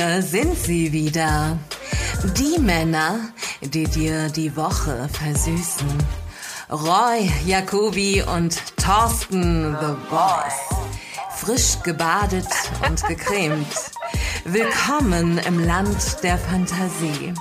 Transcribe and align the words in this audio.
hier 0.00 0.22
sind 0.22 0.56
sie 0.56 0.92
wieder. 0.92 1.58
Die 2.38 2.58
Männer, 2.58 3.32
die 3.60 3.84
dir 3.84 4.30
die 4.30 4.56
Woche 4.56 5.08
versüßen. 5.12 5.92
Roy, 6.70 7.30
Jacobi 7.44 8.22
und 8.22 8.56
Thorsten 8.76 9.76
The 9.78 9.94
Boys. 10.08 10.86
Frisch 11.36 11.82
gebadet 11.82 12.48
und 12.88 13.04
gecremt. 13.08 13.66
Willkommen 14.44 15.38
im 15.46 15.58
Land 15.58 16.22
der 16.22 16.38
Fantasie. 16.38 17.34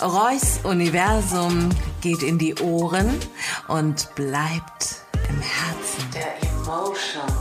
Roys 0.00 0.60
Universum 0.62 1.68
geht 2.00 2.22
in 2.22 2.38
die 2.38 2.54
Ohren 2.60 3.10
und 3.68 4.14
bleibt 4.14 5.04
im 5.28 5.40
Herzen. 5.42 6.10
Der 6.14 6.48
Emotion. 6.48 7.39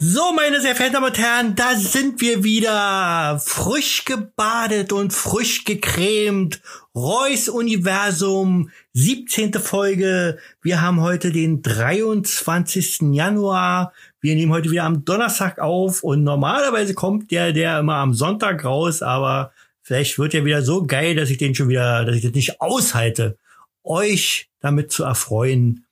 So, 0.00 0.32
meine 0.32 0.60
sehr 0.60 0.76
verehrten 0.76 0.94
Damen 0.94 1.06
und 1.06 1.18
Herren, 1.18 1.56
da 1.56 1.74
sind 1.74 2.20
wir 2.20 2.44
wieder. 2.44 3.40
Frisch 3.44 4.04
gebadet 4.04 4.92
und 4.92 5.12
frisch 5.12 5.64
gecremt. 5.64 6.62
Reus 6.94 7.48
Universum, 7.48 8.70
17. 8.92 9.54
Folge. 9.54 10.38
Wir 10.62 10.82
haben 10.82 11.00
heute 11.00 11.32
den 11.32 11.62
23. 11.62 13.12
Januar. 13.12 13.92
Wir 14.20 14.36
nehmen 14.36 14.52
heute 14.52 14.70
wieder 14.70 14.84
am 14.84 15.04
Donnerstag 15.04 15.58
auf 15.58 16.04
und 16.04 16.22
normalerweise 16.22 16.94
kommt 16.94 17.32
der, 17.32 17.52
der 17.52 17.80
immer 17.80 17.96
am 17.96 18.14
Sonntag 18.14 18.64
raus, 18.64 19.02
aber 19.02 19.52
vielleicht 19.82 20.16
wird 20.16 20.32
er 20.32 20.44
wieder 20.44 20.62
so 20.62 20.86
geil, 20.86 21.16
dass 21.16 21.28
ich 21.28 21.38
den 21.38 21.56
schon 21.56 21.68
wieder, 21.68 22.04
dass 22.04 22.14
ich 22.14 22.22
das 22.22 22.34
nicht 22.34 22.60
aushalte, 22.60 23.36
euch 23.82 24.48
damit 24.60 24.92
zu 24.92 25.02
erfreuen. 25.02 25.86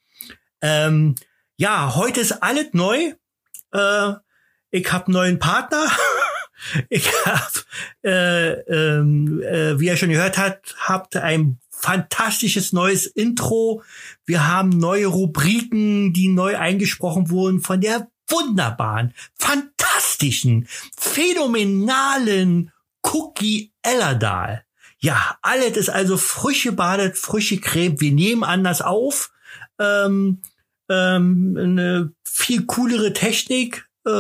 Ähm, 0.62 1.16
ja, 1.56 1.96
heute 1.96 2.20
ist 2.20 2.40
alles 2.40 2.66
neu. 2.72 3.14
Äh, 3.76 4.14
ich 4.70 4.92
habe 4.92 5.12
neuen 5.12 5.38
Partner. 5.38 5.90
ich 6.88 7.10
habe, 7.24 7.60
äh, 8.04 8.52
ähm, 8.70 9.42
äh, 9.42 9.78
wie 9.78 9.86
ihr 9.86 9.96
schon 9.96 10.10
gehört 10.10 10.38
habt, 10.38 10.76
habt 10.80 11.16
ein 11.16 11.58
fantastisches 11.70 12.72
neues 12.72 13.06
Intro. 13.06 13.82
Wir 14.24 14.48
haben 14.48 14.70
neue 14.70 15.06
Rubriken, 15.06 16.12
die 16.12 16.28
neu 16.28 16.56
eingesprochen 16.56 17.30
wurden 17.30 17.60
von 17.60 17.80
der 17.80 18.08
wunderbaren, 18.28 19.14
fantastischen, 19.38 20.66
phänomenalen 20.96 22.72
Cookie 23.02 23.72
Ellerdahl. 23.82 24.64
Ja, 24.98 25.38
alles 25.42 25.76
ist 25.76 25.90
also 25.90 26.16
frisch 26.16 26.64
gebadet, 26.64 27.16
frische 27.18 27.60
Creme. 27.60 28.00
Wir 28.00 28.12
nehmen 28.12 28.42
anders 28.42 28.82
auf. 28.82 29.30
Ähm, 29.78 30.40
ähm, 30.88 31.56
eine 31.58 32.15
viel 32.36 32.66
coolere 32.66 33.12
Technik, 33.12 33.88
äh, 34.04 34.10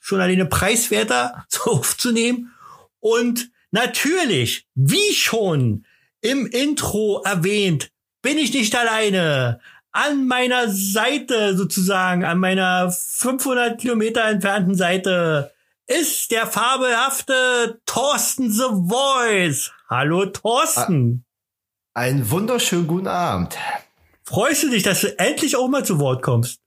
schon 0.00 0.20
alleine 0.20 0.46
preiswerter 0.46 1.44
so 1.48 1.70
aufzunehmen. 1.72 2.52
Und 3.00 3.50
natürlich, 3.70 4.66
wie 4.74 5.12
schon 5.12 5.84
im 6.22 6.46
Intro 6.46 7.22
erwähnt, 7.24 7.90
bin 8.22 8.38
ich 8.38 8.52
nicht 8.52 8.74
alleine. 8.74 9.60
An 9.92 10.26
meiner 10.26 10.68
Seite 10.68 11.56
sozusagen, 11.56 12.24
an 12.24 12.38
meiner 12.38 12.90
500 12.90 13.80
Kilometer 13.80 14.24
entfernten 14.24 14.74
Seite 14.74 15.52
ist 15.86 16.32
der 16.32 16.46
fabelhafte 16.46 17.80
Thorsten 17.86 18.50
The 18.50 18.64
Voice. 18.88 19.70
Hallo 19.88 20.26
Thorsten. 20.26 21.24
Einen 21.94 22.28
wunderschönen 22.30 22.86
guten 22.86 23.06
Abend. 23.06 23.56
Freust 24.24 24.64
du 24.64 24.70
dich, 24.70 24.82
dass 24.82 25.02
du 25.02 25.18
endlich 25.18 25.56
auch 25.56 25.68
mal 25.68 25.84
zu 25.84 25.98
Wort 25.98 26.22
kommst? 26.22 26.60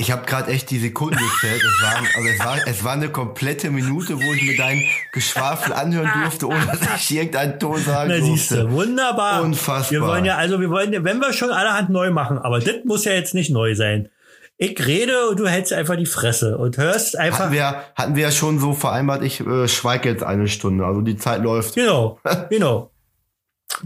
Ich 0.00 0.10
habe 0.10 0.24
gerade 0.24 0.50
echt 0.50 0.70
die 0.70 0.78
Sekunden 0.78 1.18
gezählt. 1.18 1.62
Es, 1.62 1.82
waren, 1.82 2.06
also 2.16 2.28
es, 2.28 2.38
war, 2.40 2.56
es 2.66 2.84
war 2.84 2.92
eine 2.94 3.10
komplette 3.10 3.70
Minute, 3.70 4.16
wo 4.16 4.32
ich 4.32 4.42
mir 4.42 4.56
deinen 4.56 4.82
Geschwafel 5.12 5.72
anhören 5.74 6.10
durfte, 6.22 6.46
ohne 6.48 6.64
dass 6.66 6.80
ich 6.96 7.16
irgendeinen 7.16 7.58
Ton 7.58 7.76
sagen 7.78 8.08
Na, 8.10 8.16
durfte. 8.18 8.36
siehst 8.36 8.50
du, 8.52 8.70
wunderbar. 8.70 9.42
Unfassbar. 9.42 9.90
Wir 9.90 10.00
wollen 10.00 10.24
ja, 10.24 10.36
also 10.36 10.58
wir 10.60 10.70
wollen, 10.70 10.92
ja, 10.92 11.04
wenn 11.04 11.18
wir 11.20 11.32
schon 11.34 11.50
allerhand 11.50 11.90
neu 11.90 12.10
machen, 12.10 12.38
aber 12.38 12.60
das 12.60 12.76
muss 12.84 13.04
ja 13.04 13.12
jetzt 13.12 13.34
nicht 13.34 13.50
neu 13.50 13.74
sein. 13.74 14.08
Ich 14.56 14.86
rede 14.86 15.28
und 15.28 15.38
du 15.38 15.46
hältst 15.46 15.72
einfach 15.72 15.96
die 15.96 16.06
Fresse 16.06 16.56
und 16.58 16.76
hörst 16.78 17.16
einfach. 17.16 17.40
Hatten 17.40 17.52
wir, 17.52 17.82
hatten 17.94 18.14
wir 18.16 18.22
ja 18.24 18.30
schon 18.30 18.58
so 18.58 18.72
vereinbart, 18.74 19.22
ich 19.22 19.40
äh, 19.40 19.68
schweige 19.68 20.08
jetzt 20.10 20.22
eine 20.22 20.48
Stunde. 20.48 20.84
Also 20.86 21.02
die 21.02 21.16
Zeit 21.16 21.42
läuft. 21.42 21.74
Genau, 21.74 22.18
genau. 22.50 22.90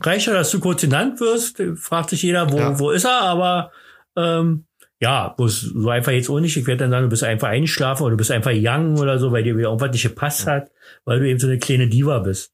Reicht 0.01 0.27
ja, 0.27 0.33
dass 0.33 0.51
du 0.51 0.61
kurz 0.61 0.81
genannt 0.81 1.21
wirst, 1.21 1.63
fragt 1.77 2.11
sich 2.11 2.23
jeder, 2.23 2.51
wo, 2.53 2.59
Ja. 2.59 2.79
wo 2.79 2.91
ist 2.91 3.05
er, 3.05 3.21
aber 3.21 3.71
ähm, 4.17 4.65
ja, 5.05 5.29
bloß 5.37 5.61
so 5.61 5.89
einfach 5.91 6.13
jetzt 6.13 6.31
auch 6.31 6.41
nicht. 6.41 6.57
Ich 6.57 6.67
werde 6.67 6.85
dann 6.85 6.91
sagen, 6.91 7.03
du 7.05 7.09
bist 7.11 7.23
einfach 7.25 7.49
eingeschlafen 7.49 8.03
oder 8.05 8.13
du 8.13 8.17
bist 8.17 8.31
einfach 8.31 8.53
young 8.55 8.99
oder 8.99 9.19
so, 9.19 9.31
weil 9.33 9.43
dir 9.43 9.57
wieder 9.57 9.69
irgendwas 9.69 9.93
nicht 9.93 10.03
gepasst 10.03 10.47
hat, 10.47 10.71
weil 11.05 11.21
du 11.21 11.29
eben 11.29 11.39
so 11.39 11.47
eine 11.47 11.59
kleine 11.59 11.89
Diva 11.89 12.19
bist. 12.21 12.53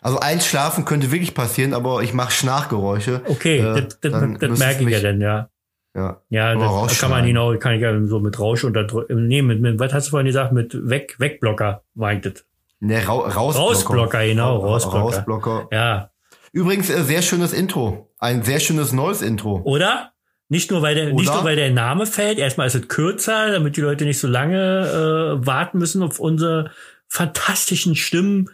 Also 0.00 0.20
einschlafen 0.20 0.84
könnte 0.84 1.10
wirklich 1.10 1.34
passieren, 1.34 1.74
aber 1.74 2.02
ich 2.02 2.14
mache 2.14 2.30
Schnarchgeräusche. 2.30 3.22
Okay, 3.26 3.58
Äh, 3.58 3.82
das, 3.82 4.00
das, 4.00 4.12
das 4.38 4.58
merke 4.60 4.84
ich 4.84 4.90
ja 4.90 5.00
dann, 5.00 5.20
ja. 5.20 5.50
Ja. 5.96 6.22
Ja, 6.28 6.54
das, 6.54 7.00
kann 7.00 7.10
man 7.10 7.26
genau, 7.26 7.56
kann 7.58 7.72
ich 7.74 7.80
ja 7.82 8.06
so 8.06 8.20
mit 8.20 8.38
Rausch 8.38 8.62
unterdrücken. 8.62 9.26
Nee, 9.26 9.42
mit, 9.42 9.60
mit, 9.60 9.80
was 9.80 9.92
hast 9.92 10.06
du 10.06 10.10
vorhin 10.10 10.26
gesagt? 10.26 10.52
Mit 10.52 10.88
Weg, 10.88 11.16
Wegblocker, 11.18 11.82
meint 11.94 12.24
das. 12.26 12.44
Ne, 12.78 12.98
ra 13.08 13.12
Rausblocker. 13.14 13.58
Rausblocker, 13.58 14.24
genau, 14.26 14.58
Ra- 14.60 14.66
Rausblocker. 14.68 14.98
Rausblocker. 15.00 15.68
Ja. 15.72 16.10
Übrigens, 16.52 16.88
äh, 16.90 17.02
sehr 17.02 17.22
schönes 17.22 17.52
Intro. 17.52 18.12
Ein 18.20 18.44
sehr 18.44 18.60
schönes 18.60 18.92
neues 18.92 19.22
Intro. 19.22 19.60
Oder? 19.64 20.12
Nicht 20.50 20.70
nur, 20.70 20.80
weil 20.80 20.94
der, 20.94 21.12
nicht 21.12 21.32
nur, 21.32 21.44
weil 21.44 21.56
der 21.56 21.70
Name 21.70 22.06
fällt. 22.06 22.38
Erstmal 22.38 22.66
ist 22.66 22.74
es 22.74 22.88
kürzer, 22.88 23.50
damit 23.50 23.76
die 23.76 23.82
Leute 23.82 24.04
nicht 24.04 24.18
so 24.18 24.28
lange 24.28 25.38
äh, 25.40 25.46
warten 25.46 25.78
müssen 25.78 26.02
auf 26.02 26.20
unsere 26.20 26.70
fantastischen 27.06 27.94
Stimmen. 27.94 28.48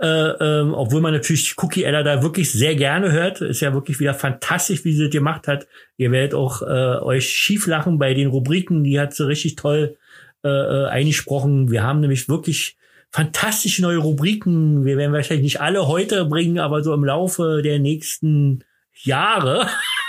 Äh, 0.00 0.06
ähm, 0.06 0.74
obwohl 0.74 1.02
man 1.02 1.12
natürlich 1.12 1.54
Cookie 1.58 1.84
Ella 1.84 2.02
da 2.02 2.22
wirklich 2.22 2.50
sehr 2.50 2.74
gerne 2.76 3.12
hört. 3.12 3.42
Ist 3.42 3.60
ja 3.60 3.74
wirklich 3.74 4.00
wieder 4.00 4.14
fantastisch, 4.14 4.84
wie 4.84 4.92
sie 4.92 5.04
das 5.04 5.12
gemacht 5.12 5.46
hat. 5.46 5.66
Ihr 5.98 6.10
werdet 6.12 6.34
auch 6.34 6.62
äh, 6.62 7.02
euch 7.02 7.28
schief 7.28 7.66
lachen 7.66 7.98
bei 7.98 8.14
den 8.14 8.28
Rubriken. 8.28 8.82
Die 8.82 8.98
hat 8.98 9.14
sie 9.14 9.26
richtig 9.26 9.56
toll 9.56 9.96
äh, 10.44 10.48
äh, 10.48 10.86
eingesprochen. 10.86 11.70
Wir 11.70 11.82
haben 11.82 12.00
nämlich 12.00 12.28
wirklich 12.28 12.76
fantastische 13.10 13.82
neue 13.82 13.98
Rubriken. 13.98 14.84
Wir 14.84 14.96
werden 14.96 15.12
wahrscheinlich 15.12 15.44
nicht 15.44 15.60
alle 15.60 15.86
heute 15.88 16.24
bringen, 16.24 16.58
aber 16.58 16.82
so 16.82 16.92
im 16.94 17.04
Laufe 17.04 17.60
der 17.62 17.78
nächsten 17.78 18.64
Jahre. 18.94 19.68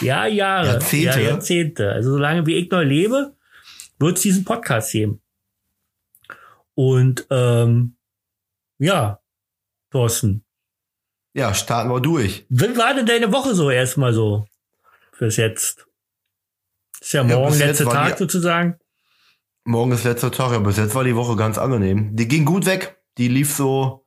ja, 0.00 0.26
Jahre. 0.26 0.66
Jahrzehnte. 0.66 1.20
Ja, 1.20 1.28
Jahrzehnte. 1.30 1.92
Also 1.92 2.12
solange 2.12 2.46
wie 2.46 2.56
ich 2.56 2.70
noch 2.70 2.82
lebe, 2.82 3.36
wird 3.98 4.16
es 4.16 4.22
diesen 4.22 4.44
Podcast 4.44 4.92
geben. 4.92 5.20
Und 6.74 7.26
ähm, 7.30 7.96
ja, 8.78 9.20
Thorsten, 9.90 10.44
Ja, 11.34 11.52
starten 11.54 11.90
wir 11.90 12.00
durch. 12.00 12.46
wie 12.48 12.76
war 12.76 12.94
denn 12.94 13.06
deine 13.06 13.30
Woche 13.32 13.54
so 13.54 13.70
erstmal 13.70 14.12
so 14.14 14.46
fürs 15.12 15.36
Jetzt? 15.36 15.86
Ist 17.00 17.12
ja 17.12 17.22
Ja, 17.24 17.36
morgen 17.36 17.52
jetzt 17.54 17.58
letzter 17.60 17.84
Tag 17.90 18.12
die- 18.16 18.18
sozusagen. 18.22 18.78
Morgen 19.64 19.92
ist 19.92 20.02
letzter 20.04 20.32
Tag, 20.32 20.50
ja, 20.52 20.58
bis 20.58 20.76
jetzt 20.76 20.94
war 20.94 21.04
die 21.04 21.14
Woche 21.14 21.36
ganz 21.36 21.56
angenehm. 21.58 22.16
Die 22.16 22.26
ging 22.26 22.44
gut 22.44 22.66
weg. 22.66 23.00
Die 23.18 23.28
lief 23.28 23.54
so. 23.54 24.01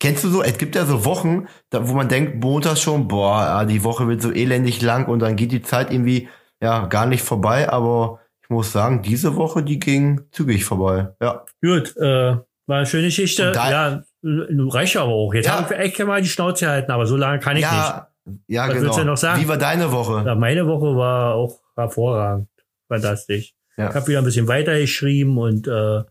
Kennst 0.00 0.22
du 0.24 0.28
so? 0.28 0.42
Es 0.42 0.58
gibt 0.58 0.76
ja 0.76 0.84
so 0.84 1.04
Wochen, 1.04 1.46
da, 1.70 1.88
wo 1.88 1.94
man 1.94 2.08
denkt, 2.08 2.42
Montag 2.42 2.78
schon, 2.78 3.08
boah, 3.08 3.40
ja, 3.42 3.64
die 3.64 3.82
Woche 3.82 4.06
wird 4.06 4.22
so 4.22 4.30
elendig 4.30 4.80
lang 4.80 5.06
und 5.06 5.18
dann 5.20 5.34
geht 5.36 5.50
die 5.52 5.62
Zeit 5.62 5.90
irgendwie 5.90 6.28
ja 6.60 6.86
gar 6.86 7.06
nicht 7.06 7.22
vorbei. 7.22 7.68
Aber 7.68 8.20
ich 8.42 8.48
muss 8.50 8.72
sagen, 8.72 9.02
diese 9.02 9.34
Woche, 9.36 9.62
die 9.62 9.80
ging 9.80 10.20
zügig 10.30 10.64
vorbei. 10.64 11.08
Ja. 11.20 11.44
Gut, 11.62 11.96
äh, 11.96 12.36
war 12.66 12.76
eine 12.76 12.86
schöne 12.86 13.06
Geschichte. 13.06 13.52
Ja, 13.54 14.02
reicht 14.22 14.96
aber 14.96 15.10
auch. 15.12 15.34
Jetzt 15.34 15.46
Ja. 15.46 15.58
habe 15.62 15.74
ich 15.74 15.80
echt 15.80 16.04
mal 16.06 16.22
die 16.22 16.28
Schnauze 16.28 16.68
halten, 16.68 16.90
aber 16.92 17.06
so 17.06 17.16
lange 17.16 17.40
kann 17.40 17.56
ich 17.56 17.64
nicht. 17.64 17.72
ja, 17.72 18.08
ja, 18.46 18.62
Was 18.68 18.74
genau. 18.74 18.82
willst 18.86 18.98
du 18.98 19.04
noch 19.04 19.16
sagen? 19.16 19.42
Wie 19.42 19.48
war 19.48 19.56
deine 19.58 19.90
Woche? 19.90 20.22
Ja, 20.26 20.34
meine 20.34 20.66
Woche 20.66 20.96
war 20.96 21.34
auch 21.34 21.60
hervorragend. 21.76 22.48
Fantastisch. 22.88 23.54
Ja. 23.76 23.88
Ich 23.90 23.94
habe 23.94 24.06
wieder 24.08 24.18
ein 24.18 24.24
bisschen 24.24 24.48
weitergeschrieben 24.48 25.38
und 25.38 25.66
äh, 25.66 26.02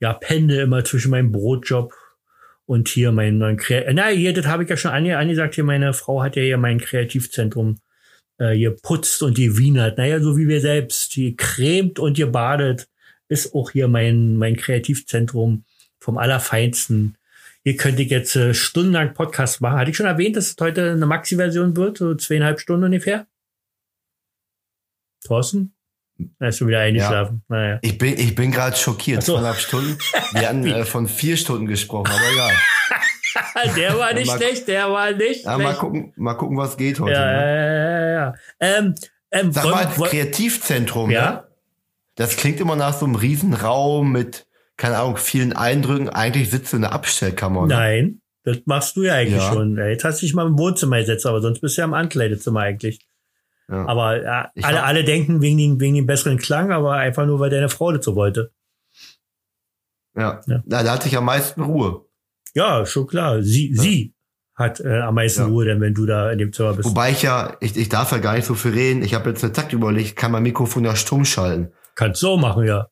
ja, 0.00 0.12
pendel 0.14 0.60
immer 0.60 0.84
zwischen 0.84 1.10
meinem 1.10 1.32
Brotjob 1.32 1.92
und 2.70 2.86
hier 2.88 3.10
meinen 3.10 3.38
neuen 3.38 3.56
Kreativ... 3.56 3.94
Na, 3.94 4.06
hier, 4.10 4.32
das 4.32 4.46
habe 4.46 4.62
ich 4.62 4.70
ja 4.70 4.76
schon 4.76 4.92
ange 4.92 5.18
angesagt. 5.18 5.56
Hier, 5.56 5.64
meine 5.64 5.92
Frau 5.92 6.22
hat 6.22 6.36
ja 6.36 6.42
hier 6.42 6.56
mein 6.56 6.78
Kreativzentrum 6.78 7.80
äh, 8.38 8.52
hier 8.52 8.76
putzt 8.76 9.24
und 9.24 9.36
gewienert. 9.36 9.98
Naja, 9.98 10.20
so 10.20 10.36
wie 10.36 10.46
wir 10.46 10.60
selbst. 10.60 11.16
Die 11.16 11.34
cremt 11.34 11.98
und 11.98 12.16
gebadet 12.16 12.88
ist 13.28 13.56
auch 13.56 13.72
hier 13.72 13.88
mein, 13.88 14.36
mein 14.36 14.54
Kreativzentrum 14.54 15.64
vom 15.98 16.16
Allerfeinsten. 16.16 17.18
hier 17.64 17.76
könnte 17.76 18.02
ich 18.02 18.10
jetzt 18.10 18.36
äh, 18.36 18.54
stundenlang 18.54 19.14
Podcast 19.14 19.60
machen. 19.60 19.76
Hatte 19.76 19.90
ich 19.90 19.96
schon 19.96 20.06
erwähnt, 20.06 20.36
dass 20.36 20.52
es 20.52 20.56
heute 20.60 20.92
eine 20.92 21.06
Maxi-Version 21.06 21.74
wird, 21.74 21.98
so 21.98 22.14
zweieinhalb 22.14 22.60
Stunden 22.60 22.84
ungefähr? 22.84 23.26
Thorsten? 25.24 25.74
Er 26.38 26.48
ist 26.48 26.58
schon 26.58 26.68
wieder 26.68 26.80
eingeschlafen. 26.80 27.42
Naja. 27.48 27.78
Ich 27.82 27.98
bin, 27.98 28.18
ich 28.18 28.34
bin 28.34 28.50
gerade 28.52 28.76
schockiert. 28.76 29.22
So. 29.22 29.34
Zweieinhalb 29.34 29.56
Stunden. 29.58 29.98
Wir 30.32 30.48
hatten 30.48 30.66
äh, 30.66 30.84
von 30.84 31.06
vier 31.08 31.36
Stunden 31.36 31.66
gesprochen, 31.66 32.10
aber 32.12 32.32
egal. 32.32 33.74
der 33.76 33.98
war 33.98 34.12
nicht 34.14 34.26
Mal- 34.26 34.36
schlecht, 34.38 34.68
der 34.68 34.90
war 34.90 35.12
nicht 35.12 35.44
Ja, 35.44 35.56
mal 35.58 35.74
gucken, 35.74 36.12
mal 36.16 36.34
gucken, 36.34 36.56
was 36.56 36.76
geht 36.76 36.98
heute. 37.00 37.12
Ja, 37.12 37.26
ne? 37.26 37.46
ja, 37.46 38.00
ja, 38.00 38.10
ja. 38.12 38.34
Ähm, 38.60 38.94
ähm, 39.30 39.52
Sag 39.52 39.64
wollen- 39.64 39.74
mal, 39.74 39.98
wollen- 39.98 40.10
Kreativzentrum, 40.10 41.10
Ja? 41.10 41.30
ne? 41.30 41.44
Das 42.16 42.36
klingt 42.36 42.60
immer 42.60 42.76
nach 42.76 42.92
so 42.94 43.06
einem 43.06 43.14
Riesenraum 43.14 44.12
mit, 44.12 44.46
keine 44.76 44.98
Ahnung, 44.98 45.16
vielen 45.16 45.52
Eindrücken. 45.54 46.08
Eigentlich 46.10 46.50
sitzt 46.50 46.72
du 46.72 46.76
in 46.76 46.82
der 46.82 46.92
Abstellkammer. 46.92 47.62
Ne? 47.62 47.74
Nein, 47.74 48.20
das 48.44 48.58
machst 48.66 48.96
du 48.96 49.02
ja 49.04 49.14
eigentlich 49.14 49.42
Ja. 49.42 49.52
schon. 49.52 49.78
Jetzt 49.78 50.04
hast 50.04 50.20
du 50.20 50.26
dich 50.26 50.34
mal 50.34 50.46
im 50.46 50.58
Wohnzimmer 50.58 50.98
gesetzt, 50.98 51.24
aber 51.26 51.40
sonst 51.40 51.60
bist 51.60 51.76
du 51.78 51.82
ja 51.82 51.86
im 51.86 51.94
Ankleidezimmer 51.94 52.60
eigentlich. 52.60 53.00
Ja. 53.70 53.86
Aber 53.86 54.22
ja, 54.22 54.50
Ich 54.54 54.64
alle, 54.64 54.78
hab- 54.78 54.88
alle 54.88 55.04
denken 55.04 55.40
wegen 55.40 55.56
dem, 55.58 55.80
wegen 55.80 55.94
dem 55.94 56.06
besseren 56.06 56.38
Klang, 56.38 56.72
aber 56.72 56.94
einfach 56.94 57.24
nur, 57.26 57.38
weil 57.38 57.50
deine 57.50 57.68
Frau 57.68 57.96
so 58.00 58.16
wollte. 58.16 58.50
Ja. 60.16 60.40
Ja. 60.46 60.62
Na, 60.66 60.82
da 60.82 60.92
hatte 60.92 61.08
ich 61.08 61.16
am 61.16 61.24
meisten 61.24 61.62
Ruhe. 61.62 62.04
Ja, 62.54 62.84
schon 62.84 63.06
klar. 63.06 63.42
Sie, 63.42 63.74
sie 63.74 64.12
hat 64.56 64.80
äh, 64.80 65.00
am 65.00 65.14
meisten. 65.14 65.44
Ruhe, 65.44 65.64
denn 65.64 65.80
wenn 65.80 65.94
du 65.94 66.04
da 66.04 66.30
in 66.32 66.38
dem 66.38 66.52
Zimmer 66.52 66.74
bist. 66.74 66.88
Wobei 66.88 67.12
ich 67.12 67.22
ja, 67.22 67.56
ich, 67.60 67.76
ich 67.76 67.88
darf 67.88 68.10
ja 68.12 68.18
gar 68.18 68.34
nicht 68.34 68.44
so 68.44 68.54
viel 68.54 68.72
reden. 68.72 69.02
Ich 69.02 69.14
habe 69.14 69.30
jetzt 69.30 69.44
eine 69.44 69.52
Takt 69.52 69.72
überlegt, 69.72 70.16
kann 70.16 70.32
mein 70.32 70.42
Mikrofon 70.42 70.84
ja 70.84 70.96
stumm 70.96 71.24
schalten. 71.24 71.72
Kannst 71.94 72.22
du 72.22 72.28
auch 72.28 72.38
machen, 72.40 72.64
ja. 72.66 72.88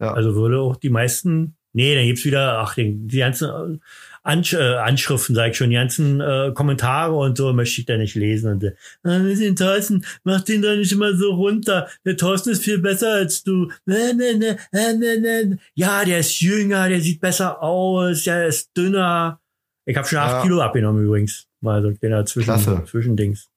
Ja. 0.00 0.12
Also 0.14 0.34
würde 0.34 0.58
auch 0.60 0.76
die 0.76 0.90
meisten. 0.90 1.56
Nee, 1.72 1.94
dann 1.94 2.06
gibt's 2.06 2.24
wieder, 2.24 2.58
ach, 2.60 2.74
die 2.76 3.18
ganzen 3.18 3.48
äh, 3.74 3.78
Ansch 4.24 4.54
äh, 4.54 4.74
Anschriften, 4.76 5.34
sag 5.34 5.50
ich 5.50 5.56
schon, 5.56 5.70
die 5.70 5.76
ganzen 5.76 6.20
äh, 6.20 6.50
Kommentare 6.54 7.14
und 7.14 7.36
so 7.36 7.52
möchte 7.52 7.80
ich 7.80 7.86
da 7.86 7.96
nicht 7.96 8.14
lesen. 8.14 8.52
Und 8.52 8.64
äh, 8.64 8.74
ah, 9.04 9.20
sind 9.34 9.58
Thorsten, 9.58 10.04
mach 10.24 10.40
den 10.40 10.62
doch 10.62 10.74
nicht 10.74 10.92
immer 10.92 11.14
so 11.14 11.34
runter. 11.34 11.88
Der 12.04 12.16
Thorsten 12.16 12.50
ist 12.50 12.64
viel 12.64 12.78
besser 12.78 13.12
als 13.12 13.44
du. 13.44 13.70
Ne, 13.84 14.14
ne, 14.14 14.34
ne, 14.38 14.56
ne, 14.72 14.96
ne, 14.96 15.20
ne. 15.20 15.58
Ja, 15.74 16.04
der 16.04 16.20
ist 16.20 16.40
jünger, 16.40 16.88
der 16.88 17.00
sieht 17.00 17.20
besser 17.20 17.62
aus, 17.62 18.24
der 18.24 18.46
ist 18.46 18.76
dünner. 18.76 19.40
Ich 19.84 19.96
habe 19.96 20.08
schon 20.08 20.18
acht 20.18 20.32
Ja. 20.32 20.42
Kilo 20.42 20.60
abgenommen 20.62 21.04
übrigens. 21.04 21.46
Mal 21.60 21.82
so 21.82 21.92
kleiner 21.92 22.24
Zwischen, 22.24 22.44
Klasse. 22.44 22.82
Zwischendings. 22.86 23.50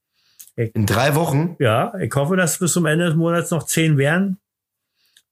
In 0.55 0.85
drei 0.85 1.15
Wochen? 1.15 1.55
Ja, 1.59 1.93
ich 1.99 2.13
hoffe, 2.15 2.35
dass 2.35 2.57
bis 2.57 2.73
zum 2.73 2.85
Ende 2.85 3.05
des 3.05 3.15
Monats 3.15 3.51
noch 3.51 3.63
zehn 3.63 3.97
werden. 3.97 4.37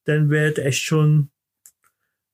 Dann 0.06 0.30
wird 0.30 0.60
echt 0.60 0.84
schon, 0.84 1.30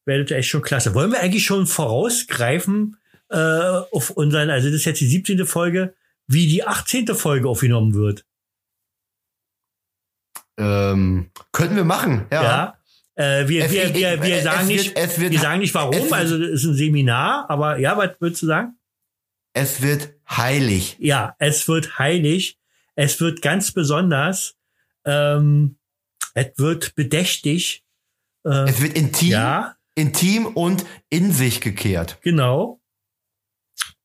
werdet 0.06 0.31
echt 0.31 0.50
schon 0.50 0.62
klasse. 0.62 0.94
Wollen 0.94 1.12
wir 1.12 1.19
eigentlich 1.21 1.45
schon 1.45 1.68
vorausgreifen 1.68 2.98
äh, 3.30 3.36
auf 3.38 4.09
unseren, 4.12 4.50
also 4.50 4.68
das 4.68 4.77
ist 4.77 4.86
jetzt 4.86 5.01
die 5.01 5.07
17. 5.07 5.45
Folge, 5.45 5.94
wie 6.27 6.48
die 6.48 6.63
18. 6.65 7.07
Folge 7.15 7.48
aufgenommen 7.50 7.94
wird? 7.94 8.25
Ähm, 10.57 11.31
könnten 11.51 11.75
wir 11.75 11.83
machen, 11.86 12.27
ja. 12.31 12.44
Ja. 12.44 12.77
Äh, 13.15 13.48
wir, 13.48 13.65
Es- 13.65 13.71
wir, 13.71 13.94
wir, 13.94 14.21
wir 14.24 14.36
es 14.38 14.44
sagen 14.44 14.68
wird- 14.68 14.80
nicht, 14.80 14.98
es 14.98 15.19
wird- 15.19 15.31
wir 15.31 15.39
sagen 15.39 15.59
nicht 15.59 15.69
es 15.69 15.75
warum, 15.75 16.13
also 16.13 16.38
das 16.39 16.50
ist 16.51 16.63
ein 16.65 16.75
Seminar, 16.75 17.50
aber 17.50 17.77
ja, 17.77 17.98
was 17.98 18.12
würdest 18.19 18.42
du 18.44 18.48
sagen? 18.48 18.77
Es 19.53 19.81
wird 19.81 20.13
heilig. 20.30 20.95
Ja, 21.00 21.36
es 21.39 21.68
wird 21.68 22.00
heilig. 22.00 22.57
Es 22.95 23.19
wird 23.19 23.42
ganz 23.42 23.71
besonders. 23.71 24.56
Ähm, 25.06 25.77
es 26.33 26.48
wird 26.57 26.95
bedächtig. 26.95 27.83
Äh, 28.45 28.69
Es 28.69 28.81
wird 28.81 28.94
intim, 28.98 29.30
ja, 29.30 29.75
intim 30.01 30.48
und 30.48 30.86
in 31.09 31.31
sich 31.31 31.62
gekehrt. 31.62 32.18
genau. 32.21 32.81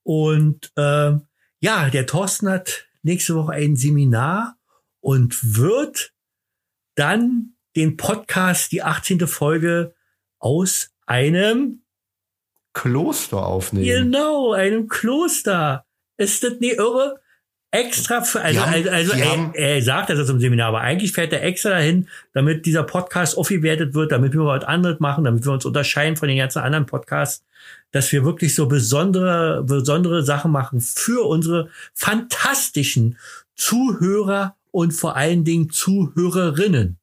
Und 0.03 0.73
ähm, 0.77 1.27
ja, 1.59 1.91
der 1.91 2.07
Thorsten 2.07 2.49
hat 2.49 2.87
nächste 3.03 3.35
Woche 3.35 3.55
ein 3.55 3.75
Seminar 3.75 4.57
und 5.01 5.57
wird 5.57 6.13
dann 6.95 7.57
den 7.75 7.97
Podcast, 7.97 8.71
die 8.73 8.83
18. 8.83 9.27
Folge 9.27 9.95
aus 10.39 10.91
einem, 11.07 11.83
Kloster 12.73 13.47
aufnehmen. 13.47 13.87
genau, 13.87 14.53
einem 14.53 14.87
Kloster. 14.87 15.87
Ist 16.19 16.43
das 16.43 16.61
nicht 16.61 16.77
irre? 16.77 17.21
Extra 17.73 18.23
für, 18.23 18.41
also, 18.41 18.61
haben- 18.61 18.73
also, 18.75 18.91
also 18.91 19.13
er, 19.13 19.55
er 19.55 19.83
sagt 19.83 20.09
das 20.11 20.29
im 20.31 20.41
Seminar, 20.41 20.69
aber 20.69 20.81
eigentlich 20.81 21.13
fährt 21.13 21.33
er 21.33 21.43
extra 21.43 21.71
dahin, 21.71 22.09
damit 22.33 22.65
dieser 22.65 22.85
Podcast 22.85 23.37
aufgewertet 23.37 23.93
wird, 23.95 24.13
damit 24.13 24.33
wir 24.33 24.45
was 24.47 24.65
anderes 24.65 25.01
machen, 25.01 25.25
damit 25.25 25.45
wir 25.45 25.53
uns 25.53 25.65
unterscheiden 25.65 26.17
von 26.17 26.29
den 26.29 26.39
ganzen 26.39 26.61
anderen 26.61 26.87
Podcasts, 26.87 27.45
dass 27.91 28.11
wir 28.13 28.25
wirklich 28.25 28.55
so 28.55 28.67
besondere, 28.67 29.63
besondere 29.65 30.23
Sachen 30.23 30.53
machen 30.53 30.81
für 30.81 31.27
unsere 31.27 31.69
fantastischen 31.93 33.19
Zuhörer 33.57 34.55
und 34.71 34.93
vor 34.93 35.17
allen 35.17 35.45
Dingen 35.45 35.69
Zuhörerinnen. 35.71 36.99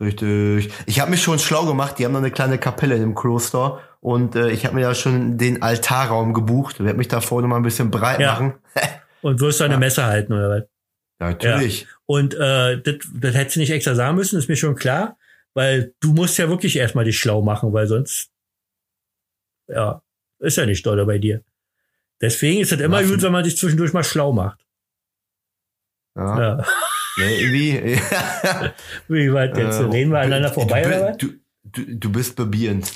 Richtig. 0.00 0.70
Ich 0.86 1.00
habe 1.00 1.10
mich 1.10 1.22
schon 1.22 1.38
schlau 1.40 1.66
gemacht. 1.66 1.98
Die 1.98 2.04
haben 2.04 2.12
noch 2.12 2.20
eine 2.20 2.30
kleine 2.30 2.58
Kapelle 2.58 2.98
dem 2.98 3.14
Kloster 3.16 3.80
und 4.00 4.36
äh, 4.36 4.50
ich 4.50 4.64
habe 4.64 4.76
mir 4.76 4.82
ja 4.82 4.94
schon 4.94 5.38
den 5.38 5.60
Altarraum 5.62 6.34
gebucht. 6.34 6.78
Werde 6.82 6.96
mich 6.98 7.08
da 7.08 7.20
vorne 7.20 7.48
mal 7.48 7.56
ein 7.56 7.62
bisschen 7.64 7.90
breit 7.90 8.20
Ja. 8.20 8.32
machen. 8.32 8.54
Und 9.22 9.40
wirst 9.40 9.60
du 9.60 9.64
eine 9.64 9.78
Messe 9.78 10.04
halten 10.04 10.32
oder 10.32 10.50
was? 10.50 10.62
Natürlich. 11.20 11.86
Und 12.06 12.34
äh, 12.34 12.80
das, 12.80 12.94
das 13.14 13.34
hättest 13.34 13.56
du 13.56 13.60
nicht 13.60 13.70
extra 13.70 13.94
sagen 13.94 14.16
müssen, 14.16 14.38
ist 14.38 14.48
mir 14.48 14.56
schon 14.56 14.76
klar, 14.76 15.18
weil 15.54 15.92
du 16.00 16.12
musst 16.12 16.38
ja 16.38 16.48
wirklich 16.48 16.76
erstmal 16.76 17.04
dich 17.04 17.18
schlau 17.18 17.42
machen, 17.42 17.72
weil 17.72 17.86
sonst 17.86 18.30
ja, 19.68 20.02
ist 20.38 20.56
ja 20.56 20.66
nicht 20.66 20.86
doll 20.86 21.04
bei 21.04 21.18
dir. 21.18 21.42
Deswegen 22.20 22.60
ist 22.60 22.72
es 22.72 22.80
immer 22.80 23.00
Machen. 23.00 23.10
gut, 23.10 23.22
wenn 23.22 23.32
man 23.32 23.44
sich 23.44 23.56
zwischendurch 23.56 23.92
mal 23.92 24.04
schlau 24.04 24.32
macht. 24.32 24.64
Ja. 26.16 26.38
Ja. 26.58 26.66
Nee, 27.18 27.40
irgendwie. 27.40 28.00
Wie 29.08 29.32
weit 29.32 29.56
jetzt? 29.56 29.80
Äh, 29.80 29.84
Reden 29.84 30.12
wir 30.12 30.18
aneinander 30.20 30.48
du- 30.48 30.54
vorbei 30.54 30.82
du, 30.82 30.88
oder 30.88 31.08
was? 31.08 31.16
du, 31.18 31.32
du, 31.64 31.96
du 31.96 32.12
bist 32.12 32.36
bebierend. 32.36 32.92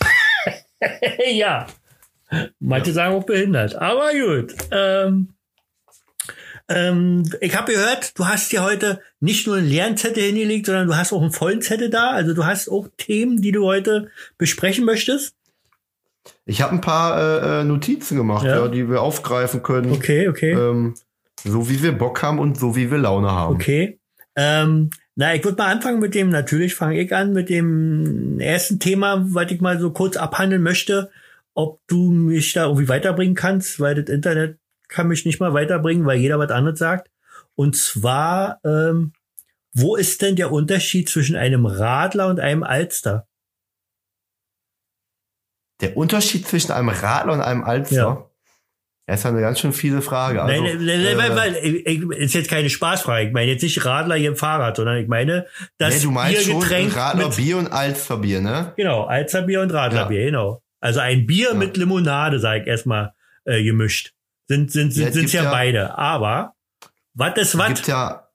ja. 1.33 1.67
Manche 2.61 2.93
sagen 2.93 3.15
auch 3.15 3.25
behindert. 3.25 3.75
Aber 3.75 4.11
gut. 4.13 4.55
Ähm, 4.71 5.35
ähm, 6.75 7.23
ich 7.41 7.57
habe 7.57 7.73
gehört, 7.73 8.19
du 8.19 8.27
hast 8.27 8.51
dir 8.53 8.63
heute 8.63 9.01
nicht 9.21 9.47
nur 9.47 9.57
einen 9.57 9.69
leeren 9.69 9.97
Zettel 9.97 10.23
hingelegt, 10.23 10.67
sondern 10.67 10.87
du 10.87 10.97
hast 10.97 11.13
auch 11.13 11.23
einen 11.23 11.33
vollen 11.33 11.63
Zettel 11.63 11.91
da. 11.91 12.11
Also 12.11 12.35
du 12.35 12.45
hast 12.45 12.69
auch 12.69 12.89
Themen, 12.97 13.41
die 13.43 13.53
du 13.53 13.65
heute 13.65 14.09
besprechen 14.39 14.85
möchtest. 14.85 15.35
Ich 16.45 16.63
habe 16.63 16.73
ein 16.73 16.81
paar 16.81 17.19
äh, 17.19 17.61
äh, 17.61 17.65
Notizen 17.65 18.17
gemacht, 18.17 18.45
Ja. 18.45 18.57
ja. 18.57 18.69
die 18.69 18.89
wir 18.89 19.03
aufgreifen 19.03 19.63
können. 19.63 19.93
Okay, 19.93 20.29
okay. 20.29 20.53
Ähm, 20.53 20.95
so 21.45 21.69
wie 21.69 21.83
wir 21.83 21.93
Bock 21.93 22.23
haben 22.23 22.39
und 22.39 22.59
so 22.59 22.77
wie 22.77 22.91
wir 22.91 22.99
Laune 22.99 23.31
haben. 23.31 23.55
Okay. 23.55 23.99
Ähm, 24.37 24.91
na, 25.15 25.35
ich 25.35 25.45
würde 25.45 25.61
mal 25.61 25.71
anfangen 25.73 26.01
mit 26.01 26.15
dem, 26.15 26.31
natürlich 26.31 26.75
fange 26.75 27.01
ich 27.01 27.15
an 27.15 27.33
mit 27.33 27.51
dem 27.51 28.41
ersten 28.41 28.79
Thema, 28.79 29.23
was 29.35 29.51
ich 29.51 29.61
mal 29.61 29.79
so 29.79 29.91
kurz 29.91 30.17
abhandeln 30.17 30.63
möchte, 30.63 31.11
ob 31.55 31.81
du 31.87 32.11
mich 32.11 32.53
da 32.55 32.65
irgendwie 32.65 32.89
weiterbringen 32.89 33.35
kannst, 33.35 33.79
weil 33.79 33.95
das 33.95 34.13
Internet 34.13 34.57
kann 34.93 35.09
mich 35.09 35.25
nicht 35.25 35.41
mal 35.41 35.55
weiterbringen, 35.55 36.07
weil 36.07 36.19
jeder 36.19 36.39
was 36.39 36.51
anderes 36.51 36.79
sagt. 36.79 37.11
Und 37.55 37.77
zwar, 37.77 38.61
ähm, 38.65 39.13
wo 39.75 39.97
ist 39.97 40.23
denn 40.23 40.37
der 40.37 40.53
Unterschied 40.53 41.09
zwischen 41.09 41.35
einem 41.37 41.67
Radler 41.67 42.29
und 42.29 42.41
einem 42.41 42.63
Alster? 42.63 43.27
Der 45.81 45.97
Unterschied 45.97 46.47
zwischen 46.47 46.73
einem 46.73 46.89
Radler 46.91 47.33
und 47.33 47.41
einem 47.41 47.65
Alster, 47.65 47.97
Ja. 47.97 48.31
das 49.07 49.21
ist 49.21 49.27
eine 49.27 49.41
ganz 49.41 49.59
schön 49.61 49.73
fiese 49.73 50.01
Frage. 50.01 50.43
Also, 50.43 50.63
nein, 50.63 50.85
nein, 50.85 51.17
nein, 51.17 51.37
weil, 51.37 51.55
äh, 51.57 51.59
ich, 51.69 51.87
ich, 51.87 52.03
ist 52.19 52.35
jetzt 52.35 52.49
keine 52.51 52.71
Spaßfrage. 52.71 53.27
Ich 53.27 53.33
meine 53.33 53.51
jetzt 53.51 53.63
nicht 53.63 53.85
Radler 53.85 54.15
hier 54.15 54.29
im 54.29 54.37
Fahrrad, 54.37 54.77
sondern 54.77 54.99
ich 54.99 55.09
meine 55.09 55.47
das 55.79 55.97
nee, 55.97 56.03
du 56.03 56.11
meinst 56.13 56.43
schon 56.45 56.61
Biergetränk 56.61 56.95
Radler 56.97 57.29
mit- 57.29 57.37
Bier 57.37 57.57
und 57.57 57.73
Alsterbier, 57.73 58.41
ne? 58.41 58.73
Genau, 58.77 59.05
Alzerbier 59.05 59.61
und 59.63 59.71
Radlerbier, 59.73 60.27
genau. 60.27 60.63
Also 60.81 61.01
ein 61.01 61.27
Bier 61.27 61.49
Ja. 61.49 61.55
mit 61.55 61.77
Limonade, 61.77 62.39
sag 62.39 62.63
ich 62.63 62.67
erstmal, 62.69 63.13
äh, 63.45 63.63
gemischt. 63.65 64.13
Sind, 64.49 64.71
sind, 64.73 64.89
Ja, 64.97 65.05
sind, 65.05 65.13
sind's 65.15 65.33
gibt 65.33 65.33
ja, 65.33 65.45
ja- 65.45 65.51
beide. 65.51 65.99
Aber, 65.99 66.55
was 67.15 67.37
ist 67.39 67.59
was? 67.59 67.69
Gibt 67.69 67.87
ja, 67.89 68.29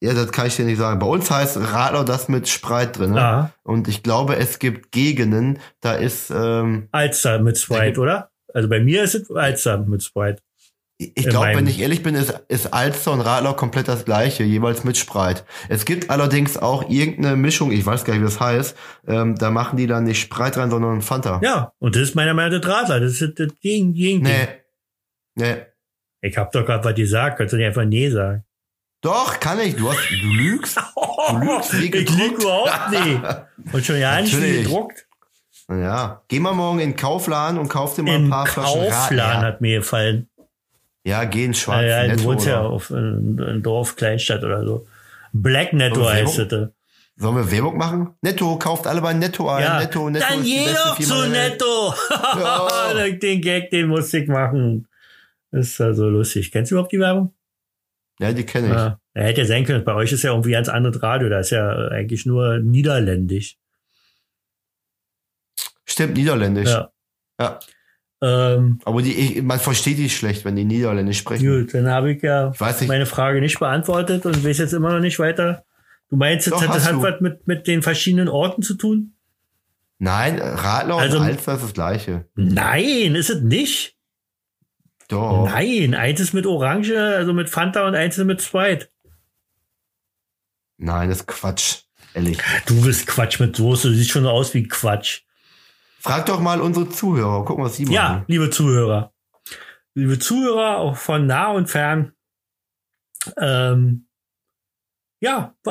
ja, 0.00 0.14
das 0.14 0.30
kann 0.32 0.46
ich 0.46 0.56
dir 0.56 0.64
nicht 0.64 0.78
sagen. 0.78 0.98
Bei 0.98 1.06
uns 1.06 1.30
heißt 1.30 1.56
Radler 1.58 2.04
das 2.04 2.28
mit 2.28 2.48
Spreit 2.48 2.98
drin. 2.98 3.12
Ne? 3.12 3.20
Ah, 3.20 3.50
Und 3.64 3.88
ich 3.88 4.02
glaube, 4.02 4.36
es 4.36 4.58
gibt 4.58 4.92
Gegenden, 4.92 5.58
da 5.80 5.94
ist, 5.94 6.30
ähm, 6.30 6.88
Alster 6.92 7.38
mit 7.40 7.56
gibt- 7.68 7.98
oder? 7.98 8.30
Also 8.54 8.68
bei 8.68 8.80
mir 8.80 9.02
ist 9.02 9.14
es 9.14 9.30
Alster 9.30 9.78
mit 9.78 10.02
Sprite. 10.02 10.40
ich 11.00 11.28
glaube, 11.28 11.48
wenn 11.54 11.66
ich 11.66 11.80
ehrlich 11.80 12.02
bin, 12.02 12.14
ist, 12.16 12.32
ist 12.48 12.72
Alster 12.72 13.12
und 13.12 13.20
Radler 13.20 13.54
komplett 13.54 13.86
das 13.88 14.04
gleiche, 14.04 14.42
jeweils 14.42 14.82
mit 14.84 14.96
Spreit. 14.96 15.44
Es 15.68 15.84
gibt 15.84 16.10
allerdings 16.10 16.56
auch 16.56 16.88
irgendeine 16.90 17.36
Mischung, 17.36 17.70
ich 17.70 17.84
weiß 17.86 18.04
gar 18.04 18.14
nicht, 18.14 18.22
wie 18.22 18.26
das 18.26 18.40
heißt, 18.40 18.76
ähm, 19.06 19.36
da 19.36 19.50
machen 19.50 19.76
die 19.76 19.86
dann 19.86 20.04
nicht 20.04 20.20
Spreit 20.20 20.56
rein, 20.56 20.70
sondern 20.70 21.02
Fanta. 21.02 21.40
Ja, 21.42 21.72
und 21.78 21.94
das 21.94 22.02
ist 22.02 22.14
meiner 22.14 22.34
Meinung 22.34 22.58
nach 22.58 22.60
das 22.68 22.70
Radler. 22.72 23.00
Das 23.00 23.20
ist 23.20 23.38
das 23.38 23.48
Gegen, 23.60 23.94
Gegen 23.94 24.22
Nee. 24.22 24.48
Nee. 25.38 25.56
Ich 26.20 26.36
hab 26.36 26.52
doch 26.52 26.66
gerade 26.66 26.84
was 26.84 26.94
gesagt, 26.94 27.38
kannst 27.38 27.52
du 27.52 27.56
nicht 27.56 27.66
einfach 27.66 27.84
nee 27.84 28.10
sagen. 28.10 28.44
Doch, 29.00 29.38
kann 29.38 29.60
ich. 29.60 29.76
Du 29.76 29.88
hast, 29.88 30.00
du 30.10 30.26
lügst. 30.26 30.76
Du 31.30 31.38
lügst 31.38 31.80
wie 31.80 31.86
ich 31.94 32.10
lüge 32.10 32.34
überhaupt 32.34 32.90
nicht. 32.90 33.72
Und 33.72 33.86
schon 33.86 33.98
ja 33.98 34.20
nicht 34.20 34.40
wie 34.42 34.62
gedruckt. 34.62 35.06
Ja. 35.70 36.22
Geh 36.28 36.40
mal 36.40 36.54
morgen 36.54 36.80
in 36.80 36.90
den 36.90 36.96
Kaufladen 36.96 37.58
und 37.58 37.68
kauf 37.68 37.94
dir 37.94 38.02
mal 38.02 38.16
ein 38.16 38.24
Im 38.24 38.30
paar 38.30 38.46
Flaschen 38.46 38.80
Kaufladen 38.80 39.20
Radler. 39.20 39.40
hat 39.42 39.60
mir 39.60 39.78
gefallen. 39.78 40.28
Ja, 41.04 41.24
geh 41.24 41.44
in 41.44 41.54
schwarz. 41.54 41.82
Ja, 41.82 42.04
ja, 42.04 42.16
du 42.16 42.24
wohnst 42.24 42.46
ja 42.46 42.60
auf 42.60 42.90
ein, 42.90 43.38
ein 43.38 43.62
Dorf, 43.62 43.94
Kleinstadt 43.94 44.42
oder 44.42 44.64
so. 44.64 44.86
Black 45.32 45.72
Netto 45.72 46.08
heißt 46.08 46.38
das. 46.50 46.70
Sollen 47.16 47.36
wir 47.36 47.50
Werbung 47.50 47.76
machen? 47.76 48.14
Netto, 48.22 48.56
kauft 48.58 48.86
alle 48.86 49.00
bei 49.00 49.12
Netto 49.12 49.48
ein. 49.48 49.62
Ja, 49.62 49.80
Netto, 49.80 50.08
Netto 50.08 50.26
dann 50.28 50.44
Firma 50.44 50.96
zu. 51.00 51.28
Netto. 51.28 51.94
Ja. 52.38 53.08
den 53.10 53.40
Gag, 53.40 53.70
den 53.70 53.88
musste 53.88 54.18
ich 54.18 54.28
machen. 54.28 54.86
Das 55.50 55.68
ist 55.68 55.78
ja 55.78 55.92
so 55.94 56.08
lustig. 56.08 56.50
Kennst 56.52 56.70
du 56.70 56.74
überhaupt 56.76 56.92
die 56.92 57.00
Werbung? 57.00 57.34
Ja, 58.20 58.32
die 58.32 58.44
kenne 58.44 58.68
ich. 58.68 58.74
Ja. 58.74 59.00
Er 59.14 59.24
hätte 59.24 59.42
ja 59.42 59.46
sein 59.46 59.64
können. 59.64 59.84
Bei 59.84 59.94
euch 59.94 60.12
ist 60.12 60.22
ja 60.22 60.30
irgendwie 60.30 60.52
ganz 60.52 60.68
anderes 60.68 61.02
Radio. 61.02 61.28
Da 61.28 61.40
ist 61.40 61.50
ja 61.50 61.88
eigentlich 61.88 62.26
nur 62.26 62.58
niederländisch. 62.58 63.56
Stimmt, 65.84 66.16
niederländisch. 66.16 66.68
Ja. 66.68 66.90
Ja. 67.40 67.58
Ähm, 68.20 68.80
Aber 68.84 69.00
die, 69.00 69.14
ich, 69.14 69.42
man 69.42 69.60
versteht 69.60 69.98
die 69.98 70.10
schlecht, 70.10 70.44
wenn 70.44 70.56
die 70.56 70.64
niederländisch 70.64 71.18
sprechen. 71.18 71.46
gut, 71.46 71.74
dann 71.74 71.88
habe 71.88 72.12
ich 72.12 72.22
ja 72.22 72.52
Ich 72.52 72.88
meine 72.88 73.06
Frage 73.06 73.40
nicht 73.40 73.58
beantwortet 73.60 74.26
und 74.26 74.44
weiß 74.44 74.58
jetzt 74.58 74.72
immer 74.72 74.92
noch 74.92 75.00
nicht 75.00 75.18
weiter. 75.18 75.64
Du 76.10 76.16
meinst, 76.16 76.46
jetzt 76.46 76.54
Doch, 76.54 76.62
hat 76.66 76.74
das 76.74 76.86
hat 76.88 77.00
was 77.00 77.20
mit, 77.20 77.46
mit 77.46 77.66
den 77.66 77.82
verschiedenen 77.82 78.28
Orten 78.28 78.62
zu 78.62 78.74
tun? 78.74 79.14
Nein, 79.98 80.38
Radler 80.40 80.96
Also- 80.96 81.18
und 81.18 81.24
Alster 81.24 81.54
ist 81.54 81.62
das 81.64 81.74
gleiche. 81.74 82.24
Nein, 82.34 83.14
ist 83.14 83.30
es 83.30 83.42
nicht. 83.42 83.96
Doch. 85.08 85.46
Nein, 85.46 85.94
eins 85.94 86.20
ist 86.20 86.34
mit 86.34 86.46
Orange, 86.46 86.98
also 86.98 87.32
mit 87.32 87.48
Fanta 87.50 87.86
und 87.86 87.94
eins 87.94 88.18
ist 88.18 88.24
mit 88.24 88.42
Sprite. 88.42 88.88
Nein, 90.76 91.08
das 91.08 91.20
ist 91.20 91.26
Quatsch. 91.26 91.78
Ehrlich. 92.14 92.38
Du 92.66 92.80
bist 92.82 93.06
Quatsch 93.06 93.40
mit 93.40 93.56
Soße, 93.56 93.88
du 93.88 93.94
siehst 93.94 94.10
schon 94.10 94.22
so 94.24 94.30
aus 94.30 94.54
wie 94.54 94.68
Quatsch. 94.68 95.22
Frag 96.00 96.26
doch 96.26 96.40
mal 96.40 96.60
unsere 96.60 96.88
Zuhörer. 96.88 97.44
Gucken, 97.44 97.64
was 97.64 97.76
sie 97.76 97.84
machen. 97.84 97.94
Ja, 97.94 98.24
liebe 98.28 98.50
Zuhörer. 98.50 99.12
Liebe 99.94 100.18
Zuhörer, 100.18 100.76
auch 100.78 100.96
von 100.96 101.26
nah 101.26 101.48
und 101.52 101.68
fern. 101.68 102.12
Ähm, 103.36 104.06
ja, 105.20 105.56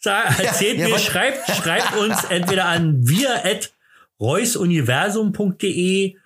sag- 0.00 0.38
erzählt 0.40 0.78
ja, 0.78 0.88
mir, 0.88 0.94
was- 0.94 1.04
schreibt, 1.04 1.48
schreibt 1.50 1.94
uns 1.96 2.24
entweder 2.24 2.64
an 2.64 3.06
wir 3.06 3.44
at 3.44 3.72
reusuniversum.de 4.20 6.16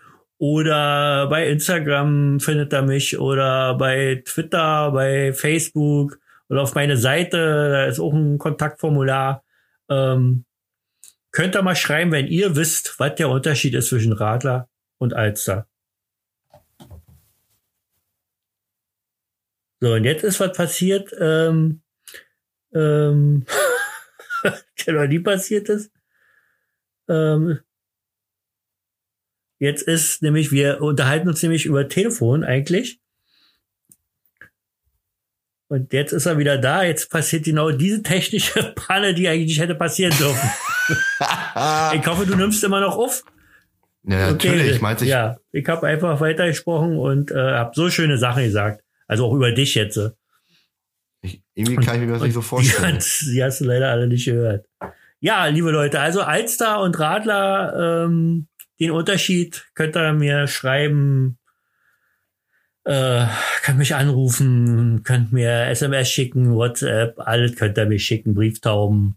oder 0.40 1.26
bei 1.28 1.48
Instagram 1.48 2.40
findet 2.40 2.72
er 2.72 2.80
mich 2.80 3.18
oder 3.18 3.74
bei 3.74 4.22
Twitter, 4.24 4.90
bei 4.90 5.34
Facebook 5.34 6.18
oder 6.48 6.62
auf 6.62 6.74
meine 6.74 6.96
Seite, 6.96 7.36
da 7.36 7.84
ist 7.84 8.00
auch 8.00 8.14
ein 8.14 8.38
Kontaktformular. 8.38 9.44
Ähm, 9.90 10.46
könnt 11.30 11.54
ihr 11.54 11.62
mal 11.62 11.76
schreiben, 11.76 12.10
wenn 12.12 12.26
ihr 12.26 12.56
wisst, 12.56 12.98
was 12.98 13.16
der 13.16 13.28
Unterschied 13.28 13.74
ist 13.74 13.90
zwischen 13.90 14.14
Radler 14.14 14.66
und 14.96 15.12
Alster. 15.12 15.68
So, 19.80 19.92
und 19.92 20.04
jetzt 20.04 20.24
ist 20.24 20.40
was 20.40 20.56
passiert, 20.56 21.14
ähm, 21.20 21.82
ähm, 22.72 23.44
noch 24.86 25.06
nie 25.06 25.18
passiert 25.18 25.68
ist. 25.68 25.92
Ähm, 27.10 27.60
jetzt 29.60 29.82
ist 29.82 30.20
nämlich, 30.22 30.50
wir 30.50 30.82
unterhalten 30.82 31.28
uns 31.28 31.40
nämlich 31.42 31.64
über 31.66 31.88
Telefon 31.88 32.42
eigentlich. 32.42 32.98
Und 35.68 35.92
jetzt 35.92 36.12
ist 36.12 36.26
er 36.26 36.36
wieder 36.38 36.58
da. 36.58 36.82
Jetzt 36.82 37.10
passiert 37.10 37.44
genau 37.44 37.70
diese 37.70 38.02
technische 38.02 38.72
Panne, 38.74 39.14
die 39.14 39.28
eigentlich 39.28 39.46
nicht 39.46 39.60
hätte 39.60 39.76
passieren 39.76 40.12
dürfen. 40.18 40.50
ich 40.88 42.06
hoffe, 42.06 42.26
du 42.26 42.34
nimmst 42.36 42.64
immer 42.64 42.80
noch 42.80 42.96
auf. 42.96 43.22
Ja, 44.02 44.32
natürlich. 44.32 44.72
Ich 44.76 44.80
meinte, 44.80 45.04
ich, 45.04 45.10
ja, 45.10 45.36
ich 45.52 45.66
habe 45.68 45.86
einfach 45.86 46.20
weitergesprochen 46.20 46.96
und 46.98 47.30
äh, 47.30 47.34
habe 47.36 47.70
so 47.74 47.88
schöne 47.90 48.18
Sachen 48.18 48.42
gesagt. 48.42 48.82
Also 49.06 49.26
auch 49.26 49.34
über 49.34 49.52
dich 49.52 49.74
jetzt. 49.76 50.00
ich, 51.22 51.42
irgendwie 51.54 51.76
kann 51.84 52.00
ich 52.00 52.06
mir 52.06 52.14
das 52.14 52.22
nicht 52.22 52.32
so 52.34 52.40
Die, 52.40 52.46
vorstellen. 52.46 52.94
hat- 52.96 53.20
die 53.26 53.42
hast 53.44 53.60
du 53.60 53.64
leider 53.66 53.90
alle 53.90 54.08
nicht 54.08 54.24
gehört. 54.24 54.66
Ja, 55.20 55.46
liebe 55.46 55.70
Leute, 55.70 56.00
also 56.00 56.22
Alster 56.22 56.80
und 56.80 56.98
Radler, 56.98 58.06
ähm, 58.06 58.48
den 58.80 58.90
Unterschied 58.90 59.66
könnt 59.74 59.96
ihr 59.96 60.12
mir 60.12 60.46
schreiben, 60.46 61.38
äh, 62.84 63.26
könnt 63.62 63.78
mich 63.78 63.94
anrufen, 63.94 65.02
könnt 65.04 65.32
mir 65.32 65.66
SMS 65.66 66.10
schicken, 66.10 66.54
WhatsApp, 66.54 67.18
alles 67.18 67.56
könnt 67.56 67.78
ihr 67.78 67.86
mir 67.86 67.98
schicken, 67.98 68.34
Brieftauben. 68.34 69.16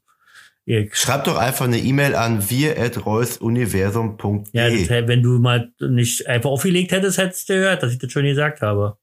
Ihr, 0.65 0.89
Schreib 0.93 1.25
doch 1.25 1.37
einfach 1.37 1.65
eine 1.65 1.79
E-Mail 1.79 2.15
an 2.15 2.49
wir 2.49 2.79
at 2.79 3.05
reusuniversum.de. 3.05 4.85
ja, 4.85 5.07
wenn 5.07 5.21
du 5.21 5.39
mal 5.39 5.71
nicht 5.79 6.27
einfach 6.27 6.51
aufgelegt 6.51 6.91
hättest, 6.91 7.17
hättest 7.17 7.49
du 7.49 7.55
gehört, 7.55 7.83
dass 7.83 7.91
ich 7.91 7.99
das 7.99 8.11
schon 8.11 8.23
gesagt 8.23 8.61
habe. 8.61 8.97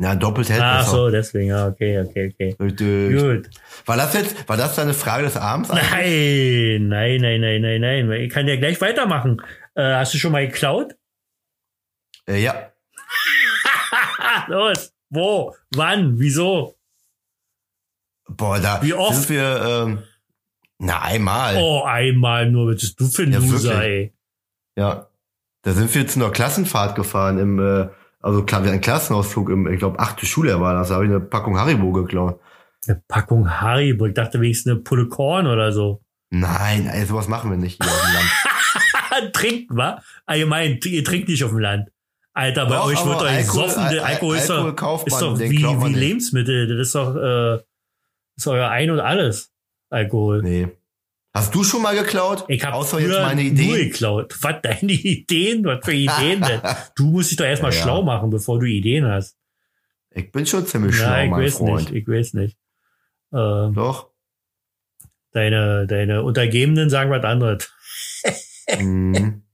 Na, 0.00 0.14
doppelt 0.14 0.48
hält 0.48 0.62
Ach 0.62 0.86
so, 0.86 1.10
deswegen, 1.10 1.48
ja, 1.48 1.66
okay, 1.66 1.98
okay, 1.98 2.32
okay. 2.32 2.54
Gut. 2.56 3.50
War 3.84 3.96
das 3.96 4.14
jetzt, 4.14 4.48
war 4.48 4.56
das 4.56 4.76
deine 4.76 4.94
Frage 4.94 5.24
des 5.24 5.36
Abends? 5.36 5.70
Nein, 5.70 6.86
nein, 6.86 7.20
nein, 7.20 7.40
nein, 7.40 7.60
nein, 7.60 7.80
nein. 7.80 8.12
Ich 8.12 8.30
kann 8.30 8.46
ja 8.46 8.54
gleich 8.54 8.80
weitermachen. 8.80 9.42
Äh, 9.74 9.82
hast 9.94 10.14
du 10.14 10.18
schon 10.18 10.30
mal 10.30 10.46
geklaut? 10.46 10.94
Äh, 12.28 12.40
ja. 12.40 12.70
Los. 14.46 14.92
Wo? 15.10 15.56
Wann? 15.74 16.20
Wieso? 16.20 16.76
Boah, 18.28 18.60
da 18.60 18.80
Wie 18.82 18.94
oft? 18.94 19.16
sind 19.16 19.30
wir, 19.30 19.86
ähm, 19.88 20.02
na, 20.78 21.02
einmal. 21.02 21.56
Oh, 21.56 21.82
einmal 21.82 22.48
nur. 22.48 22.72
Was 22.72 22.82
bist 22.82 23.00
du 23.00 23.06
für 23.08 23.22
ein 23.22 23.32
Ja, 23.32 23.38
Loser, 23.40 23.82
ey? 23.82 24.14
Ja. 24.76 25.08
Da 25.62 25.72
sind 25.72 25.92
wir 25.92 26.06
zu 26.06 26.20
einer 26.20 26.30
Klassenfahrt 26.30 26.94
gefahren 26.94 27.38
im, 27.38 27.58
äh, 27.58 27.88
also 28.20 28.42
klar, 28.44 28.60
wir 28.62 28.66
hatten 28.66 28.72
einen 28.74 28.80
Klassenausflug 28.80 29.48
im, 29.50 29.66
ich 29.72 29.78
glaube, 29.78 29.98
achte 29.98 30.26
Schuljahr 30.26 30.60
war 30.60 30.74
das, 30.74 30.88
da 30.88 30.94
habe 30.96 31.04
ich 31.06 31.10
eine 31.10 31.20
Packung 31.20 31.58
Haribo 31.58 31.92
geklaut. 31.92 32.40
Eine 32.86 33.02
Packung 33.08 33.60
Haribo. 33.60 34.06
Ich 34.06 34.14
dachte 34.14 34.40
wenigstens 34.40 34.72
eine 34.72 34.80
Pulle 34.80 35.08
Korn 35.08 35.46
oder 35.46 35.72
so. 35.72 36.00
Nein, 36.30 36.86
ey, 36.86 37.04
sowas 37.06 37.28
machen 37.28 37.50
wir 37.50 37.56
nicht 37.58 37.82
hier 37.82 37.90
auf 37.92 38.02
dem 38.02 38.14
Land. 38.14 39.32
Trinkt, 39.34 39.66
wa? 39.74 40.00
Allgemein, 40.26 40.78
ihr 40.84 41.04
trinkt 41.04 41.28
nicht 41.28 41.42
auf 41.44 41.50
dem 41.50 41.58
Land. 41.58 41.88
Alter, 42.34 42.66
bei 42.66 42.76
Doch, 42.76 42.86
euch 42.86 43.04
wird 43.04 43.20
euch 43.22 43.30
Alkohol- 43.30 43.68
soffen. 43.68 43.82
Al- 43.82 43.98
Alkohol 44.00 44.36
ist 44.36 44.48
doch, 44.48 44.68
ist 45.06 45.20
doch 45.20 45.38
wie, 45.40 45.50
wie. 45.50 45.94
Lebensmittel. 45.94 46.68
Das 46.68 46.86
ist 46.88 46.94
doch, 46.94 47.16
äh, 47.16 47.56
ist 48.36 48.46
euer 48.46 48.68
Ein 48.68 48.90
und 48.90 49.00
alles. 49.00 49.50
Alkohol. 49.90 50.42
Nee. 50.42 50.68
Hast 51.34 51.54
du 51.54 51.62
schon 51.62 51.82
mal 51.82 51.94
geklaut? 51.94 52.44
Ich 52.48 52.64
habe 52.64 52.74
Außer 52.74 52.98
jetzt 53.00 53.10
meine 53.20 53.42
nur 53.44 53.52
Idee. 53.52 53.88
geklaut. 53.88 54.34
Was 54.40 54.56
deine 54.62 54.92
Ideen? 54.92 55.64
Was 55.64 55.84
für 55.84 55.92
Ideen 55.92 56.40
denn? 56.40 56.60
Du 56.96 57.04
musst 57.06 57.30
dich 57.30 57.36
doch 57.38 57.44
erstmal 57.44 57.72
Ja, 57.72 57.82
schlau 57.82 58.02
machen, 58.02 58.30
bevor 58.30 58.58
du 58.58 58.66
Ideen 58.66 59.06
hast. 59.06 59.36
Ich 60.10 60.32
bin 60.32 60.46
schon 60.46 60.66
ziemlich 60.66 60.96
schlau, 60.96 61.04
Ja, 61.10 61.24
ich 61.24 61.30
mein 61.30 61.42
weiß 61.44 61.54
Freund. 61.58 61.90
nicht. 61.90 62.02
Ich 62.02 62.08
weiß 62.08 62.34
nicht. 62.34 62.56
Ähm, 63.32 63.74
Doch. 63.74 64.08
deine, 65.32 65.86
deine 65.86 66.22
Untergebenen 66.22 66.90
sagen 66.90 67.10
was 67.10 67.24
anderes. 67.24 67.70
Mhm. 68.78 69.44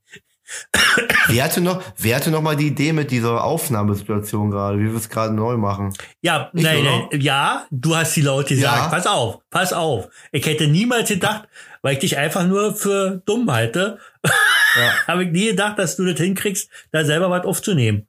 Wer 1.27 1.43
hatte 1.43 1.61
noch, 1.61 1.81
wer 1.97 2.15
hatte 2.15 2.31
noch 2.31 2.41
mal 2.41 2.55
die 2.55 2.67
Idee 2.67 2.93
mit 2.93 3.11
dieser 3.11 3.43
Aufnahmesituation 3.43 4.51
gerade, 4.51 4.79
wie 4.79 4.89
wir 4.89 4.95
es 4.95 5.09
gerade 5.09 5.33
neu 5.33 5.57
machen? 5.57 5.93
Ja, 6.21 6.49
Ich, 6.53 6.63
nein, 6.63 6.81
oder? 6.81 7.07
nein, 7.11 7.21
ja, 7.21 7.65
du 7.71 7.95
hast 7.95 8.15
die 8.15 8.21
laut 8.21 8.47
gesagt. 8.47 8.77
Ja. 8.77 8.87
Pass 8.89 9.07
auf, 9.07 9.39
pass 9.49 9.73
auf. 9.73 10.07
Ich 10.31 10.45
hätte 10.45 10.67
niemals 10.67 11.09
gedacht, 11.09 11.47
weil 11.81 11.93
ich 11.93 11.99
dich 11.99 12.17
einfach 12.17 12.45
nur 12.45 12.75
für 12.75 13.21
dumm 13.25 13.51
halte, 13.51 13.99
Ja. 14.23 14.31
habe 15.07 15.25
ich 15.25 15.31
nie 15.31 15.47
gedacht, 15.47 15.79
dass 15.79 15.95
du 15.95 16.05
das 16.05 16.19
hinkriegst, 16.19 16.69
da 16.91 17.03
selber 17.05 17.29
was 17.29 17.45
aufzunehmen. 17.45 18.07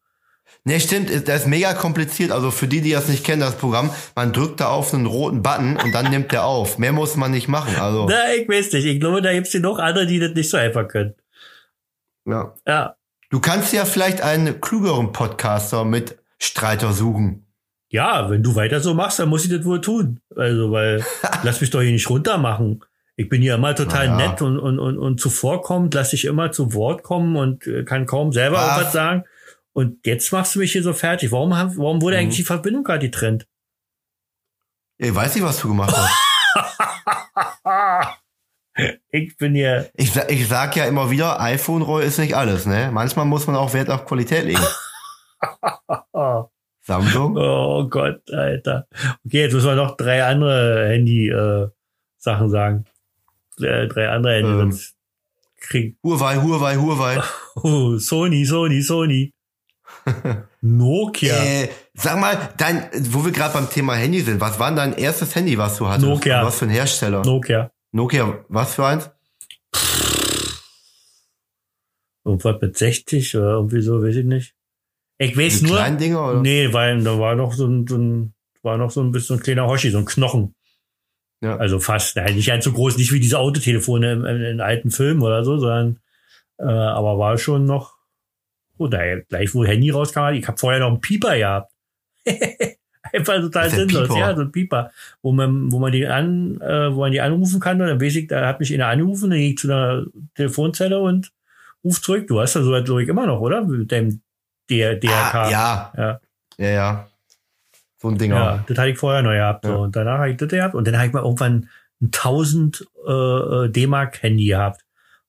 Ne, 0.65 0.81
stimmt, 0.81 1.11
das 1.29 1.43
ist 1.43 1.47
mega 1.47 1.75
kompliziert. 1.75 2.33
Also 2.33 2.50
für 2.50 2.67
die, 2.67 2.81
die 2.81 2.91
das 2.91 3.07
nicht 3.07 3.23
kennen, 3.23 3.41
das 3.41 3.55
Programm, 3.57 3.91
man 4.17 4.33
drückt 4.33 4.61
da 4.61 4.67
auf 4.69 4.93
einen 4.93 5.07
roten 5.07 5.41
Button 5.41 5.76
und 5.76 5.93
dann 5.95 6.11
nimmt 6.11 6.33
der 6.33 6.45
auf. 6.45 6.79
Mehr 6.79 6.93
muss 6.93 7.15
man 7.15 7.31
nicht 7.31 7.47
machen. 7.47 7.76
Also, 7.81 8.09
Na, 8.11 8.35
ich 8.35 8.49
weiß 8.49 8.73
nicht. 8.73 8.85
Ich 8.85 8.99
glaube, 8.99 9.23
da 9.23 9.33
gibt's 9.33 9.53
hier 9.53 9.61
noch 9.61 9.79
andere, 9.79 10.07
die 10.09 10.19
das 10.19 10.33
nicht 10.33 10.50
so 10.50 10.57
einfach 10.57 10.88
können. 10.88 11.15
Ja. 12.26 12.54
Ja. 12.66 12.97
Du 13.30 13.40
kannst 13.40 13.73
ja 13.73 13.85
vielleicht 13.85 14.21
einen 14.21 14.61
klügeren 14.61 15.12
Podcaster 15.12 15.85
mit 15.85 16.18
Streiter 16.38 16.92
suchen. 16.92 17.47
Ja, 17.88 18.30
wenn 18.30 18.42
du 18.42 18.54
weiter 18.54 18.80
so 18.80 18.95
machst, 18.95 19.18
dann 19.18 19.28
muss 19.28 19.45
ich 19.45 19.50
das 19.50 19.64
wohl 19.64 19.80
tun. 19.80 20.21
Also, 20.37 20.71
weil, 20.71 21.04
lass 21.42 21.61
mich 21.61 21.71
doch 21.71 21.80
hier 21.80 21.92
nicht 21.92 22.09
runtermachen. 22.11 22.85
Ich 23.16 23.28
bin 23.28 23.40
hier 23.42 23.54
immer 23.54 23.75
total 23.75 24.06
ja. 24.06 24.16
nett 24.16 24.42
und, 24.42 24.59
und, 24.59 24.78
und, 24.78 24.99
und 24.99 25.21
zuvorkommend, 25.21 25.95
lass 25.95 26.11
dich 26.11 26.25
immer 26.26 26.52
zu 26.52 26.75
Wort 26.75 27.02
kommen 27.02 27.37
und 27.37 27.66
äh, 27.66 27.83
kann 27.85 28.04
kaum 28.06 28.33
selber 28.33 28.59
Was? 28.59 28.68
irgendwas 28.68 28.92
sagen. 28.92 29.25
Und 29.73 30.06
jetzt 30.06 30.30
machst 30.33 30.54
du 30.54 30.59
mich 30.59 30.73
hier 30.73 30.83
so 30.83 30.92
fertig. 30.92 31.33
Warum, 31.33 31.56
haben- 31.56 31.76
warum 31.78 32.02
wurde 32.02 32.16
Mhm. 32.16 32.23
eigentlich 32.25 32.37
die 32.37 32.45
Verbindung 32.45 32.85
gerade 32.85 33.06
getrennt? 33.06 33.47
Ich 34.99 35.14
weiß 35.14 35.35
nicht, 35.35 35.45
was 35.45 35.59
du 35.61 35.68
gemacht 35.68 35.95
hast. 35.97 36.12
Ich 39.11 39.37
bin 39.38 39.54
hier, 39.54 39.88
Ich, 39.95 40.14
ich 40.28 40.49
sag 40.49 40.76
ja 40.76 40.85
immer 40.85 41.11
wieder, 41.11 41.40
iPhone-Roll 41.40 42.02
ist 42.02 42.18
nicht 42.18 42.37
alles, 42.37 42.66
ne? 42.66 42.90
Manchmal 42.92 43.25
muss 43.25 43.47
man 43.47 43.56
auch 43.56 43.73
Wert 43.73 43.88
auf 43.88 44.04
Qualität 44.04 44.45
legen. 44.45 44.61
Samsung? 46.83 47.37
oh 47.37 47.88
Gott, 47.88 48.30
Alter. 48.30 48.87
Okay, 49.25 49.42
jetzt 49.42 49.54
müssen 49.54 49.68
wir 49.68 49.75
noch 49.75 49.97
drei 49.97 50.25
andere 50.25 50.88
Handy-Sachen 50.88 52.50
sagen. 52.50 52.85
äh, 53.61 53.87
drei 53.88 54.11
andere 54.11 54.35
Hände. 54.35 54.50
Ähm. 54.50 54.59
sonst 54.59 54.97
krieg, 55.59 55.97
Huawei, 56.04 56.37
Huawei, 56.37 56.76
Huawei. 56.76 57.21
oh, 57.56 57.97
Sony, 57.99 58.45
Sony, 58.45 58.83
Sony. 58.83 59.33
Nokia. 60.61 61.35
Äh, 61.35 61.68
sag 61.95 62.21
mal, 62.21 62.50
dein, 62.56 62.88
wo 63.11 63.25
wir 63.25 63.33
gerade 63.33 63.54
beim 63.54 63.71
Thema 63.71 63.95
Handy 63.95 64.21
sind, 64.21 64.40
was 64.40 64.59
war 64.59 64.68
denn 64.68 64.76
dein 64.76 64.92
erstes 64.95 65.35
Handy, 65.35 65.56
was 65.59 65.76
du 65.78 65.88
hattest? 65.88 66.06
Nokia. 66.06 66.45
Was 66.45 66.59
für 66.59 66.66
ein 66.66 66.71
Hersteller? 66.71 67.23
Nokia. 67.25 67.71
Nokia, 67.97 68.45
was 68.50 68.75
für 68.75 68.85
eins? 68.85 69.11
Irgendwas 72.26 72.61
mit 72.61 72.76
60 72.76 73.37
oder 73.38 73.53
irgendwie 73.53 73.81
so, 73.81 74.03
weiß 74.03 74.17
ich 74.17 74.25
nicht. 74.26 74.55
Ich 75.17 75.35
weiß 75.35 75.61
Die 75.61 75.67
nur. 75.67 75.76
kleinen 75.76 75.97
Dinger, 75.97 76.29
oder? 76.29 76.41
Nee, 76.43 76.75
weil 76.75 77.03
da 77.03 77.19
war 77.19 77.35
noch 77.37 77.55
so 77.55 77.67
ein, 77.67 77.87
so 77.87 77.97
ein 77.97 78.35
war 78.62 78.76
noch 78.76 78.91
so 78.91 79.00
ein 79.00 79.12
bisschen 79.12 79.37
ein 79.37 79.43
kleiner 79.43 79.67
Hoshi, 79.67 79.91
so 79.91 79.97
ein 79.97 80.05
Knochen. 80.05 80.55
Ja. 81.41 81.57
Also 81.57 81.79
fast, 81.79 82.17
nein, 82.17 82.35
nicht 82.35 82.49
ganz 82.49 82.65
so 82.65 82.73
groß, 82.73 82.99
nicht 82.99 83.12
wie 83.12 83.21
diese 83.21 83.38
Autotelefone 83.38 84.12
in, 84.12 84.25
in, 84.26 84.43
in 84.43 84.61
alten 84.61 84.91
Filmen 84.91 85.23
oder 85.23 85.43
so, 85.43 85.57
sondern 85.57 85.99
äh, 86.59 86.65
aber 86.65 87.19
war 87.19 87.38
schon 87.38 87.65
noch, 87.65 87.95
oh, 88.76 88.88
da 88.88 89.21
gleich 89.21 89.55
wo 89.55 89.65
Handy 89.65 89.88
rauskam, 89.88 90.35
ich 90.35 90.47
habe 90.47 90.59
vorher 90.59 90.81
noch 90.81 90.88
einen 90.88 91.00
Pieper 91.00 91.38
gehabt. 91.38 91.73
Einfach 93.12 93.40
total 93.40 93.70
sinnlos, 93.70 94.08
Pieper? 94.08 94.20
ja, 94.20 94.34
so 94.34 94.42
ein 94.42 94.52
Pieper, 94.52 94.90
wo 95.22 95.32
man, 95.32 95.72
wo 95.72 95.78
man 95.78 95.92
die 95.92 96.06
an, 96.06 96.60
äh, 96.60 96.94
wo 96.94 97.00
man 97.00 97.12
die 97.12 97.20
anrufen 97.20 97.60
kann, 97.60 97.80
und 97.80 97.88
dann 97.88 98.00
weiß 98.00 98.16
ich, 98.16 98.26
da 98.28 98.46
hat 98.46 98.60
mich 98.60 98.72
einer 98.72 98.88
angerufen, 98.88 99.30
dann 99.30 99.38
gehe 99.38 99.50
ich 99.50 99.58
zu 99.58 99.70
einer 99.70 100.06
Telefonzelle 100.34 101.00
und 101.00 101.32
ruf 101.84 102.02
zurück. 102.02 102.26
Du 102.26 102.40
hast 102.40 102.54
ja 102.54 102.62
so 102.62 102.72
weit 102.72 102.88
ich 102.88 103.08
immer 103.08 103.26
noch, 103.26 103.40
oder? 103.40 103.62
Mit 103.62 103.90
dem 103.90 104.20
der 104.68 104.96
DRK. 104.96 105.34
Ah, 105.34 105.50
ja. 105.50 105.92
Ja. 105.96 106.20
Ja, 106.58 106.68
ja. 106.68 107.08
So 107.98 108.08
ein 108.08 108.18
Dinger. 108.18 108.36
Ja, 108.36 108.64
das 108.66 108.78
hatte 108.78 108.90
ich 108.90 108.98
vorher 108.98 109.22
noch 109.22 109.30
gehabt. 109.30 109.64
So. 109.64 109.70
Ja. 109.70 109.76
Und 109.76 109.96
danach 109.96 110.18
habe 110.18 110.30
ich 110.30 110.36
das 110.36 110.48
gehabt. 110.48 110.75
Und 110.75 110.86
dann 110.86 110.96
habe 110.96 111.06
ich 111.06 111.12
mal 111.12 111.22
irgendwann 111.22 111.68
ein 112.00 112.06
1000 112.06 112.86
äh, 113.06 113.12
äh, 113.12 113.68
D-Mark 113.70 114.22
Handy 114.22 114.46
gehabt. 114.46 114.84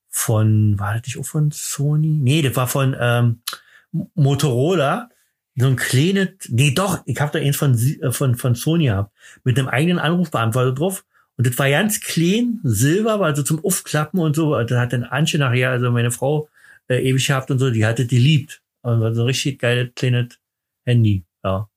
Von, 0.10 0.80
war 0.80 0.94
das 0.96 1.04
nicht 1.06 1.20
auch 1.20 1.26
von 1.26 1.52
Sony? 1.52 2.20
Nee, 2.22 2.42
das 2.42 2.56
war 2.56 2.68
von 2.68 2.96
ähm, 3.00 3.42
Motorola. 4.16 5.10
So 5.60 5.68
ein 5.68 5.76
kleines, 5.76 6.30
nee 6.50 6.72
doch, 6.72 7.02
ich 7.06 7.20
habe 7.20 7.32
da 7.32 7.44
eins 7.44 7.58
von, 7.58 7.74
äh, 7.74 8.12
von, 8.12 8.36
von 8.36 8.54
Sony 8.54 8.86
gehabt. 8.86 9.12
Mit 9.44 9.58
einem 9.58 9.68
eigenen 9.68 9.98
Anrufbeantworter 9.98 10.74
drauf. 10.74 11.04
Und 11.36 11.48
das 11.48 11.58
war 11.58 11.70
ganz 11.70 12.00
klein, 12.00 12.60
silber, 12.64 13.20
war 13.20 13.36
so 13.36 13.44
zum 13.44 13.64
Aufklappen 13.66 14.20
und 14.20 14.36
so. 14.36 14.56
Das 14.64 14.80
hat 14.80 14.94
dann 14.94 15.04
Antje 15.04 15.40
nachher, 15.40 15.72
also 15.72 15.92
meine 15.92 16.12
Frau, 16.12 16.48
äh, 16.88 17.02
ewig 17.02 17.26
gehabt 17.26 17.50
und 17.50 17.58
so, 17.60 17.72
die 17.72 17.86
hatte 17.86 18.06
die 18.06 18.20
liebt. 18.20 18.62
Und 18.82 19.02
war 19.02 19.14
so 19.14 19.22
ein 19.22 19.28
richtig 19.28 19.60
geiles 19.60 19.90
kleines 19.96 20.40
Handy. 20.86 21.24
Ja. 21.44 21.68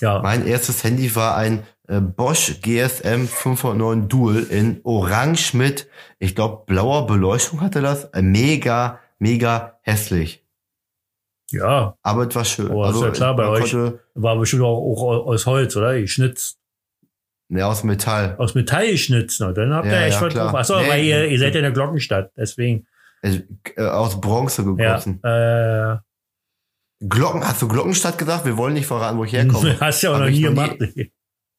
Ja. 0.00 0.20
Mein 0.22 0.46
erstes 0.46 0.82
Handy 0.84 1.14
war 1.14 1.36
ein 1.36 1.64
äh, 1.88 2.00
Bosch 2.00 2.60
GSM 2.62 3.26
509 3.26 4.08
Dual 4.08 4.42
in 4.44 4.80
Orange 4.84 5.54
mit, 5.54 5.88
ich 6.18 6.34
glaube, 6.34 6.64
blauer 6.66 7.06
Beleuchtung 7.06 7.60
hatte 7.60 7.82
das. 7.82 8.04
Äh, 8.06 8.22
mega, 8.22 9.00
mega 9.18 9.78
hässlich. 9.82 10.43
Ja, 11.50 11.96
Aber 12.02 12.26
es 12.28 12.34
war 12.34 12.44
schön. 12.44 12.70
Aber 12.70 12.90
ist 12.90 13.00
ja 13.00 13.10
klar 13.10 13.36
bei 13.36 13.46
euch. 13.48 13.74
War 14.14 14.36
bestimmt 14.38 14.62
auch, 14.62 14.78
auch 14.78 15.26
aus 15.26 15.46
Holz, 15.46 15.76
oder? 15.76 16.00
Geschnitzt. 16.00 16.58
ne, 17.48 17.64
aus 17.66 17.84
Metall. 17.84 18.34
Aus 18.38 18.54
Metall 18.54 18.90
geschnitzt. 18.90 19.40
Na, 19.40 19.52
dann 19.52 19.72
habt 19.74 19.86
ihr 19.86 19.92
Ja, 19.92 20.06
echt 20.06 20.20
ja, 20.20 20.26
was 20.26 20.34
drauf. 20.34 20.54
Achso, 20.54 20.80
Nee. 20.80 20.88
weil 20.88 21.04
ihr, 21.04 21.28
ihr 21.28 21.38
seid 21.38 21.54
ja 21.54 21.58
in 21.60 21.64
der 21.64 21.72
Glockenstadt, 21.72 22.32
deswegen. 22.36 22.86
Äh, 23.22 23.40
äh, 23.76 23.82
aus 23.86 24.20
Bronze 24.20 24.62
Ja. 24.62 24.68
gegossen. 24.96 25.22
Äh, 25.22 25.96
Glocken, 27.06 27.46
hast 27.46 27.60
du 27.60 27.68
Glockenstadt 27.68 28.16
gesagt? 28.18 28.46
Wir 28.46 28.56
wollen 28.56 28.74
nicht 28.74 28.86
verraten, 28.86 29.18
wo 29.18 29.24
ich 29.24 29.32
herkomme. 29.32 29.76
hast 29.80 30.02
ja 30.02 30.10
auch 30.10 30.14
Hab 30.14 30.20
noch 30.22 30.28
ich 30.28 30.36
nie 30.36 30.42
gemacht. 30.42 30.76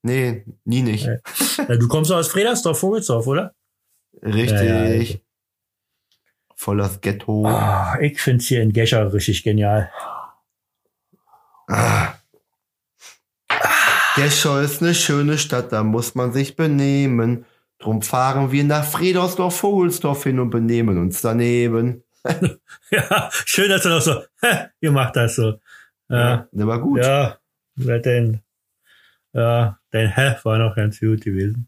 nee, 0.02 0.46
nie 0.64 0.82
nicht. 0.82 1.06
Ja. 1.06 1.16
Ja, 1.70 1.76
du 1.78 1.88
kommst 1.88 2.10
doch 2.10 2.18
aus 2.18 2.28
Fredersdorf, 2.30 2.80
Vogelsdorf, 2.80 3.28
oder? 3.28 3.54
Richtig. 4.24 5.22
Voll 6.56 6.78
das 6.78 7.02
Ghetto. 7.02 7.46
Ah, 7.46 7.98
ich 8.02 8.20
find's 8.20 8.48
hier 8.48 8.62
in 8.62 8.72
Gescher 8.74 9.12
richtig 9.14 9.44
genial. 9.44 9.92
Ah. 11.68 12.14
Gescher 14.16 14.62
ist 14.62 14.82
eine 14.82 14.94
schöne 14.96 15.38
Stadt, 15.38 15.72
da 15.74 15.84
muss 15.84 16.16
man 16.16 16.32
sich 16.32 16.56
benehmen. 16.56 17.46
Drum 17.80 18.02
fahren 18.02 18.52
wir 18.52 18.64
nach 18.64 18.86
Friedersdorf, 18.86 19.58
Vogelsdorf 19.58 20.24
hin 20.24 20.40
und 20.40 20.50
benehmen 20.50 20.98
uns 20.98 21.22
daneben. 21.22 22.04
Ja, 22.92 23.30
schön, 23.46 23.70
dass 23.70 23.82
du 23.84 23.90
noch 23.90 24.02
so, 24.02 24.22
ihr 24.80 24.92
macht 24.92 25.16
das 25.16 25.36
so. 25.36 25.60
Ja, 26.10 26.48
der 26.52 26.68
war 26.68 26.80
gut. 26.80 27.00
ja, 27.04 27.38
wer 27.76 28.00
denn? 28.00 28.42
Ja, 29.34 29.80
dein 29.92 30.16
Hä 30.16 30.36
war 30.44 30.58
noch 30.60 30.76
ganz 30.76 31.00
gut 31.00 31.22
gewesen. 31.22 31.68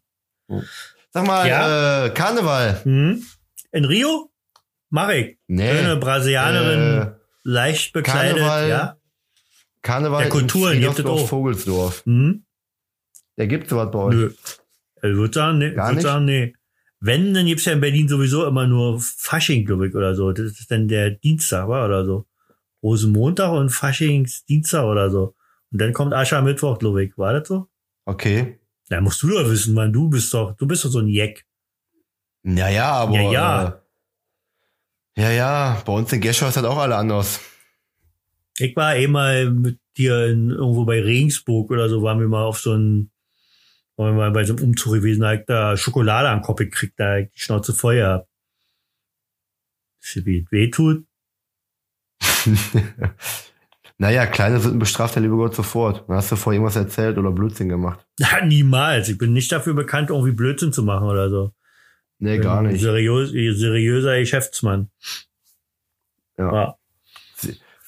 Sag 1.12 1.26
mal, 1.28 1.48
Ja? 1.48 2.06
äh, 2.06 2.10
Karneval. 2.12 2.80
Hm? 2.84 3.24
In 3.72 3.86
Rio? 3.86 4.32
Ich. 4.92 5.38
Nee. 5.48 5.72
Schöne 5.78 5.98
Brasilianerin, 5.98 7.08
Äh, 7.08 7.12
leicht 7.44 7.94
bekleidet, 7.94 8.38
Karneval. 8.38 8.70
ja. 8.70 8.98
Karneval 9.82 10.24
Ja, 10.24 10.30
Kulturen 10.30 10.74
in 10.76 10.82
gibt 10.82 11.00
es 11.00 11.06
auch. 11.06 11.28
Vogelsdorf. 11.28 12.04
Hm? 12.06 12.44
Der 13.38 13.48
gibt 13.48 13.70
sowas 13.70 13.92
bei 13.92 14.00
euch. 14.00 14.16
Nö. 14.16 14.32
Ich 14.98 15.04
würde 15.16 15.34
sagen, 15.34 15.58
nee. 15.60 15.68
Ich 15.70 15.76
Gar 15.76 15.88
würd 15.90 15.96
nicht? 15.96 16.04
sagen, 16.04 16.26
nee. 16.26 16.54
Wenn, 17.00 17.34
dann 17.34 17.46
gibt's 17.46 17.66
ja 17.66 17.74
in 17.74 17.80
Berlin 17.82 18.08
sowieso 18.08 18.46
immer 18.48 18.66
nur 18.66 19.00
Fasching, 19.00 19.66
glaube 19.66 19.88
ich, 19.88 19.96
oder 19.96 20.16
so. 20.16 20.32
Das 20.32 20.46
ist 20.60 20.72
dann 20.72 20.88
der 20.88 21.12
Dienstag, 21.12 21.68
war 21.68 21.86
oder 21.86 22.04
so. 22.06 22.26
Rosenmontag 22.82 23.52
und 23.52 23.70
Faschingsdienstag 23.70 24.84
oder 24.84 25.10
so. 25.12 25.36
Und 25.72 25.80
dann 25.82 25.94
kommt 25.94 26.14
Aschermittwoch, 26.14 26.80
glaube 26.80 27.04
ich. 27.04 27.18
War 27.18 27.34
das 27.34 27.48
so? 27.48 27.68
Okay. 28.06 28.60
Da 28.90 29.02
musst 29.02 29.22
du 29.22 29.30
doch 29.30 29.48
wissen, 29.50 29.74
Mann. 29.76 29.94
Du 29.94 30.10
bist 30.10 30.34
doch, 30.34 30.56
du 30.56 30.66
bist 30.66 30.86
doch 30.86 30.90
so 30.90 31.00
ein 31.00 31.08
Jeck. 31.08 31.46
Ja, 32.44 32.70
ja, 32.70 32.92
aber. 32.92 33.14
Ja, 33.14 33.32
ja. 33.32 33.82
Ja, 35.18 35.32
ja. 35.32 35.82
Bei 35.86 35.94
uns 35.94 36.14
in 36.14 36.22
Gescher 36.22 36.48
ist 36.48 36.58
das 36.58 36.64
auch 36.64 36.78
alle 36.78 36.96
anders. 36.96 37.42
Ich 38.60 38.76
war 38.76 38.96
eh 38.96 39.08
mal 39.08 39.50
mit 39.50 39.80
dir 39.98 40.28
in, 40.28 40.52
irgendwo 40.52 40.86
bei 40.86 41.02
Regensburg 41.02 41.72
oder 41.72 41.90
so, 41.90 42.04
waren 42.04 42.20
wir 42.20 42.28
mal 42.28 42.44
auf 42.44 42.60
so 42.60 42.74
ein, 42.74 43.12
waren 43.96 44.14
wir 44.14 44.18
mal 44.18 44.32
bei 44.32 44.46
so 44.46 44.56
einem 44.56 44.64
Umzug 44.66 44.94
gewesen, 44.94 45.22
da 45.22 45.32
hab 45.32 45.40
ich 45.40 45.46
da 45.48 45.76
Schokolade 45.76 46.30
am 46.30 46.42
Kopf 46.44 46.60
gekriegt, 46.60 46.94
da 46.98 47.14
hab 47.14 47.20
ich 47.20 47.32
die 47.32 47.40
Schnauze 47.40 47.74
voll 47.74 47.96
gehabt. 47.96 48.28
Wie 50.14 50.40
es 50.40 50.52
weh 50.52 50.70
tut. 50.70 51.04
naja, 53.98 54.26
Kleine 54.28 54.60
sind 54.60 54.80
bestraft, 54.80 55.16
der 55.16 55.24
liebe 55.24 55.36
Gott 55.36 55.56
sofort. 55.56 56.08
Dann 56.08 56.18
hast 56.18 56.32
du 56.32 56.36
vor 56.36 56.54
irgendwas 56.54 56.76
erzählt 56.76 57.18
oder 57.18 57.32
Blödsinn 57.32 57.70
gemacht. 57.70 58.06
Ja, 58.20 58.46
niemals. 58.46 59.10
Ich 59.10 59.18
bin 59.18 59.34
nicht 59.34 59.52
dafür 59.52 59.74
bekannt, 59.74 60.12
irgendwie 60.12 60.32
Blödsinn 60.32 60.72
zu 60.72 60.84
machen 60.84 61.08
oder 61.08 61.30
so. 61.30 61.52
Nee, 62.20 62.40
gar 62.40 62.62
nicht. 62.64 62.82
Seriös, 62.82 63.30
seriöser 63.32 64.18
Geschäftsmann. 64.20 64.90
Ja. 66.38 66.52
Ja. 66.54 66.76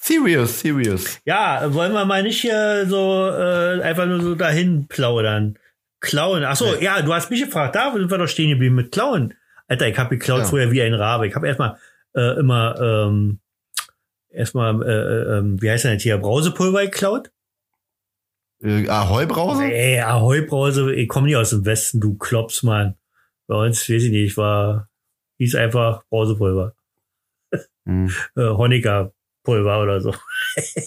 Serious, 0.02 0.60
serious. 0.60 1.20
Ja, 1.24 1.74
wollen 1.74 1.92
wir 1.92 2.04
mal 2.04 2.22
nicht 2.22 2.40
hier 2.40 2.86
so 2.88 3.28
äh, 3.28 3.82
einfach 3.82 4.06
nur 4.06 4.20
so 4.22 4.34
dahin 4.34 4.86
plaudern. 4.88 5.58
Klauen. 6.00 6.44
Ach 6.44 6.56
so, 6.56 6.64
Nee. 6.76 6.84
ja, 6.84 7.02
du 7.02 7.12
hast 7.12 7.30
mich 7.30 7.44
gefragt, 7.44 7.74
da 7.74 7.92
sind 7.92 8.10
wir 8.10 8.16
doch 8.18 8.26
stehen 8.26 8.48
geblieben 8.50 8.74
mit 8.76 8.92
Klauen. 8.92 9.34
Alter, 9.68 9.88
ich 9.88 9.98
habe 9.98 10.16
geklaut 10.16 10.40
Ja. 10.40 10.44
früher 10.46 10.70
wie 10.72 10.80
ein 10.82 10.94
Rabe. 10.94 11.26
Ich 11.26 11.34
habe 11.34 11.46
erstmal 11.46 11.76
äh, 12.14 12.38
immer 12.40 12.80
ähm, 12.80 13.40
erstmal 14.30 14.82
äh, 14.82 14.86
äh, 14.88 15.38
ähm, 15.38 15.60
wie 15.60 15.70
heißt 15.70 15.84
denn 15.84 15.94
das 15.94 16.02
hier 16.02 16.16
Brausepulver 16.16 16.82
geklaut? 16.86 17.30
Äh, 18.62 18.88
Ahoi-Brause? 18.88 19.64
Ey, 19.64 20.00
Ahoi 20.00 20.40
Brause, 20.42 20.92
ich 20.94 21.08
komme 21.08 21.26
nicht 21.26 21.36
aus 21.36 21.50
dem 21.50 21.64
Westen, 21.66 22.00
du 22.00 22.16
Klops, 22.16 22.62
Mann. 22.62 22.94
Bei 23.50 23.66
uns, 23.66 23.90
weiß 23.90 24.04
ich 24.04 24.12
nicht, 24.12 24.36
war 24.36 24.88
hieß 25.38 25.56
einfach 25.56 26.04
Brausepulver. 26.08 26.76
Hm. 27.84 28.08
äh, 28.36 28.42
Honecker-Pulver 28.42 29.82
oder 29.82 30.00
so. 30.00 30.14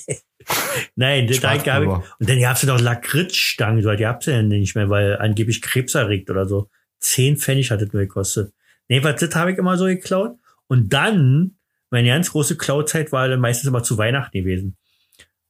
Nein, 0.95 1.28
das 1.28 1.43
hab 1.43 1.58
ich. 1.58 1.89
Und 1.89 2.06
dann 2.19 2.39
gab's 2.39 2.62
ja 2.62 2.69
noch 2.69 2.80
Lakritzstangen, 2.80 3.84
so, 3.84 3.91
die 3.91 4.04
ihr 4.04 4.17
ja 4.28 4.41
nicht 4.43 4.76
mehr, 4.76 4.89
weil 4.89 5.17
angeblich 5.17 5.62
Krebs 5.62 5.93
erregt 5.93 6.30
oder 6.30 6.47
so. 6.47 6.69
Zehn 7.02 7.36
Pfennig 7.36 7.69
hat 7.69 7.82
das 7.82 7.91
nur 7.91 8.04
gekostet. 8.04 8.54
Nee, 8.88 9.04
was, 9.04 9.19
das 9.19 9.36
habe 9.36 9.52
ich 9.52 9.58
immer 9.58 9.76
so 9.78 9.84
geklaut. 9.84 10.38
Und 10.67 10.93
dann, 10.93 11.58
meine 11.89 12.08
ganz 12.08 12.32
große 12.32 12.56
Klauzeit 12.56 13.12
war 13.12 13.28
dann 13.28 13.41
meistens 13.41 13.67
immer 13.67 13.84
zu 13.84 13.97
Weihnachten 13.97 14.38
gewesen. 14.38 14.78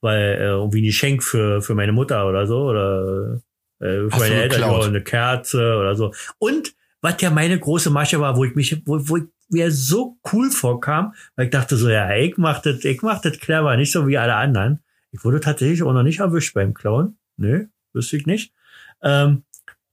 Weil 0.01 0.37
äh, 0.39 0.45
irgendwie 0.45 0.81
ein 0.81 0.85
Geschenk 0.85 1.21
für, 1.21 1.61
für 1.61 1.75
meine 1.75 1.91
Mutter 1.91 2.27
oder 2.27 2.47
so, 2.47 2.63
oder 2.63 3.39
äh, 3.79 3.85
für 3.85 4.09
Hast 4.09 4.19
meine 4.19 4.41
Eltern, 4.41 4.63
eine 4.63 5.03
Kerze 5.03 5.77
oder 5.77 5.95
so. 5.95 6.11
Und 6.39 6.73
was 7.03 7.21
ja 7.21 7.29
meine 7.29 7.59
große 7.59 7.89
Masche 7.89 8.21
war, 8.21 8.37
wo 8.37 8.45
ich 8.45 8.55
mich, 8.55 8.81
wo, 8.85 8.97
wo 9.09 9.17
ich 9.17 9.23
mir 9.49 9.71
so 9.71 10.17
cool 10.31 10.49
vorkam, 10.49 11.13
weil 11.35 11.45
ich 11.45 11.51
dachte 11.51 11.75
so, 11.75 11.89
ja, 11.89 12.15
ich 12.15 12.37
mach 12.37 12.61
das, 12.61 12.85
ich 12.85 13.01
mach 13.01 13.21
das 13.21 13.39
clever, 13.39 13.75
nicht 13.75 13.91
so 13.91 14.07
wie 14.07 14.17
alle 14.17 14.35
anderen. 14.35 14.81
Ich 15.11 15.23
wurde 15.25 15.41
tatsächlich 15.41 15.83
auch 15.83 15.91
noch 15.91 16.03
nicht 16.03 16.21
erwischt 16.21 16.53
beim 16.53 16.73
Klauen. 16.73 17.17
Nö, 17.35 17.65
wüsste 17.91 18.15
ich 18.15 18.25
nicht. 18.25 18.53
Ähm, 19.01 19.43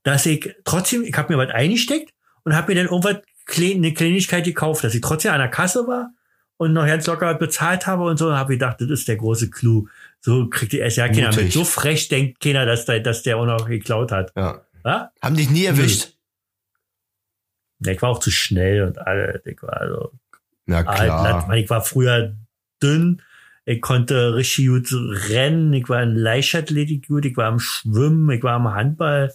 dass 0.04 0.24
ich 0.24 0.54
trotzdem, 0.64 1.02
ich 1.02 1.14
habe 1.14 1.32
mir 1.32 1.38
was 1.38 1.52
eingesteckt 1.52 2.14
und 2.44 2.54
habe 2.54 2.72
mir 2.72 2.76
dann 2.76 2.92
irgendwas, 2.92 3.22
eine 3.58 3.92
Kleinigkeit 3.92 4.44
gekauft, 4.44 4.84
dass 4.84 4.94
ich 4.94 5.00
trotzdem 5.00 5.32
an 5.32 5.40
der 5.40 5.48
Kasse 5.48 5.88
war 5.88 6.12
und 6.58 6.72
noch 6.72 6.86
ganz 6.86 7.08
locker 7.08 7.34
bezahlt 7.34 7.88
habe 7.88 8.04
und 8.04 8.18
so, 8.18 8.28
und 8.28 8.34
habe 8.34 8.52
gedacht, 8.52 8.80
das 8.80 8.88
ist 8.88 9.08
der 9.08 9.16
große 9.16 9.50
Clou. 9.50 9.88
So 10.20 10.48
kriegt 10.48 10.72
die 10.72 10.76
ja 10.76 11.08
keiner 11.08 11.34
mit. 11.34 11.52
So 11.52 11.64
frech 11.64 12.06
denkt 12.06 12.38
keiner, 12.38 12.66
dass 12.66 12.84
der, 12.84 13.00
dass 13.00 13.24
der 13.24 13.36
auch 13.36 13.46
noch 13.46 13.66
geklaut 13.66 14.12
hat. 14.12 14.32
Ja. 14.36 14.60
Ja? 14.84 15.10
Haben 15.20 15.34
dich 15.34 15.50
nie 15.50 15.64
erwischt? 15.64 16.04
Ja, 16.04 16.19
ich 17.86 18.02
war 18.02 18.10
auch 18.10 18.20
zu 18.20 18.30
schnell 18.30 18.82
und 18.82 18.98
alles. 18.98 19.44
Ich 19.46 19.62
war 19.62 19.80
also 19.80 20.12
Na 20.66 20.78
alt, 20.84 21.08
klar. 21.08 21.54
ich 21.56 21.70
war 21.70 21.82
früher 21.82 22.36
dünn. 22.82 23.22
Ich 23.64 23.80
konnte 23.80 24.34
richtig 24.34 24.66
gut 24.66 24.88
rennen. 25.30 25.72
Ich 25.72 25.88
war 25.88 26.02
in 26.02 26.14
Leichtathletik 26.16 27.08
gut. 27.08 27.24
Ich 27.24 27.36
war 27.36 27.46
am 27.46 27.60
Schwimmen. 27.60 28.30
Ich 28.30 28.42
war 28.42 28.54
am 28.54 28.72
Handball. 28.74 29.32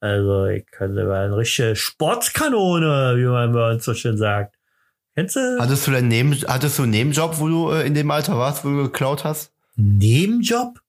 Also 0.00 0.46
ich 0.46 0.64
konnte, 0.76 1.06
war 1.08 1.24
eine 1.24 1.36
richtige 1.36 1.76
Sportskanone, 1.76 3.14
wie 3.16 3.26
man 3.26 3.52
bei 3.52 3.72
uns 3.72 3.84
so 3.84 3.94
schön 3.94 4.16
sagt. 4.16 4.56
Kennst 5.14 5.36
du? 5.36 5.58
Hattest 5.60 5.86
du 5.86 5.90
denn 5.90 6.08
Neben, 6.08 6.32
hattest 6.48 6.78
du 6.78 6.84
einen 6.84 6.92
Nebenjob, 6.92 7.38
wo 7.38 7.48
du 7.48 7.70
äh, 7.70 7.86
in 7.86 7.94
dem 7.94 8.10
Alter 8.10 8.38
warst, 8.38 8.64
wo 8.64 8.70
du 8.70 8.84
geklaut 8.84 9.24
hast? 9.24 9.52
Nebenjob? 9.76 10.80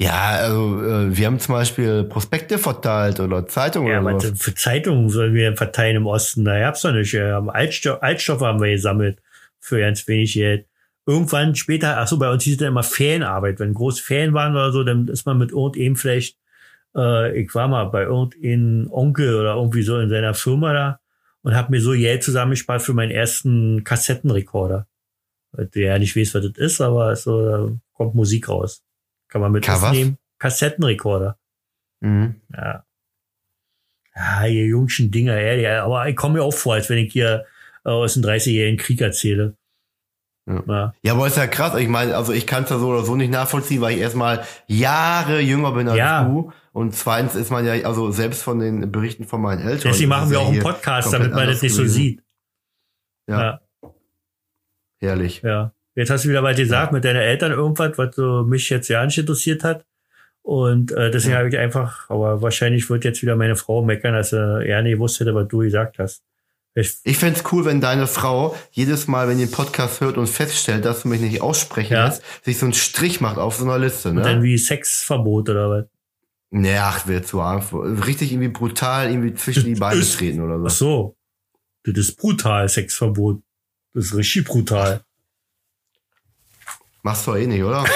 Ja, 0.00 0.30
also 0.30 0.82
äh, 0.82 1.14
wir 1.14 1.26
haben 1.26 1.38
zum 1.38 1.56
Beispiel 1.56 2.04
Prospekte 2.04 2.56
verteilt 2.56 3.20
oder 3.20 3.46
Zeitungen 3.46 3.92
Ja, 3.92 4.00
oder 4.00 4.14
was 4.14 4.32
für 4.40 4.54
Zeitungen 4.54 5.10
sollen 5.10 5.34
wir 5.34 5.54
verteilen 5.54 5.96
im 5.96 6.06
Osten? 6.06 6.46
Da 6.46 6.58
gab's 6.58 6.80
doch 6.80 6.92
nicht. 6.92 7.12
Wir 7.12 7.34
haben 7.34 7.50
Altstoff, 7.50 8.02
Altstoffe 8.02 8.40
haben 8.40 8.62
wir 8.62 8.70
gesammelt 8.70 9.20
für 9.58 9.78
ganz 9.78 10.08
wenig 10.08 10.32
Geld. 10.32 10.66
Irgendwann 11.04 11.54
später, 11.54 11.98
ach 11.98 12.08
so, 12.08 12.18
bei 12.18 12.30
uns 12.30 12.44
hieß 12.44 12.54
es 12.54 12.58
dann 12.58 12.68
immer 12.68 12.82
Ferienarbeit. 12.82 13.60
Wenn 13.60 13.74
große 13.74 14.02
Ferien 14.02 14.32
waren 14.32 14.52
oder 14.52 14.72
so, 14.72 14.84
dann 14.84 15.06
ist 15.08 15.26
man 15.26 15.36
mit 15.36 15.50
irgendeinem 15.50 15.96
vielleicht, 15.96 16.38
äh, 16.96 17.38
ich 17.38 17.54
war 17.54 17.68
mal 17.68 17.84
bei 17.84 18.04
irgendeinem 18.04 18.90
Onkel 18.90 19.34
oder 19.34 19.56
irgendwie 19.56 19.82
so 19.82 19.98
in 19.98 20.08
seiner 20.08 20.32
Firma 20.32 20.72
da 20.72 21.00
und 21.42 21.54
habe 21.54 21.72
mir 21.72 21.82
so 21.82 21.92
Geld 21.92 22.22
zusammengespart 22.22 22.80
für 22.80 22.94
meinen 22.94 23.10
ersten 23.10 23.84
Kassettenrekorder. 23.84 24.86
Der 25.52 25.92
ja 25.92 25.98
nicht 25.98 26.16
weiß, 26.16 26.34
was 26.36 26.42
das 26.42 26.56
ist, 26.56 26.80
aber 26.80 27.14
so, 27.16 27.42
da 27.42 27.68
kommt 27.92 28.14
Musik 28.14 28.48
raus. 28.48 28.82
Kann 29.30 29.40
man 29.40 29.52
mit 29.52 29.66
nehmen. 29.92 30.18
Kassettenrekorder. 30.38 31.38
Mhm. 32.00 32.40
Ja. 32.54 32.84
Ja, 34.14 34.46
ihr 34.46 34.66
jungschen 34.66 35.10
Dinger, 35.10 35.36
ehrlich. 35.38 35.68
Aber 35.68 36.08
ich 36.08 36.16
komme 36.16 36.34
mir 36.34 36.42
auch 36.42 36.52
vor, 36.52 36.74
als 36.74 36.90
wenn 36.90 36.98
ich 36.98 37.12
hier 37.12 37.46
äh, 37.84 37.88
aus 37.90 38.14
dem 38.14 38.22
30-jährigen 38.22 38.78
Krieg 38.78 39.00
erzähle. 39.00 39.56
Ja. 40.46 40.92
Ja. 41.02 41.12
Aber 41.12 41.26
ist 41.28 41.36
ja 41.36 41.46
krass. 41.46 41.76
Ich 41.78 41.88
meine, 41.88 42.16
also 42.16 42.32
ich 42.32 42.46
kann 42.46 42.64
es 42.64 42.70
ja 42.70 42.78
so 42.78 42.88
oder 42.88 43.04
so 43.04 43.14
nicht 43.14 43.30
nachvollziehen, 43.30 43.80
weil 43.80 43.94
ich 43.94 44.00
erstmal 44.00 44.44
Jahre 44.66 45.40
jünger 45.40 45.72
bin 45.72 45.88
als 45.88 45.98
Ja. 45.98 46.24
du. 46.24 46.52
Und 46.72 46.94
zweitens 46.94 47.34
ist 47.36 47.50
man 47.50 47.64
ja, 47.66 47.72
also 47.86 48.10
selbst 48.10 48.42
von 48.42 48.58
den 48.58 48.90
Berichten 48.90 49.24
von 49.24 49.40
meinen 49.42 49.60
Eltern. 49.60 49.92
Deswegen 49.92 50.08
machen 50.08 50.30
wir 50.30 50.40
auch 50.40 50.48
einen 50.48 50.60
Podcast, 50.60 51.12
damit 51.12 51.32
man 51.32 51.46
das 51.46 51.62
nicht 51.62 51.72
so 51.74 51.82
gewesen. 51.82 51.94
sieht. 51.94 52.22
Ja, 53.28 53.40
Ja. 53.40 53.60
herrlich. 55.00 55.42
ja. 55.42 55.72
Jetzt 55.96 56.10
hast 56.10 56.24
du 56.24 56.28
wieder 56.28 56.42
was 56.42 56.56
gesagt 56.56 56.92
mit 56.92 57.04
deinen 57.04 57.16
Eltern 57.20 57.52
irgendwas, 57.52 57.98
was 57.98 58.14
so 58.14 58.44
mich 58.44 58.70
jetzt 58.70 58.88
ja 58.88 59.04
nicht 59.04 59.18
interessiert 59.18 59.64
hat. 59.64 59.84
Und 60.42 60.92
äh, 60.92 61.10
deswegen 61.10 61.32
Ja. 61.34 61.38
habe 61.40 61.48
ich 61.48 61.58
einfach, 61.58 62.08
aber 62.08 62.40
wahrscheinlich 62.42 62.88
wird 62.88 63.04
jetzt 63.04 63.22
wieder 63.22 63.36
meine 63.36 63.56
Frau 63.56 63.82
meckern, 63.84 64.14
dass 64.14 64.30
sie 64.30 64.64
eher 64.64 64.82
nicht 64.82 64.94
gewusst 64.94 65.20
hätte, 65.20 65.34
was 65.34 65.48
du 65.48 65.58
gesagt 65.58 65.98
hast. 65.98 66.22
Ich, 66.74 66.94
Ich 67.02 67.18
fänd's 67.18 67.42
cool, 67.52 67.64
wenn 67.64 67.80
deine 67.80 68.06
Frau 68.06 68.56
jedes 68.70 69.08
Mal, 69.08 69.28
wenn 69.28 69.38
die 69.38 69.46
den 69.46 69.50
Podcast 69.50 70.00
hört 70.00 70.16
und 70.16 70.28
feststellt, 70.28 70.84
dass 70.84 71.02
du 71.02 71.08
mich 71.08 71.20
nicht 71.20 71.42
aussprechen 71.42 71.92
Ja. 71.94 72.06
lässt, 72.06 72.22
sich 72.44 72.58
so 72.58 72.66
einen 72.66 72.72
Strich 72.72 73.20
macht 73.20 73.38
auf 73.38 73.56
so 73.56 73.64
einer 73.64 73.78
Liste, 73.78 74.10
Und 74.10 74.16
dann 74.16 74.38
ne? 74.38 74.42
wie 74.44 74.56
Sexverbot 74.56 75.48
oder 75.50 75.68
was? 75.70 75.84
Nee, 76.52 76.76
ach, 76.78 77.06
wird 77.06 77.26
zu 77.26 77.40
arg. 77.40 77.64
Richtig 77.72 78.32
irgendwie 78.32 78.48
brutal 78.48 79.10
irgendwie 79.10 79.34
zwischen 79.34 79.64
die 79.66 79.74
Beine 79.74 80.00
Ist- 80.00 80.16
treten 80.18 80.40
oder 80.40 80.60
Ach 80.64 80.70
so. 80.70 81.16
so. 81.84 81.92
Das 81.92 81.98
ist 81.98 82.16
brutal, 82.16 82.68
Sexverbot. 82.68 83.42
Das 83.94 84.06
ist 84.06 84.14
richtig 84.16 84.44
brutal. 84.46 85.00
Machst 87.02 87.26
du 87.26 87.34
eh 87.34 87.46
nicht, 87.46 87.62
oder? 87.62 87.84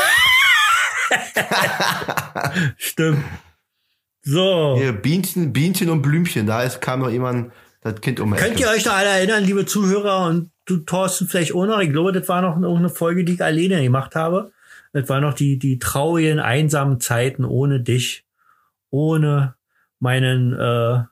Stimmt. 2.77 3.23
So. 4.23 4.77
Hier, 4.79 4.93
Bienchen, 4.93 5.53
Bienchen 5.53 5.90
und 5.90 6.01
Blümchen, 6.01 6.47
da 6.47 6.62
ist, 6.62 6.81
kam 6.81 7.01
noch 7.01 7.11
jemand, 7.11 7.53
das 7.83 8.01
Kind 8.01 8.21
um 8.21 8.35
Könnt 8.35 8.59
ihr 8.59 8.69
euch 8.69 8.87
noch 8.87 8.95
alle 8.95 9.11
erinnern, 9.11 9.45
liebe 9.45 9.67
Zuhörer 9.67 10.27
und 10.27 10.51
du 10.64 10.79
Thorsten 10.79 11.29
vielleicht 11.29 11.55
auch 11.55 11.67
noch? 11.67 11.81
Ich 11.81 11.93
glaube, 11.93 12.12
das 12.12 12.27
war 12.29 12.40
noch 12.40 12.55
irgendeine 12.55 12.88
Folge, 12.88 13.25
die 13.25 13.35
ich 13.35 13.45
alleine 13.45 13.83
gemacht 13.83 14.17
habe. 14.17 14.53
Das 14.95 15.07
war 15.11 15.21
noch 15.21 15.35
die, 15.35 15.59
die 15.59 15.79
traurigen, 15.79 16.40
einsamen 16.40 17.01
Zeiten 17.01 17.45
ohne 17.45 17.81
dich, 17.81 18.25
ohne 18.88 19.57
meinen 19.99 20.59
äh, 20.59 21.03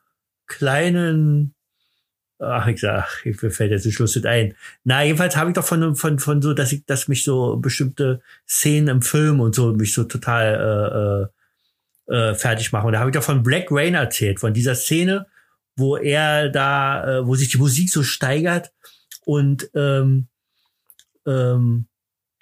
kleinen, 0.47 1.52
ach, 2.43 2.67
ich 2.67 2.79
sag, 2.79 3.25
mir 3.25 3.51
fällt 3.51 3.71
jetzt 3.71 3.85
nicht 3.85 3.95
Schluss 3.95 4.23
ein. 4.25 4.55
Na, 4.83 5.03
jedenfalls 5.03 5.35
habe 5.35 5.49
ich 5.49 5.55
doch 5.55 5.65
von, 5.65 5.95
von, 5.95 6.19
von 6.19 6.41
so, 6.41 6.53
dass 6.53 6.71
ich, 6.71 6.85
dass 6.85 7.07
mich 7.07 7.23
so 7.23 7.57
bestimmte 7.57 8.21
Szenen 8.47 8.87
im 8.87 9.01
Film 9.01 9.39
und 9.39 9.55
so 9.55 9.73
mich 9.73 9.93
so 9.93 10.03
total 10.03 11.29
äh, 12.07 12.13
äh, 12.13 12.29
äh, 12.31 12.35
fertig 12.35 12.71
machen. 12.71 12.87
Und 12.87 12.93
da 12.93 12.99
habe 12.99 13.09
ich 13.09 13.15
doch 13.15 13.23
von 13.23 13.43
Black 13.43 13.67
Rain 13.71 13.95
erzählt, 13.95 14.39
von 14.39 14.53
dieser 14.53 14.75
Szene, 14.75 15.27
wo 15.75 15.97
er 15.97 16.49
da, 16.49 17.19
äh, 17.19 17.27
wo 17.27 17.35
sich 17.35 17.49
die 17.49 17.57
Musik 17.57 17.89
so 17.89 18.03
steigert 18.03 18.71
und 19.25 19.69
ähm, 19.73 20.27
ähm, 21.25 21.87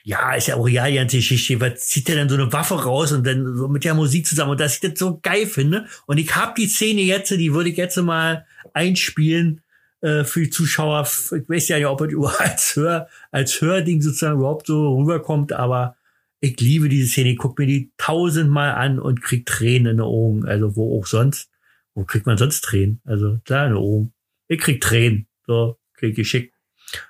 ja, 0.03 0.33
ist 0.33 0.47
ja 0.47 0.55
auch 0.55 0.65
real 0.65 0.89
die 0.89 0.97
ganze 0.97 1.17
Geschichte. 1.17 1.61
Was 1.61 1.87
zieht 1.87 2.09
er 2.09 2.15
dann 2.15 2.29
so 2.29 2.35
eine 2.35 2.51
Waffe 2.51 2.83
raus 2.83 3.11
und 3.11 3.25
dann 3.25 3.55
so 3.55 3.67
mit 3.67 3.83
der 3.83 3.93
Musik 3.93 4.25
zusammen 4.25 4.51
und 4.51 4.59
dass 4.59 4.75
ich 4.75 4.79
das 4.81 4.97
so 4.97 5.19
geil 5.21 5.45
finde. 5.45 5.85
Und 6.07 6.17
ich 6.17 6.35
habe 6.35 6.53
die 6.57 6.67
Szene 6.67 7.01
jetzt, 7.01 7.29
die 7.29 7.53
würde 7.53 7.69
ich 7.69 7.77
jetzt 7.77 7.97
mal 7.97 8.45
einspielen 8.73 9.60
äh, 10.01 10.23
für 10.23 10.41
die 10.41 10.49
Zuschauer. 10.49 11.03
Ich 11.03 11.49
weiß 11.49 11.69
ja 11.69 11.77
nicht, 11.77 11.87
ob 11.87 12.01
es 12.01 12.11
überhaupt 12.11 12.41
als 12.41 12.75
Hör, 12.75 13.07
als 13.31 13.61
Hörding 13.61 14.01
sozusagen 14.01 14.39
überhaupt 14.39 14.67
so 14.67 14.97
rüberkommt, 14.97 15.53
aber 15.53 15.95
ich 16.39 16.59
liebe 16.59 16.89
diese 16.89 17.07
Szene. 17.07 17.29
Ich 17.29 17.37
gucke 17.37 17.61
mir 17.61 17.67
die 17.67 17.91
tausendmal 17.97 18.71
an 18.73 18.99
und 18.99 19.21
krieg 19.21 19.45
Tränen 19.45 19.91
in 19.91 19.97
den 19.97 20.01
Augen. 20.01 20.45
Also 20.45 20.75
wo 20.75 20.99
auch 20.99 21.05
sonst. 21.05 21.49
Wo 21.93 22.03
kriegt 22.03 22.25
man 22.25 22.37
sonst 22.37 22.61
Tränen? 22.61 23.01
Also 23.05 23.39
klar 23.45 23.67
in 23.67 23.73
den 23.73 23.81
Augen. 23.81 24.13
Ich 24.47 24.59
krieg 24.59 24.81
Tränen. 24.81 25.27
So, 25.45 25.77
krieg 25.93 26.11
ich 26.11 26.15
geschickt. 26.15 26.55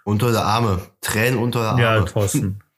Unter 0.04 0.32
der 0.32 0.44
Arme. 0.44 0.82
Tränen 1.02 1.40
unter 1.40 1.76
der 1.76 1.84
Ja, 1.84 1.96
Arme. 1.96 2.06
Thorsten. 2.06 2.60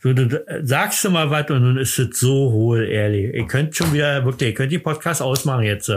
So, 0.00 0.12
du 0.12 0.44
sagst 0.62 1.04
du 1.04 1.10
mal 1.10 1.28
was 1.30 1.50
und 1.50 1.60
nun 1.60 1.76
ist 1.76 1.98
es 1.98 2.20
so 2.20 2.52
hohl, 2.52 2.84
ehrlich. 2.84 3.34
Ihr 3.34 3.48
könnt 3.48 3.74
schon 3.74 3.92
wieder, 3.92 4.24
wirklich, 4.24 4.50
ihr 4.50 4.54
könnt 4.54 4.70
die 4.70 4.78
Podcast 4.78 5.20
ausmachen 5.20 5.64
jetzt. 5.64 5.90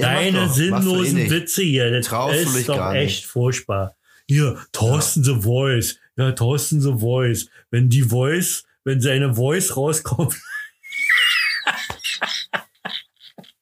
Ja, 0.00 0.14
Deine 0.14 0.38
doch. 0.46 0.50
Eh 0.50 0.54
sinnlosen 0.54 1.14
nicht. 1.14 1.30
Witze 1.30 1.62
hier, 1.62 1.90
das 1.90 2.06
Traust 2.06 2.56
ist 2.56 2.68
doch 2.68 2.92
echt 2.92 3.22
nicht. 3.22 3.26
furchtbar. 3.26 3.96
Hier, 4.26 4.58
Thorsten 4.72 5.24
the 5.24 5.34
Voice. 5.40 5.98
Ja, 6.16 6.32
Thorsten 6.32 6.80
the 6.80 6.98
Voice. 6.98 7.48
Wenn 7.70 7.88
die 7.88 8.02
Voice, 8.02 8.64
wenn 8.84 9.00
seine 9.00 9.34
Voice 9.34 9.76
rauskommt. 9.76 10.34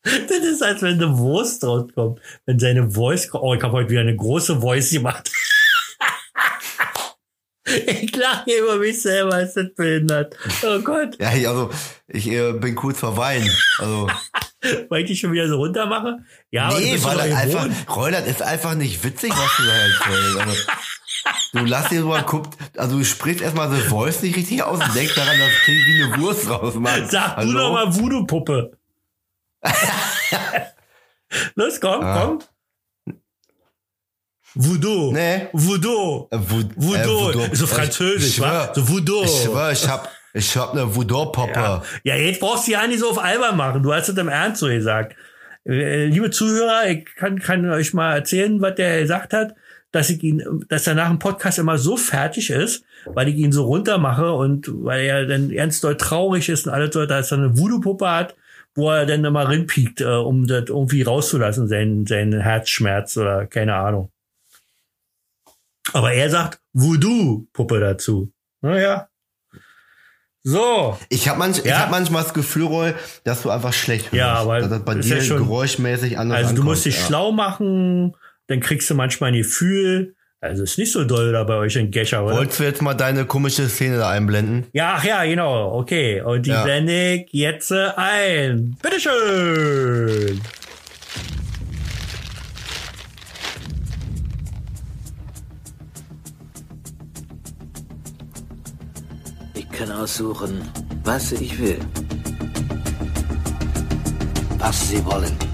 das 0.02 0.30
ist, 0.30 0.62
als 0.62 0.82
wenn 0.82 0.94
eine 0.94 1.16
Wurst 1.18 1.64
rauskommt. 1.64 2.20
Wenn 2.46 2.58
seine 2.58 2.90
Voice 2.90 3.28
kommt. 3.28 3.44
Oh, 3.44 3.54
ich 3.54 3.62
habe 3.62 3.72
heute 3.72 3.90
wieder 3.90 4.02
eine 4.02 4.16
große 4.16 4.60
Voice 4.60 4.90
gemacht. 4.90 5.30
Ich 7.86 8.14
lache 8.16 8.50
über 8.50 8.76
mich 8.76 9.00
selber, 9.02 9.40
ist 9.40 9.54
das 9.54 9.74
behindert. 9.76 10.36
Oh 10.64 10.78
Gott, 10.80 11.16
Ja, 11.20 11.32
ich, 11.34 11.46
also, 11.48 11.70
ich 12.06 12.26
äh, 12.30 12.52
bin 12.52 12.74
kurz 12.74 13.00
vor 13.00 13.16
Weinen. 13.16 13.50
Also, 13.78 14.08
weil 14.88 15.02
ich 15.02 15.08
die 15.08 15.16
schon 15.16 15.32
wieder 15.32 15.48
so 15.48 15.56
runter 15.56 15.86
mache. 15.86 16.18
Ja, 16.50 16.68
nee, 16.72 16.98
weil 17.02 17.16
das 17.16 17.32
einfach. 17.36 17.96
Rollert 17.96 18.26
ist 18.26 18.42
einfach 18.42 18.74
nicht 18.74 19.02
witzig, 19.04 19.30
was 19.30 19.56
du 19.56 19.62
da 19.64 19.72
erzählst. 19.74 20.38
Also, 20.40 20.54
du 21.52 21.64
lass 21.66 21.88
dir 21.88 22.00
so 22.00 22.08
mal 22.08 22.22
guckt, 22.22 22.56
also 22.76 22.98
du 22.98 23.04
sprichst 23.04 23.42
erstmal 23.42 23.70
The 23.70 23.80
Voice 23.82 24.22
nicht 24.22 24.36
richtig 24.36 24.62
aus 24.62 24.80
und 24.82 24.94
denkst 24.94 25.14
daran, 25.14 25.38
dass 25.38 25.48
es 25.48 25.58
klingt 25.64 25.86
wie 25.86 26.02
eine 26.02 26.18
Wurst 26.22 26.48
raus, 26.48 26.74
Mann. 26.74 27.08
Sag 27.08 27.36
Hallo? 27.36 27.52
du 27.52 27.58
doch 27.58 27.72
mal 27.72 27.94
Voodoo-Puppe. 27.94 28.72
Los, 31.54 31.80
komm, 31.80 32.02
Ah. 32.02 32.22
komm. 32.24 32.38
Voodoo. 34.60 35.12
Nee. 35.12 35.46
Voodoo. 35.52 36.26
Äh, 36.32 36.36
Vou- 36.36 36.64
Voodoo. 36.74 37.30
äh, 37.40 37.54
so 37.54 37.64
Ich 37.64 37.70
französisch, 37.70 38.40
wa? 38.40 38.46
schwör, 38.48 38.72
So 38.74 38.88
Voodoo. 38.88 39.22
Ich 39.24 39.42
schwör, 39.44 39.70
ich 39.70 39.88
hab, 39.88 40.10
ich 40.34 40.56
hab 40.56 40.72
eine 40.72 40.94
Voodoo-Poppe. 40.96 41.52
Ja. 41.60 41.82
ja, 42.02 42.16
jetzt 42.16 42.40
brauchst 42.40 42.66
du 42.66 42.72
ja 42.72 42.84
nicht 42.88 42.98
so 42.98 43.10
auf 43.10 43.22
albern 43.22 43.56
machen. 43.56 43.84
Du 43.84 43.92
hast 43.94 44.08
es 44.08 44.16
im 44.18 44.26
Ernst 44.28 44.60
so 44.60 44.66
gesagt. 44.66 45.14
Äh, 45.64 46.06
liebe 46.06 46.30
Zuhörer, 46.30 46.88
ich 46.88 47.04
kann, 47.16 47.38
kann 47.38 47.70
euch 47.70 47.94
mal 47.94 48.14
erzählen, 48.16 48.60
was 48.60 48.74
der 48.74 49.00
gesagt 49.02 49.32
hat, 49.32 49.54
dass 49.92 50.10
ich 50.10 50.22
ihn, 50.24 50.42
dass 50.68 50.86
er 50.88 50.94
nach 50.94 51.08
dem 51.08 51.18
Podcast 51.20 51.58
immer 51.60 51.78
so 51.78 51.96
fertig 51.96 52.50
ist, 52.50 52.82
weil 53.06 53.28
ich 53.28 53.36
ihn 53.36 53.52
so 53.52 53.64
runter 53.64 53.96
mache 53.98 54.32
und 54.32 54.66
weil 54.84 55.04
er 55.06 55.24
dann 55.26 55.50
ernst 55.52 55.84
doll 55.84 55.96
traurig 55.96 56.48
ist 56.48 56.66
und 56.66 56.72
alles 56.74 56.92
so, 56.94 57.06
dass 57.06 57.30
er 57.32 57.38
eine 57.38 57.56
Voodoo-Puppe 57.56 58.10
hat, 58.10 58.34
wo 58.74 58.90
er 58.90 59.06
dann 59.06 59.24
immer 59.24 59.48
rinpiekt, 59.48 60.00
äh, 60.00 60.04
um 60.06 60.46
das 60.48 60.64
irgendwie 60.68 61.02
rauszulassen, 61.02 61.68
seinen, 61.68 62.06
seinen 62.06 62.40
Herzschmerz 62.40 63.16
oder 63.16 63.46
keine 63.46 63.74
Ahnung. 63.76 64.10
Aber 65.92 66.12
er 66.12 66.30
sagt 66.30 66.60
Voodoo-Puppe 66.72 67.80
dazu. 67.80 68.32
Naja. 68.60 69.08
So. 70.42 70.96
Ich 71.08 71.28
habe 71.28 71.38
manch, 71.38 71.58
ich 71.58 71.64
Ja. 71.64 71.80
hab 71.80 71.90
manchmal 71.90 72.22
das 72.22 72.32
Gefühl, 72.32 72.64
Roy, 72.64 72.92
dass 73.24 73.42
du 73.42 73.50
einfach 73.50 73.72
schlecht 73.72 74.06
hörst. 74.06 74.14
Ja, 74.14 74.34
aber 74.34 74.60
dass 74.60 74.70
das 74.70 74.84
bei 74.84 74.94
ist 74.94 75.08
dir 75.10 75.16
ja 75.18 75.22
schon- 75.22 75.38
geräuschmäßig 75.38 76.18
anders 76.18 76.38
Also 76.38 76.48
du 76.50 76.60
ankommt. 76.60 76.68
musst 76.70 76.86
dich 76.86 76.96
ja. 76.98 77.04
schlau 77.06 77.32
machen, 77.32 78.14
dann 78.46 78.60
kriegst 78.60 78.88
du 78.88 78.94
manchmal 78.94 79.30
ein 79.32 79.36
Gefühl. 79.36 80.14
Also 80.40 80.62
ist 80.62 80.78
nicht 80.78 80.92
so 80.92 81.02
doll 81.04 81.32
da 81.32 81.42
bei 81.42 81.56
euch 81.56 81.74
in 81.74 81.90
Gescher, 81.90 82.24
oder? 82.24 82.36
Wolltest 82.36 82.60
du 82.60 82.64
jetzt 82.64 82.80
mal 82.80 82.94
deine 82.94 83.24
komische 83.26 83.68
Szene 83.68 83.98
da 83.98 84.08
einblenden? 84.10 84.66
Ja, 84.72 84.94
ach 84.96 85.04
ja, 85.04 85.24
genau. 85.24 85.74
Okay. 85.76 86.22
Und 86.22 86.46
die 86.46 86.50
Ja. 86.50 86.62
blende 86.62 87.14
ich 87.14 87.32
jetzt 87.32 87.72
äh, 87.72 87.88
ein. 87.96 88.76
Bitteschön. 88.80 90.40
Kann 99.78 99.92
aussuchen, 99.92 100.60
was 101.04 101.30
ich 101.30 101.56
will. 101.60 101.78
Was 104.58 104.88
Sie 104.88 105.04
wollen. 105.04 105.47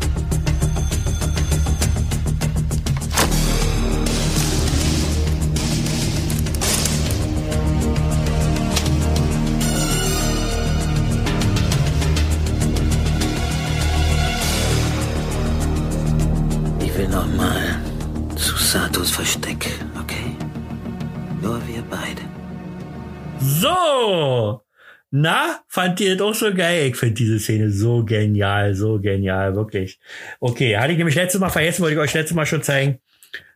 Na, 25.17 25.61
fand 25.69 26.01
ihr 26.01 26.17
das 26.17 26.27
auch 26.27 26.35
so 26.35 26.53
geil? 26.53 26.89
Ich 26.89 26.97
finde 26.97 27.15
diese 27.15 27.39
Szene 27.39 27.71
so 27.71 28.05
genial, 28.05 28.75
so 28.75 28.99
genial, 28.99 29.55
wirklich. 29.55 30.01
Okay, 30.41 30.77
hatte 30.77 30.91
ich 30.91 30.99
nämlich 30.99 31.15
letztes 31.15 31.41
Mal 31.41 31.51
vergessen, 31.51 31.83
wollte 31.83 31.95
ich 31.95 32.01
euch 32.01 32.15
letztes 32.15 32.35
Mal 32.35 32.47
schon 32.47 32.65
zeigen. 32.65 32.99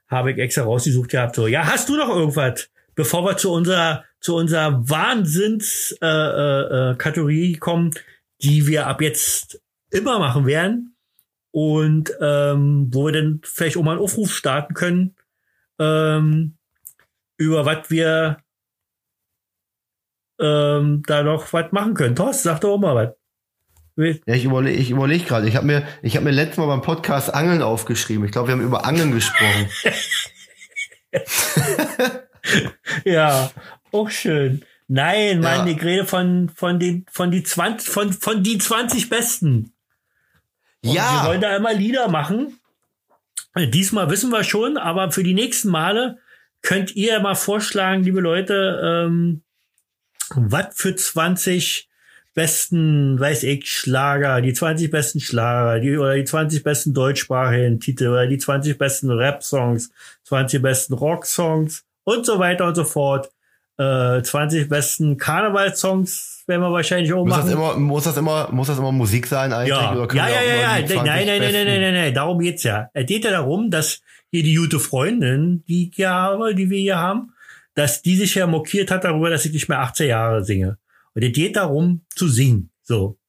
Habe 0.07 0.31
ich 0.31 0.39
extra 0.39 0.63
rausgesucht 0.63 1.11
gehabt. 1.11 1.35
So, 1.35 1.49
ja, 1.49 1.67
hast 1.67 1.89
du 1.89 1.97
noch 1.97 2.11
irgendwas, 2.11 2.71
bevor 2.95 3.25
wir 3.25 3.37
zu 3.37 3.51
unserer, 3.53 4.05
zu 4.21 4.37
unserer 4.37 4.89
Wahnsinns, 4.89 5.99
äh, 6.01 6.07
äh, 6.07 6.93
äh, 6.93 7.57
kommen, 7.57 7.91
die 8.41 8.69
wir 8.69 8.87
ab 8.87 9.03
jetzt 9.03 9.61
immer 9.91 10.21
machen 10.21 10.47
werden? 10.47 10.95
Und 11.51 12.13
ähm, 12.21 12.87
wo 12.93 13.07
wir 13.07 13.13
dann 13.13 13.41
vielleicht 13.43 13.77
auch 13.77 13.83
mal 13.83 13.93
einen 13.93 14.01
Aufruf 14.01 14.33
starten 14.33 14.75
können, 14.75 15.17
ähm, 15.81 16.57
über 17.37 17.67
was 17.67 17.91
wir 17.91 18.39
ähm, 20.41 21.03
da 21.07 21.23
noch 21.23 21.53
was 21.53 21.73
machen 21.73 21.95
können. 21.95 22.17
Thorsten, 22.17 22.49
sag 22.49 22.61
doch 22.61 22.71
auch 22.75 22.79
mal 22.79 22.95
was. 22.95 23.15
Ja, 24.27 24.35
ich 24.35 24.45
überlege 24.45 24.79
ich 24.79 24.91
überleg 24.91 25.27
gerade. 25.27 25.49
Ich 25.49 25.57
habe 25.57 25.67
mir, 25.67 25.83
ich 26.03 26.17
hab 26.17 26.23
mir 26.23 26.31
letztes 26.31 26.59
Mal 26.59 26.67
beim 26.67 26.83
Podcast 26.83 27.35
Angeln 27.35 27.63
aufgeschrieben. 27.63 28.25
Ich 28.25 28.31
glaube, 28.31 28.49
wir 28.49 28.53
haben 28.53 28.63
über 28.63 28.85
Angeln 28.85 29.13
gesprochen. 29.13 29.69
Ja, 33.05 33.51
auch 33.93 34.11
schön. 34.11 34.65
Nein, 34.87 35.43
Ja. 35.43 35.67
ich 35.67 35.83
rede 35.83 36.07
von, 36.07 36.49
von 36.55 36.79
den, 36.79 37.05
von 37.11 37.31
die 37.31 37.43
20, 37.43 37.89
von, 37.89 38.13
von 38.13 38.43
die 38.43 38.59
20 38.59 39.11
Besten. 39.11 39.73
Und 40.85 40.95
Wir 40.95 41.03
wollen 41.27 41.43
ja, 41.43 41.51
da 41.51 41.57
immer 41.57 41.75
Lieder 41.75 42.09
machen. 42.09 42.59
Diesmal 43.57 44.09
wissen 44.11 44.31
wir 44.31 44.45
schon, 44.45 44.77
aber 44.77 45.11
für 45.11 45.25
die 45.25 45.35
nächsten 45.35 45.69
Male 45.69 46.19
könnt 46.63 46.95
ihr 46.95 47.21
mal 47.21 47.35
vorschlagen, 47.35 48.03
liebe 48.05 48.21
Leute, 48.21 48.81
ähm, 48.83 49.43
was 50.35 50.67
für 50.75 50.95
20 50.95 51.89
besten, 52.35 53.19
weiß 53.19 53.43
ich, 53.43 53.69
Schlager, 53.69 54.41
die 54.41 54.53
20 54.53 54.91
besten 54.91 55.19
Schlager, 55.19 55.81
die, 55.81 55.97
oder 55.99 56.15
die 56.15 56.25
20 56.25 56.63
besten 56.63 56.95
deutschsprachigen 56.95 57.81
Titel, 57.81 58.09
oder 58.09 58.29
die 58.29 58.39
20 58.39 58.79
besten 58.79 59.11
Rap-Songs, 59.11 59.91
20 60.25 60.63
besten 60.63 60.95
Rock-Songs 60.95 61.85
und 62.05 62.25
so 62.25 62.39
weiter 62.39 62.67
und 62.67 62.77
so 62.77 62.85
fort. 62.85 63.31
Äh, 63.77 64.23
20 64.23 64.69
besten 64.69 65.17
Karnevalssongs 65.17 66.45
werden 66.47 66.63
wir 66.63 66.73
wahrscheinlich 66.73 67.13
auch 67.13 67.25
muss 67.25 67.37
das 67.37 67.45
machen. 67.45 67.57
immer, 67.57 67.77
muss 67.77 68.05
das 68.05 68.17
immer, 68.17 68.49
muss 68.51 68.67
das 68.67 68.79
immer 68.79 68.93
Musik 68.93 69.27
sein 69.27 69.53
eigentlich? 69.53 69.71
Ja, 69.71 69.95
ja, 69.95 70.29
ja, 70.29 70.43
ja, 70.43 70.55
ja. 70.55 70.69
Nein, 70.69 70.89
20 70.89 70.97
nein, 70.97 71.27
nein, 71.27 71.41
nein, 71.41 71.53
nein, 71.53 71.81
nein, 71.81 71.95
nein, 71.95 72.15
darum 72.15 72.39
geht's 72.39 72.63
ja. 72.65 72.89
Es 72.93 73.07
geht 73.07 73.25
ja 73.25 73.31
darum, 73.31 73.71
dass 73.71 74.01
hier 74.31 74.43
die 74.43 74.55
gute 74.55 74.79
Freundin, 74.81 75.65
die 75.69 75.89
ich 75.89 75.97
hier 75.97 76.11
habe, 76.11 76.55
die 76.55 76.71
wir 76.71 76.79
hier 76.79 76.99
haben, 76.99 77.33
dass 77.79 78.03
die 78.03 78.17
sich 78.17 78.35
ja 78.35 78.49
mokiert 78.49 78.91
hat 78.91 79.05
darüber, 79.05 79.31
dass 79.31 79.45
ich 79.45 79.53
nicht 79.53 79.69
mehr 79.69 79.79
18 79.79 80.09
Jahre 80.09 80.45
singe. 80.45 80.79
Und 81.15 81.23
es 81.23 81.33
geht 81.33 81.55
darum, 81.55 82.05
zu 82.13 82.27
singen. 82.27 82.73
So. 82.83 83.21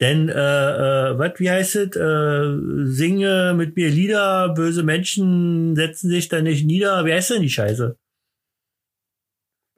Denn, 0.00 0.28
äh, 0.28 0.32
äh, 0.32 1.18
was, 1.18 1.40
wie 1.40 1.50
heißt 1.50 1.74
es? 1.74 1.96
Äh, 1.96 2.86
singe 2.86 3.54
mit 3.56 3.74
mir 3.74 3.88
Lieder, 3.88 4.50
böse 4.50 4.84
Menschen 4.84 5.74
setzen 5.74 6.08
sich 6.08 6.28
da 6.28 6.40
nicht 6.40 6.64
nieder. 6.64 7.04
Wie 7.04 7.12
heißt 7.12 7.30
denn 7.30 7.42
die 7.42 7.50
Scheiße? 7.50 7.98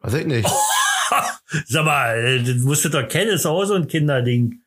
Weiß 0.01 0.15
ich 0.15 0.27
nicht. 0.27 0.49
Sag 1.67 1.87
mal, 1.87 2.19
äh, 2.19 2.43
das 2.43 2.57
musst 2.59 2.85
du 2.85 2.91
doch 2.91 3.09
kennen, 3.09 3.31
ist 3.31 3.47
auch 3.47 3.65
so 3.65 3.75
ein 3.75 3.89
Kinderding. 3.89 4.61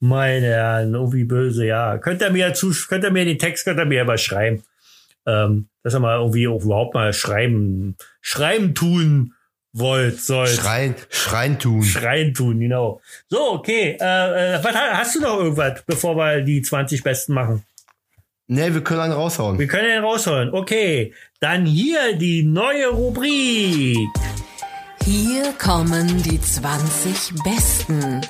Meine 0.00 0.46
Herren, 0.46 0.94
irgendwie 0.94 1.24
böse, 1.24 1.66
ja. 1.66 1.98
Könnt 1.98 2.20
ihr 2.20 2.30
mir 2.30 2.52
zu, 2.52 2.72
könnt 2.88 3.04
ihr 3.04 3.12
mir 3.12 3.24
den 3.24 3.38
Text, 3.38 3.64
könnt 3.64 3.78
ihr 3.78 3.84
mir 3.84 4.00
aber 4.00 4.18
schreiben. 4.18 4.64
Ähm, 5.26 5.68
dass 5.82 5.94
ihr 5.94 6.00
mal 6.00 6.18
irgendwie 6.18 6.48
auch 6.48 6.62
überhaupt 6.62 6.94
mal 6.94 7.12
schreiben, 7.12 7.96
schreiben 8.20 8.74
tun 8.74 9.34
wollt, 9.72 10.20
sollt. 10.20 10.50
Schreien, 10.50 10.94
schreien 11.10 11.58
tun. 11.58 11.82
Schreien 11.82 12.32
tun, 12.34 12.60
genau. 12.60 13.00
So, 13.28 13.52
okay. 13.54 13.96
Äh, 14.00 14.54
äh, 14.56 14.64
was, 14.64 14.74
ha- 14.74 14.98
hast 14.98 15.16
du 15.16 15.20
noch 15.20 15.38
irgendwas, 15.38 15.82
bevor 15.86 16.16
wir 16.16 16.42
die 16.42 16.62
20 16.62 17.02
Besten 17.02 17.34
machen? 17.34 17.64
Nee, 18.46 18.72
wir 18.74 18.82
können 18.84 19.00
einen 19.00 19.12
raushauen. 19.14 19.58
Wir 19.58 19.66
können 19.66 19.88
den 19.88 20.04
rausholen. 20.04 20.50
Okay. 20.52 21.14
Dann 21.40 21.64
hier 21.66 22.16
die 22.16 22.42
neue 22.42 22.88
Rubrik. 22.88 23.96
Hier 25.04 25.52
kommen 25.58 26.22
die 26.22 26.40
20 26.40 27.42
Besten, 27.42 28.20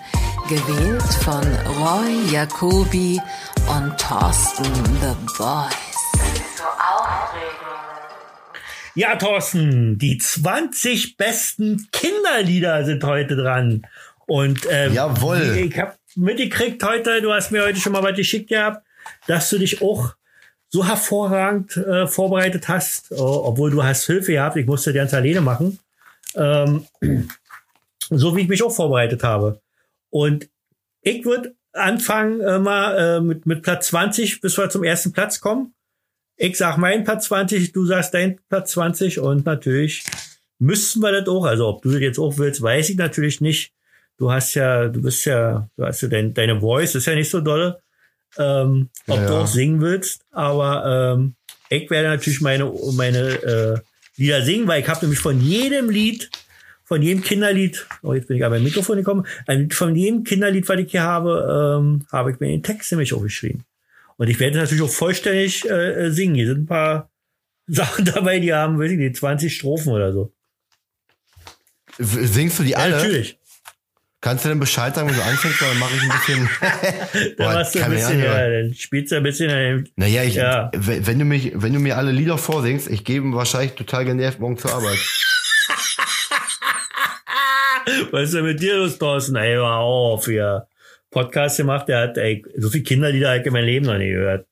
gewählt 0.48 1.02
von 1.22 1.44
Roy 1.78 2.32
Jacobi 2.32 3.20
und 3.68 3.98
Thorsten 3.98 4.64
The 5.00 5.14
Voice. 5.36 5.93
Ja, 8.96 9.16
Thorsten, 9.16 9.98
die 9.98 10.18
20 10.18 11.16
besten 11.16 11.88
Kinderlieder 11.90 12.84
sind 12.84 13.02
heute 13.02 13.34
dran. 13.34 13.84
Und 14.26 14.60
ähm, 14.70 14.94
Jawohl. 14.94 15.66
ich 15.68 15.76
habe 15.78 15.94
mitgekriegt 16.14 16.80
heute, 16.84 17.20
du 17.20 17.32
hast 17.32 17.50
mir 17.50 17.64
heute 17.64 17.80
schon 17.80 17.92
mal 17.92 18.04
was 18.04 18.16
geschickt 18.16 18.50
gehabt, 18.50 18.86
dass 19.26 19.50
du 19.50 19.58
dich 19.58 19.82
auch 19.82 20.14
so 20.68 20.86
hervorragend 20.86 21.76
äh, 21.76 22.06
vorbereitet 22.06 22.68
hast, 22.68 23.10
äh, 23.10 23.16
obwohl 23.16 23.72
du 23.72 23.82
hast 23.82 24.06
Hilfe 24.06 24.32
gehabt, 24.32 24.56
ich 24.56 24.66
musste 24.66 24.92
ganz 24.92 25.12
alleine 25.12 25.40
machen. 25.40 25.80
Ähm, 26.36 26.86
so 28.10 28.36
wie 28.36 28.42
ich 28.42 28.48
mich 28.48 28.62
auch 28.62 28.74
vorbereitet 28.74 29.24
habe. 29.24 29.60
Und 30.10 30.48
ich 31.02 31.24
würde 31.24 31.56
anfangen 31.72 32.40
äh, 32.40 32.60
mal 32.60 32.96
äh, 32.96 33.20
mit, 33.20 33.44
mit 33.44 33.62
Platz 33.62 33.88
20, 33.88 34.40
bis 34.40 34.56
wir 34.56 34.70
zum 34.70 34.84
ersten 34.84 35.12
Platz 35.12 35.40
kommen. 35.40 35.73
Ich 36.36 36.56
sag 36.58 36.78
meinen 36.78 37.04
Platz 37.04 37.26
20, 37.26 37.72
du 37.72 37.86
sagst 37.86 38.14
deinen 38.14 38.40
Platz 38.48 38.72
20 38.72 39.20
und 39.20 39.46
natürlich 39.46 40.04
müssten 40.58 41.00
wir 41.00 41.12
das 41.12 41.28
auch. 41.28 41.44
Also 41.44 41.68
ob 41.68 41.82
du 41.82 41.90
das 41.90 42.00
jetzt 42.00 42.18
auch 42.18 42.38
willst, 42.38 42.60
weiß 42.62 42.90
ich 42.90 42.96
natürlich 42.96 43.40
nicht. 43.40 43.72
Du 44.16 44.30
hast 44.30 44.54
ja, 44.54 44.88
du 44.88 45.02
bist 45.02 45.24
ja, 45.26 45.68
du 45.76 45.84
hast 45.84 46.02
ja 46.02 46.08
dein, 46.08 46.34
deine 46.34 46.60
Voice 46.60 46.94
ist 46.94 47.06
ja 47.06 47.14
nicht 47.14 47.30
so 47.30 47.40
dolle. 47.40 47.80
Ähm, 48.36 48.90
ob 49.06 49.16
Ja, 49.16 49.26
du 49.26 49.34
auch 49.34 49.46
singen 49.46 49.80
willst, 49.80 50.22
aber 50.32 51.14
ähm, 51.14 51.34
ich 51.70 51.88
werde 51.88 52.08
natürlich 52.08 52.40
meine 52.40 52.72
meine 52.94 53.18
äh, 53.18 53.78
Lieder 54.16 54.42
singen, 54.42 54.66
weil 54.66 54.82
ich 54.82 54.88
habe 54.88 55.00
nämlich 55.02 55.20
von 55.20 55.40
jedem 55.40 55.88
Lied, 55.88 56.30
von 56.84 57.00
jedem 57.00 57.22
Kinderlied, 57.22 57.86
oh 58.02 58.12
jetzt 58.12 58.26
bin 58.26 58.36
ich 58.36 58.44
aber 58.44 58.56
im 58.56 58.64
Mikrofon 58.64 58.96
gekommen, 58.96 59.24
von 59.70 59.94
jedem 59.94 60.24
Kinderlied, 60.24 60.68
was 60.68 60.80
ich 60.80 60.90
hier 60.90 61.02
habe, 61.02 61.78
ähm, 61.80 62.06
habe 62.10 62.32
ich 62.32 62.40
mir 62.40 62.48
den 62.48 62.62
Text 62.62 62.90
nämlich 62.90 63.14
auch 63.14 63.22
geschrieben. 63.22 63.64
Und 64.16 64.28
ich 64.28 64.38
werde 64.40 64.58
natürlich 64.58 64.82
auch 64.82 64.90
vollständig 64.90 65.68
äh, 65.68 66.06
äh, 66.06 66.10
singen. 66.10 66.34
Hier 66.36 66.46
sind 66.46 66.62
ein 66.62 66.66
paar 66.66 67.10
Sachen 67.66 68.04
dabei, 68.04 68.38
die 68.40 68.52
haben, 68.52 68.78
weiß 68.78 68.90
ich 68.92 68.98
nicht, 68.98 69.16
20 69.16 69.54
Strophen 69.54 69.92
oder 69.92 70.12
so. 70.12 70.32
Singst 71.98 72.58
du 72.58 72.62
die 72.64 72.70
Ja, 72.70 72.78
alle? 72.78 72.96
natürlich. 72.96 73.38
Kannst 74.20 74.44
du 74.44 74.48
denn 74.48 74.58
Bescheid 74.58 74.94
sagen, 74.94 75.08
wenn 75.08 75.16
du 75.16 75.22
anfängst, 75.22 75.60
dann 75.60 75.78
mache 75.78 75.92
ich 75.96 76.02
ein 76.02 76.08
bisschen. 76.08 76.48
Boah, 77.36 77.52
machst 77.52 77.74
du 77.74 77.84
ein 77.84 77.90
bisschen, 77.90 78.20
ja, 78.22 78.48
dann 78.48 78.72
spielst 78.74 79.12
du 79.12 79.16
ein 79.16 79.22
bisschen. 79.22 79.88
Naja, 79.96 80.22
ich, 80.22 80.34
Ja. 80.36 80.70
wenn 80.74 81.18
du 81.18 81.24
mich, 81.26 81.52
wenn 81.54 81.74
du 81.74 81.78
mir 81.78 81.98
alle 81.98 82.10
Lieder 82.10 82.38
vorsingst, 82.38 82.88
ich 82.88 83.04
gebe 83.04 83.32
wahrscheinlich 83.34 83.72
total 83.72 84.04
genervt 84.06 84.40
morgen 84.40 84.56
zur 84.56 84.72
Arbeit. 84.72 84.98
was 88.12 88.22
ist 88.24 88.34
denn 88.34 88.44
mit 88.44 88.60
dir 88.60 88.76
los, 88.78 88.96
Thorsten? 88.98 89.36
Ey, 89.36 89.54
hör 89.56 89.76
auf, 89.76 90.24
hier. 90.24 90.68
Podcast 91.14 91.56
gemacht, 91.56 91.88
der 91.88 92.00
hat, 92.00 92.18
ey, 92.18 92.44
so 92.56 92.68
viele 92.68 92.84
Kinderlieder 92.84 93.36
ich 93.36 93.46
in 93.46 93.52
meinem 93.52 93.66
Leben 93.66 93.86
noch 93.86 93.96
nie 93.96 94.10
gehört. 94.10 94.46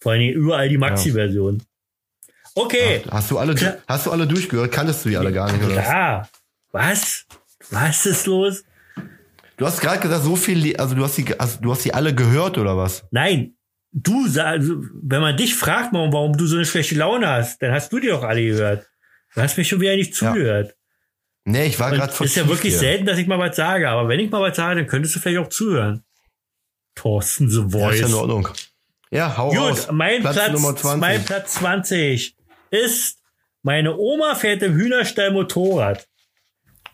Vor 0.00 0.12
allem 0.12 0.28
überall 0.30 0.68
die 0.68 0.78
Maxi-Version. 0.78 1.62
Okay. 2.54 3.02
Hast 3.10 3.30
du 3.30 3.38
alle, 3.38 3.54
Klar. 3.54 3.78
hast 3.88 4.06
du 4.06 4.10
alle 4.10 4.26
durchgehört? 4.26 4.70
Kanntest 4.70 5.04
du 5.04 5.08
die 5.08 5.16
alle 5.16 5.32
gar 5.32 5.50
nicht, 5.50 5.64
oder? 5.64 5.74
Ja. 5.74 6.28
Was? 6.72 7.24
Was 7.70 8.04
ist 8.04 8.26
los? 8.26 8.64
Du 9.56 9.66
hast 9.66 9.80
gerade 9.80 10.00
gesagt, 10.00 10.24
so 10.24 10.36
viel, 10.36 10.76
also 10.76 10.94
du 10.94 11.04
hast 11.04 11.16
die, 11.16 11.38
also 11.40 11.58
du 11.60 11.70
hast 11.70 11.84
die 11.84 11.94
alle 11.94 12.14
gehört, 12.14 12.58
oder 12.58 12.76
was? 12.76 13.04
Nein. 13.10 13.54
Du, 13.92 14.24
also, 14.38 14.82
wenn 15.02 15.20
man 15.20 15.36
dich 15.36 15.54
fragt, 15.54 15.92
warum, 15.92 16.12
warum 16.12 16.36
du 16.36 16.46
so 16.46 16.56
eine 16.56 16.64
schlechte 16.64 16.94
Laune 16.96 17.28
hast, 17.28 17.62
dann 17.62 17.72
hast 17.72 17.92
du 17.92 17.98
die 17.98 18.08
doch 18.08 18.22
alle 18.22 18.42
gehört. 18.44 18.86
Du 19.34 19.40
hast 19.40 19.56
mich 19.56 19.68
schon 19.68 19.80
wieder 19.80 19.96
nicht 19.96 20.20
Ja. 20.20 20.32
Nee, 21.44 21.66
ich 21.66 21.78
war 21.80 21.90
gerade 21.90 22.12
ist 22.24 22.36
ja 22.36 22.46
wirklich 22.46 22.76
selten, 22.76 23.04
dass 23.04 23.18
ich 23.18 23.26
mal 23.26 23.38
was 23.38 23.56
sage, 23.56 23.88
aber 23.88 24.08
wenn 24.08 24.20
ich 24.20 24.30
mal 24.30 24.40
was 24.40 24.56
sage, 24.56 24.76
dann 24.76 24.86
könntest 24.86 25.16
du 25.16 25.20
vielleicht 25.20 25.38
auch 25.44 25.48
zuhören. 25.48 26.04
Thorsten 26.94 27.50
The 27.50 27.62
Ja, 27.62 27.68
Voice. 27.68 27.94
ist 27.96 28.00
ja 28.02 28.06
in 28.08 28.14
Ordnung. 28.14 28.48
Ja, 29.10 29.36
hau 29.36 29.50
raus. 29.50 29.86
Gut, 29.86 29.94
mein 29.96 30.22
Platz, 30.22 30.52
Nummer 30.52 30.76
20. 30.76 31.00
mein 31.00 31.24
Platz 31.24 31.54
20 31.54 32.36
ist, 32.70 33.18
meine 33.62 33.96
Oma 33.96 34.34
fährt 34.34 34.62
im 34.62 34.74
Hühnerstall 34.74 35.32
Motorrad. 35.32 36.08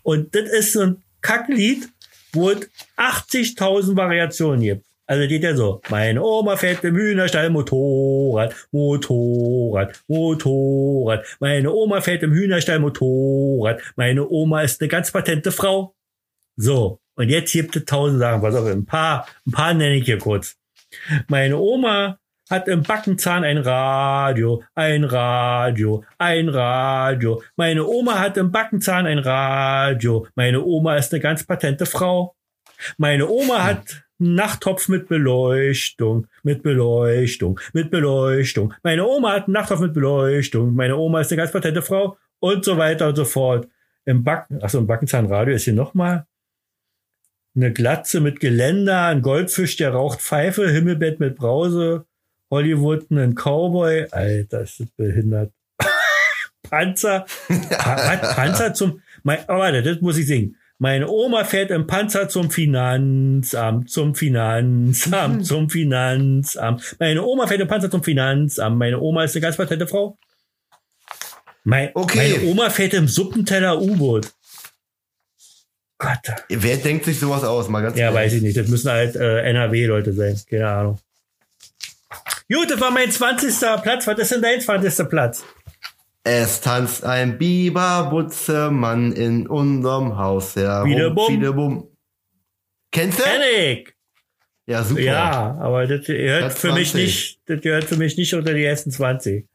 Und 0.03 0.35
das 0.35 0.49
ist 0.49 0.73
so 0.73 0.81
ein 0.81 1.03
Kacklied, 1.21 1.89
wo 2.33 2.51
es 2.51 2.69
80.000 2.97 3.97
Variationen 3.97 4.61
gibt. 4.63 4.87
Also 5.09 5.27
geht 5.27 5.43
ja 5.43 5.57
so. 5.57 5.81
Meine 5.89 6.23
Oma 6.23 6.57
fährt 6.57 6.85
im 6.85 6.95
Hühnerstall 6.95 7.49
Motorrad, 7.49 8.55
Motorrad, 8.73 10.03
Motorrad. 10.07 11.25
Meine 11.41 11.73
Oma 11.73 12.03
fährt 12.03 12.23
im 12.23 12.33
Hühnerstall 12.33 12.79
Motorrad. 12.79 13.81
Meine 13.97 14.29
Oma 14.29 14.61
ist 14.61 14.83
eine 14.83 14.89
ganz 14.89 15.11
patente 15.11 15.51
Frau. 15.51 15.95
So. 16.57 17.01
Und 17.15 17.31
jetzt 17.31 17.53
gibt 17.53 17.75
es 17.75 17.87
tausend 17.87 18.21
Sachen. 18.21 18.43
Was 18.43 18.55
auch 18.55 18.67
ein 18.67 18.85
paar, 18.85 19.27
ein 19.47 19.53
paar 19.53 19.73
nenne 19.73 19.97
ich 19.97 20.05
hier 20.05 20.19
kurz. 20.19 20.57
Meine 21.29 21.57
Oma 21.57 22.19
hat 22.51 22.69
im 22.69 22.83
Backenzahn 22.83 23.45
ein 23.45 23.59
Radio, 23.59 24.63
ein 24.75 25.05
Radio, 25.05 26.05
ein 26.19 26.51
Radio. 26.51 27.43
Meine 27.57 27.87
Oma 27.87 28.19
hat 28.19 28.37
im 28.37 28.53
Backenzahn 28.53 29.07
ein 29.07 29.19
Radio. 29.19 30.27
Meine 30.35 30.63
Oma 30.63 30.97
ist 30.97 31.15
eine 31.15 31.21
ganz 31.21 31.45
patente 31.45 31.87
Frau. 31.87 32.37
Meine 32.99 33.27
Oma 33.27 33.65
hat 33.65 34.03
Nachttopf 34.19 34.89
mit 34.89 35.09
Beleuchtung, 35.09 36.27
mit 36.43 36.63
Beleuchtung, 36.63 37.61
mit 37.73 37.91
Beleuchtung. 37.91 38.75
Meine 38.83 39.07
Oma 39.07 39.33
hat 39.33 39.45
einen 39.45 39.55
Nachttopf 39.55 39.81
mit 39.81 39.95
Beleuchtung. 39.95 40.75
Meine 40.75 40.97
Oma 40.97 41.21
ist 41.21 41.31
eine 41.31 41.39
ganz 41.39 41.53
patente 41.53 41.83
Frau 41.83 42.17
und 42.41 42.65
so 42.65 42.77
weiter 42.77 43.09
und 43.09 43.17
so 43.17 43.25
fort. 43.25 43.69
Im 44.05 44.25
Backen, 44.25 44.63
achso, 44.63 44.79
im 44.79 44.87
Backenzahnradio 44.87 45.55
ist 45.55 45.65
hier 45.65 45.75
nochmal 45.75 46.27
eine 47.59 47.73
Glatze 47.73 48.21
mit 48.21 48.41
Geländer, 48.41 49.07
ein 49.07 49.23
Goldfisch, 49.23 49.77
der 49.77 49.91
raucht 49.91 50.21
Pfeife, 50.21 50.69
Himmelbett 50.71 51.19
mit 51.21 51.37
Brause, 51.37 52.07
Hollywood, 52.51 53.11
ein 53.11 53.35
Cowboy. 53.35 54.07
Alter, 54.11 54.63
ist 54.63 54.81
das 54.81 54.89
behindert. 54.97 55.53
Panzer. 56.63 57.27
Pa 57.79 58.17
Panzer 58.17 58.75
zum, 58.75 59.03
mein, 59.23 59.41
oh, 59.49 59.59
warte, 59.59 59.83
das 59.83 60.01
muss 60.01 60.19
ich 60.19 60.27
singen. 60.27 60.57
Meine 60.81 61.09
Oma 61.09 61.43
fährt 61.45 61.73
im 61.73 61.87
Panzer 61.89 62.29
zum 62.29 62.51
Finanzamt, 62.53 63.91
zum 63.91 64.15
Finanzamt, 64.15 65.45
zum 65.47 65.69
Finanzamt. 65.69 66.97
Meine 67.01 67.25
Oma 67.25 67.47
fährt 67.49 67.61
im 67.61 67.69
Panzer 67.69 67.91
zum 67.91 68.05
Finanzamt. 68.05 68.79
Meine 68.79 69.01
Oma 69.01 69.25
ist 69.25 69.35
eine 69.35 69.43
ganz 69.43 69.57
patente 69.57 69.87
Frau. 69.89 70.17
Mein, 71.65 71.91
Okay. 71.95 72.33
Meine 72.39 72.51
Oma 72.51 72.71
fährt 72.71 72.95
im 72.95 73.09
Suppenteller 73.09 73.81
U-Boot. 73.81 74.33
Gott. 75.99 76.19
Wer 76.49 76.77
denkt 76.77 77.05
sich 77.07 77.19
sowas 77.19 77.43
aus? 77.43 77.69
Mal 77.69 77.81
ganz 77.83 77.97
Ja, 77.99 78.05
ehrlich. 78.07 78.21
weiß 78.21 78.33
ich 78.35 78.43
nicht. 78.43 78.57
Das 78.57 78.69
müssen 78.69 78.89
halt 78.91 79.17
äh, 79.17 79.41
NRW-Leute 79.51 80.13
sein. 80.13 80.41
Keine 80.49 80.69
Ahnung. 80.69 80.99
Gut, 82.51 82.71
das 82.71 82.81
war 82.81 82.93
mein 82.93 83.11
20. 83.11 83.53
Platz. 83.83 84.07
Was 84.07 84.19
ist 84.19 84.31
denn 84.31 84.41
dein 84.43 84.61
20. 84.61 85.09
Platz? 85.09 85.45
Es 86.31 86.61
tanzt 86.61 87.05
ein 87.05 87.39
Biberbutzemann 87.39 89.13
in 89.13 89.47
unserem 89.47 90.19
Haus 90.19 90.57
herum. 90.57 90.85
Biederbum. 90.91 91.27
Biederbum. 91.29 91.89
Kennst 92.93 93.19
du? 93.19 93.23
Kenn 93.23 93.41
ich. 93.63 93.95
Ja, 94.67 94.85
super. 94.85 95.01
Ja, 95.01 95.57
aber 95.59 95.87
das 95.87 96.05
gehört 96.07 96.41
Platz 96.41 96.61
für 96.61 96.73
mich 96.75 96.91
20. 96.91 96.95
nicht, 97.07 97.41
das 97.47 97.61
gehört 97.63 97.85
für 97.85 97.97
mich 97.97 98.19
nicht 98.19 98.35
unter 98.35 98.53
die 98.53 98.63
ersten 98.65 98.91
20. 98.91 99.47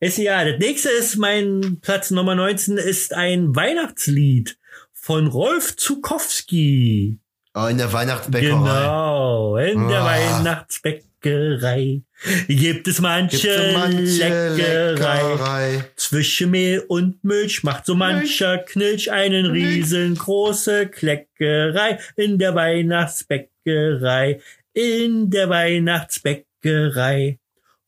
Ist 0.00 0.18
ja, 0.18 0.44
das 0.44 0.58
nächste 0.58 0.90
ist 0.90 1.16
mein 1.16 1.78
Platz 1.80 2.10
Nummer 2.10 2.34
19 2.34 2.76
ist 2.76 3.14
ein 3.14 3.56
Weihnachtslied 3.56 4.58
von 4.92 5.28
Rolf 5.28 5.76
Zukowski. 5.76 7.18
Oh, 7.54 7.64
in 7.68 7.78
der 7.78 7.90
Weihnachtsbäckerei. 7.90 8.50
Genau, 8.50 9.56
in 9.56 9.88
der 9.88 10.00
Ah. 10.02 10.04
Weihnachtsbäckerei 10.04 12.02
gibt 12.48 12.88
es 12.88 13.00
manche, 13.00 13.36
Gibt's 13.36 13.56
so 13.56 13.78
manche 13.78 14.00
Leckerei. 14.00 15.32
Leckerei. 15.32 15.84
Zwischen 15.96 16.50
Mehl 16.50 16.84
und 16.88 17.22
Milch 17.22 17.62
macht 17.62 17.86
so 17.86 17.94
mancher 17.94 18.58
Knilch 18.58 19.10
einen 19.10 19.46
riesengroße 19.46 20.88
Kleckerei 20.88 21.98
in 22.16 22.38
der 22.38 22.54
Weihnachtsbäckerei, 22.54 24.40
in 24.72 25.30
der 25.30 25.48
Weihnachtsbäckerei. 25.48 27.38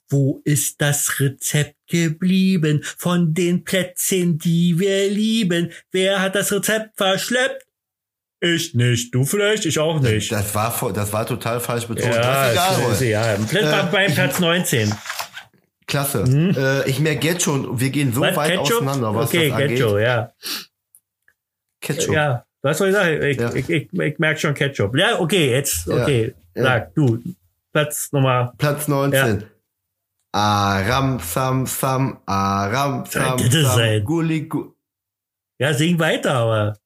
Wo 0.09 0.41
ist 0.45 0.81
das 0.81 1.21
Rezept 1.21 1.77
geblieben 1.87 2.83
von 2.83 3.33
den 3.33 3.63
Plätzchen, 3.63 4.39
die 4.39 4.79
wir 4.79 5.09
lieben? 5.09 5.71
Wer 5.93 6.21
hat 6.21 6.35
das 6.35 6.53
Rezept 6.53 6.97
verschleppt? 6.97 7.70
Ich 8.43 8.75
nicht, 8.75 9.15
du 9.15 9.25
vielleicht, 9.25 9.67
ich 9.67 9.79
auch 9.79 10.01
nicht. 10.01 10.33
Das 10.33 10.55
war, 10.55 10.93
das 10.95 11.13
war 11.13 11.27
total 11.27 11.61
falsch 11.61 11.87
betont. 11.87 12.15
Ja, 12.15 12.21
das 12.23 12.47
ist 12.47 12.53
egal, 12.79 12.93
ist, 12.93 13.01
ja. 13.03 13.47
Platz, 13.61 13.89
Äh, 13.89 13.93
beim 13.93 14.15
Platz 14.15 14.41
19. 14.41 14.95
Klasse. 15.87 16.25
Äh, 16.85 16.89
ich 16.89 17.01
merke 17.01 17.27
jetzt 17.27 17.43
schon, 17.43 17.79
wir 17.79 17.91
gehen 17.91 18.13
so 18.15 18.21
Was, 18.23 18.37
weit 18.37 18.53
Ketchup? 18.53 18.77
auseinander, 18.77 19.15
was 19.15 19.29
okay, 19.29 19.49
das 19.51 19.59
angeht. 19.61 19.79
Ketchup, 19.79 19.99
ja. 19.99 20.33
Ketchup. 21.83 22.15
Ja, 22.15 22.45
was 22.63 22.79
soll 22.79 22.89
ich 22.89 22.95
sagen? 22.95 23.23
Ich, 23.23 23.39
Ja. 23.39 23.53
ich, 23.55 23.69
ich, 23.69 23.93
ich 23.93 24.19
merke 24.19 24.41
schon 24.41 24.55
Ketchup. 24.55 24.97
Ja, 24.97 25.19
okay, 25.21 25.51
jetzt, 25.51 25.87
Ja. 25.87 26.03
okay. 26.03 26.35
Ja. 26.55 26.63
Sag, 26.63 26.95
du, 26.95 27.23
Platz 27.73 28.11
Nummer. 28.13 28.53
Platz 28.59 28.89
19. 28.89 29.45
Aram, 30.33 31.19
Sam, 31.21 31.67
Sam, 31.67 32.21
Aram, 32.25 33.05
Sam, 33.07 33.39
Sam, 33.39 34.05
Gulli, 34.05 34.43
Gu 34.49 34.73
Ja, 35.59 35.75
sing 35.75 35.99
weiter, 35.99 36.33
aber 36.35 36.79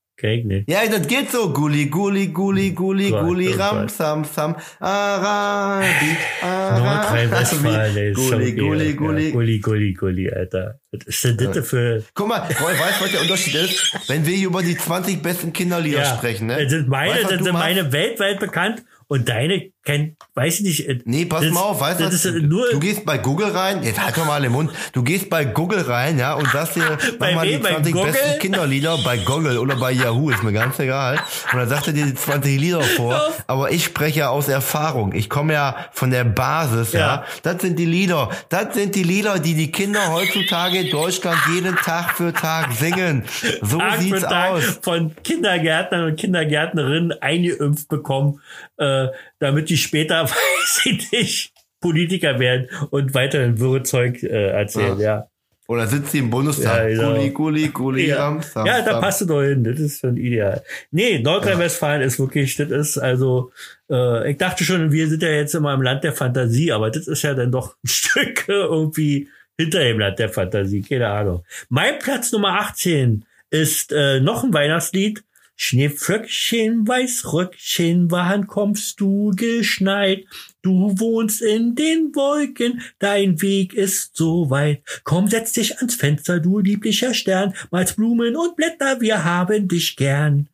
nicht. 0.45 0.71
Ja, 0.71 0.81
das 0.91 1.07
geht 1.07 1.31
so. 1.31 1.53
Gulli, 1.53 1.87
Gulli, 1.87 2.29
Gulli, 2.29 2.71
Gulli, 2.71 3.11
Gott, 3.11 3.25
Gulli, 3.25 3.49
oh 3.55 3.59
Ram. 3.59 3.89
Sam, 3.89 4.25
Sam, 4.25 4.57
Arabi, 4.81 6.17
Arabi. 6.43 6.81
Nordrhein-Westfalen, 6.81 8.15
schon 8.15 8.31
Gulli, 8.31 8.53
Gulli, 8.53 8.91
ja. 8.91 8.97
Gulli. 8.97 9.31
Gulli, 9.33 9.59
Gulli, 9.61 9.93
Gulli, 9.95 10.31
Alter. 10.31 10.81
Was 10.93 11.07
ist 11.07 11.25
denn 11.25 11.53
das 11.53 11.69
für... 11.69 12.03
Guck 12.15 12.29
mal, 12.29 12.41
Roy, 12.41 12.73
weißt 12.73 13.01
du, 13.01 13.05
was 13.05 13.13
der 13.13 13.21
Unterschied 13.21 13.55
ist? 13.55 13.99
Wenn 14.09 14.27
wir 14.27 14.37
hier 14.37 14.49
über 14.49 14.63
die 14.63 14.77
20 14.77 15.23
besten 15.23 15.53
Kinderlieder 15.53 16.03
Ja, 16.03 16.17
sprechen, 16.17 16.47
ne? 16.47 16.63
das 16.63 16.71
sind 16.71 16.89
meine, 16.89 17.15
Weißt 17.15 17.25
das 17.31 17.43
sind 17.43 17.53
meine 17.53 17.93
weltweit 17.93 18.41
bekannt 18.41 18.85
und 19.09 19.29
deine 19.29 19.74
kennt, 19.85 20.17
weiß 20.35 20.61
ich 20.61 20.61
nicht. 20.63 20.89
äh, 20.89 20.99
Nee, 21.05 21.25
pass 21.27 21.43
das, 21.43 21.53
mal 21.53 21.61
auf, 21.61 21.81
weißt 21.81 22.01
du, 22.01 22.05
das 22.05 22.15
was? 22.15 22.25
ist 22.25 22.43
nur, 22.43 22.71
du 22.71 22.81
gehst 22.81 23.05
bei 23.05 23.19
Google 23.19 23.49
rein, 23.51 23.83
jetzt 23.83 24.01
halt 24.03 24.17
doch 24.17 24.25
mal 24.27 24.41
den 24.41 24.53
Mund, 24.53 24.71
du 24.93 25.03
gehst 25.03 25.29
bei 25.31 25.45
Google 25.45 25.81
rein, 25.83 26.19
ja, 26.19 26.35
und 26.35 26.49
sagst 26.51 26.77
dir, 26.77 26.97
mach 27.19 27.33
mal 27.35 27.47
die 27.47 27.59
Bei 27.59 27.71
20 27.75 27.93
Google? 27.93 28.13
besten 28.13 28.39
Kinderlieder 28.41 28.99
bei 29.05 29.19
Google 29.19 29.59
oder 29.59 29.77
bei 29.77 29.93
Yahoo, 29.93 30.31
ist 30.31 30.43
mir 30.43 30.53
ganz 30.53 30.79
egal. 30.79 31.19
Und 31.53 31.59
dann 31.59 31.69
sagt 31.69 31.87
er 31.89 31.93
dir 31.93 32.07
die 32.07 32.15
20 32.15 32.59
Lieder 32.61 32.83
vor, 32.83 33.21
aber 33.47 33.71
ich 33.71 33.85
spreche 33.85 34.21
ja 34.21 34.29
aus 34.31 34.49
Erfahrung, 34.49 35.13
ich 35.15 35.29
komme 35.29 35.53
ja 35.53 35.77
von 35.93 36.11
der 36.11 36.25
Basis, 36.25 36.93
ja. 36.93 37.01
Ja. 37.01 37.25
Das 37.43 37.61
sind 37.61 37.79
die 37.79 37.85
Lieder, 37.87 38.31
das 38.49 38.75
sind 38.75 38.95
die 38.95 39.03
Lieder, 39.03 39.39
die 39.39 39.55
die 39.55 39.71
Kinder 39.71 40.11
heutzutage 40.13 40.79
in 40.79 40.91
Deutschland 40.91 41.39
jeden 41.55 41.77
Tag 41.77 42.17
für 42.17 42.33
Tag 42.33 42.73
singen. 42.73 43.25
So 43.63 43.79
Tag 43.79 44.01
sieht's 44.01 44.23
Tag 44.23 44.51
aus. 44.53 44.79
von 44.83 45.15
Kindergärtnern 45.23 46.05
und 46.05 46.17
Kindergärtnerinnen 46.19 47.13
eingeimpft 47.21 47.89
bekommen, 47.89 48.41
äh, 48.79 49.09
damit 49.39 49.69
die 49.69 49.74
später, 49.83 50.25
weiß 50.29 50.87
ich 50.87 51.13
nicht, 51.13 51.53
Politiker 51.81 52.39
werden 52.39 52.69
und 52.91 53.15
weiterhin 53.15 53.59
Wirrezeug 53.59 54.23
äh, 54.23 54.49
erzählen, 54.49 54.99
ja. 54.99 55.29
Und 55.67 55.79
dann 55.79 55.89
sitzt 55.89 56.11
sie 56.11 56.19
im 56.19 56.29
Bundestag, 56.29 56.83
Ja, 56.83 56.89
genau. 56.89 57.15
Gulli, 57.15 57.31
Gulli, 57.31 57.69
Gulli, 57.69 58.07
Ja, 58.09 58.25
Ram, 58.25 58.43
Sam, 58.43 58.67
ja 58.67 58.83
da 58.83 59.01
passt 59.01 59.23
du 59.23 59.25
doch 59.25 59.43
hin. 59.43 59.65
Das 59.65 59.81
ist 59.81 60.01
schon 60.01 60.19
ideal. 60.19 60.63
Nee, 60.91 61.21
Nordrhein-Westfalen 61.21 62.03
ist 62.03 62.19
wirklich, 62.19 62.57
das 62.57 62.71
ist 62.71 62.99
also, 62.99 63.51
äh, 63.91 64.31
ich 64.31 64.37
dachte 64.37 64.63
schon, 64.63 64.93
wir 64.93 65.09
sind 65.09 65.23
ja 65.23 65.31
jetzt 65.31 65.55
immer 65.55 65.73
im 65.73 65.81
Land 65.81 66.05
der 66.05 66.13
Fantasie, 66.13 66.71
aber 66.71 66.91
das 66.91 67.07
ist 67.07 67.23
ja 67.23 67.33
dann 67.33 67.51
doch 67.51 67.77
ein 67.83 67.89
Stück 67.89 68.45
irgendwie 68.47 69.29
hinter 69.57 69.81
dem 69.81 70.01
Land 70.01 70.19
der 70.19 70.29
Fantasie. 70.29 70.83
Keine 70.83 71.09
Ahnung. 71.09 71.45
Mein 71.71 71.99
Platz 71.99 72.31
Nummer 72.33 72.61
18 72.61 73.25
ist 73.49 73.91
äh, 73.93 74.21
noch 74.21 74.45
ein 74.45 74.53
Weihnachtslied. 74.53 75.25
Schneeflöckchen, 75.57 76.87
Weißröckchen, 76.87 78.11
wann 78.11 78.47
kommst 78.47 79.01
du 79.01 79.31
geschneit? 79.37 80.27
Du 80.63 80.99
wohnst 80.99 81.43
in 81.43 81.75
den 81.75 82.15
Wolken, 82.15 82.83
dein 82.99 83.41
Weg 83.41 83.73
ist 83.73 84.17
so 84.17 84.51
weit. 84.51 84.83
Komm, 85.05 85.29
setz 85.29 85.53
dich 85.53 85.79
ans 85.79 85.95
Fenster, 85.95 86.41
du 86.41 86.59
lieblicher 86.59 87.15
Stern, 87.15 87.55
malst 87.71 87.97
Blumen 87.97 88.37
und 88.37 88.57
Blätter, 88.57 89.01
wir 89.01 89.25
haben 89.25 89.69
dich 89.69 89.97
gern. 89.97 90.49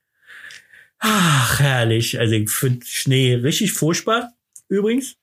Ach, 0.98 1.59
herrlich. 1.61 2.18
Also 2.18 2.34
ich 2.34 2.51
finde 2.51 2.84
Schnee 2.84 3.34
richtig 3.34 3.72
furchtbar, 3.72 4.32
übrigens. 4.68 5.16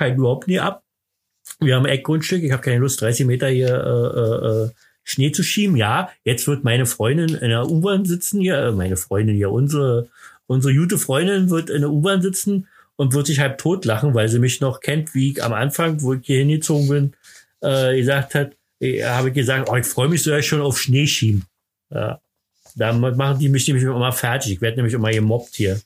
Ich 0.00 0.14
überhaupt 0.14 0.48
nie 0.48 0.58
ab. 0.58 0.82
Wir 1.60 1.76
haben 1.76 1.86
Eckgrundstück, 1.86 2.42
ich 2.42 2.50
habe 2.50 2.62
keine 2.62 2.78
Lust, 2.78 3.00
30 3.02 3.26
Meter 3.26 3.48
hier 3.48 3.68
äh, 3.68 4.18
äh, 4.18 4.64
äh, 4.64 4.70
Schnee 5.04 5.32
zu 5.32 5.42
schieben. 5.42 5.76
Ja, 5.76 6.10
jetzt 6.24 6.46
wird 6.46 6.64
meine 6.64 6.86
Freundin 6.86 7.34
in 7.34 7.50
der 7.50 7.68
U-Bahn 7.68 8.04
sitzen 8.04 8.40
hier, 8.40 8.58
äh, 8.58 8.72
meine 8.72 8.96
Freundin 8.96 9.36
hier, 9.36 9.50
unsere, 9.50 10.08
unsere 10.46 10.74
gute 10.74 10.98
Freundin 10.98 11.50
wird 11.50 11.70
in 11.70 11.80
der 11.80 11.90
U-Bahn 11.90 12.22
sitzen 12.22 12.68
und 12.96 13.14
wird 13.14 13.26
sich 13.26 13.40
halb 13.40 13.58
tot 13.58 13.84
lachen, 13.84 14.14
weil 14.14 14.28
sie 14.28 14.38
mich 14.38 14.60
noch 14.60 14.80
kennt, 14.80 15.14
wie 15.14 15.32
ich 15.32 15.42
am 15.42 15.52
Anfang, 15.52 16.02
wo 16.02 16.14
ich 16.14 16.20
hier 16.24 16.38
hingezogen 16.38 16.88
bin, 16.88 17.12
äh, 17.60 17.96
gesagt 17.96 18.34
hat, 18.34 18.52
äh, 18.80 19.02
habe 19.04 19.28
ich 19.28 19.34
gesagt, 19.34 19.68
oh, 19.70 19.76
ich 19.76 19.86
freue 19.86 20.08
mich 20.08 20.22
so 20.22 20.30
ja 20.30 20.42
schon 20.42 20.60
auf 20.60 20.80
Schnee 20.80 21.06
schieben. 21.06 21.44
Ja. 21.90 22.20
Damit 22.74 23.16
machen 23.16 23.38
die 23.38 23.48
mich 23.48 23.66
nämlich 23.66 23.84
immer 23.84 24.12
fertig. 24.12 24.52
Ich 24.52 24.60
werde 24.60 24.76
nämlich 24.76 24.94
immer 24.94 25.10
gemobbt 25.10 25.56
hier. 25.56 25.80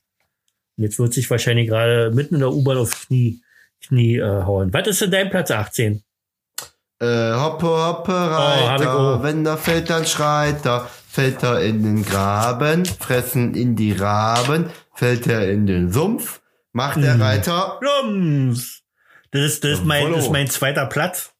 Und 0.76 0.84
jetzt 0.84 0.98
wird 0.98 1.14
sich 1.14 1.28
wahrscheinlich 1.30 1.68
gerade 1.68 2.12
mitten 2.14 2.34
in 2.34 2.40
der 2.40 2.52
U-Bahn 2.52 2.76
auf 2.76 3.06
Knie, 3.06 3.40
Knie 3.82 4.18
äh, 4.18 4.42
hauen. 4.44 4.72
Was 4.72 4.86
ist 4.86 5.02
denn 5.02 5.10
dein 5.10 5.30
Platz 5.30 5.50
18? 5.50 6.02
Äh, 6.98 7.34
hoppe, 7.34 7.66
hoppe, 7.66 8.12
ich 8.12 8.68
Reiter, 8.68 8.94
auch. 8.98 9.22
wenn 9.22 9.44
er 9.44 9.58
fällt, 9.58 9.90
dann 9.90 10.06
schreit 10.06 10.64
er. 10.64 10.88
fällt 11.08 11.42
er 11.42 11.60
in 11.60 11.82
den 11.82 12.04
Graben, 12.04 12.84
fressen 12.86 13.54
in 13.54 13.76
die 13.76 13.92
Raben, 13.92 14.70
fällt 14.94 15.26
er 15.26 15.50
in 15.50 15.66
den 15.66 15.92
Sumpf, 15.92 16.40
macht 16.72 17.02
der 17.02 17.20
Reiter 17.20 17.80
Rums. 17.82 18.82
Das 19.30 19.42
ist, 19.42 19.64
das 19.64 19.72
ist, 19.72 19.84
mein, 19.84 20.12
das 20.12 20.24
ist 20.24 20.32
mein 20.32 20.48
zweiter 20.48 20.86
Platz. 20.86 21.34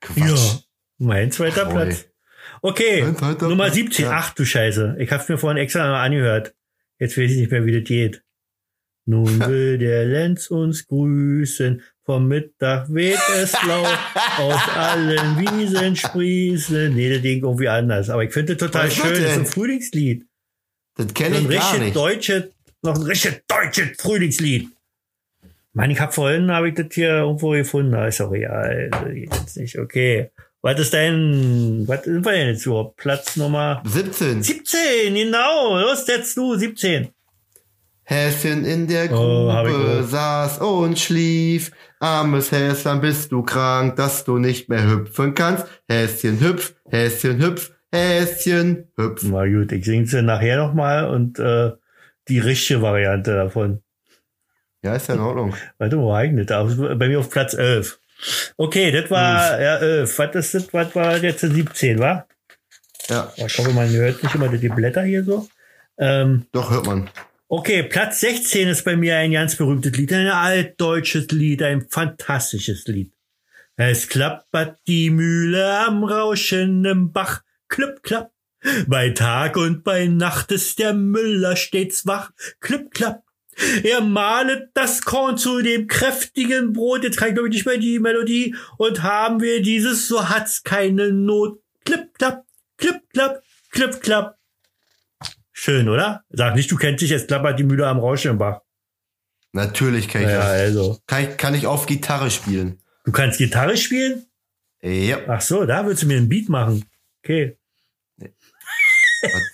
Quatsch. 0.00 0.60
Mein 0.98 1.30
zweiter 1.30 1.66
Ach, 1.66 1.70
Platz. 1.70 2.06
Okay, 2.62 3.14
zweiter 3.16 3.48
Nummer 3.48 3.64
Platz, 3.64 3.74
17. 3.74 4.04
ja. 4.06 4.12
Ach 4.14 4.34
du 4.34 4.44
Scheiße. 4.44 4.96
Ich 4.98 5.12
hab's 5.12 5.28
mir 5.28 5.38
vorhin 5.38 5.58
extra 5.58 5.86
mal 5.86 6.02
angehört. 6.02 6.54
Jetzt 6.98 7.16
weiß 7.18 7.30
ich 7.30 7.36
nicht 7.36 7.50
mehr, 7.52 7.64
wie 7.66 7.78
das 7.78 7.86
geht. 7.86 8.22
Nun 9.08 9.40
will 9.46 9.78
der 9.78 10.04
Lenz 10.04 10.50
uns 10.50 10.86
grüßen. 10.86 11.82
Vom 12.04 12.28
Mittag 12.28 12.92
weht 12.92 13.18
es 13.36 13.54
laut. 13.66 13.98
Aus 14.36 14.68
allen 14.76 15.38
Wiesen 15.38 15.96
sprießen. 15.96 16.94
Nee, 16.94 17.14
das 17.14 17.22
ging 17.22 17.42
irgendwie 17.42 17.68
anders. 17.68 18.10
Aber 18.10 18.22
ich 18.22 18.34
finde 18.34 18.54
das 18.54 18.66
total 18.68 18.88
Was 18.88 18.94
schön. 18.94 19.12
Das 19.12 19.32
ist 19.32 19.38
ein? 19.38 19.46
Frühlingslied. 19.46 20.26
Das 20.96 21.14
kenne 21.14 21.36
Ein 21.36 21.44
ich 21.44 21.56
gar 21.56 21.72
richtig 21.72 21.80
nicht. 21.80 21.96
deutsches, 21.96 22.44
noch 22.82 22.96
ein 22.96 23.02
richtig 23.02 23.44
deutsches 23.48 23.96
Frühlingslied. 23.98 24.68
Mann, 25.72 25.90
ich 25.90 26.00
hab 26.00 26.12
vorhin, 26.14 26.50
habe 26.50 26.68
ich 26.68 26.74
das 26.74 26.88
hier 26.92 27.08
irgendwo 27.08 27.52
gefunden. 27.52 27.92
Da 27.92 28.08
ist 28.08 28.20
auch 28.20 28.30
real. 28.30 28.90
Jetzt 29.14 29.56
nicht. 29.56 29.78
Okay. 29.78 30.30
Was 30.60 30.78
ist 30.80 30.92
dein, 30.92 31.88
was 31.88 32.04
sind 32.04 32.26
wir 32.26 32.32
denn 32.32 32.48
jetzt 32.48 32.66
überhaupt? 32.66 32.98
Platz 32.98 33.36
Nummer 33.36 33.82
17. 33.86 34.42
17, 34.42 35.14
genau. 35.14 35.78
Los, 35.78 36.06
jetzt 36.06 36.36
du, 36.36 36.56
17. 36.56 37.08
Häschen 38.10 38.64
in 38.64 38.86
der 38.86 39.12
Oh, 39.12 39.16
Grube 39.52 39.70
gehört. 39.70 40.08
saß 40.08 40.58
und 40.60 40.98
schlief. 40.98 41.70
Armes 42.00 42.50
Häschen, 42.52 43.00
bist 43.02 43.30
du 43.32 43.42
krank, 43.42 43.96
dass 43.96 44.24
du 44.24 44.38
nicht 44.38 44.70
mehr 44.70 44.88
hüpfen 44.88 45.34
kannst? 45.34 45.66
Häschen 45.88 46.40
hüpf, 46.40 46.74
Häschen 46.90 47.38
hüpf, 47.42 47.70
Häschen 47.92 48.88
hüpf. 48.96 49.24
Na 49.24 49.46
gut, 49.46 49.72
ich 49.72 49.84
sing's 49.84 50.10
dir 50.12 50.22
nachher 50.22 50.56
nochmal 50.56 51.10
und 51.10 51.38
äh, 51.38 51.72
die 52.28 52.38
richtige 52.38 52.80
Variante 52.80 53.34
davon. 53.34 53.82
Ja, 54.82 54.94
ist 54.94 55.08
ja 55.08 55.14
in 55.14 55.20
Ordnung. 55.20 55.54
Warte 55.76 55.96
mal, 55.96 56.16
eignet. 56.18 56.48
Bei 56.48 57.08
mir 57.08 57.18
auf 57.18 57.28
Platz 57.30 57.52
11. 57.52 58.00
Okay, 58.56 58.90
das 58.90 59.10
war 59.10 59.60
ja 59.60 59.76
11. 59.76 60.18
Was 60.18 60.34
ist 60.34 60.54
das? 60.54 60.72
Was 60.72 60.94
war 60.94 61.16
jetzt 61.18 61.40
17, 61.40 61.98
wa? 61.98 62.26
Ja, 63.10 63.30
Ich 63.36 63.58
hoffe, 63.58 63.72
man 63.72 63.90
hört 63.90 64.22
nicht 64.22 64.34
immer 64.34 64.48
die 64.48 64.68
Blätter 64.68 65.02
hier 65.02 65.24
so. 65.24 65.46
Ähm, 65.98 66.46
doch 66.52 66.70
hört 66.70 66.86
man. 66.86 67.10
Okay, 67.48 67.82
Platz 67.82 68.20
16 68.20 68.68
ist 68.68 68.84
bei 68.84 68.96
mir 68.96 69.16
ein 69.16 69.32
ganz 69.32 69.56
berühmtes 69.56 69.96
Lied, 69.96 70.12
ein 70.12 70.28
altdeutsches 70.28 71.28
Lied, 71.30 71.62
ein 71.62 71.86
fantastisches 71.88 72.86
Lied. 72.86 73.12
Es 73.76 74.08
klappert 74.08 74.78
die 74.86 75.10
Mühle 75.10 75.78
am 75.80 76.04
rauschenden 76.04 77.12
Bach, 77.12 77.42
klipp, 77.68 78.02
klapp. 78.02 78.32
Bei 78.88 79.10
Tag 79.10 79.56
und 79.56 79.84
bei 79.84 80.06
Nacht 80.06 80.50
ist 80.50 80.80
der 80.80 80.92
Müller 80.92 81.56
stets 81.56 82.06
wach, 82.06 82.32
klipp, 82.60 82.90
klapp. 82.90 83.22
Er 83.82 84.00
malet 84.00 84.70
das 84.74 85.02
Korn 85.02 85.36
zu 85.36 85.62
dem 85.62 85.86
kräftigen 85.86 86.72
Brot, 86.72 87.04
jetzt 87.04 87.16
kann 87.16 87.28
ich 87.28 87.34
glaube 87.34 87.48
ich 87.48 87.54
nicht 87.54 87.66
mehr 87.66 87.78
die 87.78 87.98
Melodie, 87.98 88.56
und 88.76 89.02
haben 89.02 89.40
wir 89.40 89.62
dieses, 89.62 90.08
so 90.08 90.28
hat's 90.28 90.62
keine 90.62 91.12
Not. 91.12 91.60
Klipp, 91.84 92.14
klapp, 92.14 92.44
klipp, 92.76 93.00
klapp, 93.12 93.42
klipp, 93.70 94.00
klapp. 94.00 94.37
Schön, 95.60 95.88
oder? 95.88 96.22
Sag 96.30 96.54
nicht, 96.54 96.70
du 96.70 96.76
kennst 96.76 97.02
dich, 97.02 97.10
jetzt 97.10 97.26
klappert 97.26 97.58
die 97.58 97.64
Mühle 97.64 97.84
am 97.88 97.98
Rauschenbach. 97.98 98.60
Natürlich 99.52 100.06
kann 100.06 100.22
ich 100.22 100.28
Ja, 100.28 100.38
das. 100.38 100.46
also. 100.46 100.98
Kann 101.08 101.24
ich, 101.24 101.36
kann 101.36 101.52
ich 101.54 101.66
auf 101.66 101.86
Gitarre 101.86 102.30
spielen. 102.30 102.78
Du 103.04 103.10
kannst 103.10 103.38
Gitarre 103.38 103.76
spielen? 103.76 104.24
Ja, 104.82 105.18
Ach 105.26 105.40
so, 105.40 105.66
da 105.66 105.84
willst 105.84 106.04
du 106.04 106.06
mir 106.06 106.16
ein 106.18 106.28
Beat 106.28 106.48
machen. 106.48 106.84
Okay. 107.24 107.58
was 108.20 108.30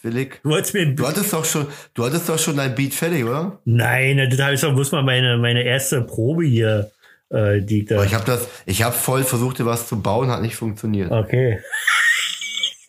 will 0.02 0.18
ich? 0.18 0.32
Du 0.42 0.50
wolltest 0.50 0.74
mir 0.74 0.94
Du 0.94 1.06
hattest 1.08 1.32
doch 1.32 1.46
schon, 1.46 1.68
du 1.94 2.04
hattest 2.04 2.28
doch 2.28 2.38
schon 2.38 2.58
dein 2.58 2.74
Beat 2.74 2.92
fertig, 2.92 3.24
oder? 3.24 3.62
Nein, 3.64 4.18
das 4.28 4.38
habe 4.40 4.54
ich 4.54 4.60
doch 4.60 4.74
bloß 4.74 4.92
mal 4.92 5.02
meine, 5.04 5.38
meine 5.38 5.62
erste 5.62 6.02
Probe 6.02 6.44
hier, 6.44 6.90
äh, 7.30 7.62
die 7.62 7.80
ich 7.80 7.86
da. 7.86 7.94
Aber 7.94 8.04
ich 8.04 8.12
habe 8.12 8.26
das, 8.26 8.46
ich 8.66 8.82
habe 8.82 8.94
voll 8.94 9.24
versucht, 9.24 9.58
dir 9.58 9.64
was 9.64 9.88
zu 9.88 10.02
bauen, 10.02 10.28
hat 10.30 10.42
nicht 10.42 10.56
funktioniert. 10.56 11.10
Okay. 11.10 11.62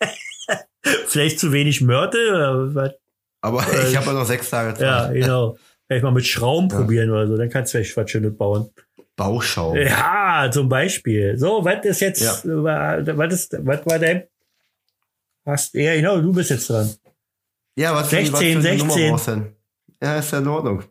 Vielleicht 1.06 1.40
zu 1.40 1.52
wenig 1.52 1.80
Mörtel 1.80 2.28
oder 2.28 2.74
was? 2.74 2.90
Aber 3.46 3.60
Äh, 3.62 3.88
ich 3.90 3.96
habe 3.96 4.06
ja 4.06 4.12
noch 4.12 4.24
sechs 4.26 4.50
Tage 4.50 4.74
Zeit. 4.74 4.80
Ja, 4.82 5.12
genau. 5.12 5.56
Vielleicht 5.86 6.02
mal 6.02 6.10
mit 6.12 6.26
Schrauben 6.26 6.68
probieren 6.68 7.10
oder 7.10 7.26
so, 7.28 7.36
dann 7.36 7.48
kannst 7.48 7.72
du 7.72 7.78
vielleicht 7.78 7.96
was 7.96 8.10
Schönes 8.10 8.36
bauen. 8.36 8.70
Bauschau. 9.14 9.76
Ja, 9.76 10.50
zum 10.52 10.68
Beispiel. 10.68 11.38
So, 11.38 11.64
was 11.64 11.84
ist 11.84 12.00
jetzt, 12.00 12.22
Ja. 12.22 12.34
wa- 12.44 12.98
was 13.16 13.32
ist, 13.32 13.56
was 13.64 13.86
war 13.86 13.98
dein, 13.98 14.24
hast, 15.46 15.74
ja, 15.74 15.94
genau, 15.94 16.20
du 16.20 16.32
bist 16.32 16.50
jetzt 16.50 16.68
dran. 16.68 16.90
Ja, 17.78 17.94
was 17.94 18.08
für, 18.08 18.16
was 18.18 18.28
für 18.30 18.36
16, 18.36 18.66
eine 18.66 18.78
Nummer 18.78 18.92
16. 19.18 19.34
denn? 19.34 19.52
Ja, 20.02 20.18
ist 20.18 20.32
ja 20.32 20.38
in 20.38 20.48
Ordnung. 20.48 20.82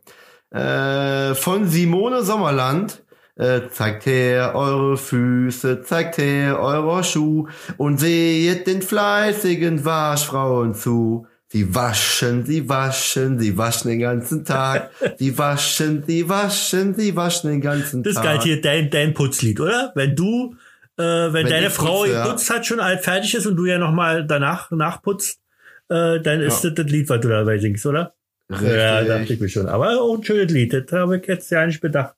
Äh, 0.51 1.35
von 1.35 1.67
Simone 1.67 2.23
Sommerland. 2.23 3.01
Äh, 3.37 3.67
zeigt 3.69 4.05
her 4.05 4.53
eure 4.55 4.95
Füße, 4.95 5.81
zeigt 5.81 6.17
her 6.19 6.57
eure 6.57 7.03
Schuh 7.03 7.49
und 7.75 7.97
seht 7.99 8.65
den 8.65 8.81
fleißigen 8.81 9.83
Waschfrauen 9.83 10.73
zu. 10.73 11.27
Sie 11.47 11.73
waschen, 11.75 12.45
sie 12.45 12.67
waschen, 12.67 13.39
sie 13.39 13.55
waschen 13.57 13.89
den 13.91 13.99
ganzen 13.99 14.43
Tag. 14.43 14.89
Sie 15.17 15.37
waschen, 15.37 16.03
sie 16.05 16.27
waschen, 16.27 16.95
sie 16.95 17.15
waschen 17.15 17.51
den 17.51 17.61
ganzen 17.61 18.03
Das 18.03 18.15
Tag. 18.15 18.23
geil 18.23 18.39
hier 18.41 18.61
dein, 18.61 18.89
dein 18.89 19.13
Putzlied, 19.13 19.59
oder? 19.59 19.91
Wenn 19.95 20.15
du, 20.15 20.55
äh, 20.97 21.03
wenn, 21.03 21.47
deine 21.47 21.67
ich 21.67 21.73
Frau 21.73 21.99
putze, 22.01 22.13
ja. 22.13 22.23
geputzt 22.25 22.49
hat, 22.49 22.65
schon 22.65 22.79
alt 22.79 23.01
fertig 23.03 23.35
ist 23.35 23.45
und 23.45 23.55
du 23.55 23.65
ja 23.65 23.77
nochmal 23.77 24.25
danach 24.25 24.71
nachputzt, 24.71 25.39
äh, 25.89 26.19
dann 26.19 26.41
ist 26.41 26.63
Ja. 26.63 26.71
das 26.71 26.83
das 26.83 26.91
Lied, 26.91 27.07
was 27.09 27.21
du 27.21 27.27
dabei 27.29 27.59
singst, 27.59 27.85
oder? 27.85 28.15
Ja, 28.49 29.01
dachte 29.03 29.19
Richtig. 29.21 29.35
ich 29.35 29.41
mir 29.41 29.49
schon. 29.49 29.67
Aber 29.67 29.99
auch 30.01 30.17
ein 30.17 30.23
schönes 30.23 30.51
Lied, 30.51 30.73
das 30.73 30.91
habe 30.91 31.17
ich 31.17 31.27
jetzt 31.27 31.49
ja 31.51 31.65
nicht 31.65 31.79
bedacht. 31.81 32.15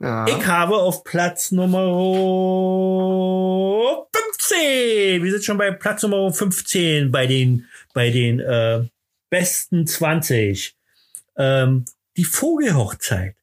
Ja. 0.00 0.26
Ich 0.28 0.46
habe 0.46 0.76
auf 0.76 1.04
Platz 1.04 1.50
Nummer 1.50 1.80
15. 4.48 5.22
Wir 5.22 5.32
sind 5.32 5.44
schon 5.44 5.58
bei 5.58 5.70
Platz 5.72 6.02
Nummer 6.02 6.32
15 6.32 7.10
bei 7.10 7.26
den, 7.26 7.66
bei 7.92 8.10
den 8.10 8.40
äh, 8.40 8.86
besten 9.30 9.86
20. 9.86 10.74
Ähm, 11.36 11.84
die 12.16 12.24
Vogelhochzeit. 12.24 13.34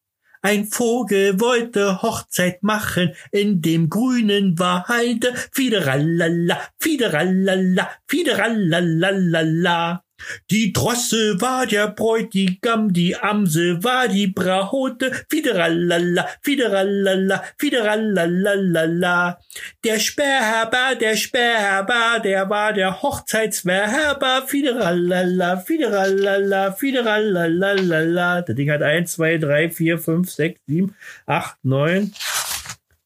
Ein 0.42 0.66
Vogel 0.66 1.40
wollte 1.40 2.02
Hochzeit 2.02 2.64
machen 2.64 3.14
in 3.32 3.62
dem 3.62 3.90
grünen 3.90 4.58
Wald. 4.60 5.32
Fideralala, 5.52 6.60
fideralala, 6.80 7.90
fideralalalala. 8.08 10.05
Die 10.50 10.74
Drossel 10.74 11.40
war 11.42 11.66
der 11.66 11.88
Bräutigam, 11.88 12.94
die 12.94 13.16
Amsel 13.16 13.84
war 13.84 14.08
die 14.08 14.28
Braute. 14.28 15.12
Fideralala, 15.30 16.28
fideralala, 16.42 17.44
fideralalalala. 17.58 19.40
Der 19.84 20.00
Sperrherber, 20.00 20.96
der 21.00 21.16
Sperrherber, 21.16 22.20
der 22.24 22.50
war 22.50 22.74
der 22.74 23.02
Hochzeitswerber. 23.02 24.46
Fideralala, 24.48 25.58
fideralala, 25.58 26.72
fideralalalala. 26.72 28.42
Das 28.42 28.56
Ding 28.56 28.70
hat 28.70 28.82
1, 28.82 29.12
2, 29.14 29.38
3, 29.38 29.70
4, 29.70 30.00
5, 30.00 30.32
6, 30.32 30.62
7, 30.68 30.96
8, 31.26 31.58
9, 31.64 32.14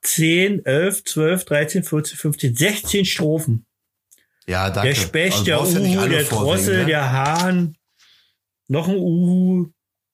10, 0.02 0.66
11, 0.66 1.04
12, 1.04 1.46
13, 1.46 1.84
14, 1.84 2.18
15, 2.18 2.56
16 2.56 3.06
Strophen. 3.06 3.66
Ja, 4.50 4.70
danke. 4.70 4.90
Der 4.90 4.96
Specht, 4.96 5.34
Also 5.34 5.46
der 5.46 5.56
ja 5.56 5.62
Uhu, 5.62 6.00
alle 6.00 6.10
der 6.10 6.24
Drossel, 6.24 6.78
ne? 6.80 6.86
der 6.86 7.12
Hahn, 7.12 7.76
noch 8.68 8.88
ein 8.88 8.96
Uhu, 8.96 9.72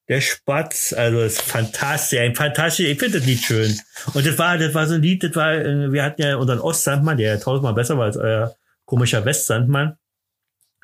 der 0.08 0.22
Spatz, 0.22 0.94
also 0.94 1.20
das 1.20 1.34
ist 1.34 1.42
fantastisch, 1.42 2.20
ein 2.20 2.36
fantastisch, 2.36 2.86
ich 2.86 3.00
finde 3.00 3.20
das 3.20 3.28
Lied 3.28 3.40
schön. 3.40 3.80
Und 4.14 4.26
das 4.26 4.38
war, 4.38 4.58
das 4.58 4.74
war 4.74 4.88
so 4.88 4.96
ein 4.96 5.02
Lied, 5.02 5.24
das 5.24 5.36
war, 5.36 5.54
äh, 5.54 5.92
wir 5.92 6.04
hatten 6.04 6.22
ja 6.22 6.36
unseren 6.36 6.60
Ostsandmann, 6.60 7.18
der 7.18 7.36
ja 7.36 7.38
tausendmal 7.38 7.74
besser 7.74 7.98
war 7.98 8.06
als 8.06 8.18
euer 8.18 8.56
komischer 8.86 9.26
Westsandmann. 9.26 9.98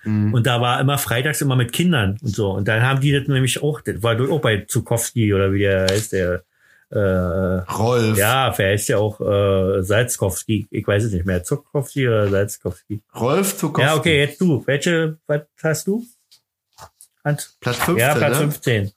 Mhm. 0.04 0.34
Und 0.34 0.48
da 0.48 0.62
war 0.62 0.80
immer 0.80 0.98
freitags 0.98 1.42
immer 1.42 1.56
mit 1.56 1.72
Kindern 1.72 2.18
und 2.22 2.36
so. 2.36 2.52
Und 2.52 2.68
dann 2.68 2.82
haben 2.82 3.02
die 3.02 3.12
das 3.12 3.28
nämlich 3.28 3.62
auch, 3.62 3.82
das 3.82 4.02
war 4.02 4.20
auch 4.32 4.42
bei 4.42 4.66
Zukowski 4.66 5.34
oder 5.34 5.54
wie 5.54 5.60
der 5.60 5.88
heißt, 5.88 6.14
der, 6.14 6.44
äh, 6.92 7.00
Rolf. 7.00 8.18
ja, 8.18 8.54
wer 8.58 8.72
heißt 8.72 8.90
ja 8.90 8.98
auch 8.98 9.22
äh, 9.22 9.82
Salzkowski, 9.82 10.68
ich 10.70 10.86
weiß 10.86 11.06
es 11.06 11.14
nicht 11.14 11.26
mehr, 11.26 11.44
Zukowski 11.44 12.08
oder 12.08 12.28
Salzkowski. 12.28 13.02
Rolf 13.16 13.58
Zukowski. 13.58 13.88
Ja, 13.88 13.96
okay, 13.96 14.20
jetzt 14.20 14.42
du. 14.42 14.66
Welche, 14.68 15.18
was 15.26 15.42
hast 15.64 15.88
du? 15.88 16.04
Hans? 17.24 17.58
Platz 17.60 17.78
15, 17.78 17.98
ja, 17.98 18.16
Platz 18.16 18.34
ne? 18.34 18.40
15. 18.40 18.92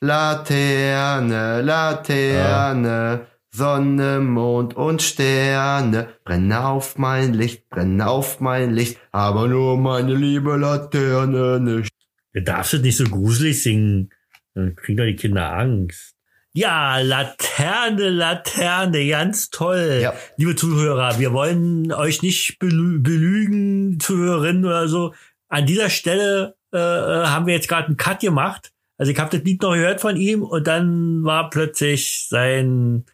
Laterne, 0.00 1.60
Laterne, 1.60 3.26
Sonne, 3.50 4.20
Mond 4.20 4.74
und 4.74 5.02
Sterne, 5.02 6.08
brennen 6.24 6.52
auf 6.52 6.96
mein 6.96 7.34
Licht, 7.34 7.68
brennen 7.68 8.00
auf 8.00 8.40
mein 8.40 8.72
Licht, 8.72 8.98
aber 9.12 9.48
nur 9.48 9.76
meine 9.76 10.14
liebe 10.14 10.56
Laterne 10.56 11.60
nicht. 11.60 11.92
Du 12.32 12.42
darfst 12.42 12.74
es 12.74 12.80
nicht 12.80 12.96
so 12.96 13.04
gruselig 13.04 13.62
singen. 13.62 14.10
Dann 14.54 14.74
kriegen 14.74 14.96
doch 14.96 15.04
die 15.04 15.16
Kinder 15.16 15.52
Angst. 15.52 16.11
Ja, 16.54 16.98
Laterne, 16.98 18.10
Laterne, 18.10 19.08
ganz 19.08 19.48
toll. 19.48 20.00
Ja. 20.02 20.12
Liebe 20.36 20.54
Zuhörer, 20.54 21.18
wir 21.18 21.32
wollen 21.32 21.90
euch 21.92 22.20
nicht 22.20 22.58
belü 22.58 23.00
belügen, 23.00 23.98
Zuhörerinnen 23.98 24.66
oder 24.66 24.86
so. 24.86 25.14
An 25.48 25.64
dieser 25.64 25.88
Stelle 25.88 26.56
äh, 26.74 26.76
äh, 26.76 27.26
haben 27.26 27.46
wir 27.46 27.54
jetzt 27.54 27.68
gerade 27.68 27.86
einen 27.86 27.96
Cut 27.96 28.20
gemacht. 28.20 28.70
Also 28.98 29.12
ich 29.12 29.18
habe 29.18 29.34
das 29.34 29.46
Lied 29.46 29.62
noch 29.62 29.72
gehört 29.72 30.02
von 30.02 30.18
ihm 30.18 30.42
und 30.42 30.66
dann 30.66 31.24
war 31.24 31.48
plötzlich 31.48 32.26
sein 32.28 33.06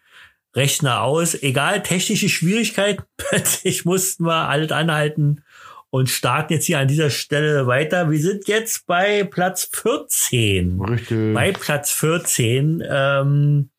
Rechner 0.56 1.02
aus. 1.02 1.40
Egal, 1.40 1.84
technische 1.84 2.28
Schwierigkeiten. 2.28 3.04
Plötzlich 3.16 3.84
mussten 3.84 4.24
wir 4.24 4.48
alles 4.48 4.72
anhalten 4.72 5.44
und 5.90 6.08
starten 6.10 6.52
jetzt 6.54 6.66
hier 6.66 6.78
an 6.78 6.88
dieser 6.88 7.10
Stelle 7.10 7.66
weiter. 7.66 8.10
Wir 8.10 8.20
sind 8.20 8.46
jetzt 8.46 8.86
bei 8.86 9.24
Platz 9.24 9.68
14 9.72 10.80
Richtig. 10.80 11.34
bei 11.34 11.52
Platz 11.52 11.90
14. 11.92 12.84
Ähm, 12.88 13.70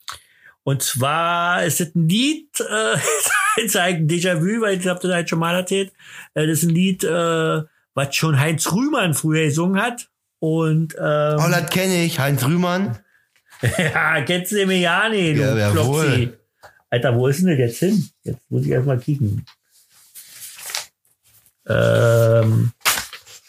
und 0.64 0.82
zwar 0.84 1.64
ist 1.64 1.82
es 1.82 1.96
ein 1.96 2.08
Lied, 2.08 2.50
äh, 2.60 2.96
ist 3.64 3.78
ein 3.78 4.08
Déjà-vu, 4.08 4.62
weil 4.62 4.80
ich 4.80 4.88
habe 4.88 5.00
das 5.02 5.12
halt 5.12 5.30
schon 5.30 5.40
mal 5.40 5.56
erzählt. 5.56 5.92
Äh, 6.34 6.48
das 6.48 6.60
ist 6.60 6.70
ein 6.70 6.76
Lied, 6.76 7.04
äh, 7.04 7.62
was 7.94 8.16
schon 8.16 8.40
Heinz 8.40 8.72
Rühmann 8.72 9.14
früher 9.14 9.46
gesungen 9.46 9.82
hat. 9.82 10.10
Und 10.40 10.96
ähm, 10.96 11.38
Oh, 11.38 11.50
das 11.50 11.70
kenne 11.70 12.04
ich. 12.04 12.20
Heinz 12.20 12.46
Rühmann. 12.46 12.98
ja, 13.78 14.22
kennst 14.22 14.52
du 14.52 14.56
den 14.56 14.72
ja 14.72 15.10
nicht, 15.10 15.38
du 15.38 15.58
Ja. 15.58 16.30
Alter, 16.92 17.16
wo 17.16 17.28
ist 17.28 17.42
denn 17.42 17.50
das 17.50 17.58
jetzt 17.60 17.80
hin? 17.80 18.10
Jetzt 18.24 18.50
muss 18.50 18.64
ich 18.64 18.72
erstmal 18.72 18.98
kicken. 19.00 19.46
Ähm, 21.70 22.72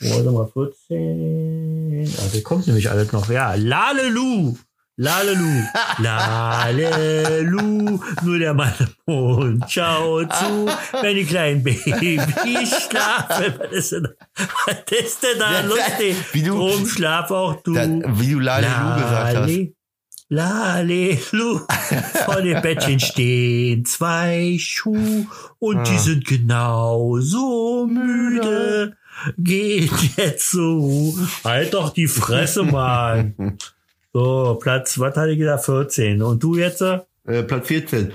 warte 0.01 0.31
mal, 0.31 0.49
14. 0.53 2.14
Ah, 2.18 2.23
das 2.33 2.43
kommt 2.45 2.66
nämlich 2.66 2.91
alles 2.91 3.12
noch. 3.12 3.29
Ja, 3.31 3.55
Lalelu. 3.55 4.57
Lalelu. 4.97 5.62
Lalelu. 6.71 7.99
Nur 8.23 8.39
der 8.39 8.53
Mann 8.55 8.73
im 8.79 8.89
Mond 9.07 9.64
schaut 9.71 10.33
zu, 10.35 10.66
wenn 11.03 11.16
die 11.16 11.25
kleinen 11.25 11.62
Babys 11.62 12.89
schlafen. 12.89 13.55
Was 13.59 13.73
ist 13.73 13.93
denn, 13.93 14.09
was 14.37 14.99
ist 15.01 15.23
denn 15.23 15.39
da 15.39 15.61
lustig? 15.62 16.16
Wie 16.33 16.43
du- 16.43 16.57
Drum 16.59 16.87
schlaf 16.87 17.31
auch 17.31 17.62
du. 17.62 17.75
Das, 17.75 17.89
wie 17.89 18.33
du 18.33 18.41
Lalelu 18.41 19.01
gesagt 19.01 19.37
hast. 19.37 19.51
Lale, 20.33 21.18
Lalelu. 21.18 21.61
Vor 22.24 22.41
dem 22.41 22.62
Bettchen 22.62 23.01
stehen 23.01 23.85
zwei 23.85 24.57
Schuhe 24.61 25.26
und 25.59 25.78
Ah. 25.78 25.83
die 25.83 25.99
sind 25.99 26.24
genauso 26.24 27.87
müde. 27.91 28.97
Geht 29.37 29.91
jetzt 30.16 30.51
so. 30.53 31.14
Halt 31.45 31.74
doch 31.74 31.91
die 31.93 32.07
Fresse, 32.09 32.62
Mann. 32.62 33.35
So, 34.12 34.59
Platz, 34.61 34.99
was 34.99 35.16
hatte 35.16 35.31
ich 35.31 35.39
gesagt? 35.39 35.66
14. 35.66 36.20
Und 36.20 36.43
du 36.43 36.57
jetzt? 36.57 36.81
äh? 36.83 36.99
Platz 37.45 37.68
14. 37.68 38.11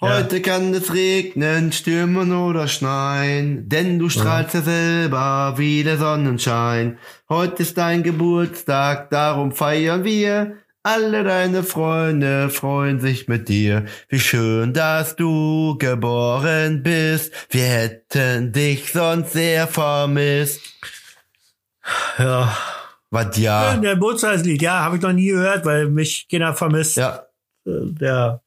Heute 0.00 0.40
kann 0.40 0.72
es 0.72 0.94
regnen, 0.94 1.70
stürmen 1.70 2.32
oder 2.32 2.66
schneien, 2.66 3.68
denn 3.68 3.98
du 3.98 4.08
strahlst 4.08 4.54
ja 4.54 4.62
selber 4.62 5.52
wie 5.58 5.82
der 5.84 5.98
Sonnenschein. 5.98 6.96
Heute 7.28 7.62
ist 7.62 7.76
dein 7.76 8.02
Geburtstag, 8.04 9.10
darum 9.10 9.52
feiern 9.52 10.02
wir. 10.02 10.54
Alle 10.90 11.22
deine 11.22 11.64
Freunde 11.64 12.48
freuen 12.48 12.98
sich 12.98 13.28
mit 13.28 13.50
dir. 13.50 13.84
Wie 14.08 14.18
schön, 14.18 14.72
dass 14.72 15.16
du 15.16 15.76
geboren 15.76 16.82
bist. 16.82 17.30
Wir 17.50 17.64
hätten 17.64 18.52
dich 18.52 18.90
sonst 18.90 19.34
sehr 19.34 19.66
vermisst. 19.66 20.62
Ja. 22.18 22.56
Was 23.10 23.36
ja. 23.36 23.76
Der 23.76 23.96
Geburtstagslied, 23.96 24.62
ja, 24.62 24.80
habe 24.80 24.96
ich 24.96 25.02
noch 25.02 25.12
nie 25.12 25.28
gehört, 25.28 25.66
weil 25.66 25.90
mich 25.90 26.26
Kinder 26.26 26.54
vermisst. 26.54 26.96
Ja. 26.96 27.26
Äh, 27.66 27.92
Der, 28.00 28.40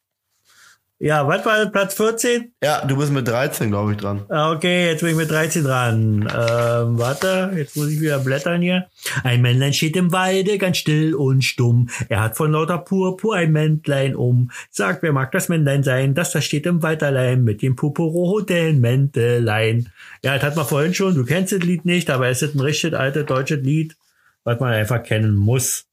ja, 1.04 1.28
was 1.28 1.44
war 1.46 1.66
Platz 1.72 1.96
14? 1.96 2.54
Ja, 2.64 2.86
du 2.86 2.96
bist 2.96 3.12
mit 3.12 3.28
13, 3.28 3.70
glaube 3.72 3.94
ich, 3.94 3.98
dran. 3.98 4.24
Ah, 4.30 4.52
Okay, 4.52 4.86
jetzt 4.86 5.02
bin 5.02 5.10
ich 5.10 5.16
mit 5.16 5.32
13 5.32 5.64
dran. 5.64 6.22
Ähm, 6.22 7.00
warte, 7.00 7.52
jetzt 7.56 7.76
muss 7.76 7.90
ich 7.90 8.00
wieder 8.00 8.20
blättern 8.20 8.62
hier. 8.62 8.86
Ein 9.24 9.42
Männlein 9.42 9.74
steht 9.74 9.96
im 9.96 10.12
Walde, 10.12 10.60
ganz 10.60 10.78
still 10.78 11.16
und 11.16 11.44
stumm. 11.44 11.90
Er 12.08 12.22
hat 12.22 12.38
von 12.38 12.52
lauter 12.52 12.78
Purpur 12.78 13.36
ein 13.36 13.52
Mäntlein 13.52 14.16
um. 14.16 14.52
Sagt, 14.70 15.02
wer 15.02 15.12
mag 15.12 15.32
das 15.32 15.50
Männlein 15.50 15.82
sein? 15.82 16.14
Das 16.14 16.32
da 16.34 16.40
steht 16.40 16.68
im 16.68 16.84
Wald 16.84 17.02
allein 17.02 17.44
mit 17.44 17.64
dem 17.64 17.76
purpurroten 17.76 18.80
Mäntelein. 18.80 19.90
Ja, 20.24 20.36
das 20.36 20.44
hat 20.44 20.56
man 20.56 20.68
vorhin 20.68 20.94
schon. 20.94 21.16
Du 21.16 21.26
kennst 21.26 21.52
das 21.52 21.62
Lied 21.62 21.84
nicht, 21.84 22.12
aber 22.12 22.28
es 22.28 22.44
ist 22.44 22.54
ein 22.54 22.62
richtig 22.62 22.94
altes 22.94 23.26
deutsches 23.26 23.62
Lied, 23.64 23.96
was 24.44 24.60
man 24.60 24.72
einfach 24.72 25.02
kennen 25.02 25.34
muss. 25.36 25.86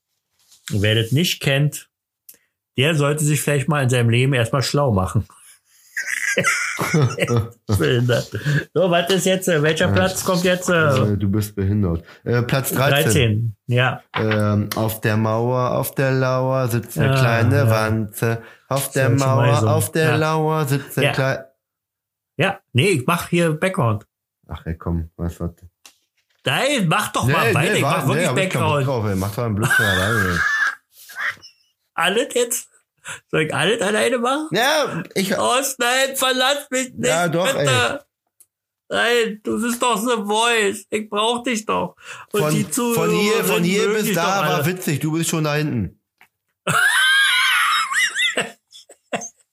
Und 0.70 0.82
wer 0.82 0.94
das 0.94 1.12
nicht 1.12 1.40
kennt, 1.40 1.87
der 2.78 2.94
sollte 2.94 3.22
sich 3.24 3.42
vielleicht 3.42 3.68
mal 3.68 3.82
in 3.82 3.90
seinem 3.90 4.08
Leben 4.08 4.32
erstmal 4.32 4.62
schlau 4.62 4.90
machen. 4.92 5.26
Behindert. 7.66 8.30
so, 8.72 8.90
was 8.90 9.10
ist 9.10 9.26
jetzt? 9.26 9.48
äh, 9.48 9.60
Welcher 9.62 9.88
Platz 9.88 10.24
kommt 10.24 10.44
jetzt? 10.44 10.68
Äh, 10.68 10.74
Äh, 11.12 11.16
du 11.16 11.28
bist 11.28 11.54
behindert. 11.56 12.04
Äh, 12.24 12.42
Platz 12.42 12.70
13. 12.72 13.02
13. 13.04 13.56
Ja. 13.66 14.02
Ähm, 14.14 14.70
auf 14.76 15.00
der 15.00 15.16
Mauer, 15.16 15.72
auf 15.72 15.94
der 15.94 16.12
Lauer 16.12 16.68
sitzt 16.68 16.96
eine 16.98 17.12
Ah, 17.12 17.18
kleine 17.18 17.56
ja. 17.56 17.70
Wanze. 17.70 18.42
Auf 18.68 18.90
der 18.92 19.10
Mauer, 19.10 19.66
auf 19.68 19.90
der 19.92 20.10
Ja. 20.10 20.16
Lauer 20.16 20.64
sitzt 20.66 20.96
ein 20.98 21.04
Ja. 21.04 21.12
klein... 21.12 21.38
Ja. 22.36 22.60
Nee, 22.72 22.90
ich 22.90 23.06
mach 23.06 23.28
hier 23.28 23.52
Background. 23.54 24.06
Ach, 24.48 24.64
ey, 24.64 24.76
komm, 24.76 25.10
was 25.16 25.40
was? 25.40 25.50
Nein, 26.44 26.86
mach 26.86 27.08
doch 27.12 27.26
mal 27.26 27.52
weiter. 27.52 27.74
ich 27.74 27.82
mach 27.82 28.06
wirklich 28.06 28.26
hab 28.28 28.38
ich 28.38 28.44
Background. 28.44 28.86
drauf, 28.86 29.04
ey. 29.06 29.16
Mach 29.16 29.34
doch 29.34 29.44
einen 29.44 29.56
Blödsinn 29.56 29.84
alleine. 29.84 30.40
Alles 31.94 32.28
jetzt? 32.34 32.67
Soll 33.30 33.42
ich 33.42 33.54
alles 33.54 33.80
alleine 33.80 34.18
machen? 34.18 34.48
Ja, 34.52 35.02
ich... 35.14 35.36
Oh 35.36 35.60
nein, 35.78 36.16
verlass 36.16 36.66
mich 36.70 36.92
nicht. 36.94 37.08
Ja, 37.08 37.28
doch, 37.28 37.46
bitte. 37.46 38.04
Nein, 38.90 39.40
du 39.42 39.60
bist 39.60 39.82
doch 39.82 39.98
The 39.98 40.24
Voice. 40.24 40.86
Ich 40.90 41.10
brauch 41.10 41.42
dich 41.42 41.66
doch. 41.66 41.94
Und 42.32 42.40
Von, 42.40 42.54
die 42.54 42.70
Zuhörer 42.70 42.94
von 42.94 43.10
hier, 43.10 43.44
von 43.44 43.62
hier 43.62 43.88
bis 43.90 44.14
da 44.14 44.48
war 44.48 44.64
witzig. 44.64 45.00
Du 45.00 45.12
bist 45.12 45.28
schon 45.28 45.44
da 45.44 45.54
hinten. 45.54 46.00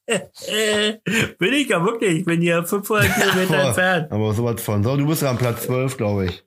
Bin 0.08 1.54
ich 1.54 1.68
ja 1.70 1.84
wirklich. 1.84 2.20
Ich 2.20 2.26
bin 2.26 2.42
hier 2.42 2.64
500 2.64 3.14
Kilometer 3.14 3.64
entfernt. 3.68 4.12
Aber 4.12 4.34
sowas 4.34 4.62
von. 4.62 4.84
So, 4.84 4.96
du 4.96 5.08
bist 5.08 5.24
am 5.24 5.38
Platz 5.38 5.64
12, 5.64 5.98
glaube 5.98 6.28
ich. 6.28 6.46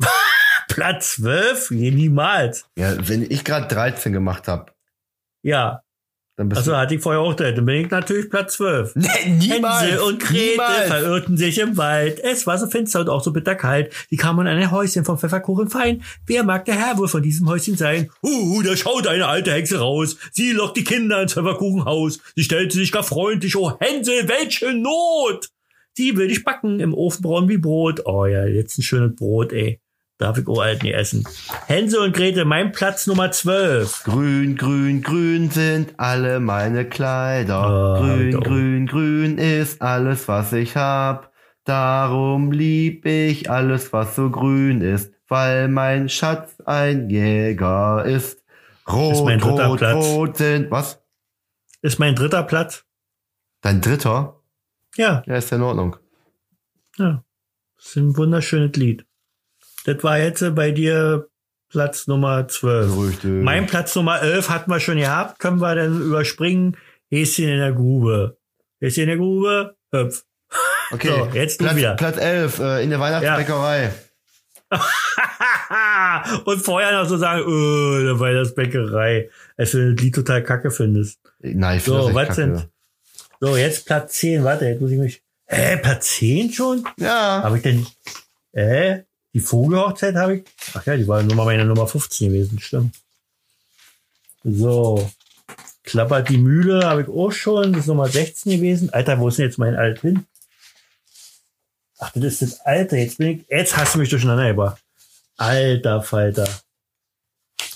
Platz 0.68 1.14
12? 1.16 1.70
Nee, 1.70 1.92
niemals. 1.92 2.66
Ja, 2.76 2.96
wenn 3.08 3.22
ich 3.22 3.44
gerade 3.44 3.68
13 3.68 4.12
gemacht 4.12 4.48
habe, 4.48 4.73
Ja. 5.44 5.82
dann 6.36 6.48
bist 6.48 6.58
Also 6.58 6.76
hatte 6.76 6.94
ich 6.94 7.02
vorher 7.02 7.20
auch 7.20 7.34
drin. 7.34 7.54
Dann 7.54 7.64
bin 7.66 7.84
ich 7.84 7.90
natürlich 7.90 8.30
Platz 8.30 8.54
12. 8.54 8.94
du... 8.94 9.00
Nee, 9.00 9.30
niemals! 9.38 9.82
Hänsel 9.82 9.98
und 10.00 10.20
Gretel 10.20 10.50
niemals. 10.50 10.86
verirrten 10.88 11.36
sich 11.36 11.58
im 11.58 11.76
Wald. 11.76 12.18
Es 12.18 12.46
war 12.46 12.58
so 12.58 12.66
finster 12.66 13.00
und 13.00 13.08
auch 13.10 13.22
so 13.22 13.32
bitterkalt. 13.32 13.92
Sie 14.10 14.16
kamen 14.16 14.46
in 14.46 14.56
ein 14.56 14.70
Häuschen 14.70 15.04
vom 15.04 15.18
Pfefferkuchen 15.18 15.68
fein. 15.68 16.02
Wer 16.26 16.42
mag 16.42 16.64
der 16.64 16.74
Herr 16.74 16.96
wohl 16.98 17.08
von 17.08 17.22
diesem 17.22 17.48
Häuschen 17.48 17.76
sein? 17.76 18.10
Uh, 18.22 18.62
da 18.62 18.74
schaut 18.76 19.06
eine 19.06 19.26
alte 19.26 19.52
Hexe 19.52 19.78
raus. 19.78 20.16
Sie 20.32 20.52
lockt 20.52 20.78
die 20.78 20.84
Kinder 20.84 21.22
ins 21.22 21.34
Pfefferkuchenhaus. 21.34 22.20
Sie 22.34 22.42
stellte 22.42 22.74
sich 22.74 22.90
gar 22.90 23.04
freundlich. 23.04 23.54
Oh, 23.56 23.78
Hänsel, 23.78 24.26
welche 24.26 24.72
Not! 24.72 25.50
Sie 25.96 26.16
will 26.16 26.26
dich 26.26 26.42
backen 26.42 26.80
im 26.80 26.92
Ofen 26.94 27.22
braun 27.22 27.48
wie 27.48 27.58
Brot. 27.58 28.04
Oh 28.06 28.26
ja, 28.26 28.46
jetzt 28.46 28.78
ein 28.78 28.82
schönes 28.82 29.14
Brot, 29.14 29.52
ey. 29.52 29.80
Darf 30.18 30.38
ich 30.38 30.46
uralt 30.46 30.84
nie 30.84 30.92
essen. 30.92 31.26
Hänsel 31.66 32.00
und 32.00 32.14
Gretel, 32.14 32.44
mein 32.44 32.70
Platz 32.70 33.06
Nummer 33.08 33.32
12. 33.32 34.04
Grün, 34.04 34.56
grün, 34.56 35.02
grün 35.02 35.50
sind 35.50 35.94
alle 35.98 36.38
meine 36.38 36.88
Kleider. 36.88 37.56
Ah, 37.64 37.98
grün, 38.00 38.30
grün, 38.40 38.86
grün 38.86 39.38
ist 39.38 39.82
alles, 39.82 40.28
was 40.28 40.52
ich 40.52 40.76
hab. 40.76 41.32
Darum 41.64 42.52
lieb 42.52 43.06
ich 43.06 43.50
alles, 43.50 43.92
was 43.92 44.14
so 44.14 44.30
grün 44.30 44.82
ist, 44.82 45.12
weil 45.26 45.66
mein 45.66 46.08
Schatz 46.08 46.60
ein 46.64 47.10
Jäger 47.10 48.04
ist. 48.04 48.44
Rot, 48.88 49.24
mein 49.24 49.40
dritter 49.40 49.66
rot, 49.66 49.78
Platz. 49.78 50.04
rot 50.06 50.36
sind, 50.36 50.70
was? 50.70 51.02
Ist 51.82 51.98
mein 51.98 52.14
dritter 52.14 52.44
Platz. 52.44 52.84
Dein 53.62 53.80
dritter? 53.80 54.40
Ja, 54.96 55.24
Ja, 55.26 55.34
ist 55.36 55.50
ja 55.50 55.56
in 55.56 55.62
Ordnung. 55.64 55.96
Ja, 56.98 57.24
das 57.76 57.86
ist 57.86 57.96
ein 57.96 58.16
wunderschönes 58.16 58.76
Lied. 58.76 59.04
Das 59.84 60.02
war 60.02 60.18
jetzt 60.18 60.42
äh, 60.42 60.50
bei 60.50 60.70
dir 60.70 61.28
Platz 61.68 62.06
Nummer 62.06 62.46
12. 62.48 62.96
Richtig. 62.96 63.30
Mein 63.30 63.66
Platz 63.66 63.94
Nummer 63.94 64.20
11 64.22 64.48
hatten 64.48 64.70
wir 64.70 64.80
schon 64.80 64.98
gehabt. 64.98 65.38
Können 65.38 65.60
wir 65.60 65.74
dann 65.74 66.00
überspringen? 66.00 66.76
Häschen 67.10 67.48
in 67.48 67.58
der 67.58 67.72
Grube. 67.72 68.36
Häschen 68.80 69.02
in 69.04 69.08
der 69.08 69.18
Grube, 69.18 69.76
hüpf. 69.92 70.24
okay. 70.90 71.08
so, 71.08 71.28
jetzt 71.32 71.60
du 71.60 71.64
Platz, 71.64 71.76
wieder. 71.76 71.94
Platz 71.96 72.16
11, 72.18 72.58
äh, 72.60 72.82
in 72.84 72.90
der 72.90 73.00
Weihnachtsbäckerei. 73.00 73.92
Und 76.44 76.58
vorher 76.62 76.92
noch 76.92 77.08
so 77.08 77.16
sagen, 77.16 77.42
äh, 77.42 78.06
da 78.06 78.18
war 78.18 78.32
das 78.32 78.54
Bäckerei. 78.54 79.30
Als 79.56 79.72
du 79.72 79.94
das 79.94 80.02
Lied 80.02 80.14
total 80.14 80.42
kacke 80.42 80.70
findest. 80.70 81.20
Nein, 81.40 81.78
ich 81.78 81.84
So, 81.84 82.14
was 82.14 82.28
kacke. 82.28 82.34
sind? 82.34 82.68
So, 83.40 83.56
jetzt 83.56 83.86
Platz 83.86 84.14
10. 84.14 84.44
Warte, 84.44 84.66
jetzt 84.66 84.80
muss 84.80 84.90
ich 84.90 84.98
mich. 84.98 85.22
Hä, 85.46 85.76
Platz 85.76 86.16
10 86.16 86.52
schon? 86.52 86.84
Ja. 86.98 87.42
Habe 87.42 87.56
ich 87.58 87.62
denn. 87.62 87.86
Äh? 88.52 89.02
Die 89.34 89.40
Vogelhochzeit 89.40 90.14
habe 90.14 90.36
ich. 90.36 90.44
Ach 90.74 90.86
ja, 90.86 90.96
die 90.96 91.08
war 91.08 91.22
Nummer 91.22 91.44
meine 91.44 91.64
Nummer 91.64 91.86
15 91.86 92.28
gewesen, 92.28 92.60
stimmt. 92.60 92.94
So. 94.44 95.10
klappert 95.82 96.28
die 96.28 96.38
Mühle, 96.38 96.86
habe 96.86 97.02
ich 97.02 97.08
auch 97.08 97.32
schon. 97.32 97.72
Das 97.72 97.82
ist 97.82 97.86
Nummer 97.88 98.08
16 98.08 98.52
gewesen. 98.52 98.90
Alter, 98.90 99.18
wo 99.18 99.28
ist 99.28 99.38
denn 99.38 99.46
jetzt 99.46 99.58
mein 99.58 99.74
Alt 99.74 100.00
hin? 100.02 100.24
Ach, 101.98 102.12
das 102.14 102.24
ist 102.24 102.42
das 102.42 102.60
Alte. 102.60 102.96
Jetzt 102.96 103.18
bin 103.18 103.28
ich, 103.28 103.46
jetzt 103.48 103.76
hast 103.76 103.94
du 103.94 103.98
mich 103.98 104.08
durcheinander 104.08 104.48
gebracht. 104.48 104.80
Alter 105.36 106.02
Falter. 106.02 106.48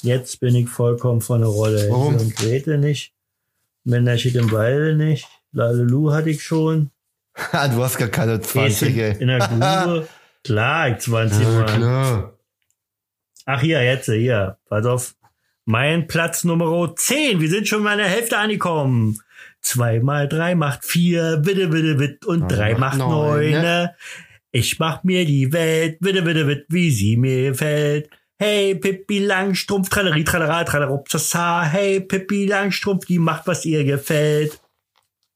Jetzt 0.03 0.39
bin 0.39 0.55
ich 0.55 0.69
vollkommen 0.69 1.21
von 1.21 1.41
der 1.41 1.51
Rolle. 1.51 1.89
Warum? 1.91 2.17
Und 2.17 2.37
Gretel 2.37 2.79
nicht. 2.79 3.13
Männerchen 3.85 4.35
im 4.37 4.51
Walde 4.53 4.95
nicht. 4.95 5.27
Lalelu 5.53 6.13
hatte 6.13 6.31
ich 6.31 6.43
schon. 6.43 6.91
Du 7.53 7.83
hast 7.83 7.99
gar 7.99 8.09
keine 8.09 8.41
20, 8.41 8.89
Häschen 8.89 8.99
ey. 8.99 9.23
in 9.23 9.29
der 9.29 9.39
Grube. 9.39 10.09
Klar, 10.49 10.89
ich 10.89 10.99
20 11.01 11.43
Ja, 11.43 11.49
Mal. 11.51 11.67
klar. 11.67 12.39
Ach 13.45 13.61
hier, 13.61 13.83
jetzt, 13.85 14.07
hier. 14.07 14.57
Pass 14.71 14.87
auf. 14.87 15.15
Mein 15.67 16.07
Platz 16.07 16.45
Nummer 16.45 16.95
10. 16.97 17.39
Wir 17.41 17.51
sind 17.51 17.69
schon 17.69 17.83
mal 17.83 17.93
an 17.93 17.99
der 17.99 18.07
Hälfte 18.09 18.39
angekommen. 18.39 19.21
Zwei 19.61 20.01
mal 20.01 20.27
drei 20.27 20.55
macht 20.55 20.87
vier, 20.87 21.37
bitte, 21.45 21.69
bitte, 21.69 21.97
bitte. 21.97 22.27
Und 22.27 22.41
Ja, 22.43 22.47
drei 22.57 22.71
macht 22.79 22.97
macht 22.97 23.11
neun, 23.11 23.51
ne? 23.51 23.61
ne? 23.61 23.95
Ich 24.53 24.79
mach 24.79 25.05
mir 25.05 25.27
die 25.27 25.53
Welt, 25.53 25.99
bitte, 26.01 26.23
bitte, 26.23 26.47
bitte, 26.47 26.65
wie 26.71 26.91
sie 26.91 27.19
mir 27.19 27.51
gefällt. 27.51 28.09
Hey, 28.39 28.75
Pippi 28.75 29.19
Langstrumpf, 29.19 29.91
tralleri, 29.91 30.25
tralera, 30.25 30.65
tralerupsasa. 30.65 31.63
Hey, 31.65 32.01
Pippi 32.01 32.47
Langstrumpf, 32.47 33.05
die 33.05 33.19
macht, 33.19 33.47
was 33.47 33.67
ihr 33.67 33.85
gefällt. 33.85 34.59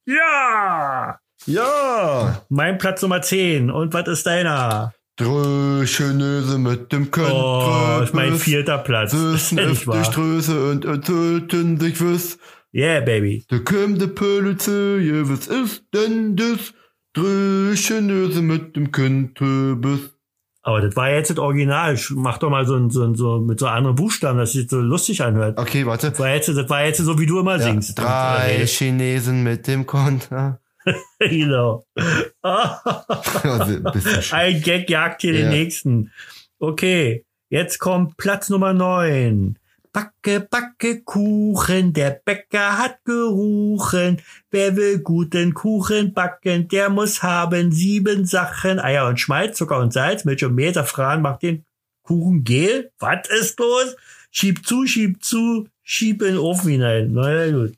Ja! 0.07 1.19
Ja. 1.45 2.47
Mein 2.49 2.79
Platz 2.79 3.03
Nummer 3.03 3.21
10. 3.21 3.71
Und 3.71 3.93
was 3.93 4.09
ist 4.09 4.25
deiner? 4.27 4.95
Dröschenöse 5.17 6.59
mit 6.59 6.93
dem 6.93 7.11
Könnt. 7.11 7.33
Oh, 7.33 8.01
ist 8.03 8.15
mein 8.15 8.35
vierter 8.37 8.79
Platz. 8.79 9.13
Ist 9.13 9.51
Süßen 9.51 9.59
wahr. 9.87 10.05
Ströße 10.05 10.71
und 10.71 10.85
erzählten 10.85 11.79
sich 11.79 12.01
was. 12.01 12.39
Yeah, 12.75 13.01
baby. 13.01 13.45
Da 13.49 13.59
kommt 13.59 14.01
der 14.01 14.07
Pölitze, 14.07 14.99
ja, 14.99 15.29
was 15.29 15.47
ist 15.49 15.85
denn 15.93 16.37
das? 16.37 16.73
Dröschenöse 17.15 18.41
mit 18.41 18.75
dem 18.75 18.91
Könntebis. 18.91 20.11
Aber 20.63 20.81
das 20.81 20.97
war 20.97 21.11
jetzt 21.11 21.29
das 21.29 21.39
Original. 21.39 21.99
Mach 22.15 22.39
doch 22.39 22.49
mal 22.49 22.65
so, 22.65 22.77
ein, 22.77 22.89
so, 22.89 23.03
ein, 23.05 23.15
so 23.15 23.41
mit 23.41 23.59
so 23.61 23.67
anderen 23.67 23.97
Buchstaben, 23.97 24.39
dass 24.39 24.53
sich 24.53 24.71
so 24.71 24.81
lustig 24.81 25.21
anhört. 25.23 25.59
Okay, 25.59 25.85
warte. 25.85 26.09
Das 26.11 26.19
war 26.21 26.31
jetzt, 26.31 26.49
das 26.49 26.71
war 26.71 26.85
jetzt 26.87 26.99
so, 26.99 27.19
wie 27.19 27.27
du 27.27 27.41
immer 27.41 27.57
Ja, 27.59 27.65
singst. 27.65 27.99
drei 27.99 28.59
äh, 28.63 28.67
Chinesen 28.67 29.43
mit 29.43 29.67
dem 29.67 29.85
Konter. 29.85 30.62
genau. 31.21 31.85
Also, 32.43 33.81
Ein 34.33 34.63
Gag 34.63 34.89
jagt 34.91 35.23
hier 35.23 35.33
den 35.33 35.45
Ja. 35.47 35.51
nächsten. 35.51 36.11
Okay, 36.59 37.25
jetzt 37.51 37.79
kommt 37.79 38.17
Platz 38.17 38.49
Nummer 38.49 38.73
9. 38.73 39.59
Backe, 39.93 40.41
backe 40.41 41.03
Kuchen, 41.03 41.93
der 41.93 42.23
Bäcker 42.25 42.79
hat 42.79 43.05
geruchen. 43.05 44.23
Wer 44.51 44.75
will 44.77 45.01
guten 45.01 45.53
Kuchen 45.53 46.15
backen, 46.15 46.67
der 46.69 46.89
muss 46.89 47.23
haben 47.23 47.73
sieben 47.73 48.25
Sachen. 48.25 48.81
Eier 48.81 49.07
und 49.07 49.21
Schmalz, 49.21 49.59
Zucker 49.59 49.79
und 49.79 49.93
Salz, 49.93 50.25
Milch 50.25 50.45
und 50.45 50.55
Mehl, 50.55 50.73
Safran 50.73 51.21
macht 51.21 51.43
den 51.43 51.65
Kuchen 52.05 52.43
gel. 52.43 52.91
Was 53.01 53.29
ist 53.29 53.59
los? 53.61 53.95
Schieb 54.31 54.67
zu, 54.67 54.87
schieb 54.87 55.23
zu, 55.23 55.69
schieb 55.83 56.23
in 56.23 56.29
den 56.29 56.39
Ofen 56.39 56.71
hinein. 56.71 57.11
Na 57.13 57.31
ja, 57.45 57.53
gut. 57.53 57.75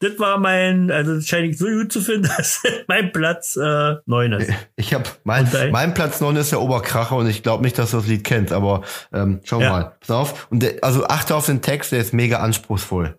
Das 0.00 0.18
war 0.18 0.38
mein, 0.38 0.90
also 0.90 1.14
das 1.14 1.26
scheine 1.26 1.46
ich 1.48 1.58
so 1.58 1.66
gut 1.66 1.92
zu 1.92 2.00
finden, 2.00 2.24
dass 2.36 2.62
mein 2.88 3.12
Platz 3.12 3.56
äh, 3.56 3.94
9 4.06 4.32
ist. 4.32 4.52
Ich 4.76 4.92
habe 4.92 5.04
mein, 5.24 5.48
mein 5.70 5.94
Platz 5.94 6.20
9 6.20 6.36
ist 6.36 6.52
der 6.52 6.60
Oberkracher 6.60 7.16
und 7.16 7.28
ich 7.28 7.42
glaube 7.42 7.62
nicht, 7.62 7.78
dass 7.78 7.92
du 7.92 7.98
das 7.98 8.06
Lied 8.06 8.24
kennst, 8.24 8.52
aber 8.52 8.82
ähm, 9.12 9.40
schau 9.44 9.60
Ja. 9.60 9.70
mal. 9.70 9.96
Pass 10.00 10.10
auf. 10.10 10.46
Und 10.50 10.62
der, 10.62 10.74
also 10.82 11.06
achte 11.06 11.34
auf 11.34 11.46
den 11.46 11.62
Text, 11.62 11.92
der 11.92 12.00
ist 12.00 12.12
mega 12.12 12.40
anspruchsvoll. 12.40 13.16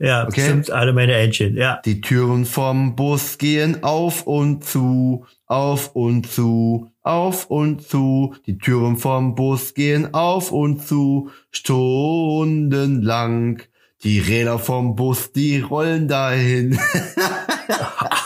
Ja, 0.00 0.26
Okay. 0.26 0.42
stimmt, 0.42 0.70
alle 0.72 0.92
meine 0.92 1.14
Entchen. 1.14 1.56
Ja. 1.56 1.80
Die 1.84 2.00
Türen 2.00 2.46
vom 2.46 2.96
Bus 2.96 3.38
gehen 3.38 3.84
auf 3.84 4.26
und 4.26 4.64
zu, 4.64 5.24
auf 5.46 5.94
und 5.94 6.28
zu, 6.28 6.90
auf 7.02 7.48
und 7.48 7.86
zu. 7.86 8.34
Die 8.46 8.58
Türen 8.58 8.96
vom 8.96 9.36
Bus 9.36 9.72
gehen 9.72 10.12
auf 10.12 10.50
und 10.50 10.84
zu, 10.84 11.30
stundenlang. 11.52 13.62
Die 14.04 14.20
Räder 14.20 14.58
vom 14.58 14.94
Bus, 14.94 15.32
die 15.32 15.60
rollen 15.60 16.06
dahin. 16.06 16.78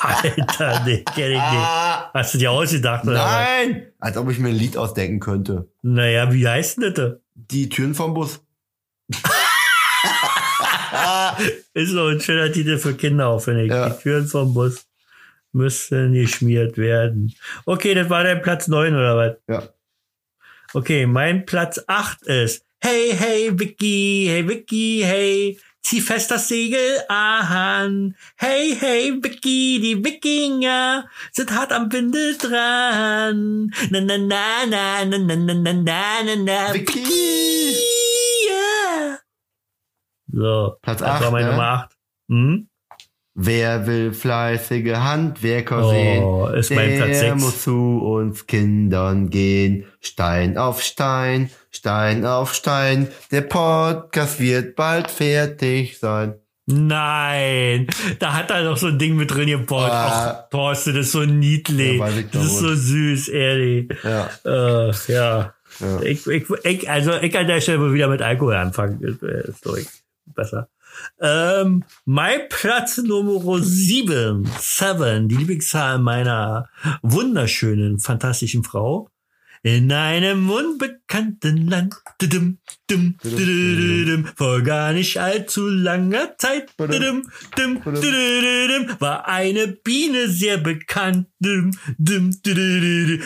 Alter, 0.02 0.82
nee, 0.84 1.04
kenn 1.14 1.30
ich 1.30 1.38
nicht. 1.38 1.68
Hast 2.14 2.34
du 2.34 2.38
dir 2.38 2.50
ausgedacht, 2.50 3.04
oder? 3.04 3.14
was? 3.14 3.20
Ah. 3.20 3.42
Nein! 3.42 3.86
Als 4.00 4.16
ob 4.16 4.28
ich 4.28 4.40
mir 4.40 4.48
ein 4.48 4.56
Lied 4.56 4.76
ausdenken 4.76 5.20
könnte. 5.20 5.68
Naja, 5.82 6.32
wie 6.32 6.48
heißt 6.48 6.78
denn 6.78 6.94
das? 6.94 7.12
Die 7.34 7.68
Türen 7.68 7.94
vom 7.94 8.12
Bus. 8.12 8.40
Ist 11.74 11.90
so 11.90 12.06
ein 12.06 12.20
schöner 12.20 12.50
Titel 12.50 12.78
für 12.78 12.94
Kinder, 12.94 13.28
auch 13.28 13.38
finde 13.38 13.62
ich. 13.62 13.70
Ja. 13.70 13.90
Die 13.90 14.02
Türen 14.02 14.26
vom 14.26 14.52
Bus 14.54 14.84
müssen 15.52 16.12
geschmiert 16.12 16.76
werden. 16.76 17.32
Okay, 17.66 17.94
das 17.94 18.10
war 18.10 18.24
dein 18.24 18.42
Platz 18.42 18.66
9 18.66 18.96
oder 18.96 19.16
was? 19.16 19.36
Ja. 19.46 19.68
Okay, 20.74 21.06
mein 21.06 21.46
Platz 21.46 21.80
8 21.86 22.22
ist 22.22 22.64
Hey, 22.80 23.12
hey, 23.12 23.50
Vicky, 23.58 24.26
hey, 24.28 24.46
Vicky, 24.46 25.02
hey, 25.04 25.58
zieh 25.84 26.00
fest 26.00 26.30
das 26.30 26.48
Segel 26.48 27.00
an. 27.08 28.14
Hey, 28.36 28.76
hey, 28.78 29.18
Vicky, 29.22 29.80
die 29.80 30.04
Wikinger 30.04 31.08
sind 31.32 31.52
hart 31.52 31.72
am 31.72 31.92
Windel 31.92 32.36
dran. 32.36 33.70
Na, 33.90 34.00
na, 34.00 34.18
na, 34.18 34.66
na, 34.66 35.04
na, 35.04 35.18
na, 35.18 35.34
na, 35.36 35.54
na, 35.54 35.72
na, 35.72 36.22
na, 36.24 36.36
na, 36.36 36.72
Vicky! 36.74 37.74
Yeah. 38.48 39.18
So, 40.30 40.76
Platz 40.82 41.00
das 41.00 41.08
acht, 41.08 41.22
war 41.22 41.30
meine 41.30 41.46
ne? 41.46 41.50
Nummer 41.52 41.68
8. 41.68 41.96
Hm? 42.28 42.68
Wer 43.41 43.86
will 43.86 44.12
fleißige 44.12 44.97
Handwerker 44.97 45.84
Oh, 45.86 45.91
sehen? 45.91 46.55
ist 46.59 46.70
mein 46.72 46.89
der 46.89 46.97
Platz 47.05 47.20
sechs. 47.20 47.41
muss 47.41 47.62
zu 47.62 47.99
uns 48.01 48.49
Kindern 48.49 49.30
gehen. 49.30 49.84
Stein 50.01 50.59
auf 50.59 50.82
Stein, 50.82 51.49
Stein 51.70 52.26
auf 52.26 52.53
Stein. 52.53 53.07
Der 53.30 53.43
Podcast 53.43 54.41
wird 54.41 54.74
bald 54.74 55.09
fertig 55.09 56.01
sein. 56.01 56.34
Nein, 56.66 57.86
da 58.18 58.34
hat 58.34 58.51
er 58.51 58.64
doch 58.64 58.76
so 58.76 58.89
ein 58.89 58.99
Ding 58.99 59.14
mit 59.14 59.30
drin 59.32 59.47
gebaut. 59.47 59.89
Ah. 59.89 60.43
Ach, 60.47 60.51
Thorsten, 60.51 60.95
das 60.97 61.07
ist 61.07 61.12
so 61.12 61.24
niedlich. 61.24 62.01
Ja, 62.01 62.09
das 62.32 62.45
ist 62.45 62.59
so 62.59 62.74
süß, 62.74 63.28
ehrlich. 63.28 63.89
Ja. 64.03 64.28
Äh, 64.45 64.93
ja. 65.07 65.55
Ja. 65.78 66.01
Ich, 66.03 66.26
ich, 66.26 66.45
ich, 66.64 66.91
also 66.91 67.12
ich 67.22 67.39
an 67.39 67.47
der 67.47 67.61
Stelle 67.61 67.78
wohl 67.80 67.95
wieder 67.95 68.09
mit 68.09 68.20
Alkohol 68.20 68.57
anfangen. 68.57 69.01
Ist, 69.01 69.22
äh, 69.22 69.49
ist 69.49 69.64
doch 69.64 69.78
besser. 70.34 70.68
Ähm, 71.20 71.84
mein 72.05 72.49
Platz 72.49 72.99
Nummer 72.99 73.62
sieben, 73.62 74.49
seven, 74.59 75.28
die 75.28 75.36
Lieblingszahl 75.36 75.99
meiner 75.99 76.68
wunderschönen, 77.03 77.99
fantastischen 77.99 78.64
Frau. 78.64 79.09
In 79.62 79.90
einem 79.92 80.48
unbekannten 80.50 81.68
Land, 81.68 81.94
dudum, 82.20 82.59
dum, 82.88 83.16
dudududum, 83.22 84.26
vor 84.36 84.62
gar 84.62 84.92
nicht 84.92 85.18
allzu 85.18 85.66
langer 85.68 86.36
Zeit, 86.38 86.70
dum, 86.76 87.24
war 89.00 89.26
eine 89.28 89.66
Biene 89.68 90.28
sehr 90.28 90.59
bekannt, 90.59 91.26
dum, 91.40 91.72
dum, 91.98 92.30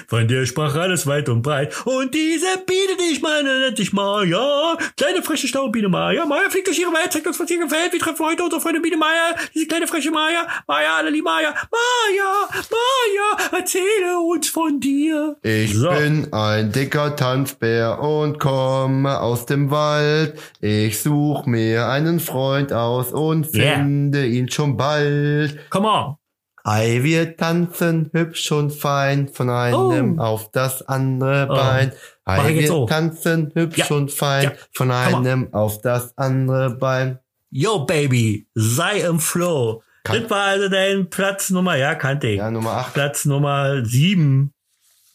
von 0.08 0.28
der 0.28 0.46
sprach 0.46 0.74
alles 0.74 1.06
weit 1.06 1.28
und 1.28 1.42
breit. 1.42 1.74
Und 1.84 2.14
diese 2.14 2.46
Biene, 2.66 2.96
die 2.98 3.12
ich 3.12 3.20
meine, 3.22 3.60
nennt 3.60 3.76
sich 3.76 3.92
Maya, 3.92 4.76
kleine 4.96 5.22
frische 5.22 5.48
Staubbiene 5.48 5.88
Maya. 5.88 6.24
Maya 6.24 6.48
fliegt 6.50 6.66
durch 6.66 6.78
ihre 6.78 6.92
Welt, 6.92 7.12
zeigt 7.12 7.26
uns, 7.26 7.38
was 7.38 7.50
ihr 7.50 7.58
gefällt. 7.58 7.92
Wir 7.92 8.00
treffen 8.00 8.24
heute 8.24 8.42
unsere 8.42 8.60
Freundin 8.60 8.82
Biene 8.82 8.96
Maya, 8.96 9.36
diese 9.54 9.66
kleine 9.66 9.86
frische 9.86 10.10
Maya. 10.10 10.46
Maya, 10.66 10.96
alle 10.96 11.10
lieben 11.10 11.24
Maya. 11.24 11.50
Maya, 11.70 12.48
Maya, 12.70 13.58
erzähle 13.58 14.18
uns 14.18 14.48
von 14.48 14.80
dir. 14.80 15.36
Ich 15.42 15.74
So. 15.74 15.90
bin 15.90 16.21
ein 16.32 16.72
dicker 16.72 17.16
Tanzbär 17.16 18.00
und 18.00 18.38
komme 18.38 19.20
aus 19.20 19.46
dem 19.46 19.70
Wald. 19.70 20.38
Ich 20.60 21.00
such 21.02 21.46
mir 21.46 21.88
einen 21.88 22.20
Freund 22.20 22.72
aus 22.72 23.12
und 23.12 23.54
Yeah. 23.54 23.74
finde 23.76 24.26
ihn 24.26 24.50
schon 24.50 24.76
bald. 24.76 25.58
Come 25.70 25.88
on. 25.88 26.16
Ei, 26.64 27.00
wir 27.02 27.36
tanzen 27.36 28.10
hübsch 28.12 28.52
und 28.52 28.72
fein 28.72 29.28
von 29.28 29.50
einem 29.50 30.18
Oh. 30.18 30.22
auf 30.22 30.50
das 30.52 30.82
andere 30.86 31.48
Oh. 31.50 31.54
Bein. 31.56 31.92
Ei, 32.24 32.54
wir 32.54 32.68
so. 32.68 32.86
tanzen 32.86 33.50
hübsch 33.54 33.78
Ja. 33.90 33.96
und 33.96 34.12
fein 34.12 34.44
Ja. 34.44 34.52
von 34.72 34.90
on. 34.90 34.96
einem 35.26 35.52
auf 35.54 35.80
das 35.80 36.16
andere 36.16 36.70
Bein. 36.70 37.18
Yo, 37.50 37.84
Baby, 37.84 38.46
sei 38.54 39.00
im 39.00 39.18
Flow. 39.18 39.82
Kann- 40.04 40.20
Das 40.22 40.30
war 40.30 40.44
also 40.46 40.68
dein 40.68 41.10
Platz 41.10 41.50
Nummer, 41.50 41.76
ja, 41.76 41.94
kannte 41.94 42.28
ich. 42.28 42.38
Ja, 42.38 42.50
Nummer 42.50 42.72
8. 42.72 42.94
Platz 42.94 43.24
Nummer 43.24 43.84
sieben. 43.84 44.52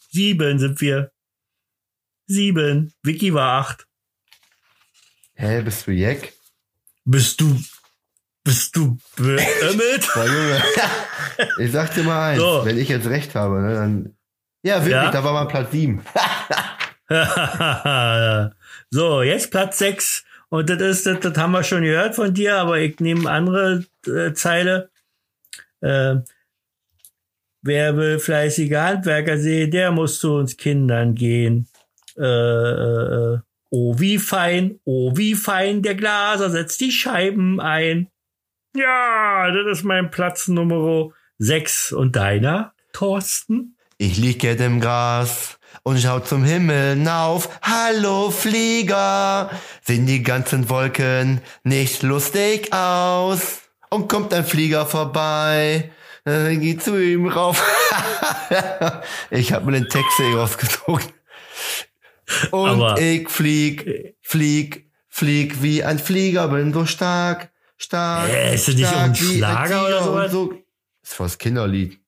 Sieben 0.08 0.58
sind 0.58 0.80
wir. 0.80 1.12
Sieben. 2.26 2.92
Vicky 3.02 3.32
war 3.34 3.60
acht. 3.60 3.86
Hä, 5.34 5.62
bist 5.62 5.86
du 5.86 5.92
Jack? 5.92 6.32
Bist 7.04 7.40
du, 7.40 7.58
bist 8.44 8.74
du 8.76 8.98
beömmelt? 9.16 10.08
Ich 11.60 11.70
sag 11.70 11.94
dir 11.94 12.02
mal 12.02 12.30
eins, 12.30 12.40
So. 12.40 12.62
wenn 12.64 12.76
ich 12.78 12.88
jetzt 12.88 13.06
recht 13.06 13.34
habe, 13.36 13.60
ne, 13.60 13.74
dann. 13.74 14.16
Ja, 14.62 14.76
wirklich, 14.78 14.90
Ja? 14.92 15.10
da 15.12 15.22
war 15.22 15.32
mal 15.32 15.46
Platz 15.46 15.70
7. 15.70 16.02
so, 18.90 19.22
jetzt 19.22 19.50
Platz 19.50 19.78
sechs. 19.78 20.24
Und 20.48 20.68
das 20.68 20.80
ist, 20.80 21.06
das, 21.06 21.20
das 21.20 21.36
haben 21.36 21.52
wir 21.52 21.62
schon 21.62 21.82
gehört 21.82 22.14
von 22.16 22.34
dir, 22.34 22.56
aber 22.56 22.78
ich 22.80 22.98
nehme 23.00 23.30
andere 23.30 23.84
äh, 24.06 24.32
Zeile. 24.32 24.90
Äh, 25.80 26.16
wer 27.62 27.96
will 27.96 28.18
fleißige 28.18 28.74
Handwerker 28.74 29.38
sehen, 29.38 29.70
der 29.70 29.90
muss 29.90 30.20
zu 30.20 30.34
uns 30.34 30.56
Kindern 30.56 31.14
gehen. 31.14 31.68
Äh, 32.16 32.24
äh, 32.24 33.34
äh, 33.34 33.38
oh, 33.70 33.98
wie 33.98 34.18
fein, 34.18 34.80
oh, 34.84 35.16
wie 35.16 35.34
fein, 35.34 35.82
der 35.82 35.94
Glaser 35.94 36.50
setzt 36.50 36.80
die 36.80 36.92
Scheiben 36.92 37.60
ein. 37.60 38.08
Ja, 38.76 39.50
das 39.50 39.78
ist 39.78 39.84
mein 39.84 40.10
Platz 40.10 40.48
Nummer 40.48 41.10
6. 41.38 41.92
Und 41.92 42.16
deiner, 42.16 42.74
Thorsten? 42.92 43.76
Ich 43.98 44.16
lieg 44.16 44.42
jetzt 44.42 44.60
im 44.60 44.80
Gras 44.80 45.58
und 45.82 45.98
schau 45.98 46.20
zum 46.20 46.44
Himmel 46.44 46.96
hinauf. 46.96 47.48
Hallo 47.62 48.30
Flieger, 48.30 49.50
sehen 49.82 50.06
die 50.06 50.22
ganzen 50.22 50.68
Wolken 50.70 51.40
nicht 51.64 52.02
lustig 52.02 52.72
aus? 52.72 53.62
Und 53.90 54.08
kommt 54.08 54.34
ein 54.34 54.44
Flieger 54.44 54.86
vorbei, 54.86 55.90
dann 56.30 56.60
geht 56.60 56.82
zu 56.82 56.96
ihm 57.02 57.26
rauf. 57.28 57.62
ich 59.30 59.52
hab 59.52 59.64
mir 59.64 59.72
den 59.72 59.88
Text 59.88 60.16
hier 60.16 60.36
rausgedruckt. 60.36 61.12
Und 62.50 62.68
Aber- 62.70 63.00
ich 63.00 63.28
flieg, 63.28 64.14
flieg, 64.20 64.90
flieg 65.08 65.62
wie 65.62 65.82
ein 65.84 65.98
Flieger, 65.98 66.48
bin 66.48 66.72
so 66.72 66.86
stark, 66.86 67.50
stark. 67.76 68.28
Äh, 68.30 68.54
ist 68.54 68.68
das 68.68 68.74
nicht 68.74 68.88
stark 68.88 69.08
ein 69.08 69.14
Schlager 69.14 69.86
oder 69.86 70.02
sowas? 70.04 70.32
So. 70.32 70.52
Das 70.52 71.10
ist 71.10 71.14
voll 71.14 71.26
das 71.26 71.38
Kinderlied. 71.38 71.98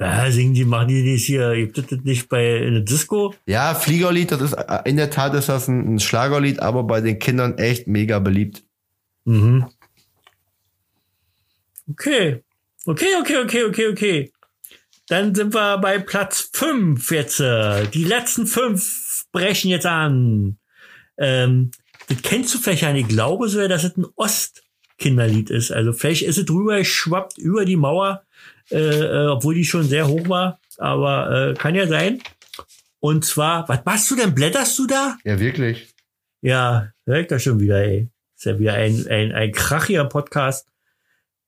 Ja, 0.00 0.30
singen 0.30 0.54
die, 0.54 0.64
machen 0.64 0.88
die 0.88 1.14
das 1.14 1.22
hier, 1.22 1.56
gibt 1.56 1.76
es 1.76 1.86
das 1.88 1.98
nicht 2.04 2.28
bei 2.28 2.58
in 2.58 2.74
der 2.74 2.82
Disco? 2.82 3.34
Ja, 3.46 3.74
Fliegerlied, 3.74 4.30
das 4.30 4.42
ist 4.42 4.52
äh, 4.52 4.78
in 4.84 4.96
der 4.96 5.10
Tat 5.10 5.34
ist 5.34 5.48
das 5.48 5.66
ein, 5.66 5.96
ein 5.96 5.98
Schlagerlied, 5.98 6.60
aber 6.60 6.84
bei 6.84 7.00
den 7.00 7.18
Kindern 7.18 7.58
echt 7.58 7.88
mega 7.88 8.20
beliebt. 8.20 8.62
Mhm. 9.24 9.66
Okay. 11.90 12.44
Okay, 12.86 13.14
okay, 13.20 13.38
okay, 13.38 13.64
okay, 13.64 13.86
okay. 13.88 14.32
Dann 15.08 15.34
sind 15.34 15.54
wir 15.54 15.78
bei 15.78 15.98
Platz 15.98 16.50
fünf 16.52 17.10
jetzt. 17.10 17.38
Die 17.38 18.04
letzten 18.04 18.46
fünf 18.46 19.24
brechen 19.32 19.70
jetzt 19.70 19.86
an. 19.86 20.58
Ähm, 21.18 21.70
das 22.08 22.22
kennst 22.22 22.54
du 22.54 22.58
vielleicht 22.58 22.82
ja 22.82 22.92
nicht. 22.92 23.08
Ich 23.08 23.14
glaube 23.14 23.48
sogar, 23.48 23.68
dass 23.68 23.84
es 23.84 23.96
ein 23.96 24.06
Ostkinderlied 24.16 25.50
ist. 25.50 25.70
Also 25.70 25.92
vielleicht 25.92 26.22
ist 26.22 26.38
es 26.38 26.46
drüber 26.46 26.78
geschwappt 26.78 27.38
über 27.38 27.64
die 27.64 27.76
Mauer, 27.76 28.22
äh, 28.70 28.78
äh, 28.78 29.26
obwohl 29.28 29.54
die 29.54 29.64
schon 29.64 29.84
sehr 29.84 30.08
hoch 30.08 30.28
war. 30.28 30.60
Aber 30.78 31.50
äh, 31.50 31.54
kann 31.54 31.74
ja 31.74 31.86
sein. 31.86 32.22
Und 33.00 33.24
zwar, 33.24 33.68
was 33.68 33.84
machst 33.84 34.10
du 34.10 34.16
denn? 34.16 34.34
Blätterst 34.34 34.78
du 34.78 34.86
da? 34.86 35.16
Ja, 35.24 35.38
wirklich. 35.38 35.88
Ja, 36.40 36.92
ich 37.06 37.26
da 37.26 37.38
schon 37.38 37.60
wieder, 37.60 37.82
ey. 37.82 38.08
Ist 38.36 38.44
ja 38.44 38.58
wieder 38.58 38.74
ein, 38.74 39.06
ein, 39.08 39.32
ein 39.32 39.52
krachiger 39.52 40.04
Podcast. 40.04 40.66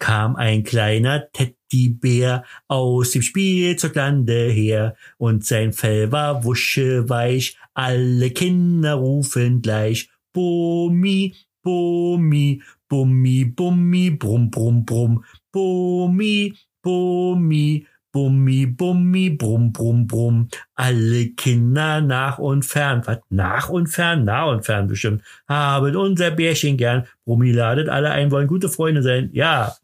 Kam 0.01 0.35
ein 0.37 0.65
kleiner 0.65 1.31
Teddybär 1.31 2.45
aus 2.69 3.11
dem 3.11 3.21
Spielzeuglande 3.21 4.49
her 4.51 4.97
und 5.19 5.45
sein 5.45 5.75
Fell 5.75 6.11
war 6.11 6.43
wuscheweich. 6.43 7.59
Alle 7.75 8.31
Kinder 8.31 8.95
rufen 8.95 9.61
gleich 9.61 10.09
Bummi, 10.33 11.37
Bummi, 11.63 12.63
Bummi, 12.89 13.45
Bummi, 13.45 14.11
Brumm, 14.11 14.51
Brumm, 14.51 14.87
Brumm, 14.87 15.25
Bummi, 15.53 16.57
Bummi, 16.83 17.87
Bummi, 18.13 18.67
Bummi, 18.67 19.31
Brumm, 19.31 19.73
Brumm, 19.73 20.07
Brumm. 20.07 20.49
Alle 20.75 21.31
Kinder 21.31 22.01
nach 22.01 22.39
und 22.39 22.65
fern, 22.65 23.03
was 23.05 23.19
nach 23.29 23.69
und 23.69 23.89
fern, 23.89 24.25
nah 24.25 24.45
und 24.45 24.65
fern 24.65 24.89
bestimmt, 24.89 25.23
haben 25.49 25.95
unser 25.97 26.31
Bärchen 26.31 26.77
gern. 26.77 27.07
Brummi 27.25 27.53
ladet 27.53 27.89
alle 27.89 28.11
ein, 28.11 28.31
wollen 28.31 28.49
gute 28.49 28.69
Freunde 28.69 29.03
sein. 29.03 29.31
Ja. 29.33 29.77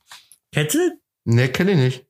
Kennst 0.53 0.75
du 0.75 0.79
das? 0.79 0.93
Ne, 1.25 1.49
kenne 1.49 1.73
ich 1.73 1.79
nicht. 1.79 2.07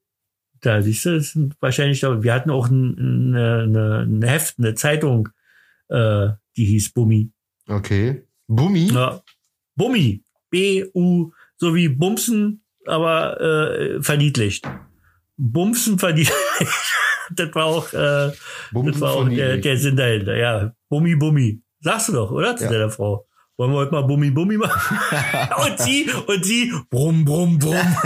Da 0.60 0.82
siehst 0.82 1.04
du, 1.04 1.16
das 1.16 1.32
sind 1.32 1.54
wahrscheinlich, 1.60 2.02
wir 2.02 2.34
hatten 2.34 2.50
auch 2.50 2.68
ein, 2.68 2.98
eine, 2.98 3.62
eine, 3.62 3.98
ein 4.00 4.22
Heft, 4.22 4.58
eine 4.58 4.74
Zeitung, 4.74 5.28
äh, 5.88 6.28
die 6.56 6.64
hieß 6.64 6.92
Bummi. 6.92 7.30
Okay. 7.68 8.22
Bummi? 8.46 8.90
Ja. 8.92 9.22
Bummi. 9.74 10.22
B-U, 10.50 11.32
so 11.56 11.74
wie 11.74 11.88
Bumsen, 11.88 12.62
aber 12.86 13.40
äh, 13.40 14.02
verniedlicht. 14.02 14.66
Bumsen 15.36 15.98
verniedlicht. 15.98 16.32
das 17.34 17.54
war 17.54 17.64
auch, 17.66 17.92
äh, 17.92 18.32
Bumsen 18.72 18.92
das 18.92 19.00
war 19.00 19.12
auch 19.14 19.28
der, 19.28 19.58
der 19.58 19.76
Sinn 19.76 19.96
dahinter. 19.96 20.36
Ja, 20.36 20.72
Bummi, 20.88 21.16
Bummi. 21.16 21.60
Sagst 21.80 22.08
du 22.08 22.12
doch, 22.14 22.30
oder? 22.30 22.56
Zu 22.56 22.64
Ja. 22.64 22.70
deiner 22.70 22.90
Frau. 22.90 23.26
Wollen 23.58 23.72
wir 23.72 23.78
heute 23.78 23.92
mal 23.92 24.02
Bummi, 24.02 24.30
Bummi 24.30 24.56
machen? 24.58 24.98
und 25.66 25.78
sie, 25.78 26.10
und 26.26 26.44
sie, 26.44 26.72
brumm, 26.90 27.24
brumm, 27.24 27.58
brumm. 27.58 27.76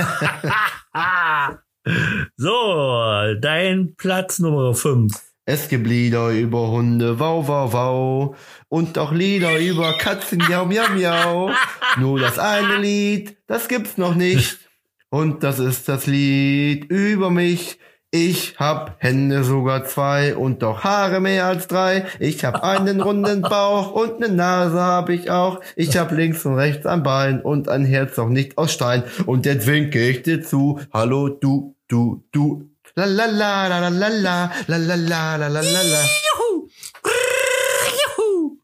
so, 2.37 3.35
dein 3.41 3.95
Platz 3.97 4.39
Nummer 4.39 4.75
5. 4.75 5.13
Es 5.47 5.69
gibt 5.69 5.87
Lieder 5.87 6.31
über 6.31 6.69
Hunde, 6.69 7.19
wow, 7.19 7.47
wow, 7.49 7.73
wow. 7.73 8.37
Und 8.69 8.97
auch 8.99 9.13
Lieder 9.13 9.59
über 9.59 9.95
Katzen, 9.99 10.39
miau, 10.39 10.67
miau, 10.67 10.89
miau. 10.95 11.51
Nur 11.99 12.21
das 12.21 12.39
eine 12.39 12.77
Lied, 12.77 13.37
das 13.49 13.67
gibt's 13.67 13.99
noch 13.99 14.15
nicht. 14.15 14.59
Und 15.11 15.43
das 15.43 15.59
ist 15.59 15.89
das 15.89 16.07
Lied 16.07 16.85
über 16.85 17.31
mich. 17.31 17.79
Ich 18.13 18.57
hab 18.59 18.97
Hände 18.99 19.45
sogar 19.45 19.85
zwei 19.85 20.37
und 20.37 20.63
doch 20.63 20.83
Haare 20.83 21.21
mehr 21.21 21.47
als 21.47 21.67
drei. 21.67 22.07
Ich 22.21 22.45
hab 22.45 22.63
einen 22.63 23.01
runden 23.01 23.43
Bauch 23.43 23.93
und 23.93 24.23
eine 24.23 24.33
Nase 24.33 24.81
hab 24.81 25.09
ich 25.09 25.31
auch. 25.31 25.61
Ich 25.77 25.97
hab 25.97 26.13
links 26.13 26.45
und 26.45 26.55
rechts 26.55 26.87
ein 26.87 27.03
Bein 27.03 27.41
und 27.41 27.69
ein 27.69 27.85
Herz 27.85 28.19
auch 28.21 28.29
nicht 28.29 28.57
aus 28.57 28.73
Stein. 28.73 29.03
Und 29.27 29.47
jetzt 29.47 29.67
winke 29.67 30.09
ich 30.09 30.23
dir 30.23 30.43
zu. 30.43 30.81
Hallo, 30.93 31.29
du, 31.29 31.77
du, 31.89 32.25
du. 32.31 32.71
La 32.95 33.05
la 33.05 33.27
la 33.27 33.69
la 33.69 33.89
la 33.89 34.09
la 34.09 34.09
la 34.09 34.77
la 34.77 34.77
la 34.77 34.95
la 34.95 35.37
la 35.37 35.49
la 35.49 35.61
la 35.61 35.61
la. 35.61 36.03
Juhu! 36.27 36.69
Juhu! 38.17 38.59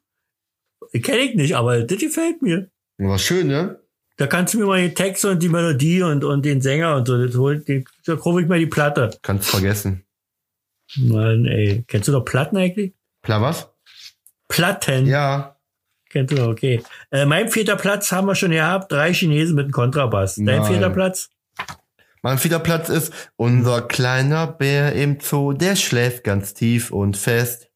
Kenn 1.02 1.20
ich 1.20 1.34
nicht, 1.34 1.56
aber 1.56 1.82
das 1.82 1.98
gefällt 1.98 2.40
mir. 2.42 2.70
War 2.98 3.18
schön, 3.18 3.48
ne? 3.48 3.80
Da 4.18 4.26
kannst 4.26 4.54
du 4.54 4.58
mir 4.58 4.66
mal 4.66 4.80
den 4.80 4.94
Text 4.94 5.24
und 5.24 5.42
die 5.42 5.48
Melodie 5.48 6.02
und, 6.02 6.24
und 6.24 6.44
den 6.44 6.60
Sänger 6.62 6.96
und 6.96 7.06
so, 7.06 7.24
das 7.26 7.36
holt, 7.36 7.68
die- 7.68 7.84
da 8.06 8.16
kaufe 8.16 8.40
ich 8.40 8.48
mal 8.48 8.58
die 8.58 8.66
Platte. 8.66 9.10
Kannst 9.22 9.50
vergessen. 9.50 10.04
Mann, 10.96 11.44
ey. 11.46 11.84
Kennst 11.86 12.08
du 12.08 12.12
noch 12.12 12.24
Platten 12.24 12.56
eigentlich? 12.56 12.92
Klar 13.22 13.42
was? 13.42 13.68
Platten. 14.48 15.06
Ja. 15.06 15.56
Kennst 16.08 16.32
du 16.32 16.40
noch, 16.40 16.48
okay. 16.48 16.82
Äh, 17.10 17.26
mein 17.26 17.48
vierter 17.48 17.76
Platz 17.76 18.10
haben 18.12 18.26
wir 18.28 18.34
schon 18.36 18.52
gehabt. 18.52 18.90
Drei 18.92 19.12
Chinesen 19.12 19.54
mit 19.56 19.64
einem 19.64 19.72
Kontrabass. 19.72 20.36
Dein 20.36 20.44
Nein. 20.44 20.64
vierter 20.64 20.90
Platz? 20.90 21.28
Mein 22.22 22.38
vierter 22.38 22.60
Platz 22.60 22.88
ist 22.88 23.12
unser 23.36 23.82
kleiner 23.82 24.46
Bär 24.46 24.92
im 24.94 25.18
Zoo, 25.20 25.52
der 25.52 25.76
schläft 25.76 26.24
ganz 26.24 26.54
tief 26.54 26.90
und 26.90 27.16
fest. 27.16 27.68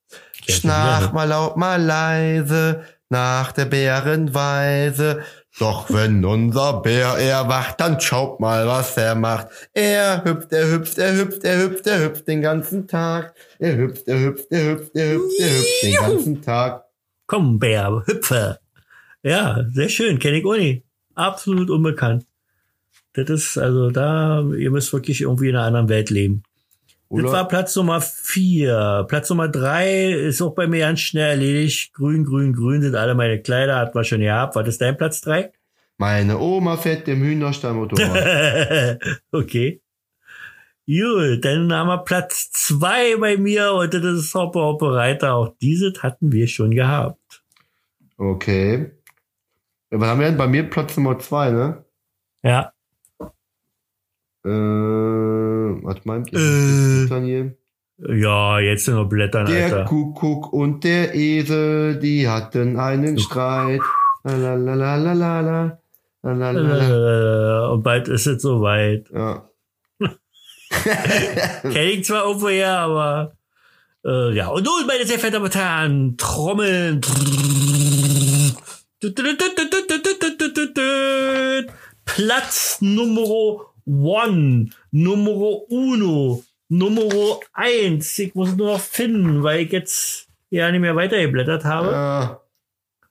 Schnarch 0.48 1.12
mal 1.12 1.24
laut, 1.24 1.56
mal 1.56 1.80
leise, 1.80 2.84
nach 3.10 3.52
der 3.52 3.66
Bärenweise. 3.66 5.22
Doch 5.58 5.90
wenn 5.90 6.24
unser 6.24 6.80
Bär 6.80 7.18
erwacht, 7.18 7.80
dann 7.80 8.00
schaut 8.00 8.40
mal, 8.40 8.66
was 8.66 8.96
er 8.96 9.14
macht. 9.14 9.48
Er 9.74 10.24
hüpft, 10.24 10.52
er 10.52 10.70
hüpft, 10.70 10.98
er 10.98 11.16
hüpft, 11.16 11.44
er 11.44 11.62
hüpft, 11.62 11.86
er 11.86 12.04
hüpft 12.04 12.28
den 12.28 12.40
ganzen 12.40 12.86
Tag. 12.86 13.34
Er 13.58 13.76
hüpft, 13.76 14.06
er 14.06 14.20
hüpft, 14.20 14.46
er 14.50 14.70
hüpft, 14.70 14.94
er 14.94 15.14
hüpft, 15.14 15.40
er 15.40 15.50
hüpft 15.50 15.82
den 15.82 15.94
ganzen 15.94 16.42
Tag. 16.42 16.84
Komm, 17.26 17.58
Bär, 17.58 18.02
hüpfe. 18.06 18.58
Ja, 19.22 19.64
sehr 19.70 19.88
schön. 19.88 20.18
Kenn 20.18 20.34
ich 20.34 20.44
nicht. 20.44 20.84
Absolut 21.14 21.68
unbekannt. 21.68 22.26
Das 23.12 23.28
ist, 23.28 23.58
also 23.58 23.90
da, 23.90 24.42
ihr 24.56 24.70
müsst 24.70 24.92
wirklich 24.92 25.20
irgendwie 25.20 25.48
in 25.48 25.56
einer 25.56 25.66
anderen 25.66 25.88
Welt 25.88 26.10
leben. 26.10 26.42
Das 27.12 27.24
war 27.24 27.40
Oder? 27.40 27.44
Platz 27.44 27.74
Nummer 27.74 28.00
vier. 28.00 29.04
Platz 29.08 29.28
Nummer 29.30 29.48
drei 29.48 30.12
ist 30.12 30.40
auch 30.40 30.54
bei 30.54 30.68
mir 30.68 30.80
ganz 30.80 31.00
schnell 31.00 31.30
erledigt. 31.30 31.92
Grün, 31.92 32.24
grün, 32.24 32.52
grün 32.52 32.82
sind 32.82 32.94
alle 32.94 33.16
meine 33.16 33.42
Kleider, 33.42 33.76
hat 33.76 33.96
man 33.96 34.04
schon 34.04 34.20
gehabt. 34.20 34.54
Was 34.54 34.68
ist 34.68 34.80
dein 34.80 34.96
Platz 34.96 35.20
drei? 35.20 35.52
Meine 35.98 36.38
Oma 36.38 36.76
fährt 36.76 37.08
dem 37.08 37.20
Hühnerstall 37.20 37.74
Motorrad. 37.74 39.00
okay. 39.32 39.82
Gut, 40.86 41.44
dann 41.44 41.72
haben 41.72 41.88
wir 41.88 41.98
Platz 41.98 42.52
zwei 42.52 43.16
bei 43.16 43.36
mir 43.36 43.72
und 43.72 43.92
das 43.92 44.04
ist 44.04 44.34
Hoppe 44.34 44.60
Hoppe 44.60 44.94
Reiter. 44.94 45.34
Auch 45.34 45.54
dieses 45.60 46.02
hatten 46.04 46.30
wir 46.30 46.46
schon 46.46 46.70
gehabt. 46.70 47.42
Okay. 48.18 48.92
Was 49.90 50.08
haben 50.08 50.20
wir 50.20 50.28
denn? 50.28 50.38
Bei 50.38 50.46
mir 50.46 50.70
Platz 50.70 50.96
Nummer 50.96 51.18
zwei, 51.18 51.50
ne? 51.50 51.84
Ja. 52.44 52.72
Äh, 54.44 55.29
was 55.82 56.04
meint 56.04 56.32
ihr? 56.32 56.38
Äh. 56.38 57.50
Ja, 58.18 58.58
jetzt 58.60 58.86
sind 58.86 58.94
noch 58.94 59.08
Blättern, 59.08 59.46
Der 59.46 59.64
Alter. 59.64 59.84
Kuckuck 59.84 60.52
und 60.52 60.84
der 60.84 61.14
Esel, 61.14 61.98
die 61.98 62.28
hatten 62.28 62.78
einen 62.78 63.18
Streit. 63.18 63.82
La 64.24 64.34
la 64.34 64.54
la 64.54 64.74
la 64.74 64.96
la 64.96 65.12
la 65.12 65.40
la. 65.40 65.78
La 66.22 66.32
la 66.32 66.50
la 66.50 66.76
la. 66.76 67.66
Äh, 67.68 67.72
Und 67.72 67.82
bald 67.82 68.08
ist 68.08 68.26
es 68.26 68.42
soweit. 68.42 69.10
Ja. 69.12 69.48
Kenn 71.62 71.88
ich 71.88 72.04
zwar 72.04 72.24
irgendwo 72.26 72.48
her, 72.48 72.78
aber 72.78 73.32
äh, 74.04 74.34
ja. 74.34 74.48
Und 74.48 74.64
nun, 74.64 74.86
meine 74.86 75.04
sehr 75.04 75.18
verehrten 75.18 75.42
Damen 75.42 75.44
und 75.44 75.54
Herren, 75.54 76.16
Trommeln. 76.16 77.00
Platz 82.04 82.78
Nummer 82.80 83.66
one, 83.86 84.70
Nummer 84.90 85.70
uno, 85.70 86.44
Nummer 86.68 87.40
eins. 87.52 88.18
Ich 88.18 88.34
muss 88.34 88.56
nur 88.56 88.74
noch 88.74 88.80
finden, 88.80 89.42
weil 89.42 89.60
ich 89.60 89.72
jetzt 89.72 90.28
ja 90.50 90.70
nicht 90.70 90.80
mehr 90.80 90.96
weitergeblättert 90.96 91.64
habe. 91.64 91.90
Ja. 91.90 92.40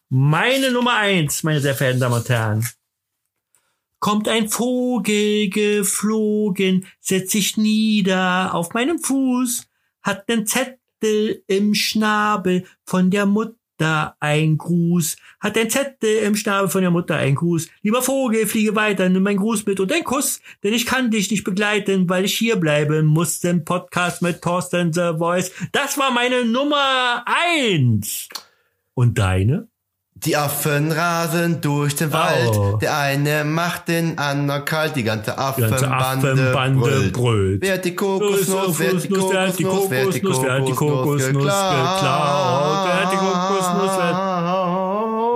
Meine 0.10 0.72
Nummer 0.72 0.96
eins, 0.96 1.44
meine 1.44 1.60
sehr 1.60 1.76
verehrten 1.76 2.02
Damen 2.02 2.16
und 2.16 2.30
Herren. 2.30 2.68
Kommt 4.00 4.28
ein 4.28 4.50
Vogel 4.50 5.50
geflogen, 5.50 6.88
setzt 7.00 7.32
sich 7.32 7.58
nieder 7.58 8.54
auf 8.54 8.74
meinem 8.74 8.98
Fuß, 9.00 9.68
hat 10.02 10.28
nen 10.30 10.48
Zettel 10.48 11.44
im 11.48 11.76
Schnabel 11.76 12.66
von 12.86 13.12
der 13.12 13.26
Mutter 13.26 13.59
ein 14.20 14.58
Gruß, 14.58 15.18
hat 15.40 15.58
ein 15.58 15.70
Zettel 15.70 16.20
im 16.20 16.36
Schnabel 16.36 16.70
von 16.70 16.82
der 16.82 16.92
Mutter 16.92 17.16
ein 17.16 17.36
Gruß. 17.36 17.70
Lieber 17.82 18.02
Vogel, 18.02 18.46
fliege 18.48 18.76
weiter, 18.76 19.10
nimm 19.10 19.24
mein 19.24 19.38
Gruß 19.38 19.66
mit 19.66 19.80
und 19.80 19.92
ein 19.92 20.04
Kuss, 20.04 20.42
denn 20.64 20.74
ich 20.74 20.86
kann 20.86 21.12
dich 21.12 21.32
nicht 21.32 21.44
begleiten, 21.44 22.10
weil 22.10 22.26
ich 22.26 22.38
hier 22.38 22.58
bleiben 22.58 23.06
muss. 23.06 23.40
Den 23.40 23.66
Podcast 23.66 24.22
mit 24.22 24.42
Thorsten 24.42 24.94
The 24.94 25.14
Voice. 25.18 25.52
Das 25.72 25.98
war 25.98 26.12
meine 26.12 26.46
Nummer 26.46 27.24
eins. 27.26 28.28
Und 28.94 29.18
deine? 29.18 29.68
Die 30.26 30.36
Affen 30.36 30.91
rasen 30.91 31.61
durch 31.61 31.95
den 31.95 32.11
Wald. 32.11 32.49
Oh. 32.53 32.78
Der 32.78 32.97
eine 32.97 33.45
macht 33.45 33.88
den 33.88 34.17
anderen 34.17 34.65
kalt. 34.65 34.95
Die 34.95 35.03
ganze 35.03 35.38
Affenbande, 35.38 35.88
Affenbande 35.91 37.09
brüllt. 37.13 37.61
Wer 37.61 37.76
hat 37.76 37.86
die 37.86 37.95
Kokosnuss? 37.95 38.80
Wer 38.80 38.93
hat 38.95 39.03
die 39.03 39.09
Wer 39.11 39.47
hat 39.47 39.59
die 39.59 39.63
Kokosnuss? 39.63 39.89
Wer 39.89 40.03
hat 40.03 40.17
die 40.20 40.24
Kokosnuss? 40.24 40.43
Wer 40.43 40.53
hat 40.53 40.67
die 40.67 40.72
Kokosnuss 40.74 41.26
geklaut? 41.28 42.86
Wer 42.86 43.03
hat 43.03 43.11
die 43.13 43.17
Kokosnuss? 43.17 43.97
Wer 43.97 44.15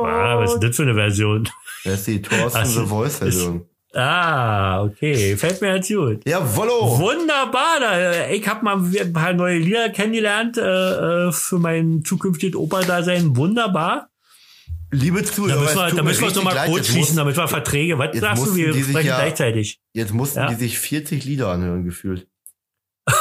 Ah, 0.05 0.39
was 0.39 0.53
ist 0.53 0.59
denn 0.59 0.69
das 0.69 0.75
für 0.75 0.83
eine 0.83 0.93
Version? 0.95 1.49
Das 1.85 1.93
ist 1.95 2.07
die 2.07 2.21
Thorsten 2.21 2.65
The 2.65 2.85
Voice 2.85 3.17
Version. 3.17 3.65
Ah, 3.95 4.81
okay. 4.81 5.37
Fällt 5.37 5.61
mir 5.61 5.75
jetzt 5.75 5.87
gut. 5.93 6.27
Jawollo! 6.27 6.97
Wunderbar. 6.97 7.79
Da, 7.79 8.27
Ich 8.29 8.47
habe 8.47 8.65
mal 8.65 8.77
ein 8.77 9.13
paar 9.13 9.33
neue 9.33 9.59
Lieder 9.59 9.89
kennengelernt 9.89 10.57
äh, 10.57 11.27
äh, 11.27 11.31
für 11.31 11.59
mein 11.59 12.03
zukünftiges 12.03 12.55
Operdasein. 12.55 13.35
Wunderbar. 13.37 14.09
Liebe 14.93 15.21
Da 15.21 15.31
Zuhörer, 15.31 15.59
müssen 15.61 15.75
wir, 15.75 15.91
da 15.91 16.03
müssen 16.03 16.21
wir 16.21 16.27
uns 16.27 16.35
noch 16.35 16.41
richtig 16.43 16.43
mal 16.43 16.53
leid. 16.55 16.69
kurz 16.69 16.91
muss- 16.93 17.15
damit 17.15 17.35
wir 17.37 17.47
Verträge. 17.47 17.97
Was 17.97 18.17
sagst 18.17 18.45
du? 18.45 18.55
Wir 18.55 18.73
sprechen 18.73 19.07
ja- 19.07 19.17
gleichzeitig. 19.17 19.79
Jetzt 19.93 20.13
mussten 20.13 20.39
Ja. 20.39 20.47
die 20.47 20.55
sich 20.55 20.79
40 20.79 21.25
Lieder 21.25 21.49
anhören, 21.49 21.83
gefühlt. 21.83 22.27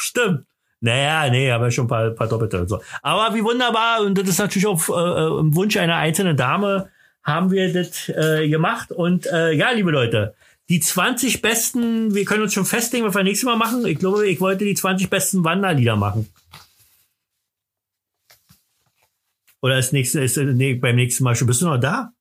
Stimmt. 0.00 0.44
Naja, 0.80 1.28
nee, 1.30 1.50
aber 1.50 1.70
schon 1.70 1.86
ein 1.86 1.88
paar, 1.88 2.10
paar 2.10 2.28
Doppelte 2.28 2.60
und 2.60 2.68
so. 2.68 2.80
Aber 3.02 3.34
wie 3.34 3.42
wunderbar, 3.42 4.00
und 4.02 4.16
das 4.16 4.28
ist 4.28 4.38
natürlich 4.38 4.66
auf 4.66 4.88
äh, 4.88 4.92
äh, 4.92 5.40
im 5.40 5.54
Wunsch 5.56 5.76
einer 5.76 5.96
einzelnen 5.96 6.36
Dame, 6.36 6.88
haben 7.24 7.50
wir 7.50 7.72
das 7.72 8.08
äh, 8.08 8.48
gemacht. 8.48 8.92
Und 8.92 9.26
äh, 9.26 9.52
ja, 9.52 9.70
liebe 9.72 9.90
Leute, 9.90 10.34
die 10.68 10.78
20 10.80 11.42
besten, 11.42 12.14
wir 12.14 12.24
können 12.24 12.42
uns 12.44 12.54
schon 12.54 12.64
festlegen, 12.64 13.04
was 13.06 13.14
wir 13.14 13.24
nächstes 13.24 13.46
Mal 13.46 13.56
machen. 13.56 13.84
Ich 13.86 13.98
glaube, 13.98 14.26
ich 14.28 14.40
wollte 14.40 14.64
die 14.64 14.74
20 14.74 15.10
besten 15.10 15.42
Wanderlieder 15.42 15.96
machen. 15.96 16.28
Oder 19.60 19.76
das 19.76 19.92
nächste 19.92 20.20
ist 20.20 20.36
äh, 20.36 20.44
nee, 20.44 20.74
beim 20.74 20.96
nächsten 20.96 21.24
Mal 21.24 21.34
schon. 21.34 21.46
Bist 21.46 21.62
du 21.62 21.66
noch 21.66 21.78
da? 21.78 22.12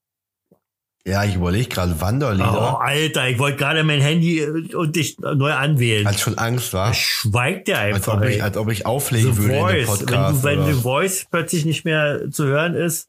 Ja, 1.05 1.23
ich 1.23 1.35
überlege 1.35 1.69
gerade 1.69 1.93
Oh, 1.97 2.01
Wanderlieder. 2.01 2.81
Alter, 2.81 3.29
ich 3.29 3.39
wollte 3.39 3.57
gerade 3.57 3.83
mein 3.85 4.01
Handy 4.01 4.39
äh, 4.39 4.75
und 4.75 4.95
dich 4.95 5.17
neu 5.19 5.53
anwählen. 5.53 6.05
Als 6.05 6.19
schon 6.19 6.37
Angst 6.37 6.73
war. 6.73 6.93
Schweigt 6.93 7.69
der 7.69 7.79
Als 7.79 7.95
einfach. 7.95 8.17
ob, 8.17 8.23
ey. 8.23 8.35
ich, 8.35 8.43
als 8.43 8.57
ob 8.57 8.69
ich 8.69 8.85
auflegen 8.85 9.33
The 9.33 9.37
würde 9.43 9.53
in 9.53 9.59
Voice. 9.85 9.99
den 9.99 10.05
Podcast. 10.07 10.43
wenn 10.43 10.55
du, 10.57 10.65
wenn 10.65 10.75
The 10.75 10.81
Voice 10.81 11.25
plötzlich 11.31 11.65
nicht 11.65 11.85
mehr 11.85 12.29
zu 12.29 12.45
hören 12.45 12.73
ist, 12.75 13.07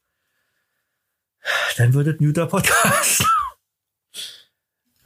dann 1.77 1.95
wird 1.95 2.07
es 2.07 2.21
ein 2.21 2.27
guter 2.27 2.47
Podcast. 2.47 3.25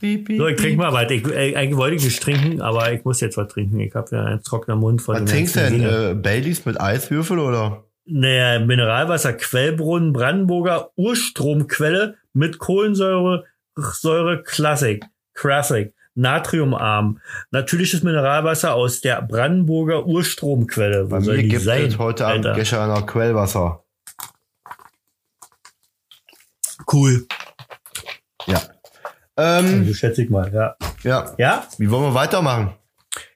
Piep, 0.01 0.27
piep, 0.27 0.39
So, 0.39 0.49
ich 0.49 0.57
trinke 0.61 0.79
mal 0.79 0.93
was. 0.93 1.09
Ich, 1.13 1.25
äh, 1.29 1.55
eigentlich 1.55 1.77
wollte 1.77 1.95
ich 1.97 2.05
nicht 2.05 2.21
trinken, 2.21 2.61
aber 2.61 2.93
ich 2.93 3.05
muss 3.05 3.21
jetzt 3.21 3.37
was 3.37 3.47
trinken. 3.47 3.79
Ich 3.79 3.95
habe 3.95 4.17
ja 4.17 4.25
einen 4.25 4.43
trockenen 4.43 4.81
Mund 4.81 5.01
von 5.01 5.15
Was 5.15 5.21
dem 5.23 5.29
trinkst 5.29 5.55
du 5.55 5.61
denn? 5.61 5.81
Äh, 5.81 6.15
Baileys 6.15 6.67
mit 6.67 6.81
Eiswürfel 6.81 7.39
oder? 7.39 7.85
Naja, 8.05 8.59
Mineralwasser, 8.65 9.33
Quellbrunnen, 9.35 10.13
Brandenburger 10.13 10.91
Urstromquelle 10.97 12.17
mit 12.33 12.59
Kohlensäure, 12.59 13.45
Säure 13.77 14.43
Classic, 14.43 15.05
Classic, 15.35 15.95
Natriumarm. 16.15 17.21
Natürliches 17.51 18.03
Mineralwasser 18.03 18.75
aus 18.75 19.01
der 19.01 19.23
Brandenburger 19.23 20.07
Urstromquelle. 20.07 21.05
Bei 21.07 21.21
mir 21.21 21.43
gibt 21.43 21.63
sein, 21.63 21.87
es 21.87 21.99
heute 21.99 22.27
Abend 22.27 22.47
Alter? 22.47 22.59
Gescheiner 22.59 23.03
Quellwasser. 23.03 23.85
Cool. 26.93 27.27
Ja. 28.47 28.61
Ähm, 29.37 29.87
So 29.87 29.95
schätze 29.95 30.25
ich 30.25 30.31
mal, 30.31 30.53
ja. 30.53 30.77
ja. 31.05 31.35
Ja? 31.39 31.67
Wie 31.79 31.91
wollen 31.91 32.03
wir 32.05 32.15
weitermachen? 32.15 32.75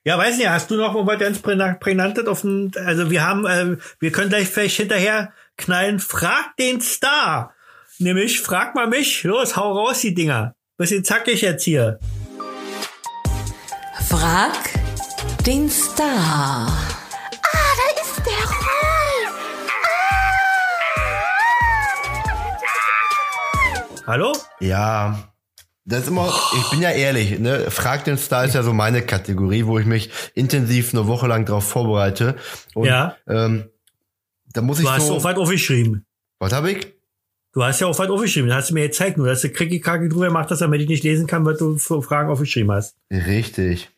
Ja, 0.07 0.17
weiß 0.19 0.37
nicht, 0.39 0.49
hast 0.49 0.71
du 0.71 0.77
noch 0.77 0.95
was 1.05 1.19
ganz 1.19 1.39
Prä- 1.39 1.75
Prägnantes 1.81 2.29
auf 2.29 2.43
dem, 2.43 2.71
also 2.77 3.11
wir 3.11 3.27
haben, 3.27 3.45
äh, 3.45 3.77
wir 3.99 4.13
können 4.13 4.29
gleich 4.29 4.47
vielleicht 4.49 4.77
hinterher 4.77 5.33
knallen, 5.57 5.99
frag 5.99 6.57
den 6.61 6.81
Star. 6.81 7.53
Nämlich, 7.99 8.41
frag 8.41 8.77
mal 8.77 8.87
mich, 8.87 9.25
los, 9.25 9.57
hau 9.57 9.73
raus 9.73 10.03
die 10.03 10.15
Dinger. 10.15 10.55
Bisschen 10.77 11.03
zackig 11.03 11.41
jetzt 11.43 11.65
hier. 11.65 11.99
Frag 14.09 14.53
den 15.45 15.69
Star. 15.69 16.69
Da 17.43 18.01
ist 18.01 18.19
der 18.25 18.45
Roy. 18.47 19.27
Hallo? 24.07 24.33
Ja. 24.61 25.19
Das 25.89 26.03
ist 26.03 26.09
immer, 26.09 26.35
ich 26.59 26.71
bin 26.71 26.83
ja 26.83 26.91
ehrlich, 26.91 27.39
ne? 27.39 27.71
Frag 27.71 28.05
den 28.05 28.19
Star 28.19 28.45
ist 28.45 28.55
ja 28.55 28.65
so 28.65 28.73
meine 28.73 29.03
Kategorie, 29.03 29.67
wo 29.67 29.79
ich 29.79 29.87
mich 29.87 30.11
intensiv 30.35 30.93
eine 30.93 31.07
Woche 31.07 31.29
lang 31.29 31.47
drauf 31.47 31.69
vorbereite. 31.69 32.35
Und, 32.75 32.87
Ja. 32.87 33.17
Ähm, 33.29 33.71
da 34.53 34.63
muss 34.63 34.79
ich 34.81 34.85
Du 34.85 34.91
hast 34.91 35.07
so. 35.07 35.17
auch 35.17 35.25
was 35.25 35.37
aufgeschrieben. 35.37 36.05
was 36.41 36.53
habe 36.53 36.73
ich? 36.73 36.93
Du 37.53 37.63
hast 37.63 37.81
ja 37.81 37.87
auch 37.87 37.99
was 37.99 38.09
aufgeschrieben, 38.11 38.49
das 38.49 38.59
hast 38.63 38.71
du 38.71 38.75
mir 38.75 38.83
gezeigt, 38.89 39.17
nur 39.17 39.29
dass 39.29 39.43
du 39.43 39.49
kricky 39.49 39.81
kacke 39.81 40.09
drüber 40.09 40.27
gemacht 40.27 40.51
hast, 40.51 40.61
damit 40.61 40.81
ich 40.81 40.89
nicht 40.89 41.05
lesen 41.05 41.27
kann, 41.27 41.45
was 41.47 41.57
du 41.59 41.79
für 41.79 42.03
Fragen 42.03 42.31
aufgeschrieben 42.31 42.71
hast. 42.73 42.97
Richtig. 43.11 43.89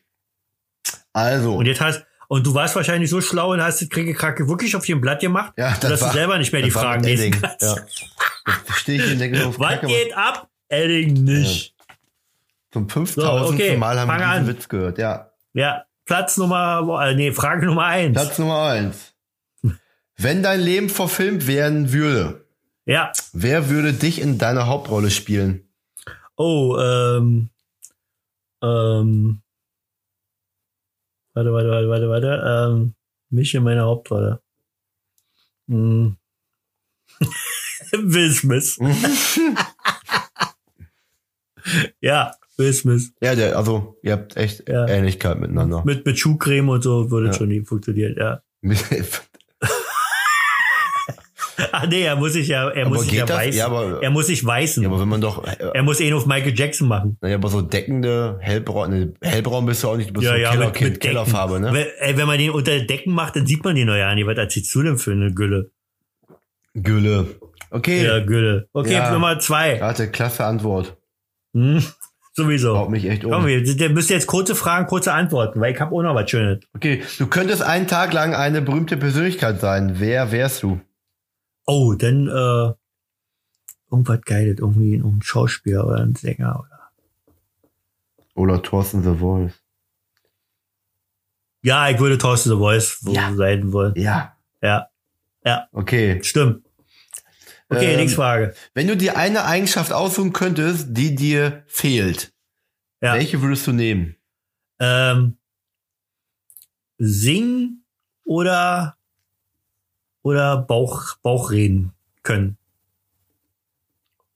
Also. 1.12 1.54
Und 1.56 1.66
jetzt 1.66 1.80
hast, 1.80 2.04
und 2.28 2.46
du 2.46 2.52
warst 2.54 2.76
wahrscheinlich 2.76 3.08
so 3.08 3.20
schlau 3.22 3.52
und 3.52 3.62
hast 3.62 3.80
das 3.80 3.88
kricky 3.88 4.12
kacke 4.12 4.46
wirklich 4.48 4.76
auf 4.76 4.84
dem 4.84 5.00
Blatt 5.00 5.20
gemacht, 5.20 5.54
ja, 5.56 5.74
dass 5.80 6.00
du 6.00 6.10
selber 6.10 6.36
nicht 6.38 6.52
mehr 6.52 6.60
die 6.62 6.68
das 6.68 6.74
war 6.76 6.82
Fragen 6.82 7.04
lesen 7.04 7.30
kannst. 7.40 7.62
Ja. 7.62 7.76
Da 8.44 8.74
stehe 8.74 9.02
ich 9.02 9.10
und 9.12 9.18
denke 9.18 9.40
so, 9.40 9.58
Was 9.58 9.70
Kacke, 9.80 9.86
geht 9.86 10.14
ab? 10.16 10.48
Edding 10.68 11.14
nicht. 11.24 11.74
Zum 12.72 12.88
5000. 12.88 13.48
So, 13.48 13.54
okay, 13.54 13.76
Mal 13.76 13.98
haben 13.98 14.08
wir 14.08 14.12
fang 14.18 14.18
diesen 14.18 14.32
an. 14.32 14.46
Witz 14.46 14.68
gehört. 14.68 14.98
Ja. 14.98 15.30
Ja, 15.54 15.84
Platz 16.04 16.36
Nummer, 16.36 17.00
äh, 17.02 17.14
nee, 17.14 17.32
Frage 17.32 17.66
Nummer 17.66 17.84
eins. 17.84 18.14
Platz 18.14 18.38
Nummer 18.38 18.62
eins. 18.68 19.14
Wenn 20.16 20.42
dein 20.42 20.60
Leben 20.60 20.88
verfilmt 20.88 21.46
werden 21.46 21.92
würde, 21.92 22.44
Ja. 22.84 23.12
wer 23.32 23.68
würde 23.70 23.92
dich 23.92 24.20
in 24.20 24.38
deiner 24.38 24.66
Hauptrolle 24.66 25.10
spielen? 25.10 25.68
Oh, 26.36 26.76
ähm, 26.78 27.50
ähm, 28.62 29.42
warte, 31.34 31.52
warte, 31.52 31.70
warte, 31.70 31.88
warte, 31.88 32.08
warte, 32.08 32.72
ähm, 32.72 32.94
mich 33.30 33.54
in 33.54 33.62
meiner 33.64 33.82
Hauptrolle. 33.84 34.40
Hm. 35.68 36.16
Will 37.92 38.32
Smith. 38.32 38.78
ja, 42.00 42.34
Will 42.58 42.72
Smith. 42.72 43.12
Ja, 43.22 43.34
der, 43.34 43.56
also, 43.56 43.96
ihr 44.02 44.12
habt 44.12 44.36
echt 44.36 44.68
Ja. 44.68 44.86
Ähnlichkeit 44.88 45.38
miteinander. 45.40 45.82
Mit, 45.86 46.04
mit 46.04 46.18
Schuhcreme 46.18 46.68
und 46.68 46.82
so 46.82 47.10
würde 47.10 47.28
Ja. 47.28 47.32
schon 47.32 47.48
nie 47.48 47.60
funktionieren, 47.64 48.16
ja. 48.18 48.42
Ach 51.72 51.86
nee, 51.90 52.02
er 52.02 52.14
muss 52.16 52.32
sich 52.34 52.48
ja, 52.48 52.68
er 52.68 52.86
Aber 52.86 52.96
muss 52.96 53.04
sich 53.04 53.12
ja 53.14 53.26
das? 53.26 53.36
weißen. 53.36 53.58
Ja, 53.58 53.66
aber- 53.66 54.02
er 54.02 54.10
muss 54.10 54.26
sich 54.28 54.44
weißen. 54.44 54.82
ja, 54.82 54.88
aber 54.88 55.00
wenn 55.00 55.08
man 55.08 55.20
doch, 55.20 55.44
äh, 55.46 55.56
er 55.74 55.82
muss 55.82 56.00
eh 56.00 56.08
nur 56.10 56.18
auf 56.20 56.26
Michael 56.26 56.56
Jackson 56.56 56.86
machen. 56.88 57.16
naja, 57.20 57.34
aber 57.36 57.48
so 57.48 57.62
deckende, 57.62 58.38
hellbraun, 58.40 58.90
ne, 58.90 59.14
hellbraun 59.22 59.66
bist 59.66 59.82
du 59.82 59.88
auch 59.88 59.96
nicht, 59.96 60.10
du 60.10 60.14
bist 60.14 60.26
Ja, 60.26 60.32
so 60.34 60.38
ja, 60.38 60.50
Keller, 60.50 60.66
mit, 60.66 60.74
Kind, 60.74 60.90
mit. 60.92 61.00
Kellerfarbe, 61.00 61.60
ne? 61.60 61.72
Wenn, 61.72 61.86
ey, 61.98 62.16
wenn 62.16 62.26
man 62.26 62.38
den 62.38 62.50
unter 62.50 62.78
Decken 62.80 63.12
macht, 63.12 63.34
dann 63.36 63.46
sieht 63.46 63.64
man 63.64 63.74
den 63.74 63.86
noch 63.88 63.96
ja 63.96 64.14
nicht. 64.14 64.26
Was 64.26 64.36
erzählst 64.38 64.72
du 64.74 64.82
denn 64.82 64.98
für 64.98 65.12
eine 65.12 65.32
Gülle? 65.34 65.70
Gülle. 66.74 67.26
Okay. 67.70 68.04
Ja, 68.04 68.20
Gülle. 68.24 68.68
Okay, 68.72 68.92
Ja. 68.92 69.12
Nummer 69.12 69.38
zwei. 69.40 69.80
Warte, 69.80 70.10
klasse 70.10 70.44
Antwort. 70.44 70.96
Hm? 71.54 71.82
Sowieso. 72.38 72.78
Haut 72.78 72.90
mich 72.90 73.04
echt 73.04 73.24
um. 73.24 73.32
Komm, 73.32 73.46
wir, 73.46 73.62
der 73.76 73.90
müsst 73.90 74.10
jetzt 74.10 74.28
kurze 74.28 74.54
Fragen, 74.54 74.86
kurze 74.86 75.12
Antworten, 75.12 75.60
weil 75.60 75.74
ich 75.74 75.80
habe 75.80 75.92
auch 75.94 76.02
noch 76.02 76.14
was 76.14 76.30
Schönes. 76.30 76.60
Okay, 76.74 77.02
du 77.18 77.26
könntest 77.26 77.62
einen 77.62 77.88
Tag 77.88 78.12
lang 78.12 78.32
eine 78.34 78.62
berühmte 78.62 78.96
Persönlichkeit 78.96 79.60
sein. 79.60 79.98
Wer 79.98 80.30
wärst 80.30 80.62
du? 80.62 80.80
Oh, 81.66 81.94
dann 81.94 82.28
äh, 82.28 82.72
irgendwas 83.90 84.20
Geiles, 84.24 84.58
irgendwie 84.60 84.94
ein 84.94 85.20
Schauspieler 85.22 85.84
oder 85.86 85.96
ein 85.96 86.14
Sänger 86.14 86.60
oder. 86.60 86.78
Oder 88.34 88.62
Thorsten 88.62 89.02
The 89.02 89.18
Voice. 89.18 89.52
Ja, 91.62 91.88
ich 91.90 91.98
würde 91.98 92.18
Thorsten 92.18 92.50
The 92.50 92.56
Voice 92.56 93.00
Ja. 93.08 93.34
sein 93.34 93.72
wollen. 93.72 93.94
Ja. 93.96 94.34
Ja, 94.62 94.88
Okay. 95.72 96.22
stimmt. 96.22 96.64
Okay, 97.70 97.92
Ähm, 97.92 97.96
nächste 98.00 98.16
Frage. 98.16 98.54
Wenn 98.74 98.86
du 98.88 98.96
dir 98.96 99.16
eine 99.16 99.44
Eigenschaft 99.44 99.92
aussuchen 99.92 100.32
könntest, 100.32 100.88
die 100.90 101.14
dir 101.14 101.64
fehlt, 101.66 102.32
Ja. 103.02 103.14
welche 103.14 103.42
würdest 103.42 103.66
du 103.66 103.72
nehmen? 103.72 104.16
Ähm, 104.80 105.36
singen 106.98 107.84
oder 108.24 108.96
oder 110.22 110.56
Bauch 110.58 111.16
Bauchreden 111.22 111.92
können. 112.22 112.56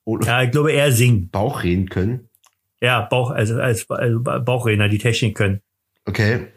Oder 0.04 0.26
Ja, 0.26 0.42
ich 0.42 0.50
glaube 0.50 0.72
eher 0.72 0.92
singen. 0.92 1.28
Bauch 1.30 1.62
reden 1.62 1.88
können? 1.88 2.28
Ja, 2.80 3.00
Bauch 3.02 3.30
also 3.30 3.60
als, 3.60 3.88
als 3.90 4.14
Bauchredner 4.44 4.88
die 4.88 4.98
Technik 4.98 5.36
können. 5.36 5.60
Okay. 6.04 6.48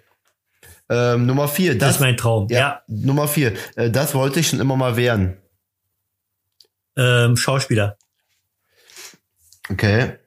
Ähm, 0.89 1.25
Nummer 1.25 1.47
vier. 1.47 1.73
Das, 1.73 1.79
Das, 1.79 1.95
ist 1.95 2.01
mein 2.01 2.17
Traum. 2.17 2.47
ja, 2.49 2.57
Ja, 2.57 2.81
Nummer 2.87 3.27
vier. 3.27 3.53
Äh, 3.75 3.89
das 3.91 4.13
wollte 4.15 4.39
ich 4.39 4.47
schon 4.47 4.59
immer 4.59 4.75
mal 4.75 4.95
werden. 4.97 5.37
Ähm, 6.97 7.37
Schauspieler. 7.37 7.97
Okay. 9.69 10.17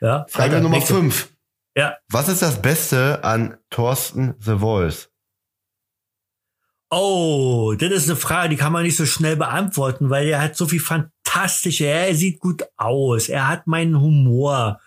Ja. 0.00 0.26
Frage 0.28 0.52
weiter, 0.52 0.62
Nummer 0.62 0.76
nächste. 0.76 0.94
fünf. 0.94 1.28
Ja. 1.76 1.96
Was 2.08 2.28
ist 2.28 2.42
das 2.42 2.60
Beste 2.60 3.22
an 3.22 3.56
Thorsten 3.70 4.34
The 4.40 4.56
Voice? 4.58 5.10
Oh, 6.90 7.74
das 7.78 7.92
ist 7.92 8.08
eine 8.08 8.16
Frage, 8.16 8.48
die 8.48 8.56
kann 8.56 8.72
man 8.72 8.82
nicht 8.82 8.96
so 8.96 9.06
schnell 9.06 9.36
beantworten, 9.36 10.10
weil 10.10 10.26
er 10.26 10.42
hat 10.42 10.56
so 10.56 10.66
viel 10.66 10.80
fantastische, 10.80 11.86
er 11.86 12.12
sieht 12.16 12.40
gut 12.40 12.64
aus, 12.76 13.28
er 13.28 13.46
hat 13.46 13.68
meinen 13.68 14.00
Humor, 14.00 14.80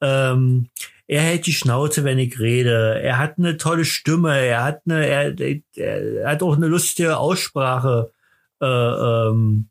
ähm, 0.00 0.70
er 1.08 1.22
hält 1.22 1.46
die 1.46 1.52
Schnauze, 1.52 2.04
wenn 2.04 2.18
ich 2.20 2.38
rede, 2.38 3.00
er 3.02 3.18
hat 3.18 3.38
eine 3.38 3.56
tolle 3.56 3.84
Stimme, 3.84 4.38
er 4.38 4.62
hat 4.62 4.82
eine, 4.86 5.04
er, 5.04 5.34
er 5.74 6.30
hat 6.30 6.44
auch 6.44 6.54
eine 6.54 6.68
lustige 6.68 7.16
Aussprache, 7.16 8.12
äh, 8.60 8.66
ähm, 8.66 9.68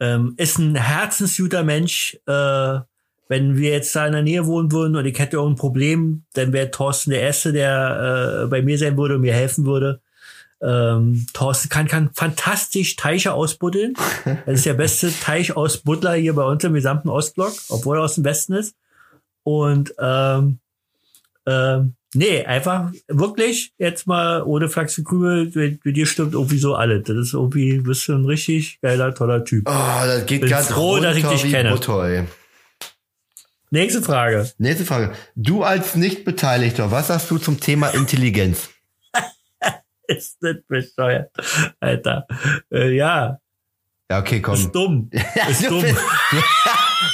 ähm, 0.00 0.34
ist 0.36 0.58
ein 0.58 0.74
herzensguter 0.74 1.62
Mensch, 1.62 2.18
äh, 2.26 2.78
wenn 3.28 3.56
wir 3.56 3.70
jetzt 3.70 3.94
da 3.94 4.06
in 4.06 4.12
der 4.12 4.22
Nähe 4.22 4.46
wohnen 4.46 4.72
würden 4.72 4.96
und 4.96 5.06
ich 5.06 5.18
hätte 5.18 5.36
irgendein 5.36 5.60
Problem, 5.60 6.24
dann 6.32 6.52
wäre 6.52 6.70
Thorsten 6.70 7.10
der 7.10 7.20
Erste, 7.20 7.52
der 7.52 8.42
äh, 8.42 8.46
bei 8.48 8.60
mir 8.62 8.76
sein 8.76 8.96
würde 8.96 9.16
und 9.16 9.20
mir 9.20 9.34
helfen 9.34 9.66
würde. 9.66 10.00
Ähm, 10.62 11.26
Thorsten 11.32 11.68
kann, 11.68 11.86
kann 11.86 12.10
fantastisch 12.12 12.96
Teiche 12.96 13.32
ausbuddeln. 13.32 13.94
Er 14.24 14.48
ist 14.48 14.66
der 14.66 14.74
beste 14.74 15.12
Teichausbuddler 15.20 16.14
hier 16.14 16.34
bei 16.34 16.44
uns 16.44 16.64
im 16.64 16.74
gesamten 16.74 17.08
Ostblock, 17.08 17.52
obwohl 17.68 17.98
er 17.98 18.02
aus 18.02 18.16
dem 18.16 18.24
Westen 18.24 18.54
ist. 18.54 18.74
Und 19.42 19.94
ähm, 19.98 20.58
ähm, 21.46 21.94
nee, 22.14 22.44
einfach 22.44 22.90
wirklich 23.08 23.72
jetzt 23.78 24.06
mal 24.06 24.42
ohne 24.42 24.68
Flachs 24.68 24.98
und 24.98 25.04
Krümel, 25.04 25.50
mit, 25.54 25.84
mit 25.84 25.96
dir 25.96 26.06
stimmt 26.06 26.34
irgendwie 26.34 26.58
so 26.58 26.74
alles. 26.74 27.04
Das 27.04 27.16
ist 27.16 27.34
irgendwie, 27.34 27.78
bist 27.78 28.06
du 28.08 28.14
ein 28.14 28.24
richtig 28.24 28.80
geiler, 28.80 29.14
toller 29.14 29.44
Typ. 29.44 29.68
Oh, 29.68 29.72
das 30.04 30.26
geht 30.26 30.40
Bin 30.42 30.50
ganz 30.50 30.68
froh, 30.68 30.98
dass 30.98 31.16
ich 31.16 31.24
dich 31.24 31.50
kenne. 31.50 31.70
Butter. 31.70 32.26
Nächste 33.72 34.02
Frage. 34.02 34.50
Nächste 34.58 34.84
Frage. 34.84 35.12
Du 35.36 35.62
als 35.62 35.94
Nicht-Beteiligter, 35.94 36.90
was 36.90 37.06
sagst 37.06 37.30
du 37.30 37.38
zum 37.38 37.60
Thema 37.60 37.88
Intelligenz? 37.90 38.68
Ist 40.08 40.38
das 40.40 40.56
bescheuert? 40.66 41.30
Alter. 41.78 42.26
Äh, 42.72 42.96
ja, 42.96 43.38
Ja, 44.10 44.18
okay, 44.18 44.40
komm. 44.40 44.54
ist 44.54 44.72
dumm. 44.72 45.10
Ist 45.48 45.62
du, 45.64 45.68
dumm. 45.80 45.96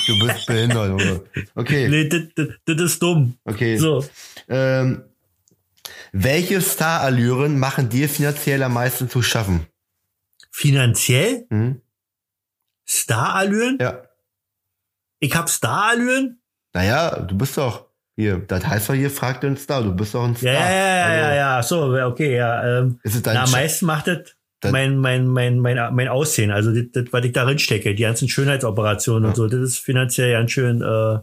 Du 0.06 0.18
bist 0.26 0.46
behindert, 0.46 0.88
Junge. 0.88 1.22
Okay, 1.54 1.88
Nee, 1.88 2.08
das, 2.08 2.22
das, 2.34 2.48
das 2.64 2.80
ist 2.82 3.02
dumm. 3.02 3.36
okay. 3.44 3.76
So. 3.76 4.04
Ähm, 4.48 5.02
welche 6.12 6.60
Starallüren 6.62 7.58
machen 7.58 7.88
dir 7.88 8.08
finanziell 8.08 8.62
am 8.62 8.72
meisten 8.74 9.08
zu 9.10 9.22
schaffen? 9.22 9.66
Finanziell? 10.50 11.46
Hm? 11.50 11.80
Starallüren? 12.84 13.78
Ja. 13.80 14.02
Ich 15.18 15.34
hab 15.34 15.48
Starallüren? 15.50 16.40
Naja, 16.72 17.20
du 17.20 17.36
bist 17.36 17.56
doch 17.58 17.86
hier, 18.16 18.38
das 18.38 18.66
heißt 18.66 18.88
doch 18.88 18.94
hier, 18.94 19.10
frag 19.10 19.40
den 19.40 19.56
Star, 19.56 19.82
du 19.82 19.92
bist 19.94 20.14
doch 20.14 20.24
ein 20.24 20.36
Star. 20.36 20.52
Ja, 20.52 20.70
ja, 20.70 20.70
ja, 20.70 21.34
ja, 21.34 21.56
Also, 21.56 21.96
ja, 21.96 22.02
so, 22.06 22.12
okay, 22.12 22.36
ja. 22.36 22.78
Ähm, 22.80 23.00
Ist 23.02 23.16
es 23.16 23.22
dein 23.22 23.34
na, 23.34 23.44
am 23.44 23.50
meisten 23.50 23.86
macht 23.86 24.06
das 24.06 24.35
mein, 24.64 24.96
mein, 24.98 25.28
mein, 25.28 25.58
mein, 25.58 25.94
mein 25.94 26.08
Aussehen, 26.08 26.50
also 26.50 26.72
das, 26.72 26.84
das, 26.92 27.04
was 27.12 27.24
ich 27.24 27.32
darin 27.32 27.58
stecke, 27.58 27.94
die 27.94 28.02
ganzen 28.02 28.28
Schönheitsoperationen 28.28 29.24
Ja. 29.24 29.28
und 29.30 29.36
so, 29.36 29.46
das 29.48 29.60
ist 29.60 29.78
finanziell 29.78 30.32
ganz 30.32 30.50
schön, 30.50 30.82
äh, 30.82 31.14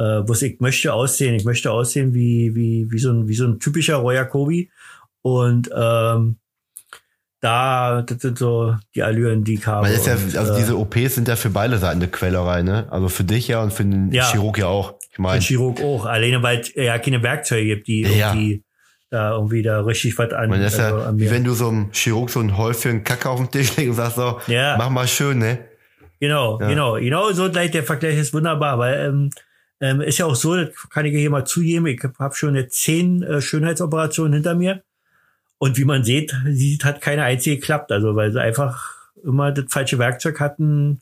äh, 0.00 0.22
was 0.28 0.42
ich 0.42 0.60
möchte 0.60 0.92
aussehen. 0.92 1.34
Ich 1.34 1.44
möchte 1.44 1.70
aussehen 1.72 2.14
wie, 2.14 2.54
wie, 2.54 2.86
wie 2.90 2.98
so 2.98 3.10
ein, 3.10 3.26
wie 3.28 3.34
so 3.34 3.46
ein 3.46 3.58
typischer 3.58 3.96
Roy 3.96 4.14
Jacobi. 4.16 4.70
Und 5.22 5.70
ähm, 5.74 6.36
da, 7.40 8.02
das 8.02 8.20
sind 8.20 8.36
so 8.38 8.74
die 8.94 9.02
Allüren, 9.02 9.44
die 9.44 9.54
ich 9.54 9.66
habe. 9.66 9.86
Weil 9.86 9.94
das 9.94 10.06
ist 10.06 10.24
und, 10.24 10.32
ja, 10.34 10.40
also 10.40 10.52
äh, 10.54 10.56
diese 10.56 10.76
OPs 10.78 11.14
sind 11.14 11.28
ja 11.28 11.36
für 11.36 11.50
beide 11.50 11.78
Seiten 11.78 11.98
eine 12.02 12.08
Quellerei, 12.10 12.62
ne? 12.62 12.86
Also 12.90 13.08
für 13.08 13.24
dich 13.24 13.46
ja 13.48 13.62
und 13.62 13.72
für 13.72 13.84
den 13.84 14.12
Ja. 14.12 14.24
Chirurg 14.30 14.58
ja 14.58 14.66
auch. 14.66 14.94
Ich 15.12 15.18
meine, 15.18 15.36
Ein 15.36 15.40
Chirurg 15.40 15.80
auch. 15.80 16.04
Alleine 16.06 16.42
weil 16.42 16.60
es 16.60 16.74
ja 16.74 16.98
keine 16.98 17.22
Werkzeuge 17.22 17.64
gibt, 17.64 17.86
die 17.86 18.02
Ja. 18.02 18.32
irgendwie 18.32 18.62
da 19.10 19.32
irgendwie 19.32 19.62
da 19.62 19.80
richtig 19.80 20.18
was 20.18 20.32
an, 20.32 20.50
man 20.50 20.60
das 20.60 20.74
ist 20.74 20.80
also 20.80 20.98
ja, 20.98 21.04
an 21.06 21.18
wie 21.18 21.24
mir. 21.24 21.30
wenn 21.30 21.44
du 21.44 21.52
so 21.52 21.68
einem 21.68 21.90
Chirurg 21.92 22.28
so 22.30 22.40
ein 22.40 22.56
Häufchen 22.58 23.04
Kacke 23.04 23.28
auf 23.30 23.38
den 23.40 23.50
Tisch 23.50 23.76
legst 23.76 23.90
und 23.90 23.96
sagst 23.96 24.16
so, 24.16 24.40
Ja. 24.48 24.76
mach 24.76 24.90
mal 24.90 25.08
schön, 25.08 25.38
ne? 25.38 25.58
Genau, 26.20 26.60
Ja. 26.60 26.68
genau, 26.68 26.94
genau 26.94 27.32
so 27.32 27.50
gleich 27.50 27.70
der 27.70 27.84
Vergleich 27.84 28.18
ist 28.18 28.34
wunderbar, 28.34 28.78
weil 28.78 29.06
ähm, 29.08 29.30
ähm, 29.80 30.00
ist 30.00 30.18
ja 30.18 30.26
auch 30.26 30.34
so, 30.34 30.56
das 30.56 30.70
kann 30.90 31.06
ich 31.06 31.12
hier 31.14 31.30
mal 31.30 31.44
zugeben, 31.44 31.86
ich 31.86 32.02
habe 32.18 32.34
schon 32.34 32.54
jetzt 32.56 32.80
zehn 32.82 33.22
äh, 33.22 33.40
Schönheitsoperationen 33.40 34.32
hinter 34.34 34.54
mir 34.54 34.82
und 35.58 35.78
wie 35.78 35.84
man 35.84 36.04
sieht, 36.04 36.34
sieht, 36.46 36.84
hat 36.84 37.00
keine 37.00 37.22
einzige 37.22 37.56
geklappt, 37.56 37.90
also 37.92 38.14
weil 38.16 38.32
sie 38.32 38.40
einfach 38.42 38.94
immer 39.24 39.52
das 39.52 39.66
falsche 39.68 39.98
Werkzeug 39.98 40.38
hatten, 40.40 41.00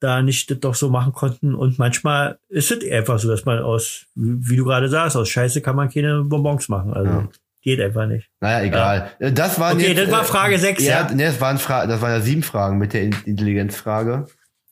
da 0.00 0.22
nicht 0.22 0.50
das 0.50 0.60
doch 0.60 0.74
so 0.74 0.90
machen 0.90 1.12
konnten 1.12 1.54
und 1.54 1.78
manchmal 1.78 2.38
ist 2.48 2.70
es 2.70 2.90
einfach 2.90 3.18
so, 3.18 3.28
dass 3.28 3.44
man 3.44 3.58
aus, 3.60 4.06
wie, 4.14 4.56
du 4.56 4.64
gerade 4.64 4.88
sagst, 4.88 5.16
aus 5.16 5.28
Scheiße 5.28 5.62
kann 5.62 5.76
man 5.76 5.90
keine 5.90 6.22
Bonbons 6.22 6.68
machen, 6.68 6.92
also 6.92 7.10
Ja. 7.10 7.28
geht 7.62 7.80
einfach 7.80 8.06
nicht. 8.06 8.28
Naja, 8.40 8.64
egal. 8.66 9.10
Äh, 9.18 9.32
Das 9.32 9.58
waren 9.58 9.76
Okay, 9.78 9.88
jetzt, 9.92 9.98
das 10.02 10.10
war 10.10 10.22
äh, 10.22 10.24
Frage 10.24 10.58
sechs, 10.58 10.84
ja. 10.84 11.06
ja? 11.08 11.14
Ne, 11.14 11.24
das 11.24 11.40
waren, 11.40 11.58
Fra 11.58 11.86
das 11.86 12.00
waren 12.00 12.10
ja 12.12 12.20
sieben 12.20 12.42
Fragen 12.42 12.78
mit 12.78 12.92
der 12.92 13.02
In- 13.04 13.16
Intelligenzfrage. 13.24 14.26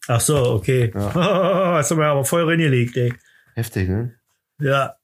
Ach 0.08 0.20
so, 0.20 0.36
okay. 0.52 0.92
Hast 0.94 1.90
du 1.90 1.96
mir 1.96 2.06
aber 2.06 2.24
voll 2.26 2.44
reingelegt, 2.48 2.94
ey. 2.98 3.14
Heftig, 3.54 3.88
ne? 3.88 4.12
Ja. 4.60 4.96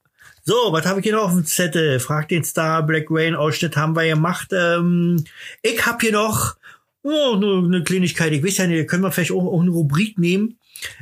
So, 0.43 0.55
was 0.73 0.85
habe 0.87 1.01
ich 1.01 1.05
hier 1.05 1.15
noch 1.15 1.25
auf 1.25 1.33
dem 1.33 1.45
Zettel? 1.47 2.01
Frag 2.01 2.29
den 2.29 2.45
Star, 2.45 2.83
Black 2.83 3.07
Rain 3.11 3.35
Ausschnitt 3.35 3.77
haben 3.77 3.95
wir 3.97 4.07
gemacht. 4.09 4.49
Ähm, 4.53 5.25
ich 5.63 5.87
habe 5.87 5.99
hier 6.01 6.13
noch 6.13 6.57
oh, 7.03 7.37
nur 7.37 7.65
eine 7.65 7.83
Kleinigkeit. 7.83 8.33
Ich 8.33 8.45
weiß 8.45 8.59
ja 8.59 8.67
nicht, 8.67 8.89
können 8.89 9.03
wir 9.03 9.13
vielleicht 9.13 9.33
auch, 9.33 9.45
auch 9.45 9.61
eine 9.61 9.71
Rubrik 9.71 10.19
nehmen, 10.19 10.59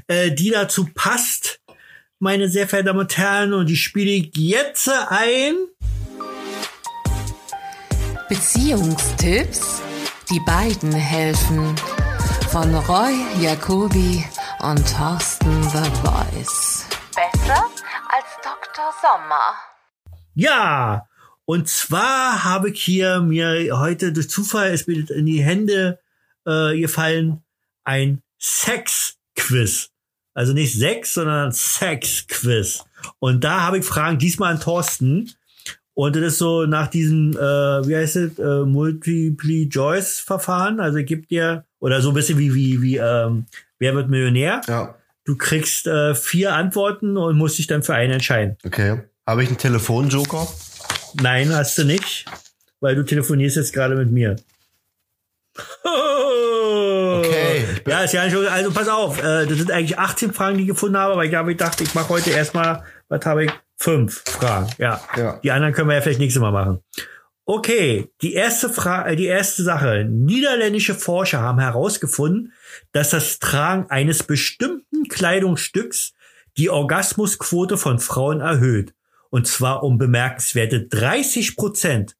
äh, 0.07 0.31
die 0.31 0.51
dazu 0.51 0.89
passt, 0.95 1.61
meine 2.19 2.49
sehr 2.49 2.67
verehrten 2.67 2.89
Damen 2.89 3.01
und 3.01 3.17
Herren. 3.17 3.53
Und 3.53 3.67
die 3.67 3.77
spiele 3.77 4.11
ich 4.11 4.37
jetzt 4.37 4.91
ein. 5.09 5.55
Beziehungstipps? 8.29 9.83
Die 10.31 10.41
beiden 10.41 10.93
helfen. 10.93 11.75
Von 12.51 12.75
Roy 12.75 13.15
Jacobi 13.41 14.25
und 14.61 14.85
Thorsten 14.91 15.63
The 15.63 15.91
Voice. 16.03 16.87
Besser 17.15 17.65
als 18.09 18.27
Dr. 18.43 18.93
Sommer. 19.01 19.55
Ja, 20.35 21.07
und 21.49 21.67
zwar 21.67 22.45
habe 22.45 22.69
ich 22.69 22.83
hier 22.83 23.21
mir 23.21 23.79
heute 23.79 24.13
durch 24.13 24.29
Zufall 24.29 24.75
ist 24.75 24.87
mir 24.87 25.01
das 25.01 25.09
in 25.09 25.25
die 25.25 25.43
Hände 25.43 25.99
äh, 26.45 26.79
gefallen 26.79 27.43
ein 27.85 28.21
Sex-Quiz. 28.39 29.89
Also 30.35 30.53
nicht 30.53 30.79
Sex, 30.79 31.15
sondern 31.15 31.53
Sex-Quiz. 31.53 32.85
Und 33.19 33.45
da 33.45 33.63
habe 33.63 33.79
ich 33.79 33.87
Fragen 33.87 34.19
diesmal 34.19 34.53
an 34.53 34.61
Thorsten. 34.61 35.33
Und 35.95 36.17
das 36.17 36.23
ist 36.23 36.37
so 36.37 36.67
nach 36.67 36.89
diesem, 36.89 37.33
äh, 37.33 37.39
wie 37.39 37.97
heißt 37.97 38.17
es, 38.17 38.39
äh, 38.39 38.67
Multiple-Choice-Verfahren. 38.67 40.81
Also 40.81 41.03
gibt 41.03 41.31
dir, 41.31 41.65
oder 41.79 42.03
so 42.03 42.11
ein 42.11 42.15
bisschen 42.15 42.39
wie, 42.39 42.55
wie, 42.55 42.83
wie, 42.83 42.99
ähm, 42.99 43.47
wer 43.79 43.95
wird 43.95 44.11
Millionär? 44.11 44.61
Ja. 44.69 44.97
Du 45.25 45.35
kriegst 45.35 45.87
äh, 45.87 46.15
vier 46.15 46.55
Antworten 46.55 47.17
und 47.17 47.39
musst 47.39 47.57
dich 47.57 47.69
dann 47.69 47.83
für 47.83 47.95
einen 47.95 48.13
entscheiden. 48.13 48.59
Okay. 48.67 49.01
Habe 49.27 49.45
ich 49.45 49.49
einen 49.49 49.57
Telefonjoker? 49.57 50.47
Nein, 51.21 51.55
hast 51.55 51.77
du 51.79 51.85
nicht, 51.85 52.25
weil 52.81 52.95
du 52.95 53.05
telefonierst 53.05 53.57
jetzt 53.57 53.73
gerade 53.73 53.95
mit 53.97 54.11
mir. 54.11 54.37
Okay, 55.85 57.65
Ja, 57.87 58.01
ist 58.05 58.13
ja 58.13 58.25
nicht, 58.25 58.35
so- 58.35 58.47
also 58.47 58.71
pass 58.71 58.89
auf, 58.89 59.19
äh, 59.19 59.47
das 59.47 59.59
sind 59.59 59.71
eigentlich 59.71 59.99
18 59.99 60.33
Fragen, 60.33 60.57
die 60.59 60.63
ich 60.65 60.69
gefunden 60.69 60.97
habe, 60.99 61.15
aber 61.15 61.25
ich 61.25 61.35
habe 61.35 61.51
gedacht, 61.51 61.81
ich 61.81 61.95
mache 61.95 62.11
heute 62.11 62.31
erstmal, 62.31 62.85
was 63.09 63.25
habe 63.25 63.47
ich? 63.47 63.51
Fünf 63.81 64.23
Fragen, 64.27 64.69
ja. 64.79 65.01
Ja. 65.17 65.39
Die 65.43 65.51
anderen 65.53 65.73
können 65.73 65.89
wir 65.89 65.95
ja 65.97 66.01
vielleicht 66.03 66.19
nächstes 66.19 66.41
Mal 66.41 66.51
machen. 66.53 66.81
Okay, 67.45 68.11
die 68.23 68.35
erste 68.35 68.69
Frage, 68.69 69.15
die 69.17 69.27
erste 69.27 69.63
Sache. 69.63 70.05
Niederländische 70.05 70.95
Forscher 70.95 71.41
haben 71.41 71.61
herausgefunden, 71.61 72.53
dass 72.93 73.11
das 73.11 73.39
Tragen 73.39 73.87
eines 73.89 74.23
bestimmten 74.25 75.09
Kleidungsstücks 75.09 76.13
die 76.59 76.69
Orgasmusquote 76.71 77.77
von 77.79 78.01
Frauen 78.01 78.41
erhöht. 78.41 78.93
Und 79.31 79.47
zwar 79.47 79.83
um 79.83 79.99
bemerkenswerte 79.99 80.87
30 80.87 81.57
Prozent. 81.57 82.17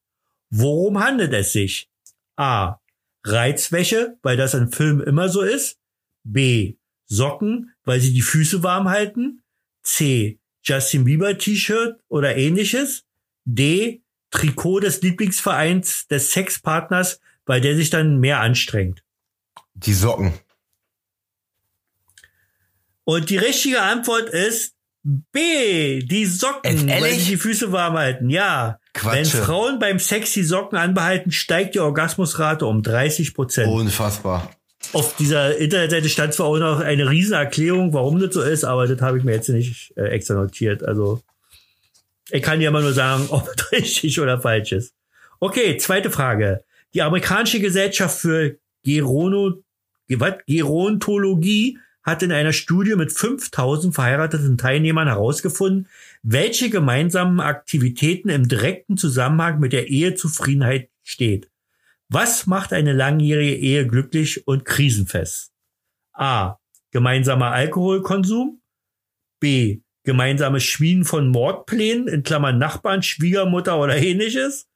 Worum 0.49 0.99
handelt 0.99 1.33
es 1.33 1.53
sich? 1.53 1.89
A. 2.35 2.79
Reizwäsche, 3.23 4.17
weil 4.21 4.37
das 4.37 4.53
in 4.53 4.71
Filmen 4.71 5.01
immer 5.01 5.29
so 5.29 5.41
ist. 5.41 5.77
B. 6.23 6.75
Socken, 7.05 7.73
weil 7.83 7.99
sie 7.99 8.13
die 8.13 8.21
Füße 8.21 8.63
warm 8.63 8.89
halten. 8.89 9.41
C. 9.83 10.39
Justin 10.63 11.03
Bieber 11.05 11.37
T-Shirt 11.37 11.99
oder 12.07 12.37
ähnliches. 12.37 13.05
D. 13.45 14.01
Trikot 14.31 14.81
des 14.81 15.01
Lieblingsvereins 15.01 16.07
des 16.07 16.31
Sexpartners, 16.31 17.19
weil 17.45 17.61
der 17.61 17.75
sich 17.75 17.89
dann 17.89 18.19
mehr 18.19 18.41
anstrengt. 18.41 19.03
Die 19.73 19.93
Socken. 19.93 20.33
Und 23.05 23.31
die 23.31 23.37
richtige 23.37 23.81
Antwort 23.81 24.29
ist 24.29 24.75
B. 25.03 25.99
Die 25.99 26.25
Socken, 26.25 26.87
weil 26.89 27.13
sie 27.13 27.31
die 27.31 27.37
Füße 27.37 27.71
warm 27.71 27.93
halten. 27.97 28.29
Ja. 28.29 28.79
Quatsche. 28.93 29.17
Wenn 29.17 29.25
Frauen 29.25 29.79
beim 29.79 29.99
Sex 29.99 30.33
die 30.33 30.43
Socken 30.43 30.77
anbehalten, 30.77 31.31
steigt 31.31 31.75
die 31.75 31.79
Orgasmusrate 31.79 32.65
um 32.65 32.83
30 32.83 33.33
Prozent. 33.33 33.71
Unfassbar. 33.71 34.51
Auf 34.93 35.15
dieser 35.15 35.57
Internetseite 35.57 36.09
stand 36.09 36.33
zwar 36.33 36.47
auch 36.47 36.57
noch 36.57 36.79
eine 36.79 37.09
riesen 37.09 37.33
Erklärung, 37.33 37.93
warum 37.93 38.19
das 38.19 38.33
so 38.33 38.41
ist, 38.41 38.63
aber 38.63 38.87
das 38.87 39.01
habe 39.01 39.17
ich 39.17 39.23
mir 39.23 39.33
jetzt 39.33 39.49
nicht 39.49 39.93
äh, 39.97 40.07
extra 40.07 40.35
notiert. 40.35 40.83
Also 40.83 41.21
ich 42.31 42.41
kann 42.41 42.59
dir 42.59 42.69
immer 42.69 42.81
nur 42.81 42.93
sagen, 42.93 43.27
ob 43.29 43.47
es 43.55 43.71
richtig 43.71 44.19
oder 44.19 44.41
falsch 44.41 44.71
ist. 44.71 44.93
Okay, 45.39 45.77
zweite 45.77 46.09
Frage. 46.09 46.63
Die 46.93 47.01
amerikanische 47.01 47.59
Gesellschaft 47.59 48.19
für 48.19 48.57
Gerono? 48.83 49.63
Gerontologie 50.47 51.77
hat 52.09 52.23
in 52.23 52.31
einer 52.31 52.53
Studie 52.53 52.95
mit 52.95 53.11
5000 53.11 53.93
verheirateten 53.93 54.57
Teilnehmern 54.57 55.07
herausgefunden, 55.07 55.87
welche 56.23 56.69
gemeinsamen 56.69 57.39
Aktivitäten 57.39 58.29
im 58.29 58.47
direkten 58.47 58.97
Zusammenhang 58.97 59.59
mit 59.59 59.73
der 59.73 59.87
Ehezufriedenheit 59.87 60.89
steht. 61.03 61.49
Was 62.09 62.47
macht 62.47 62.73
eine 62.73 62.93
langjährige 62.93 63.55
Ehe 63.55 63.87
glücklich 63.87 64.47
und 64.47 64.65
krisenfest? 64.65 65.51
A. 66.13 66.57
Gemeinsamer 66.91 67.51
Alkoholkonsum. 67.51 68.61
B. 69.39 69.81
Gemeinsames 70.03 70.63
Schmieden 70.63 71.05
von 71.05 71.29
Mordplänen, 71.29 72.07
in 72.07 72.23
Klammern 72.23 72.57
Nachbarn, 72.57 73.03
Schwiegermutter 73.03 73.79
oder 73.79 73.95
ähnliches. 73.95 74.67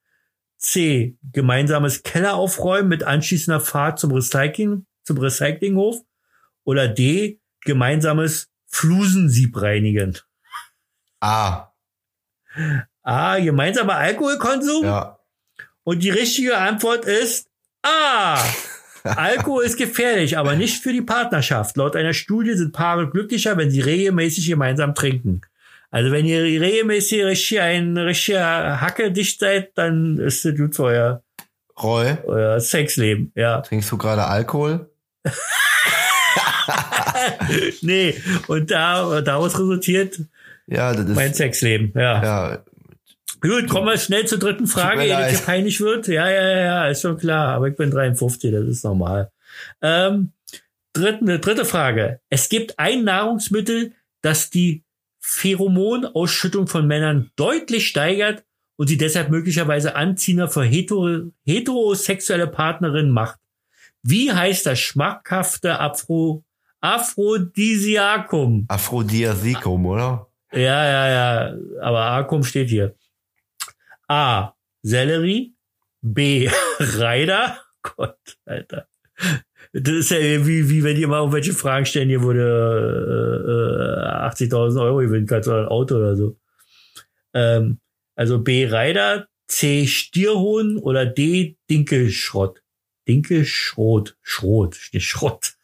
C. 0.58 1.18
Gemeinsames 1.32 2.04
Kelleraufräumen 2.04 2.88
mit 2.88 3.04
anschließender 3.04 3.60
Fahrt 3.60 4.00
zum 4.00 4.12
Recycling, 4.12 4.86
zum 5.04 5.18
Recyclinghof. 5.18 5.98
Oder 6.64 6.88
D. 6.88 7.40
Gemeinsames 7.62 8.50
Flusensieb 8.68 9.62
reinigen. 9.62 10.18
A. 11.20 11.72
A. 13.04 13.40
Gemeinsamer 13.40 13.96
Alkoholkonsum. 13.96 14.84
Ja. 14.84 15.20
Und 15.84 16.04
die 16.04 16.10
richtige 16.10 16.58
Antwort 16.58 17.06
ist 17.06 17.48
A. 17.82 18.40
Alkohol 19.04 19.66
ist 19.66 19.78
gefährlich, 19.78 20.38
aber 20.38 20.56
nicht 20.56 20.82
für 20.82 20.94
die 20.94 21.02
Partnerschaft. 21.02 21.76
Laut 21.76 21.96
einer 21.96 22.14
Studie 22.14 22.54
sind 22.54 22.72
Paare 22.72 23.10
glücklicher, 23.10 23.58
wenn 23.58 23.70
sie 23.70 23.82
regelmäßig 23.82 24.48
gemeinsam 24.48 24.96
trinken. 24.96 25.42
Also 25.92 26.12
wenn 26.12 26.26
ihr 26.26 26.42
regelmäßig 26.42 27.24
richtig 27.24 27.60
ein 27.60 27.98
richtiger 27.98 28.82
Hacke 28.82 29.12
dicht 29.12 29.40
seid, 29.40 29.78
dann 29.78 30.18
ist 30.18 30.44
das 30.44 30.56
gut 30.56 30.76
für 30.76 30.84
euer, 30.86 31.24
Roy, 31.82 32.18
euer 32.26 32.60
Sexleben. 32.60 33.32
Ja. 33.36 33.62
trinkst 33.62 33.92
du 33.92 33.98
gerade 33.98 34.26
Alkohol? 34.26 34.90
nee, 37.82 38.16
und 38.48 38.72
da, 38.72 39.22
daraus 39.22 39.58
resultiert 39.60 40.20
Ja, 40.68 40.94
das 40.94 41.10
ist. 41.10 41.16
mein 41.16 41.34
Sexleben. 41.34 41.92
Ja. 41.96 42.24
ja, 42.24 42.64
Gut, 43.44 43.68
kommen 43.68 43.88
wir 43.88 43.98
schnell 43.98 44.26
zur 44.26 44.40
dritten 44.40 44.68
Frage, 44.68 45.04
ehe 45.04 45.28
hier 45.28 45.40
peinlich 45.40 45.82
wird. 45.82 46.08
Ja, 46.08 46.30
ja, 46.30 46.42
ja, 46.50 46.62
ja, 46.62 46.88
ist 46.88 47.02
schon 47.02 47.18
klar. 47.18 47.50
Aber 47.56 47.68
ich 47.68 47.76
bin 47.76 47.92
53, 47.92 48.54
das 48.54 48.66
ist 48.66 48.86
normal. 48.86 49.32
Ähm, 49.82 50.32
dritte, 50.94 51.40
dritte 51.40 51.66
Frage. 51.66 52.22
Es 52.30 52.48
gibt 52.48 52.80
ein 52.80 53.04
Nahrungsmittel, 53.04 53.92
das 54.22 54.50
die 54.50 54.84
Pheromonausschüttung 55.20 56.68
von 56.68 56.88
Männern 56.88 57.32
deutlich 57.36 57.88
steigert 57.88 58.46
und 58.78 58.88
sie 58.88 58.98
deshalb 58.98 59.30
möglicherweise 59.30 59.98
anziehender 59.98 60.48
für 60.48 60.64
hetero, 60.64 61.32
heterosexuelle 61.46 62.48
Partnerinnen 62.48 63.12
macht. 63.12 63.40
Wie 64.04 64.32
heißt 64.32 64.66
das 64.66 64.80
schmackhafte 64.80 65.82
Afro, 65.82 66.46
Aphrodisiakum? 66.84 68.66
Aphrodisiakum, 68.68 69.86
oder? 69.86 70.28
Ja, 70.52 70.86
ja, 70.86 71.08
ja. 71.08 71.58
Aber 71.82 72.12
Akum 72.12 72.44
steht 72.44 72.70
hier. 72.70 72.94
A. 74.10 74.52
Sellerie. 74.82 75.56
B. 76.02 76.50
Reider. 76.80 77.58
Gott, 77.82 78.38
Alter. 78.44 78.88
Das 79.72 79.94
ist 79.94 80.12
ja 80.12 80.20
wie, 80.46 80.70
wie 80.70 80.84
wenn 80.84 80.98
die 80.98 81.04
immer 81.04 81.20
irgendwelche 81.20 81.54
Fragen 81.54 81.86
stellen, 81.86 82.10
hier 82.10 82.22
wurde 82.22 82.42
äh, 84.06 84.46
äh, 84.46 84.50
80.000 84.50 84.82
Euro 84.82 84.98
gewinnen 84.98 85.26
kannst 85.26 85.48
oder 85.48 85.62
ein 85.62 85.68
Auto 85.70 85.96
oder 85.96 86.18
so. 86.18 86.38
Ähm, 87.34 87.80
also 88.16 88.40
B. 88.40 88.68
Reider, 88.68 89.30
C. 89.48 89.88
Stierhohn 89.88 90.78
oder 90.78 91.06
D. 91.06 91.56
Dinkelschrott. 91.70 92.62
Dinkelschrot. 93.08 94.18
Schrot, 94.22 94.78
nicht 94.92 95.08
Schrott. 95.08 95.56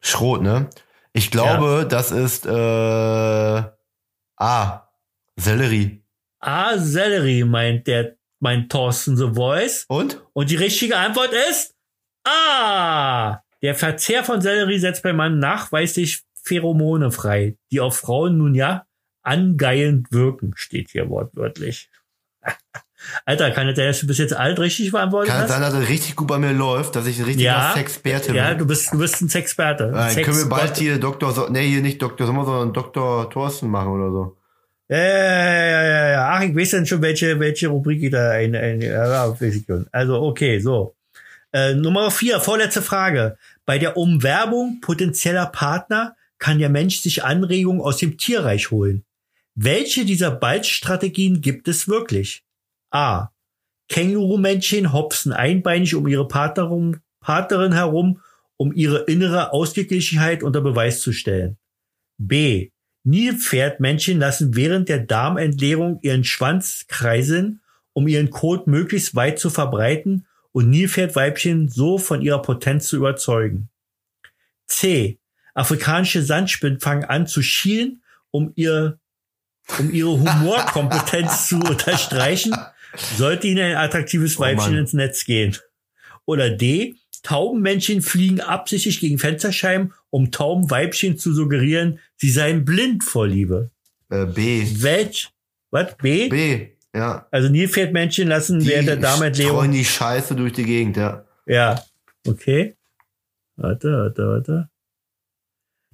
Schrot, 0.00 0.42
ne? 0.42 0.70
Ich 1.12 1.30
glaube, 1.30 1.86
das 1.88 2.10
ist 2.10 2.46
äh, 2.46 3.62
A. 4.36 4.88
Sellerie. 5.36 6.02
A. 6.40 6.78
Sellerie, 6.78 7.44
meint 7.44 7.86
der, 7.86 8.16
meint 8.40 8.70
Thorsten 8.70 9.16
The 9.16 9.34
Voice. 9.34 9.84
Und? 9.88 10.24
Und 10.32 10.50
die 10.50 10.56
richtige 10.56 10.96
Antwort 10.96 11.32
ist 11.50 11.74
A. 12.24 13.42
Der 13.62 13.74
Verzehr 13.74 14.22
von 14.22 14.40
Sellerie 14.40 14.78
setzt 14.78 15.02
beim 15.02 15.16
Mann 15.16 15.38
nachweislich 15.38 16.22
Pheromone 16.34 17.10
frei, 17.10 17.56
die 17.70 17.80
auf 17.80 17.96
Frauen 17.98 18.38
nun 18.38 18.54
ja 18.54 18.86
angeilend 19.22 20.12
wirken, 20.12 20.52
steht 20.56 20.90
hier 20.90 21.08
wortwörtlich. 21.08 21.90
Alter, 23.24 23.50
kann 23.52 23.66
das 23.66 23.76
sein, 23.76 23.86
dass 23.86 24.00
du 24.00 24.06
bis 24.06 24.18
jetzt 24.18 24.34
alt 24.34 24.58
richtig 24.58 24.90
beantwortet 24.92 25.30
Kann 25.32 25.42
hast? 25.42 25.50
sein, 25.50 25.60
dass 25.60 25.74
es 25.74 25.88
richtig 25.88 26.16
gut 26.16 26.26
bei 26.26 26.38
mir 26.38 26.52
läuft, 26.52 26.96
dass 26.96 27.06
ich 27.06 27.18
ein 27.18 27.24
richtiger 27.24 27.50
Ja, 27.50 27.72
Sexperte 27.74 28.34
ja, 28.34 28.50
bin? 28.50 28.58
du 28.58 28.66
bist, 28.66 28.92
du 28.92 28.98
bist 28.98 29.20
ein 29.22 29.28
Sexperte. 29.28 29.84
Äh, 29.84 29.92
Dann 29.92 30.10
Sex 30.10 30.26
können 30.26 30.38
wir 30.38 30.48
bald 30.48 30.76
hier 30.76 30.98
Dr. 30.98 31.32
So 31.32 31.48
nee, 31.48 31.68
hier 31.68 31.80
nicht 31.80 32.02
Dr. 32.02 32.26
Sommer, 32.26 32.44
sondern 32.44 32.72
Dr. 32.72 33.30
Thorsten 33.30 33.68
machen 33.68 33.88
oder 33.92 34.10
so. 34.10 34.36
Ja, 34.90 34.96
ja, 34.96 35.04
ja, 35.06 35.82
ja, 35.84 36.08
ja. 36.10 36.30
Ach, 36.32 36.42
ich 36.42 36.56
weiß 36.56 36.70
dann 36.70 36.86
schon, 36.86 37.02
welche, 37.02 37.38
welche 37.38 37.68
Rubrik 37.68 38.02
ich 38.02 38.10
da 38.10 38.30
ein, 38.30 38.56
ein, 38.56 38.80
ja, 38.80 39.30
weiß 39.30 39.54
ich 39.54 39.64
schon. 39.66 39.86
Also, 39.92 40.20
okay, 40.22 40.58
so. 40.60 40.94
Äh, 41.52 41.74
Nummer 41.74 42.10
vier, 42.10 42.40
vorletzte 42.40 42.82
Frage. 42.82 43.36
Bei 43.66 43.78
der 43.78 43.96
Umwerbung 43.96 44.80
potenzieller 44.80 45.46
Partner 45.46 46.16
kann 46.38 46.58
der 46.58 46.68
Mensch 46.68 47.00
sich 47.00 47.22
Anregungen 47.24 47.80
aus 47.80 47.98
dem 47.98 48.16
Tierreich 48.16 48.70
holen. 48.70 49.04
Welche 49.54 50.04
dieser 50.04 50.30
Balzstrategien 50.30 51.40
gibt 51.40 51.68
es 51.68 51.88
wirklich? 51.88 52.44
A. 52.90 53.28
Kängurumännchen 53.88 54.92
hopsen 54.92 55.32
einbeinig 55.32 55.94
um 55.94 56.06
ihre 56.06 56.28
Partnerin, 56.28 57.00
Partnerin 57.20 57.72
herum, 57.72 58.20
um 58.56 58.72
ihre 58.72 59.04
innere 59.04 59.52
Ausgeglichenheit 59.52 60.42
unter 60.42 60.60
Beweis 60.60 61.00
zu 61.00 61.12
stellen. 61.12 61.56
B. 62.18 62.70
Nilpferdmännchen 63.04 64.18
lassen 64.18 64.54
während 64.54 64.88
der 64.88 64.98
Darmentleerung 64.98 66.00
ihren 66.02 66.24
Schwanz 66.24 66.84
kreiseln, 66.88 67.60
um 67.92 68.06
ihren 68.06 68.30
Kot 68.30 68.66
möglichst 68.66 69.14
weit 69.14 69.38
zu 69.38 69.48
verbreiten 69.48 70.26
und 70.52 70.68
Nilpferdweibchen 70.68 71.68
so 71.68 71.98
von 71.98 72.20
ihrer 72.20 72.42
Potenz 72.42 72.88
zu 72.88 72.96
überzeugen. 72.96 73.70
C. 74.66 75.18
Afrikanische 75.54 76.22
Sandspinnen 76.22 76.80
fangen 76.80 77.04
an 77.04 77.26
zu 77.26 77.42
schielen, 77.42 78.02
um 78.30 78.52
ihr 78.56 78.98
um 79.78 79.90
ihre 79.90 80.10
Humorkompetenz 80.18 81.48
zu 81.48 81.56
unterstreichen, 81.56 82.54
sollte 82.96 83.46
ihnen 83.46 83.64
ein 83.64 83.76
attraktives 83.76 84.38
Oh 84.38 84.40
Weibchen 84.40 84.72
Mann. 84.72 84.78
ins 84.80 84.92
Netz 84.92 85.24
gehen. 85.24 85.56
Oder 86.24 86.50
D. 86.50 86.94
Taubenmännchen 87.22 88.00
fliegen 88.00 88.40
absichtlich 88.40 89.00
gegen 89.00 89.18
Fensterscheiben, 89.18 89.92
um 90.10 90.30
Taubenweibchen 90.30 91.18
zu 91.18 91.32
suggerieren, 91.34 91.98
sie 92.16 92.30
seien 92.30 92.64
blind 92.64 93.02
vor 93.04 93.26
Liebe. 93.26 93.70
Äh, 94.10 94.24
B. 94.26 94.64
Welch? 94.82 95.30
Was? 95.70 95.96
B? 95.96 96.28
B. 96.28 96.68
Ja. 96.94 97.26
Also 97.30 97.48
Nilpferdmännchen 97.48 98.28
lassen 98.28 98.60
Die 98.60 98.68
während 98.68 98.88
der 98.88 98.94
streuen 98.96 99.02
Darmentleerung. 99.02 99.72
die 99.72 99.84
Scheiße 99.84 100.34
durch 100.36 100.52
die 100.54 100.64
Gegend, 100.64 100.96
ja. 100.96 101.24
Ja. 101.46 101.82
Okay. 102.26 102.76
Warte, 103.56 103.88
warte, 103.92 104.26
warte. 104.28 104.68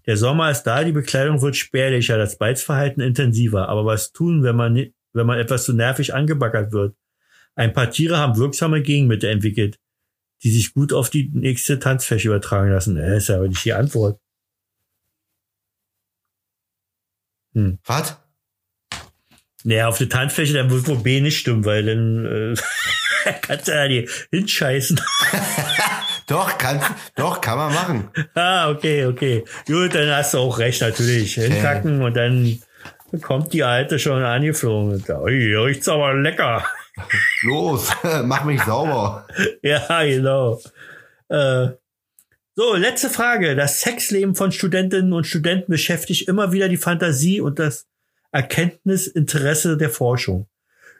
Der 0.07 0.16
Sommer 0.19 0.51
ist 0.51 0.65
da, 0.65 0.85
die 0.85 0.93
Bekleidung 0.93 1.41
wird 1.41 1.57
spärlicher, 1.57 2.19
das 2.19 2.37
Balzverhalten 2.37 3.03
intensiver. 3.03 3.69
Aber 3.71 3.87
was 3.87 4.12
tun, 4.12 4.43
wenn 4.43 4.55
man, 4.57 4.93
wenn 5.15 5.27
man 5.27 5.39
etwas 5.39 5.65
zu 5.65 5.73
nervig 5.73 6.15
angebaggert 6.15 6.73
wird? 6.73 6.97
Ein 7.55 7.73
paar 7.73 7.91
Tiere 7.91 8.19
haben 8.19 8.36
wirksame 8.36 8.82
Gegenmittel 8.82 9.31
entwickelt, 9.31 9.78
die 10.43 10.51
sich 10.51 10.74
gut 10.74 10.93
auf 10.93 11.09
die 11.09 11.31
nächste 11.32 11.78
Tanzfläche 11.78 12.28
übertragen 12.28 12.70
lassen. 12.70 12.97
Äh, 12.97 13.16
ist 13.16 13.31
aber 13.31 13.49
nicht 13.49 13.65
die 13.65 13.73
Antwort. 13.73 14.20
Was? 17.85 18.19
Naja, 19.62 19.89
auf 19.89 19.99
der 19.99 20.09
Tanzfläche, 20.09 20.53
dann 20.53 20.70
wird 20.70 20.86
wohl 20.89 20.99
B 20.99 21.20
nicht 21.20 21.39
stimmen, 21.39 21.65
weil 21.65 21.85
dann 21.86 22.27
äh, 22.27 23.32
kannst 23.41 23.69
du 23.69 23.73
ja 23.73 23.89
die 23.89 24.09
hinscheißen. 24.31 25.01
Doch, 26.27 26.57
kann, 26.57 26.81
doch, 27.16 27.43
kann 27.43 27.59
man 27.59 27.74
machen. 27.74 28.09
Ah, 28.32 28.70
okay, 28.70 29.05
okay. 29.05 29.45
Gut, 29.66 29.95
dann 29.95 30.09
hast 30.09 30.32
du 30.32 30.39
auch 30.39 30.59
recht, 30.59 30.81
natürlich. 30.81 31.35
Hinkacken 31.35 32.01
und 32.01 32.16
dann 32.16 32.62
kommt 33.20 33.53
die 33.53 33.65
Alte 33.65 33.99
schon 33.99 34.23
angeflogen. 34.23 34.95
Und 34.95 35.09
Ui, 35.09 35.57
riecht's 35.57 35.89
aber 35.89 36.15
lecker. 36.15 36.65
Los, 37.43 37.91
mach 38.24 38.45
mich 38.45 38.62
sauber. 38.62 39.27
Ja, 39.62 40.03
genau. 40.05 40.61
Äh, 41.28 41.69
so, 42.57 42.74
letzte 42.74 43.11
Frage. 43.11 43.57
Das 43.57 43.81
Sexleben 43.81 44.35
von 44.35 44.53
Studentinnen 44.53 45.12
und 45.12 45.27
Studenten 45.27 45.73
beschäftigt 45.73 46.28
immer 46.28 46.53
wieder 46.53 46.69
die 46.69 46.77
Fantasie 46.77 47.41
und 47.41 47.59
das 47.59 47.86
Erkenntnisinteresse 48.31 49.77
der 49.77 49.91
Forschung. 49.91 50.47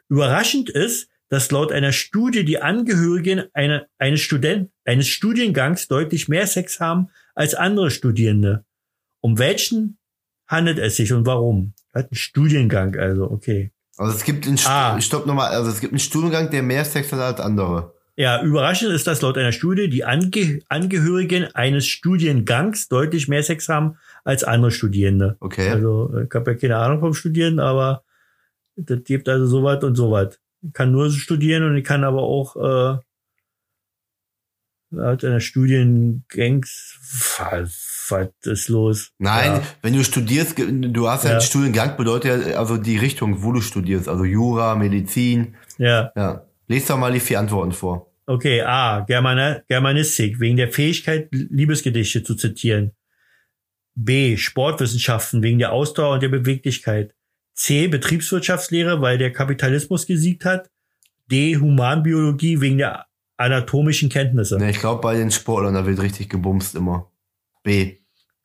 Überraschend 0.09 0.69
ist, 0.69 1.09
dass 1.29 1.51
laut 1.51 1.71
einer 1.71 1.91
Studie 1.91 2.45
die 2.45 2.61
Angehörigen 2.61 3.45
einer, 3.53 3.87
eines, 3.97 4.21
Student, 4.21 4.69
eines 4.83 5.07
Studiengangs 5.07 5.87
deutlich 5.87 6.27
mehr 6.27 6.45
Sex 6.45 6.79
haben 6.79 7.09
als 7.33 7.55
andere 7.55 7.89
Studierende. 7.89 8.63
Um 9.21 9.39
welchen 9.39 9.97
handelt 10.47 10.79
es 10.79 10.95
sich 10.95 11.11
und 11.13 11.25
warum? 11.25 11.73
Hat 11.93 12.11
ein 12.11 12.15
Studiengang, 12.15 12.95
also 12.95 13.29
okay. 13.31 13.71
Also 13.97 14.15
es 14.15 14.23
gibt 14.23 14.45
einen, 14.47 14.59
Ah. 14.65 14.99
stopp 14.99 15.25
nochmal, 15.25 15.51
also 15.51 15.69
es 15.71 15.79
gibt 15.79 15.93
einen 15.93 15.99
Studiengang, 15.99 16.49
der 16.49 16.63
mehr 16.63 16.83
Sex 16.85 17.11
hat 17.13 17.19
als 17.19 17.39
andere. 17.39 17.93
Ja, 18.17 18.41
überraschend 18.41 18.91
ist, 18.91 19.07
dass 19.07 19.21
laut 19.21 19.37
einer 19.37 19.51
Studie 19.51 19.89
die 19.89 20.05
Ange 20.05 20.61
Angehörigen 20.69 21.53
eines 21.53 21.85
Studiengangs 21.87 22.87
deutlich 22.87 23.27
mehr 23.27 23.43
Sex 23.43 23.67
haben 23.67 23.97
als 24.23 24.43
andere 24.45 24.71
Studierende. 24.71 25.35
Okay. 25.41 25.69
Also 25.69 26.13
ich 26.25 26.33
habe 26.33 26.51
ja 26.51 26.57
keine 26.57 26.77
Ahnung 26.77 27.01
vom 27.01 27.13
Studieren, 27.13 27.59
aber 27.59 28.03
das 28.77 29.03
gibt 29.03 29.27
also 29.27 29.45
so 29.47 29.63
weit 29.63 29.83
und 29.83 29.95
so 29.95 30.11
weit. 30.11 30.39
Ich 30.61 30.71
kann 30.73 30.91
nur 30.91 31.09
so 31.09 31.17
studieren 31.17 31.63
und 31.63 31.75
ich 31.77 31.83
kann 31.83 32.03
aber 32.05 32.21
auch 32.21 32.55
äh, 32.55 32.97
laut 34.91 35.23
einer 35.25 35.41
Studiengangs 35.41 36.97
was, 38.11 38.29
ist 38.43 38.69
los? 38.69 39.11
Nein, 39.19 39.51
Ja. 39.53 39.61
wenn 39.81 39.93
du 39.93 40.03
studierst, 40.03 40.55
du 40.57 41.09
hast 41.09 41.23
ja, 41.23 41.29
Ja. 41.31 41.35
einen 41.37 41.41
Studiengang, 41.45 41.97
bedeutet 41.97 42.47
ja 42.47 42.57
also 42.57 42.77
die 42.77 42.97
Richtung, 42.97 43.41
wo 43.43 43.51
du 43.51 43.61
studierst, 43.61 44.07
also 44.09 44.23
Jura, 44.23 44.75
Medizin. 44.75 45.55
Ja, 45.77 46.11
Ja. 46.15 46.45
Lies 46.67 46.85
doch 46.87 46.97
mal 46.97 47.11
die 47.13 47.19
vier 47.19 47.39
Antworten 47.39 47.71
vor. 47.73 48.11
okay. 48.27 48.61
A. 48.61 49.01
Germana 49.01 49.61
Germanistik, 49.67 50.39
wegen 50.39 50.57
der 50.57 50.71
Fähigkeit, 50.71 51.27
Liebesgedichte 51.31 52.23
zu 52.23 52.35
zitieren. 52.35 52.91
B. 53.93 54.35
Sportwissenschaften, 54.35 55.41
wegen 55.43 55.59
der 55.59 55.71
Ausdauer 55.71 56.15
und 56.15 56.23
der 56.23 56.29
Beweglichkeit. 56.29 57.13
C. 57.53 57.87
Betriebswirtschaftslehre, 57.87 59.01
weil 59.01 59.17
der 59.17 59.31
Kapitalismus 59.31 60.05
gesiegt 60.07 60.43
hat. 60.43 60.69
D. 61.31 61.55
Humanbiologie, 61.57 62.59
wegen 62.61 62.77
der 62.79 63.05
anatomischen 63.37 64.09
Kenntnisse. 64.09 64.57
Ne, 64.57 64.69
ich 64.69 64.79
glaube, 64.79 65.01
bei 65.01 65.15
den 65.15 65.31
Sportlern, 65.31 65.73
da 65.73 65.85
wird 65.85 66.01
richtig 66.01 66.29
gebumst 66.29 66.75
immer. 66.75 67.09
B. 67.65 67.97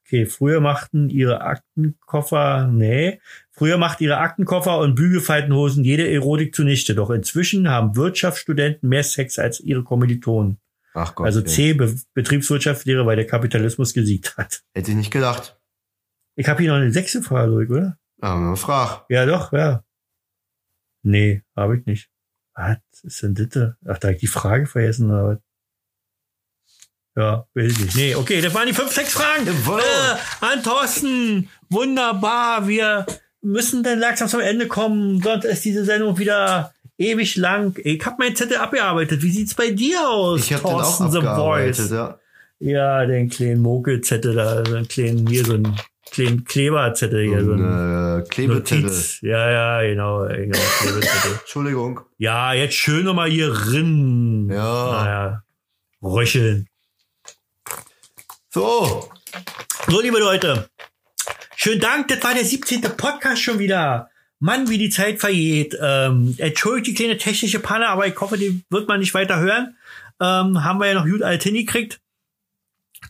Okay, 0.05 0.27
früher 0.27 0.61
machten 0.61 1.09
ihre 1.09 1.43
Aktenkoffer, 1.43 2.67
nee, 2.67 3.21
früher 3.53 3.79
machten 3.79 4.03
ihre 4.03 4.17
Aktenkoffer 4.17 4.79
und 4.79 4.97
Bügelfaltenhosen 4.97 5.85
jede 5.85 6.11
Erotik 6.11 6.53
zunichte. 6.53 6.97
Doch 6.97 7.11
inzwischen 7.11 7.69
haben 7.69 7.95
Wirtschaftsstudenten 7.95 8.89
mehr 8.89 9.05
Sex 9.05 9.39
als 9.39 9.61
ihre 9.61 9.85
Kommilitonen. 9.85 10.59
Ach 10.95 11.15
Gott. 11.15 11.27
Also. 11.27 11.43
C, 11.43 11.75
Be 11.75 11.95
Betriebswirtschaftslehre, 12.15 13.07
weil 13.07 13.15
der 13.15 13.27
Kapitalismus 13.27 13.95
gesiegt 13.95 14.37
hat. 14.37 14.63
Hätte 14.75 14.91
ich 14.91 14.97
nicht 14.97 15.13
gedacht. 15.13 15.61
Ich 16.35 16.49
habe 16.49 16.63
hier 16.63 16.73
noch 16.73 16.81
eine 16.81 16.91
sechste 16.91 17.23
Frage, 17.23 17.53
oder? 17.53 17.97
Ja, 18.21 18.35
mal 18.35 18.57
frag. 18.57 19.05
Ja, 19.11 19.27
doch, 19.27 19.53
ja. 19.53 19.85
Nee, 21.03 21.43
habe 21.55 21.79
ich 21.79 21.87
nicht. 21.87 22.11
Was 22.55 22.79
ist 23.05 23.23
denn 23.23 23.35
das? 23.35 23.75
Ach, 23.87 23.99
da 23.99 24.09
hab 24.09 24.15
ich 24.15 24.21
die 24.21 24.27
Frage 24.27 24.67
vergessen, 24.67 25.11
was? 25.11 25.39
Ja, 27.17 27.45
will 27.55 27.67
ich 27.71 27.79
nicht. 27.79 27.97
Nee, 27.97 28.15
okay, 28.15 28.41
das 28.41 28.55
waren 28.55 28.67
die 28.67 28.73
fünf, 28.73 28.93
sechs 28.93 29.13
Fragen. 29.13 29.47
Äh, 29.47 30.45
an 30.45 30.63
Thorsten, 30.63 31.49
wunderbar. 31.69 32.69
Wir 32.69 33.05
müssen 33.43 33.83
dann 33.83 33.99
langsam 33.99 34.29
zum 34.29 34.41
Ende 34.41 34.67
kommen, 34.69 35.21
sonst 35.23 35.45
ist 35.45 35.65
diese 35.65 35.85
Sendung 35.85 36.19
wieder 36.19 36.73
ewig 36.99 37.37
lang. 37.37 37.75
Ich 37.83 38.05
habe 38.07 38.17
mein 38.19 38.37
Zettel 38.37 38.59
abgearbeitet. 38.59 39.23
Wie 39.23 39.31
sieht's 39.31 39.55
bei 39.55 39.71
dir 39.71 40.09
aus, 40.09 40.41
Ich 40.43 40.53
habe 40.53 40.63
den 40.63 40.67
auch 40.73 40.81
Thorsten 40.83 41.11
the 41.11 41.19
abgearbeitet, 41.19 41.77
Voice? 41.77 41.91
ja. 41.91 42.19
Ja, 42.63 43.07
den 43.07 43.31
kleinen 43.31 43.63
Mokelzettel 43.63 44.35
da, 44.35 44.63
so 44.67 44.75
einen 44.77 44.87
kleinen, 44.87 45.27
hier 45.27 45.47
so 45.47 45.55
einen 45.55 45.75
kleinen 46.11 46.45
Kleberzettel 46.45 47.27
hier, 47.27 47.43
so 47.43 47.53
ein 47.53 48.21
äh, 48.21 48.23
Klebezettel. 48.29 48.83
Notiz. 48.83 49.19
Ja, 49.23 49.51
ja, 49.51 49.83
genau, 49.89 50.27
genau, 50.29 50.59
Klebezettel. 50.81 51.33
Entschuldigung. 51.41 52.01
Ja, 52.19 52.53
jetzt 52.53 52.75
schön 52.75 53.05
nochmal 53.07 53.31
hier 53.31 53.51
rin. 53.73 54.51
Ja. 54.53 54.91
Naja, 54.93 55.43
röcheln. 56.03 56.67
So. 58.53 59.09
So, 59.89 60.01
liebe 60.01 60.19
Leute. 60.19 60.69
Schönen 61.55 61.81
Dank, 61.81 62.09
das 62.09 62.21
war 62.25 62.35
der 62.35 62.45
17. 62.45 62.81
Podcast 62.97 63.41
schon 63.41 63.61
wieder. 63.61 64.11
Mann, 64.41 64.69
wie 64.69 64.79
die 64.79 64.91
Zeit 64.91 65.21
vergeht. 65.21 65.79
Ähm, 65.81 66.35
entschuldigt 66.37 66.89
die 66.89 66.95
kleine 66.95 67.17
technische 67.17 67.61
Panne, 67.61 67.89
aber 67.89 68.09
ich 68.09 68.21
hoffe, 68.21 68.37
die 68.37 68.65
wird 68.69 68.89
man 68.89 68.99
nicht 68.99 69.15
weiter 69.15 69.39
hören. 69.39 69.77
Ähm, 70.21 70.65
haben 70.65 70.81
wir 70.81 70.89
ja 70.89 70.95
noch 70.95 71.07
gut 71.07 71.23
alt 71.23 71.45
hingekriegt. 71.45 72.01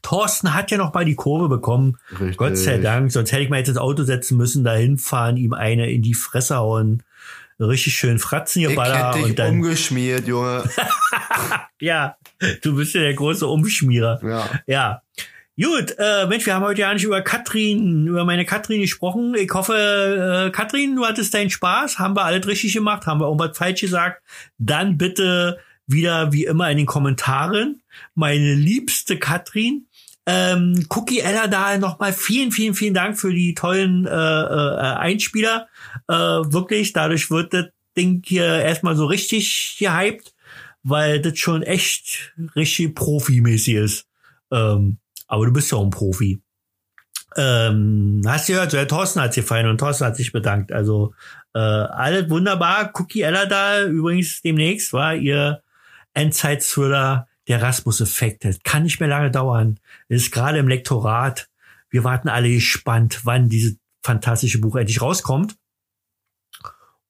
Thorsten 0.03 0.53
hat 0.53 0.71
ja 0.71 0.77
noch 0.77 0.93
mal 0.93 1.07
die 1.07 1.15
Kurve 1.15 1.49
bekommen. 1.49 1.97
Richtig. 2.11 2.37
Gott 2.37 2.59
sei 2.59 2.77
Dank, 2.77 3.11
sonst 3.11 3.33
hätte 3.33 3.43
ich 3.43 3.49
mal 3.49 3.59
jetzt 3.59 3.69
ins 3.69 3.79
Auto 3.79 4.03
setzen 4.03 4.37
müssen, 4.37 4.63
da 4.63 4.75
hinfahren, 4.75 5.39
ihm 5.39 5.55
eine 5.55 5.91
in 5.91 6.03
die 6.03 6.15
Fresse 6.15 6.57
hauen, 6.57 7.03
richtig 7.59 7.95
schön 7.95 8.19
fratzen 8.19 8.61
hier 8.61 8.71
Ich 8.71 8.77
baller 8.77 9.09
hätte 9.09 9.19
dich 9.19 9.31
und 9.31 9.39
dann, 9.39 9.55
umgeschmiert, 9.55 10.27
Junge. 10.27 10.65
ja, 11.81 12.17
du 12.63 12.77
bist 12.77 12.95
ja 12.95 13.01
der 13.01 13.15
große 13.15 13.47
Umschmierer. 13.47 14.21
Ja. 14.23 14.51
Ja. 14.67 15.03
Gut, 15.59 15.95
äh, 15.99 16.27
Mensch, 16.27 16.47
wir 16.47 16.55
haben 16.55 16.65
heute 16.65 16.81
ja 16.81 16.95
nicht 16.95 17.05
über 17.05 17.21
Katrin, 17.23 18.07
über 18.07 18.25
meine 18.25 18.47
Katrin 18.47 18.81
gesprochen. 18.81 19.35
Ich 19.35 19.51
hoffe, 19.53 20.47
äh, 20.47 20.51
Katrin, 20.51 20.97
du 20.97 21.05
hattest 21.05 21.35
deinen 21.35 21.51
Spaß. 21.51 21.99
Haben 21.99 22.17
wir 22.17 22.25
alles 22.25 22.47
richtig 22.47 22.73
gemacht? 22.73 23.07
Haben 23.07 23.21
wir 23.21 23.27
irgendwas 23.27 23.59
falsch 23.59 23.83
gesagt? 23.83 24.23
Dann 24.59 24.97
bitte 24.97 25.59
wieder 25.87 26.33
wie 26.33 26.45
immer 26.45 26.71
in 26.71 26.79
den 26.79 26.87
Kommentaren. 26.87 27.83
Meine 28.15 28.55
liebste 28.55 29.19
Katrin. 29.19 29.87
Ähm, 30.25 30.87
Cookie 30.91 31.21
Ella 31.21 31.47
da 31.49 31.77
nochmal 31.77 32.13
vielen, 32.13 32.53
vielen, 32.53 32.75
vielen 32.75 32.95
Dank 32.95 33.19
für 33.19 33.33
die 33.33 33.55
tollen 33.55 34.07
äh, 34.07 34.11
äh, 34.11 34.95
Einspieler. 34.97 35.69
Äh, 36.09 36.15
wirklich, 36.15 36.93
dadurch 36.93 37.31
wird 37.31 37.53
das 37.53 37.67
Ding 37.97 38.23
hier 38.25 38.63
erstmal 38.63 38.97
so 38.97 39.07
richtig 39.07 39.77
gehypt, 39.79 40.33
weil 40.85 41.21
das 41.21 41.39
schon 41.39 41.63
echt 41.63 42.33
richtig 42.55 42.95
profimäßig 42.95 43.75
ist. 43.75 44.07
Ähm, 44.53 45.00
aber 45.31 45.47
du 45.47 45.53
bist 45.53 45.71
ja 45.71 45.79
auch 45.79 45.85
ein 45.85 45.91
Profi. 45.91 46.43
Ähm, 47.37 48.21
hast 48.27 48.49
du 48.49 48.55
gehört, 48.55 48.73
der 48.73 48.89
Thorsten 48.89 49.21
hat 49.21 49.33
sich 49.33 49.45
gefallen 49.45 49.69
und 49.69 49.79
Thorsten 49.79 50.05
hat 50.05 50.17
sich 50.17 50.33
bedankt. 50.33 50.73
Also 50.73 51.15
äh, 51.55 51.59
alles 51.61 52.29
wunderbar. 52.29 52.91
Cookie 52.95 53.23
Ella 53.23 53.47
da 53.47 53.85
übrigens 53.85 54.43
demnächst 54.43 54.93
war 54.93 55.15
ihr 55.15 55.63
Endzeit-Thriller 56.15 57.29
Der 57.47 57.63
Rasmus-Effekt. 57.63 58.45
Das 58.45 58.59
kann 58.65 58.83
nicht 58.83 58.99
mehr 58.99 59.09
lange 59.09 59.31
dauern. 59.31 59.79
Ist 60.09 60.33
gerade 60.33 60.59
im 60.59 60.67
Lektorat. 60.67 61.49
Wir 61.89 62.03
warten 62.03 62.29
alle 62.29 62.51
gespannt, 62.51 63.21
wann 63.23 63.49
dieses 63.49 63.77
fantastische 64.03 64.61
Buch 64.61 64.75
endlich 64.75 65.01
rauskommt. 65.01 65.55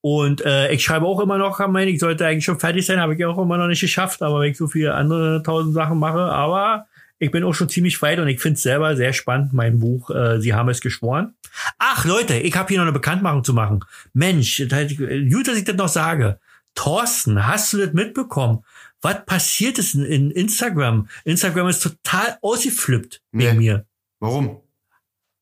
Und 0.02 0.44
äh, 0.44 0.72
ich 0.72 0.84
schreibe 0.84 1.06
auch 1.06 1.20
immer 1.20 1.38
noch, 1.38 1.60
ich 1.78 2.00
sollte 2.00 2.26
eigentlich 2.26 2.44
schon 2.44 2.60
fertig 2.60 2.84
sein, 2.84 3.00
habe 3.00 3.14
ich 3.14 3.24
auch 3.24 3.38
immer 3.38 3.56
noch 3.56 3.66
nicht 3.66 3.80
geschafft, 3.80 4.22
aber 4.22 4.40
wenn 4.40 4.50
ich 4.50 4.58
so 4.58 4.66
viele 4.66 4.94
andere 4.94 5.42
tausend 5.42 5.74
Sachen 5.74 5.98
mache, 5.98 6.20
aber 6.20 6.86
ich 7.20 7.30
bin 7.30 7.44
auch 7.44 7.52
schon 7.52 7.68
ziemlich 7.68 8.00
weit 8.02 8.18
und 8.18 8.26
ich 8.28 8.40
finde 8.40 8.56
es 8.56 8.62
selber 8.62 8.96
sehr 8.96 9.12
spannend, 9.12 9.52
mein 9.52 9.78
Buch, 9.78 10.10
äh, 10.10 10.40
Sie 10.40 10.54
haben 10.54 10.68
es 10.70 10.80
geschworen. 10.80 11.34
Ach 11.78 12.04
Leute, 12.04 12.34
ich 12.34 12.56
habe 12.56 12.68
hier 12.68 12.78
noch 12.78 12.84
eine 12.84 12.92
Bekanntmachung 12.92 13.44
zu 13.44 13.54
machen. 13.54 13.84
Mensch, 14.12 14.58
ich- 14.60 14.98
gut, 15.30 15.46
dass 15.46 15.56
ich 15.58 15.64
das 15.64 15.76
noch 15.76 15.88
sage. 15.88 16.40
Thorsten, 16.74 17.46
hast 17.46 17.72
du 17.72 17.78
das 17.78 17.92
mitbekommen? 17.92 18.64
Was 19.02 19.24
passiert 19.26 19.78
ist 19.78 19.94
in, 19.94 20.04
in 20.04 20.30
Instagram? 20.30 21.08
Instagram 21.24 21.68
ist 21.68 21.80
total 21.82 22.38
ausgeflippt 22.42 23.22
wegen 23.32 23.52
Nee. 23.52 23.58
mir. 23.58 23.84
Warum? 24.18 24.60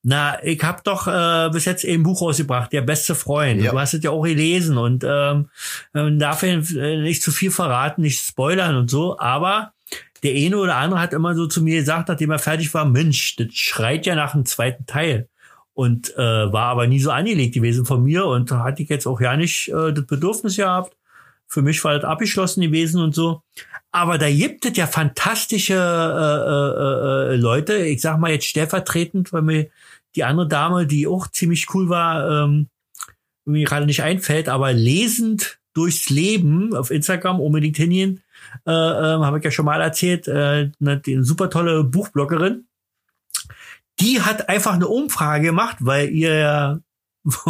Na, 0.05 0.43
ich 0.45 0.63
habe 0.63 0.81
doch 0.85 1.07
äh, 1.09 1.51
bis 1.53 1.65
jetzt 1.65 1.85
eben 1.85 2.01
ein 2.01 2.05
Buch 2.05 2.23
rausgebracht, 2.23 2.73
Der 2.73 2.83
beste 2.83 3.15
Freund. 3.15 3.61
Ja. 3.61 3.73
Du 3.73 3.79
hast 3.81 3.95
es 3.95 4.03
ja 4.03 4.11
auch 4.11 4.23
gelesen 4.23 4.79
und 4.79 5.05
ähm, 5.07 5.49
ähm, 5.95 6.19
darf 6.19 6.43
äh, 6.45 6.57
nicht 6.57 7.23
zu 7.23 7.31
viel 7.33 7.51
verraten, 7.51 8.03
nicht 8.03 8.21
spoilern 8.25 8.77
und 8.77 8.89
so, 8.91 9.19
aber 9.19 9.73
der 10.23 10.35
eine 10.35 10.59
oder 10.59 10.77
andere 10.77 11.01
hat 11.01 11.13
immer 11.13 11.35
so 11.35 11.47
zu 11.47 11.63
mir 11.63 11.81
gesagt, 11.81 12.09
nachdem 12.09 12.31
er 12.31 12.39
fertig 12.39 12.73
war, 12.75 12.85
Mensch, 12.85 13.37
das 13.37 13.49
schreit 13.53 14.07
ja 14.07 14.15
nach 14.15 14.35
einem 14.35 14.47
zweiten 14.47 14.87
Teil. 14.87 15.29
Und 15.75 16.17
äh, 16.17 16.53
war 16.53 16.67
aber 16.67 16.89
nie 16.89 16.99
so 16.99 17.13
angelegt 17.13 17.55
gewesen 17.55 17.87
von 17.87 18.03
mir 18.03 18.27
und 18.27 18.51
hatte 18.51 18.83
ich 18.83 18.89
jetzt 18.89 19.07
auch 19.07 19.21
ja 19.21 19.37
nicht 19.37 19.69
äh, 19.69 19.93
das 19.93 20.07
Bedürfnis 20.07 20.57
gehabt. 20.57 20.97
Für 21.47 21.63
mich 21.63 21.83
war 21.85 21.95
das 21.95 22.05
abgeschlossen 22.05 22.63
gewesen 22.63 23.01
und 23.01 23.15
so. 23.15 23.43
Aber 23.93 24.19
da 24.19 24.29
gibt 24.29 24.67
es 24.67 24.77
ja 24.77 24.87
fantastische 24.87 25.75
äh, 25.75 27.31
äh, 27.31 27.35
äh, 27.35 27.37
Leute. 27.37 27.77
Ich 27.77 28.03
sag 28.03 28.19
mal 28.19 28.33
jetzt 28.33 28.47
stellvertretend, 28.47 29.33
weil 29.33 29.43
mir 29.43 29.69
die 30.17 30.25
andere 30.25 30.49
Dame, 30.49 30.87
die 30.87 31.07
auch 31.07 31.29
ziemlich 31.29 31.73
cool 31.75 31.89
war, 31.89 32.45
ähm, 32.45 32.69
mir 33.45 33.65
gerade 33.65 33.87
nicht 33.87 34.03
einfällt, 34.03 34.49
aber 34.49 34.73
lesend 34.73 35.59
durchs 35.75 36.11
Leben 36.11 36.75
auf 36.75 36.91
Instagram, 36.91 37.41
unbedingt 37.41 37.77
hingehen, 37.77 38.21
äh, 38.67 38.71
äh, 38.71 39.19
habe 39.19 39.39
ich 39.39 39.45
ja 39.45 39.51
schon 39.51 39.65
mal 39.65 39.81
erzählt, 39.81 40.29
äh, 40.29 40.71
eine, 40.81 41.03
eine 41.07 41.25
super 41.25 41.51
tolle 41.51 41.85
Buchbloggerin. 41.85 42.67
Die 44.01 44.21
hat 44.23 44.49
einfach 44.49 44.75
eine 44.75 44.89
Umfrage 44.89 45.47
gemacht, 45.47 45.77
weil 45.81 46.11
ihr 46.11 46.83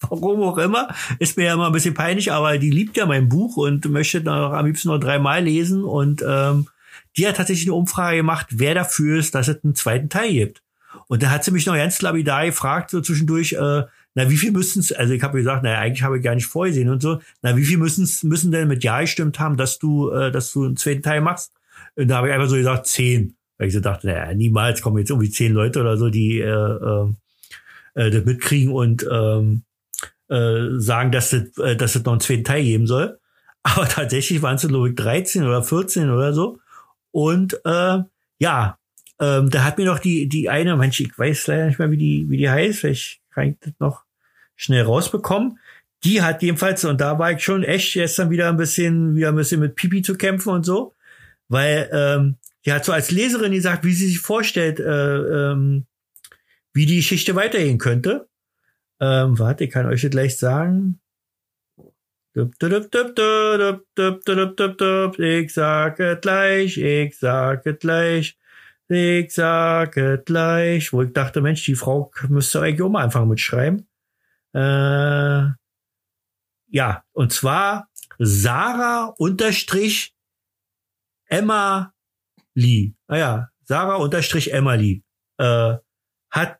warum 0.00 0.42
auch 0.42 0.58
immer, 0.58 0.88
ist 1.18 1.36
mir 1.36 1.44
ja 1.44 1.54
immer 1.54 1.66
ein 1.66 1.72
bisschen 1.72 1.94
peinlich, 1.94 2.32
aber 2.32 2.58
die 2.58 2.70
liebt 2.70 2.96
ja 2.96 3.06
mein 3.06 3.28
Buch 3.28 3.56
und 3.56 3.84
möchte 3.86 4.20
noch 4.20 4.52
am 4.52 4.66
liebsten 4.66 4.88
noch 4.88 4.98
dreimal 4.98 5.42
lesen 5.42 5.84
und 5.84 6.24
ähm, 6.26 6.68
die 7.16 7.26
hat 7.26 7.36
tatsächlich 7.36 7.66
eine 7.66 7.74
Umfrage 7.74 8.18
gemacht, 8.18 8.46
wer 8.50 8.74
dafür 8.74 9.18
ist, 9.18 9.34
dass 9.34 9.48
es 9.48 9.64
einen 9.64 9.74
zweiten 9.74 10.08
Teil 10.08 10.32
gibt. 10.32 10.62
Und 11.08 11.22
da 11.22 11.30
hat 11.30 11.44
sie 11.44 11.50
mich 11.50 11.66
noch 11.66 11.74
ganz 11.74 12.00
lapidar 12.00 12.44
gefragt, 12.46 12.90
so 12.90 13.00
zwischendurch, 13.00 13.54
äh, 13.54 13.82
na, 14.14 14.28
wie 14.30 14.36
viel 14.36 14.52
müssen 14.52 14.80
es, 14.80 14.92
also 14.92 15.12
ich 15.12 15.22
habe 15.22 15.38
gesagt, 15.38 15.62
naja, 15.62 15.78
eigentlich 15.78 16.02
habe 16.02 16.18
ich 16.18 16.24
gar 16.24 16.34
nicht 16.34 16.46
vorgesehen 16.46 16.88
und 16.88 17.00
so, 17.00 17.20
na, 17.42 17.56
wie 17.56 17.64
viel 17.64 17.78
müssen 17.78 18.08
müssen 18.28 18.50
denn 18.50 18.68
mit 18.68 18.82
Ja 18.82 19.00
gestimmt 19.00 19.38
haben, 19.38 19.56
dass 19.56 19.78
du, 19.78 20.10
äh, 20.10 20.32
dass 20.32 20.52
du 20.52 20.64
einen 20.64 20.76
zweiten 20.76 21.02
Teil 21.02 21.20
machst? 21.20 21.52
Und 21.94 22.08
da 22.08 22.16
habe 22.16 22.28
ich 22.28 22.34
einfach 22.34 22.48
so 22.48 22.56
gesagt, 22.56 22.86
zehn. 22.86 23.36
Weil 23.58 23.68
ich 23.68 23.74
so 23.74 23.80
dachte, 23.80 24.06
naja, 24.06 24.34
niemals 24.34 24.82
kommen 24.82 24.98
jetzt 24.98 25.10
irgendwie 25.10 25.30
zehn 25.30 25.52
Leute 25.52 25.80
oder 25.80 25.96
so, 25.96 26.10
die 26.10 26.40
äh, 26.40 26.46
äh, 26.48 27.08
äh, 27.94 28.10
das 28.10 28.24
mitkriegen 28.24 28.72
und 28.72 29.06
ähm, 29.10 29.62
äh, 30.28 30.78
sagen, 30.78 31.10
dass 31.10 31.32
es, 31.32 31.56
äh, 31.58 31.76
dass 31.76 31.96
es 31.96 32.04
noch 32.04 32.12
einen 32.12 32.20
zweiten 32.20 32.44
Teil 32.44 32.62
geben 32.62 32.86
soll. 32.86 33.18
Aber 33.62 33.88
tatsächlich 33.88 34.40
waren 34.42 34.56
es, 34.56 34.66
glaube 34.66 34.90
ich, 34.90 34.94
13 34.94 35.44
oder 35.44 35.62
14 35.62 36.10
oder 36.10 36.32
so. 36.32 36.58
Und 37.10 37.60
äh, 37.64 37.98
ja, 38.38 38.78
ähm, 39.20 39.50
da 39.50 39.64
hat 39.64 39.78
mir 39.78 39.86
noch 39.86 39.98
die, 39.98 40.28
die 40.28 40.48
eine, 40.48 40.76
Mensch, 40.76 41.00
ich 41.00 41.18
weiß 41.18 41.48
leider 41.48 41.66
nicht 41.66 41.78
mehr, 41.78 41.90
wie 41.90 41.96
die, 41.96 42.30
wie 42.30 42.36
die 42.36 42.48
heißt, 42.48 42.78
vielleicht 42.78 43.20
kann 43.38 43.48
ich 43.48 43.58
das 43.60 43.72
noch 43.78 44.04
schnell 44.56 44.82
rausbekommen. 44.82 45.58
Die 46.04 46.22
hat 46.22 46.42
jedenfalls, 46.42 46.84
und 46.84 47.00
da 47.00 47.18
war 47.18 47.32
ich 47.32 47.42
schon 47.42 47.64
echt 47.64 47.94
gestern 47.94 48.30
wieder 48.30 48.48
ein 48.48 48.56
bisschen, 48.56 49.14
wieder 49.14 49.28
ein 49.30 49.36
bisschen 49.36 49.60
mit 49.60 49.74
Pipi 49.74 50.02
zu 50.02 50.16
kämpfen 50.16 50.50
und 50.50 50.64
so, 50.64 50.94
weil 51.48 51.88
ähm, 51.92 52.36
die 52.64 52.72
hat 52.72 52.84
so 52.84 52.92
als 52.92 53.10
Leserin 53.10 53.52
gesagt, 53.52 53.84
wie 53.84 53.92
sie 53.92 54.06
sich 54.06 54.20
vorstellt, 54.20 54.80
äh, 54.80 55.52
ähm, 55.52 55.86
wie 56.72 56.86
die 56.86 56.96
Geschichte 56.96 57.34
weitergehen 57.34 57.78
könnte. 57.78 58.28
Ähm, 59.00 59.38
warte, 59.38 59.64
ich 59.64 59.70
kann 59.70 59.86
euch 59.86 60.02
das 60.02 60.10
gleich 60.10 60.36
sagen. 60.38 61.00
Ich 62.34 62.44
sage 65.52 66.18
gleich, 66.20 66.76
ich 66.76 67.18
sage 67.18 67.74
gleich, 67.74 68.37
ich 68.88 69.32
sage 69.32 70.22
gleich. 70.24 70.92
Wo 70.92 71.02
ich 71.02 71.12
dachte, 71.12 71.40
Mensch, 71.40 71.64
die 71.64 71.74
Frau 71.74 72.10
müsste 72.28 72.62
eigentlich 72.62 72.88
mal 72.88 73.04
anfangen 73.04 73.28
mit 73.28 73.40
schreiben. 73.40 73.86
Äh, 74.54 75.48
ja, 76.70 77.04
und 77.12 77.32
zwar 77.32 77.88
Sarah 78.18 79.14
unterstrich 79.16 80.14
Emma 81.26 81.92
Lee. 82.54 82.92
Naja, 83.06 83.50
Sarah 83.64 83.96
unterstrich 83.96 84.52
Emma 84.52 84.74
Lee. 84.74 85.02
Äh, 85.38 85.76
hat 86.30 86.58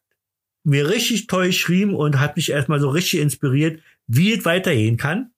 mir 0.64 0.88
richtig 0.88 1.26
toll 1.26 1.46
geschrieben 1.46 1.94
und 1.94 2.20
hat 2.20 2.36
mich 2.36 2.50
erstmal 2.50 2.80
so 2.80 2.90
richtig 2.90 3.20
inspiriert, 3.20 3.82
wie 4.06 4.32
es 4.32 4.44
weitergehen 4.44 4.96
kann. 4.96 5.32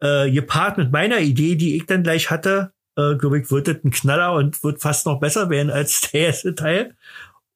Äh, 0.00 0.30
gepaart 0.30 0.78
mit 0.78 0.92
meiner 0.92 1.20
Idee, 1.20 1.56
die 1.56 1.76
ich 1.76 1.86
dann 1.86 2.02
gleich 2.02 2.30
hatte, 2.30 2.72
äh, 2.96 3.14
glaube 3.16 3.40
ich, 3.40 3.50
wird 3.50 3.68
das 3.68 3.76
ein 3.84 3.90
Knaller 3.90 4.34
und 4.34 4.62
wird 4.64 4.80
fast 4.80 5.06
noch 5.06 5.20
besser 5.20 5.50
werden 5.50 5.70
als 5.70 6.00
der 6.12 6.20
erste 6.28 6.54
Teil. 6.54 6.96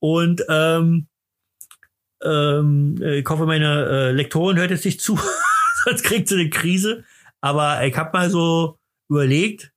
Und 0.01 0.45
ähm, 0.49 1.07
ähm, 2.23 3.01
ich 3.03 3.27
hoffe, 3.29 3.47
meine 3.47 3.87
äh, 3.87 4.11
Lektorin 4.13 4.57
hört 4.57 4.71
jetzt 4.71 4.85
nicht 4.85 5.01
zu, 5.01 5.19
sonst 5.85 6.05
kriegt 6.05 6.29
sie 6.29 6.35
eine 6.41 6.51
Krise. 6.51 7.05
Aber 7.41 7.85
ich 7.85 7.97
habe 7.97 8.17
mal 8.17 8.31
so 8.31 8.79
überlegt, 9.09 9.73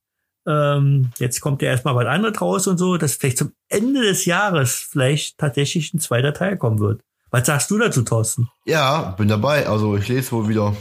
ähm, 0.46 1.10
jetzt 1.18 1.40
kommt 1.40 1.60
ja 1.60 1.68
erstmal 1.68 1.94
was 1.94 2.06
anderes 2.06 2.40
raus 2.40 2.66
und 2.66 2.78
so, 2.78 2.96
dass 2.96 3.16
vielleicht 3.16 3.36
zum 3.38 3.52
Ende 3.68 4.02
des 4.02 4.24
Jahres 4.24 4.74
vielleicht 4.76 5.36
tatsächlich 5.36 5.92
ein 5.92 6.00
zweiter 6.00 6.32
Teil 6.32 6.56
kommen 6.56 6.78
wird. 6.78 7.02
Was 7.30 7.46
sagst 7.46 7.70
du 7.70 7.76
dazu, 7.78 8.02
Thorsten? 8.02 8.48
Ja, 8.64 9.10
bin 9.18 9.28
dabei. 9.28 9.66
Also 9.66 9.96
ich 9.98 10.08
lese 10.08 10.32
wohl 10.32 10.48
wieder. 10.48 10.74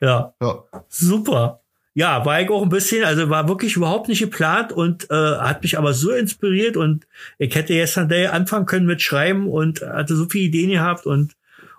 Ja, 0.00 0.34
Ja. 0.42 0.64
super. 0.88 1.62
Ja, 1.96 2.26
war 2.26 2.42
ich 2.42 2.50
auch 2.50 2.62
ein 2.62 2.68
bisschen, 2.68 3.04
also 3.04 3.30
war 3.30 3.48
wirklich 3.48 3.74
überhaupt 3.74 4.08
nicht 4.08 4.20
geplant 4.20 4.70
und 4.70 5.10
äh, 5.10 5.14
hat 5.14 5.62
mich 5.62 5.78
aber 5.78 5.94
so 5.94 6.10
inspiriert 6.10 6.76
und 6.76 7.06
ich 7.38 7.54
hätte 7.54 7.72
gestern 7.72 8.10
Day 8.10 8.26
anfangen 8.26 8.66
können 8.66 8.84
mit 8.84 9.00
Schreiben 9.00 9.48
und 9.48 9.80
hatte 9.80 10.14
so 10.14 10.26
viele 10.28 10.44
Ideen 10.44 10.72
gehabt 10.72 11.06
und 11.06 11.36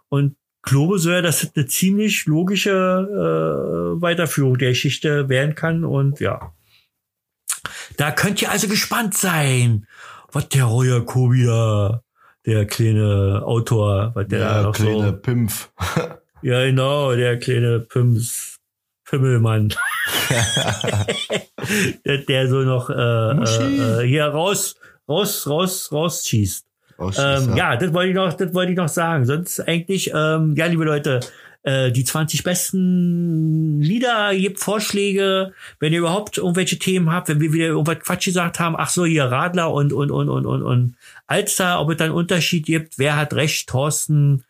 und 0.09 0.35
glaube 0.63 0.97
so, 0.97 1.11
dass 1.21 1.43
es 1.43 1.51
eine 1.55 1.67
ziemlich 1.67 2.25
logische 2.25 2.71
äh, 2.71 4.01
Weiterführung 4.01 4.57
der 4.57 4.69
Geschichte 4.69 5.29
werden 5.29 5.53
kann 5.53 5.83
und 5.83 6.19
ja. 6.19 6.51
Da 7.97 8.09
könnt 8.09 8.41
ihr 8.41 8.49
also 8.49 8.67
gespannt 8.67 9.13
sein, 9.13 9.85
was 10.31 10.49
der 10.49 10.63
Royer 10.63 11.05
Kobi 11.05 11.45
da, 11.45 12.01
der 12.43 12.65
kleine 12.65 13.43
Autor, 13.45 14.13
was 14.15 14.27
der 14.29 14.39
da 14.39 14.53
Der 14.55 14.63
noch 14.63 14.73
kleine 14.73 15.09
so 15.09 15.17
Pimpf. 15.17 15.69
ja, 16.41 16.65
genau, 16.65 17.13
der 17.13 17.37
kleine 17.37 17.81
Pims, 17.81 18.56
Pimmelmann. 19.09 19.73
der, 22.05 22.17
der 22.19 22.47
so 22.49 22.61
noch 22.61 22.89
äh, 22.89 22.93
äh, 22.93 24.03
äh, 24.03 24.07
hier 24.07 24.25
raus, 24.25 24.75
raus, 25.07 25.47
raus, 25.47 25.91
rausschießt. 25.91 26.65
Ähm, 26.99 27.55
ja, 27.55 27.75
das 27.75 27.93
wollte 27.93 28.09
ich 28.09 28.15
noch, 28.15 28.33
das 28.33 28.53
wollte 28.53 28.71
ich 28.71 28.77
noch 28.77 28.89
sagen. 28.89 29.25
Sonst 29.25 29.59
eigentlich, 29.59 30.11
ähm, 30.13 30.55
ja, 30.55 30.65
liebe 30.65 30.83
Leute, 30.83 31.19
äh, 31.63 31.91
die 31.91 32.03
20 32.03 32.43
besten 32.43 33.81
Lieder, 33.81 34.33
gebt 34.33 34.59
Vorschläge, 34.59 35.53
wenn 35.79 35.93
ihr 35.93 35.99
überhaupt 35.99 36.37
irgendwelche 36.37 36.79
Themen 36.79 37.11
habt, 37.11 37.29
wenn 37.29 37.39
wir 37.39 37.53
wieder 37.53 37.67
irgendwas 37.67 37.99
Quatsch 37.99 38.25
gesagt 38.25 38.59
haben, 38.59 38.75
ach 38.77 38.89
so, 38.89 39.05
hier 39.05 39.25
Radler 39.25 39.71
und, 39.71 39.93
und, 39.93 40.09
und, 40.09 40.29
und, 40.29 40.45
und, 40.45 40.63
und 40.63 40.95
Alster, 41.27 41.79
ob 41.79 41.91
es 41.91 41.97
dann 41.97 42.07
einen 42.07 42.15
Unterschied 42.15 42.65
gibt, 42.65 42.97
wer 42.97 43.15
hat 43.15 43.33
recht, 43.33 43.69
Thorsten 43.69 44.43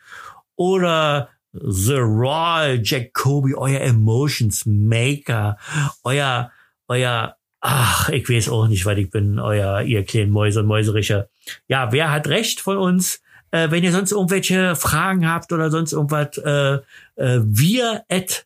oder 0.55 1.29
The 1.53 1.97
Raw 1.99 2.77
Jacoby, 2.81 3.55
euer 3.55 3.81
Emotions 3.81 4.65
Maker, 4.65 5.57
euer, 6.03 6.51
euer, 6.87 7.35
ach, 7.61 8.09
ich 8.09 8.29
weiß 8.29 8.49
auch 8.49 8.67
nicht, 8.67 8.85
weil 8.85 8.99
ich 8.99 9.09
bin, 9.09 9.39
euer, 9.39 9.81
ihr 9.81 10.03
kleinen 10.03 10.31
Mäuse 10.31 10.59
und 10.59 10.67
Mäusericher. 10.67 11.29
Ja, 11.67 11.91
wer 11.91 12.11
hat 12.11 12.27
recht 12.27 12.59
von 12.59 12.77
uns? 12.77 13.21
Äh, 13.51 13.71
wenn 13.71 13.83
ihr 13.83 13.91
sonst 13.91 14.11
irgendwelche 14.11 14.75
Fragen 14.75 15.29
habt 15.29 15.51
oder 15.53 15.71
sonst 15.71 15.93
irgendwas, 15.93 16.37
äh, 16.37 16.79
äh, 17.15 17.39
wir 17.43 18.03
at 18.09 18.45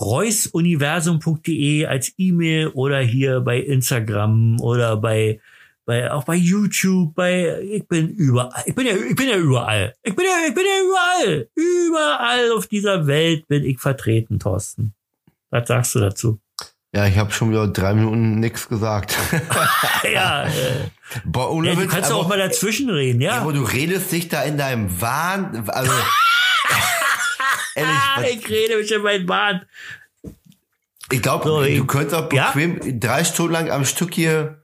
reusuniversum.de 0.00 1.86
als 1.86 2.12
E-Mail 2.18 2.68
oder 2.68 3.00
hier 3.00 3.40
bei 3.40 3.58
Instagram 3.58 4.60
oder 4.60 4.96
bei 4.96 5.40
bei 5.86 6.10
auch 6.12 6.24
bei 6.24 6.34
YouTube, 6.34 7.14
bei 7.14 7.60
ich 7.62 7.86
bin 7.88 8.08
überall. 8.10 8.62
Ich 8.66 8.74
bin 8.74 8.86
ja 8.86 8.92
ich 8.94 9.14
bin 9.16 9.28
ja 9.28 9.36
überall. 9.36 9.94
Ich 10.02 10.14
bin 10.14 10.24
ja 10.26 10.46
ich 10.48 10.54
bin 10.54 10.64
ja 10.64 10.82
überall. 10.84 11.48
Überall 11.54 12.50
auf 12.52 12.66
dieser 12.66 13.06
Welt 13.06 13.46
bin 13.48 13.64
ich 13.64 13.78
vertreten, 13.80 14.38
Thorsten. 14.38 14.92
Was 15.50 15.68
sagst 15.68 15.94
du 15.94 16.00
dazu? 16.00 16.40
Ja, 16.92 17.06
ich 17.06 17.16
habe 17.18 17.30
schon 17.30 17.50
wieder 17.50 17.68
drei 17.68 17.94
Minuten 17.94 18.40
nix 18.40 18.68
gesagt. 18.68 19.16
ja, 20.12 20.44
äh, 20.46 20.50
Boah, 21.24 21.50
ohne 21.52 21.68
ja, 21.68 21.74
du 21.74 21.86
kannst 21.86 22.08
ja 22.10 22.16
aber- 22.16 22.24
auch 22.24 22.28
mal 22.28 22.38
dazwischen 22.38 22.88
reden, 22.90 23.20
ja. 23.20 23.40
Aber 23.40 23.52
du 23.52 23.62
redest 23.62 24.10
dich 24.12 24.28
da 24.28 24.42
in 24.42 24.56
deinem 24.58 25.00
Wahn, 25.00 25.68
also 25.68 25.92
ehrlich, 27.74 27.94
was- 28.16 28.30
ich 28.30 28.48
rede 28.48 28.76
mich 28.78 28.90
in 28.92 29.02
meinen 29.02 29.26
Bahn. 29.26 29.62
ich 31.10 31.22
glaube, 31.22 31.44
So, 31.44 31.62
du 31.64 31.84
könntest 31.86 32.14
auch 32.14 32.32
Ja? 32.32 32.50
bequem 32.52 32.98
drei 33.00 33.24
Stunden 33.24 33.52
lang 33.52 33.70
am 33.70 33.84
Stück 33.84 34.14
hier 34.14 34.62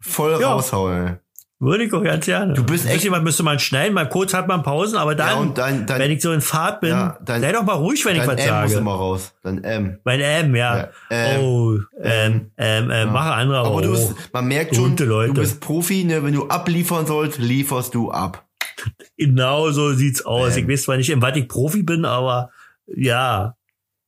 voll 0.00 0.38
Ja. 0.40 0.52
raushauen. 0.52 1.18
Würde 1.62 1.84
ich 1.84 1.92
auch 1.92 2.02
ganz 2.02 2.24
gerne. 2.24 2.54
Du 2.54 2.64
bist 2.64 2.86
echt- 2.86 3.10
Man 3.10 3.22
müsste 3.22 3.42
man 3.42 3.58
schneiden, 3.58 3.92
mal 3.92 4.08
kurz 4.08 4.32
hat 4.32 4.48
man 4.48 4.62
Pausen, 4.62 4.96
aber 4.96 5.14
dann, 5.14 5.48
Ja, 5.48 5.52
dein- 5.52 5.86
dein- 5.86 5.98
wenn 6.00 6.10
ich 6.10 6.22
so 6.22 6.32
in 6.32 6.40
Fahrt 6.40 6.80
bin, 6.80 6.88
Ja, 6.90 7.18
dein- 7.22 7.42
sei 7.42 7.52
doch 7.52 7.64
mal 7.64 7.74
ruhig, 7.74 8.02
wenn 8.06 8.16
ich 8.16 8.26
was 8.26 8.40
M 8.40 8.62
muss 8.62 8.70
sage. 8.70 8.74
immer 8.80 8.94
raus. 8.94 9.34
Dein 9.42 9.62
M. 9.62 9.98
Mein 10.04 10.20
M, 10.20 10.56
ja. 10.56 10.76
Ja, 10.78 10.88
ähm, 11.10 11.40
oh, 11.42 11.76
ähm, 12.02 12.50
ähm, 12.56 12.90
ähm, 12.90 13.12
mache 13.12 13.34
andere 13.34 13.58
aber 13.58 13.68
Aber 13.72 13.82
du 13.82 13.90
bist, 13.90 14.14
man 14.32 14.46
merkt 14.48 14.74
schon, 14.74 14.96
Leute. 14.96 15.34
du 15.34 15.40
bist 15.42 15.60
Profi, 15.60 16.04
ne? 16.04 16.24
wenn 16.24 16.32
du 16.32 16.48
abliefern 16.48 17.04
sollst, 17.06 17.38
lieferst 17.38 17.94
du 17.94 18.10
ab. 18.10 18.46
Genau 19.18 19.70
so 19.70 19.92
sieht's 19.92 20.24
aus. 20.24 20.56
Ähm. 20.56 20.62
Ich 20.64 20.68
weiß 20.72 20.82
zwar 20.84 20.96
nicht, 20.96 21.10
in 21.10 21.20
was 21.20 21.36
ich 21.36 21.46
Profi 21.46 21.82
bin, 21.82 22.06
aber 22.06 22.50
ja, 22.86 23.54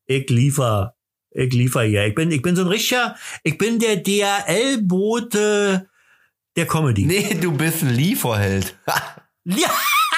ich 0.07 0.31
liefer. 0.31 0.95
Ich 1.35 1.53
liefer 1.53 1.83
hier. 1.83 2.07
Ich 2.07 2.15
bin, 2.15 2.31
ich 2.31 2.43
bin 2.43 2.57
so 2.57 2.63
ein 2.63 2.69
richtiger, 2.69 3.17
ich 3.43 3.59
bin 3.59 3.79
der 3.79 3.97
DRL-Bote 3.97 5.89
der 6.57 6.67
Comedy. 6.67 7.05
Nee, 7.07 7.39
du 7.41 7.53
bist 7.53 7.83
ein 7.83 7.95
Lieferheld. 7.95 8.77
Ja, 9.45 9.73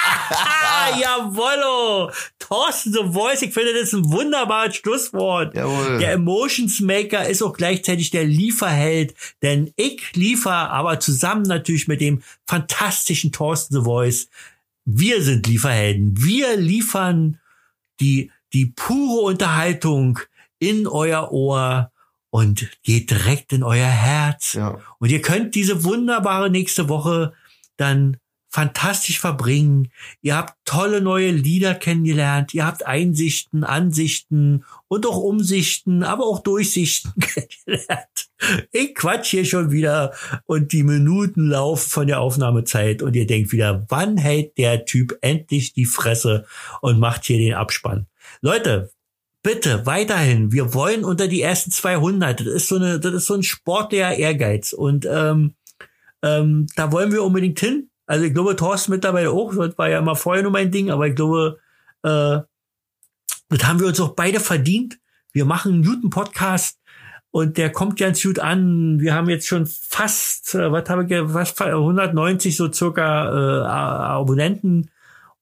jawollo. 1.01 2.11
Thorsten 2.37 2.93
The 2.93 3.11
Voice, 3.11 3.41
ich 3.41 3.53
finde, 3.53 3.73
das 3.73 3.83
ist 3.83 3.93
ein 3.93 4.11
wunderbares 4.11 4.75
Schlusswort. 4.75 5.55
Jawohl. 5.55 5.97
Der 5.97 6.13
Emotions 6.13 6.79
Maker 6.79 7.27
ist 7.27 7.41
auch 7.41 7.53
gleichzeitig 7.53 8.11
der 8.11 8.23
Lieferheld, 8.23 9.15
denn 9.41 9.71
ich 9.77 10.13
liefer 10.13 10.69
aber 10.69 10.99
zusammen 10.99 11.43
natürlich 11.43 11.87
mit 11.87 12.01
dem 12.01 12.21
fantastischen 12.45 13.31
Thorsten 13.31 13.75
The 13.75 13.83
Voice. 13.83 14.29
Wir 14.85 15.23
sind 15.23 15.47
Lieferhelden. 15.47 16.13
Wir 16.23 16.55
liefern 16.55 17.39
die, 17.99 18.31
die 18.53 18.67
pure 18.67 19.21
Unterhaltung, 19.21 20.19
in 20.59 20.87
euer 20.87 21.31
Ohr 21.31 21.91
und 22.29 22.69
geht 22.83 23.11
direkt 23.11 23.53
in 23.53 23.63
euer 23.63 23.87
Herz. 23.87 24.53
Ja. 24.53 24.79
Und 24.99 25.09
ihr 25.09 25.21
könnt 25.21 25.55
diese 25.55 25.83
wunderbare 25.83 26.49
nächste 26.49 26.89
Woche 26.89 27.33
dann 27.77 28.17
fantastisch 28.55 29.19
verbringen. 29.19 29.89
Ihr 30.21 30.37
habt 30.37 30.55
tolle 30.63 31.01
neue 31.01 31.31
Lieder 31.31 31.75
kennengelernt. 31.75 32.53
Ihr 32.53 32.65
habt 32.65 32.85
Einsichten, 32.85 33.65
Ansichten 33.65 34.63
und 34.87 35.05
auch 35.05 35.17
Umsichten, 35.17 36.03
aber 36.03 36.25
auch 36.25 36.39
Durchsichten 36.39 37.13
kennengelernt. 37.19 38.29
Ich 38.71 38.95
quatsch 38.95 39.31
hier 39.31 39.43
schon 39.43 39.71
wieder 39.71 40.13
und 40.45 40.71
die 40.71 40.83
Minuten 40.83 41.49
laufen 41.49 41.89
von 41.89 42.07
der 42.07 42.21
Aufnahmezeit 42.21 43.01
und 43.01 43.13
ihr 43.17 43.27
denkt 43.27 43.51
wieder, 43.51 43.85
wann 43.89 44.15
hält 44.15 44.57
der 44.57 44.85
Typ 44.85 45.17
endlich 45.19 45.73
die 45.73 45.85
Fresse 45.85 46.45
und 46.79 46.97
macht 46.97 47.25
hier 47.25 47.37
den 47.37 47.55
Abspann? 47.55 48.07
Leute, 48.39 48.89
bitte 49.45 49.85
weiterhin. 49.85 50.51
Wir 50.51 50.73
wollen 50.73 51.05
unter 51.05 51.27
die 51.27 51.43
ersten 51.43 51.69
200. 51.69 52.39
Das 52.39 52.47
ist 52.47 52.67
so 52.67 52.77
eine, 52.77 52.99
das 52.99 53.13
ist 53.13 53.27
so 53.27 53.35
ein 53.35 53.43
sportlicher 53.43 54.15
Ehrgeiz 54.15 54.73
und 54.73 55.05
ähm, 55.05 55.53
ähm, 56.23 56.65
da 56.75 56.91
wollen 56.91 57.11
wir 57.11 57.23
unbedingt 57.23 57.59
hin. 57.59 57.91
Also 58.07 58.25
ich 58.25 58.33
glaube, 58.33 58.55
Thorsten 58.55 58.91
mittlerweile 58.91 59.29
auch. 59.29 59.53
Das 59.55 59.77
war 59.77 59.87
ja 59.87 59.99
immer 59.99 60.15
vorher 60.15 60.41
nur 60.41 60.51
mein 60.51 60.71
Ding, 60.71 60.89
aber 60.89 61.07
ich 61.07 61.15
glaube, 61.15 61.59
äh, 62.01 62.41
das 63.49 63.67
haben 63.67 63.79
wir 63.79 63.85
uns 63.85 63.99
auch 63.99 64.15
beide 64.15 64.39
verdient. 64.39 64.97
Wir 65.31 65.45
machen 65.45 65.73
einen 65.73 65.85
guten 65.85 66.09
Podcast 66.09 66.79
und 67.29 67.57
der 67.57 67.71
kommt 67.71 67.99
ganz 67.99 68.23
gut 68.23 68.39
an. 68.39 68.99
Wir 68.99 69.13
haben 69.13 69.29
jetzt 69.29 69.45
schon 69.45 69.67
fast, 69.67 70.55
äh, 70.55 70.71
was 70.71 70.89
habe 70.89 71.05
ich, 71.05 71.21
was 71.23 71.55
190 71.61 72.57
so 72.57 72.73
circa 72.73 73.61
äh, 73.61 73.67
Abonnenten 73.67 74.89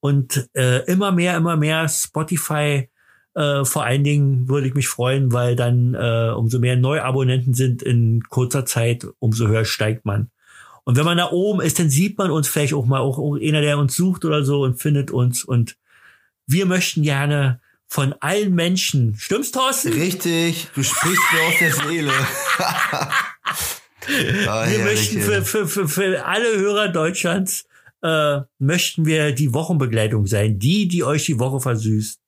und 0.02 0.50
äh, 0.56 0.84
immer 0.92 1.14
mehr, 1.14 1.38
immer 1.38 1.56
mehr 1.56 1.88
Spotify. 1.88 2.90
Äh, 3.36 3.66
vor 3.66 3.84
allen 3.84 4.04
Dingen 4.04 4.48
würde 4.48 4.68
ich 4.68 4.76
mich 4.76 4.88
freuen, 4.88 5.32
weil 5.32 5.56
dann 5.56 5.96
äh, 5.96 6.32
umso 6.36 6.60
mehr 6.60 6.76
Neuabonnenten 6.76 7.54
sind 7.54 7.82
in 7.82 8.24
kurzer 8.30 8.66
Zeit, 8.66 9.08
umso 9.20 9.48
höher 9.48 9.66
steigt 9.66 10.06
man. 10.06 10.30
Und 10.84 10.98
wenn 10.98 11.06
man 11.06 11.18
da 11.18 11.32
oben 11.32 11.62
ist, 11.62 11.80
dann 11.80 11.90
sieht 11.90 12.18
man 12.18 12.30
uns 12.30 12.48
vielleicht 12.48 12.74
auch 12.74 12.86
mal, 12.86 13.00
auch, 13.00 13.18
auch 13.18 13.36
einer, 13.36 13.62
der 13.62 13.78
uns 13.78 13.96
sucht 13.96 14.26
oder 14.26 14.44
so 14.44 14.64
und 14.64 14.82
findet 14.82 15.12
uns. 15.12 15.44
Und 15.44 15.78
wir 16.46 16.66
möchten 16.66 17.04
gerne 17.04 17.62
von 17.88 18.14
allen 18.20 18.54
Menschen, 18.54 19.16
stimmt's, 19.18 19.52
Thorsten? 19.52 19.94
Richtig, 19.94 20.68
du 20.76 20.84
sprichst 20.84 21.24
mir 21.32 21.42
aus 21.48 21.54
der 21.60 21.74
Seele. 21.74 22.12
ah, 24.48 24.70
Wir 24.70 24.80
möchten 24.80 25.22
für, 25.22 25.44
für, 25.44 25.68
für, 25.68 25.88
für 25.88 26.26
alle 26.26 26.58
Hörer 26.58 26.90
Deutschlands, 26.90 27.66
äh, 28.02 28.42
möchten 28.60 29.06
wir 29.06 29.32
die 29.32 29.54
Wochenbegleitung 29.54 30.28
sein, 30.28 30.60
die, 30.60 30.88
die 30.88 31.04
euch 31.04 31.26
die 31.26 31.40
Woche 31.40 31.60
versüßt. 31.60 32.20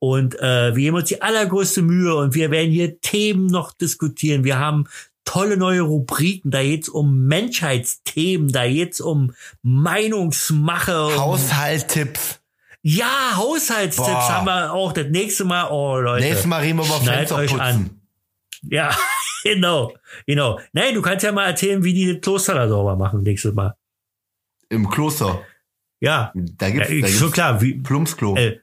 Und 0.00 0.34
äh, 0.40 0.74
wir 0.74 0.82
geben 0.82 0.96
uns 0.96 1.08
die 1.08 1.22
allergrößte 1.22 1.82
Mühe 1.82 2.14
und 2.16 2.34
wir 2.34 2.50
werden 2.50 2.70
hier 2.72 3.00
Themen 3.00 3.46
noch 3.46 3.72
diskutieren. 3.72 4.42
Wir 4.44 4.58
haben 4.58 4.86
tolle 5.24 5.56
neue 5.56 5.82
Rubriken. 5.82 6.50
Da 6.50 6.62
geht's 6.62 6.88
um 6.88 7.26
Menschheitsthemen, 7.26 8.48
da 8.50 8.66
geht's 8.66 9.00
um 9.00 9.32
Meinungsmache. 9.62 11.06
Um, 11.06 11.18
Haushalttipps. 11.18 12.40
ja, 12.82 13.32
Haushaltstipps 13.36 14.08
Boah. 14.08 14.28
haben 14.28 14.46
wir 14.46 14.72
auch 14.72 14.92
das 14.92 15.06
nächste 15.08 15.44
Mal. 15.44 15.68
Oh, 15.70 15.98
Leute. 15.98 16.24
Nächstes 16.24 16.46
Mal 16.46 16.60
reden 16.62 16.78
wir 16.78 16.86
über 16.86 17.00
Fenster 17.00 17.36
euch 17.36 17.50
putzen. 17.50 17.60
an. 17.60 17.90
Ja, 18.62 18.94
genau, 19.44 19.94
genau. 20.26 20.58
Nein, 20.72 20.94
du 20.94 21.02
kannst 21.02 21.24
ja 21.24 21.32
mal 21.32 21.46
erzählen, 21.46 21.82
wie 21.84 21.92
die 21.94 22.12
das 22.12 22.20
Kloster 22.22 22.54
da 22.54 22.68
sauber 22.68 22.96
machen 22.96 23.22
nächstes 23.22 23.52
Mal. 23.54 23.74
Im 24.70 24.88
Kloster. 24.88 25.42
Ja, 26.00 26.32
Da 26.34 26.66
ja 26.68 26.72
gibt's, 26.72 26.88
da 26.88 26.94
ich, 26.94 27.02
gibt's 27.04 27.18
schon 27.18 27.30
klar, 27.32 27.60
wie, 27.60 27.74
Plumpsklo. 27.74 28.36
äh, 28.36 28.58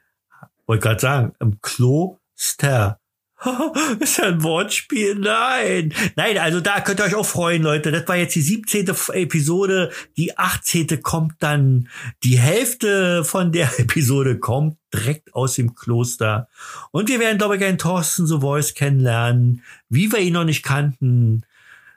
wollte 0.67 0.83
gerade 0.83 0.99
sagen, 0.99 1.33
im 1.39 1.59
Kloster. 1.61 2.99
ist 3.99 4.17
ja 4.17 4.25
ein 4.25 4.41
Wortspiel? 4.41 5.13
Nein. 5.13 5.93
Nein, 6.15 6.39
also 6.39 6.59
da 6.59 6.81
könnt 6.81 6.99
ihr 6.99 7.05
euch 7.05 7.13
auch 7.13 7.25
freuen, 7.25 7.61
Leute. 7.61 7.91
Das 7.91 8.07
war 8.07 8.15
jetzt 8.15 8.33
die 8.33 8.41
17. 8.41 8.87
F- 8.87 9.11
Episode. 9.13 9.91
Die 10.17 10.35
18. 10.39 11.03
kommt 11.03 11.35
dann. 11.39 11.87
Die 12.23 12.39
Hälfte 12.39 13.23
von 13.23 13.51
der 13.51 13.69
Episode 13.79 14.39
kommt 14.39 14.77
direkt 14.91 15.35
aus 15.35 15.53
dem 15.53 15.75
Kloster. 15.75 16.47
Und 16.89 17.09
wir 17.09 17.19
werden, 17.19 17.37
glaube 17.37 17.57
ich, 17.57 17.63
einen 17.63 17.77
Thorsten 17.77 18.25
The 18.25 18.39
Voice 18.39 18.73
kennenlernen, 18.73 19.61
wie 19.87 20.11
wir 20.11 20.19
ihn 20.19 20.33
noch 20.33 20.45
nicht 20.45 20.63
kannten. 20.63 21.43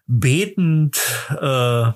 Betend, 0.06 0.98
äh, 1.40 1.90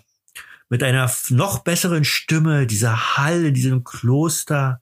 mit 0.70 0.82
einer 0.82 1.10
noch 1.28 1.58
besseren 1.58 2.04
Stimme, 2.04 2.66
dieser 2.66 3.16
Hall 3.18 3.44
in 3.44 3.54
diesem 3.54 3.84
Kloster. 3.84 4.80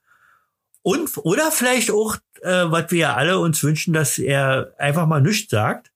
Und, 0.83 1.17
oder 1.19 1.53
vielleicht 1.53 1.91
auch, 1.91 2.17
äh, 2.43 2.65
was 2.67 2.91
wir 2.91 2.99
ja 2.99 3.15
alle 3.15 3.39
uns 3.39 3.63
wünschen, 3.63 3.95
dass 3.95 4.19
er 4.19 4.75
einfach 4.79 5.07
mal 5.07 5.23
nichts 5.23 5.51
sagt. 5.51 5.91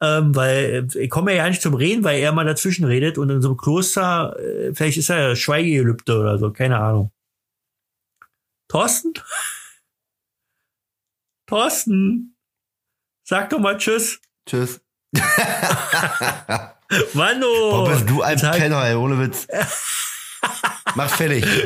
Ähm, 0.00 0.34
weil 0.34 0.88
äh, 0.94 0.98
ich 0.98 1.10
komme 1.10 1.34
ja 1.34 1.48
nicht 1.48 1.62
zum 1.62 1.74
Reden, 1.74 2.02
weil 2.02 2.20
er 2.20 2.32
mal 2.32 2.44
dazwischen 2.44 2.84
redet 2.84 3.18
und 3.18 3.30
in 3.30 3.40
so 3.40 3.50
einem 3.50 3.56
Kloster, 3.56 4.36
äh, 4.40 4.74
vielleicht 4.74 4.98
ist 4.98 5.10
er 5.10 5.36
Schweigegelübde 5.36 6.18
oder 6.18 6.38
so, 6.38 6.50
keine 6.50 6.80
Ahnung. 6.80 7.12
Thorsten? 8.68 9.12
Thorsten? 11.46 12.36
Sag 13.22 13.50
doch 13.50 13.60
mal 13.60 13.76
Tschüss. 13.76 14.20
Tschüss. 14.48 14.80
Mano! 17.14 17.46
Boah, 17.46 17.90
bist 17.90 18.08
du 18.08 18.22
ein 18.22 18.38
Penner, 18.38 18.84
ey, 18.84 18.96
ohne 18.96 19.20
Witz. 19.20 19.46
Mach 20.94 21.10
fertig. 21.10 21.44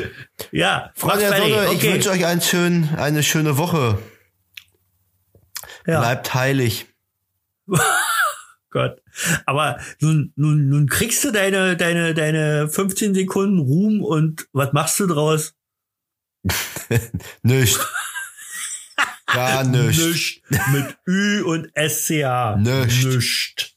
Ja, 0.51 0.91
Freunde 0.95 1.21
der 1.21 1.33
fertig. 1.33 1.53
Sonne, 1.53 1.65
ich 1.65 1.77
okay. 1.79 1.93
wünsche 1.93 2.11
euch 2.11 2.25
einen 2.25 2.41
schönen, 2.41 2.95
eine 2.95 3.23
schöne 3.23 3.57
Woche. 3.57 3.97
ja. 5.85 5.99
Bleibt 5.99 6.33
heilig. 6.33 6.87
Gott. 8.69 9.01
Aber 9.45 9.79
nun, 9.99 10.31
nun, 10.35 10.69
nun 10.69 10.87
kriegst 10.87 11.23
du 11.23 11.31
deine, 11.31 11.75
deine, 11.75 12.13
deine 12.13 12.69
15 12.69 13.15
Sekunden 13.15 13.59
Ruhm 13.59 14.03
und 14.03 14.47
was 14.53 14.73
machst 14.73 14.99
du 14.99 15.07
draus? 15.07 15.53
Nicht. 17.41 17.79
Gar 19.25 19.65
nicht. 19.65 19.99
Nischt. 19.99 20.41
Mit 20.71 20.97
Ü 21.05 21.41
und 21.43 21.67
SCH. 21.75 22.55
Nischt. 22.57 23.05
Nischt. 23.05 23.76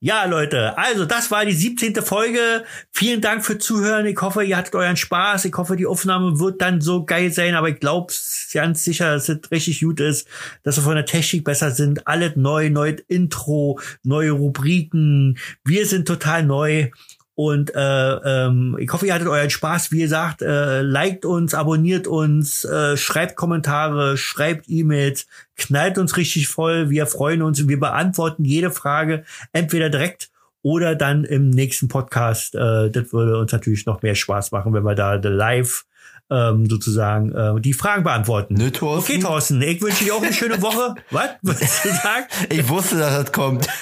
Ja, 0.00 0.26
Leute, 0.26 0.78
also 0.78 1.04
das 1.06 1.32
war 1.32 1.44
die 1.44 1.52
17. 1.52 1.92
Folge. 2.02 2.64
Vielen 2.92 3.20
Dank 3.20 3.44
für 3.44 3.58
Zuhören. 3.58 4.06
Ich 4.06 4.20
hoffe, 4.20 4.44
ihr 4.44 4.56
hattet 4.56 4.76
euren 4.76 4.96
Spaß. 4.96 5.44
Ich 5.44 5.54
hoffe, 5.56 5.74
die 5.74 5.86
Aufnahme 5.86 6.38
wird 6.38 6.62
dann 6.62 6.80
so 6.80 7.04
geil 7.04 7.32
sein, 7.32 7.56
aber 7.56 7.70
ich 7.70 7.80
glaube 7.80 8.12
ganz 8.52 8.84
sicher, 8.84 9.14
dass 9.14 9.28
es 9.28 9.50
richtig 9.50 9.80
gut 9.80 9.98
ist, 9.98 10.28
dass 10.62 10.76
wir 10.76 10.84
von 10.84 10.94
der 10.94 11.04
Technik 11.04 11.42
besser 11.42 11.72
sind. 11.72 12.06
Alles 12.06 12.36
neu, 12.36 12.70
neues 12.70 13.00
Intro, 13.08 13.80
neue 14.04 14.30
Rubriken. 14.30 15.36
Wir 15.64 15.84
sind 15.84 16.06
total 16.06 16.44
neu. 16.44 16.90
Und 17.38 17.72
äh, 17.72 18.14
ähm, 18.14 18.76
ich 18.80 18.92
hoffe, 18.92 19.06
ihr 19.06 19.14
hattet 19.14 19.28
euren 19.28 19.48
Spaß. 19.48 19.92
Wie 19.92 20.00
gesagt, 20.00 20.42
äh, 20.42 20.82
liked 20.82 21.24
uns, 21.24 21.54
abonniert 21.54 22.08
uns, 22.08 22.64
äh, 22.64 22.96
schreibt 22.96 23.36
Kommentare, 23.36 24.16
schreibt 24.16 24.64
E-Mails, 24.68 25.28
knallt 25.56 25.98
uns 25.98 26.16
richtig 26.16 26.48
voll. 26.48 26.90
Wir 26.90 27.06
freuen 27.06 27.42
uns 27.42 27.60
und 27.60 27.68
wir 27.68 27.78
beantworten 27.78 28.44
jede 28.44 28.72
Frage 28.72 29.22
entweder 29.52 29.88
direkt 29.88 30.30
oder 30.62 30.96
dann 30.96 31.22
im 31.22 31.50
nächsten 31.50 31.86
Podcast. 31.86 32.56
Äh, 32.56 32.90
das 32.90 33.12
würde 33.12 33.38
uns 33.38 33.52
natürlich 33.52 33.86
noch 33.86 34.02
mehr 34.02 34.16
Spaß 34.16 34.50
machen, 34.50 34.72
wenn 34.72 34.82
wir 34.82 34.96
da 34.96 35.14
live 35.14 35.84
ähm, 36.30 36.68
sozusagen 36.68 37.30
äh, 37.30 37.60
die 37.60 37.72
Fragen 37.72 38.02
beantworten. 38.02 38.54
Ne, 38.54 38.72
Thorsten? 38.72 39.12
Okay, 39.12 39.22
Thorsten, 39.22 39.62
ich 39.62 39.80
wünsche 39.80 40.02
dir 40.02 40.16
auch 40.16 40.22
eine 40.24 40.32
schöne 40.32 40.60
Woche. 40.60 40.96
Was? 41.12 41.30
Was 41.42 41.82
du 41.84 41.88
sagst? 41.90 42.36
Ich 42.50 42.68
wusste, 42.68 42.98
dass 42.98 43.22
das 43.22 43.32
kommt. 43.32 43.68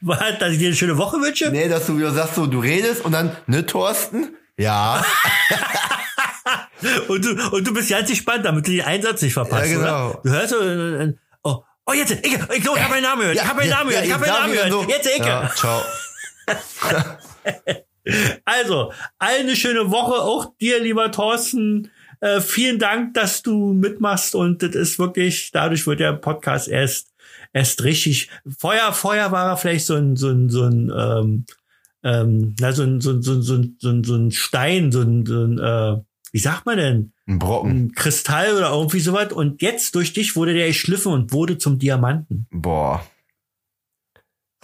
Was? 0.00 0.38
Dass 0.38 0.52
ich 0.52 0.58
dir 0.58 0.68
eine 0.68 0.76
schöne 0.76 0.98
Woche 0.98 1.18
wünsche? 1.18 1.50
Nee, 1.50 1.68
dass 1.68 1.86
du 1.86 1.96
wieder 1.98 2.12
sagst, 2.12 2.34
so, 2.34 2.46
du 2.46 2.60
redest 2.60 3.04
und 3.04 3.12
dann, 3.12 3.36
ne, 3.46 3.64
Thorsten? 3.66 4.36
Ja. 4.56 5.04
Und 7.08 7.24
du, 7.24 7.30
und 7.50 7.66
du 7.66 7.74
bist 7.74 7.90
ganz 7.90 8.08
gespannt, 8.08 8.44
damit 8.44 8.66
du 8.66 8.70
den 8.70 8.82
Einsatz 8.82 9.20
nicht 9.20 9.32
verpasst, 9.32 9.66
Ja, 9.70 9.78
genau. 9.78 10.10
oder? 10.10 10.20
Du 10.22 10.30
hörst 10.30 10.50
so, 10.50 10.60
äh, 10.60 11.04
äh, 11.04 11.14
oh, 11.42 11.62
oh, 11.86 11.92
jetzt, 11.92 12.12
ich, 12.12 12.24
ich, 12.24 12.34
ich, 12.34 12.64
ich 12.64 12.66
habe 12.68 12.88
meinen 12.88 13.02
Namen 13.02 13.20
gehört, 13.20 13.36
ich 13.36 13.44
habe 13.44 13.58
meinen 13.58 13.70
Namen 13.70 13.90
gehört, 13.90 14.06
ich 14.06 14.12
habe 14.12 14.26
meinen 14.26 14.32
Namen 14.32 14.52
gehört, 14.52 14.70
so. 14.70 14.84
jetzt, 14.88 15.08
ich. 15.08 15.18
Ja, 15.18 15.50
ciao. 15.54 15.82
Also, 18.46 18.92
allen 19.18 19.42
eine 19.42 19.56
schöne 19.56 19.90
Woche, 19.90 20.22
auch 20.22 20.56
dir, 20.58 20.80
lieber 20.80 21.12
Thorsten. 21.12 21.90
Äh, 22.20 22.40
vielen 22.40 22.78
Dank, 22.78 23.12
dass 23.14 23.42
du 23.42 23.74
mitmachst 23.74 24.34
und 24.34 24.62
das 24.62 24.74
ist 24.74 24.98
wirklich, 24.98 25.50
dadurch 25.52 25.86
wird 25.86 26.00
der 26.00 26.14
Podcast 26.14 26.68
erst, 26.68 27.12
erst 27.52 27.84
richtig. 27.84 28.30
Vorher, 28.58 28.92
vorher 28.92 29.32
war 29.32 29.50
er 29.50 29.56
vielleicht 29.56 29.86
so 29.86 29.94
ein, 29.94 30.16
so 30.16 30.28
ein, 30.28 30.48
so 30.48 30.64
ein, 30.64 30.92
ähm, 30.96 31.44
ähm, 32.02 32.54
na, 32.58 32.72
so 32.72 32.82
ein, 32.82 33.00
so 33.00 33.12
ein, 33.12 33.22
so 33.22 33.34
ein, 33.34 33.42
so 33.42 33.54
ein, 33.54 33.76
so 33.78 33.88
ein, 33.90 34.04
so 34.04 34.16
ein 34.16 34.30
Stein, 34.30 34.92
so 34.92 35.02
ein, 35.02 35.26
so 35.26 35.44
ein 35.44 35.58
äh, 35.58 36.00
wie 36.32 36.38
sagt 36.38 36.66
man 36.66 36.76
denn? 36.76 37.12
Ein 37.26 37.38
Brocken. 37.38 37.70
Ein 37.70 37.92
Kristall 37.92 38.54
oder 38.56 38.70
irgendwie 38.70 39.00
sowas. 39.00 39.32
Und 39.32 39.62
jetzt 39.62 39.94
durch 39.94 40.12
dich 40.12 40.36
wurde 40.36 40.54
der 40.54 40.68
geschliffen 40.68 41.12
und 41.12 41.32
wurde 41.32 41.58
zum 41.58 41.78
Diamanten. 41.78 42.46
Boah. 42.50 43.04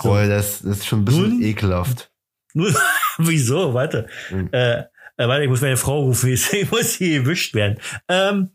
So. 0.00 0.08
Boah, 0.10 0.26
das, 0.26 0.60
das 0.62 0.78
ist 0.78 0.86
schon 0.86 1.00
ein 1.00 1.04
bisschen 1.04 1.30
Nun? 1.30 1.42
ekelhaft. 1.42 2.10
Nur, 2.52 2.74
wieso? 3.18 3.74
Warte. 3.74 4.08
Mhm. 4.30 4.48
Äh, 4.52 4.84
äh, 5.16 5.28
warte, 5.28 5.44
ich 5.44 5.48
muss 5.48 5.60
meine 5.60 5.76
Frau 5.76 6.02
rufen, 6.02 6.32
ich 6.32 6.70
muss 6.70 6.94
hier 6.94 7.22
gewischt 7.22 7.54
werden. 7.54 7.78
Ähm, 8.08 8.50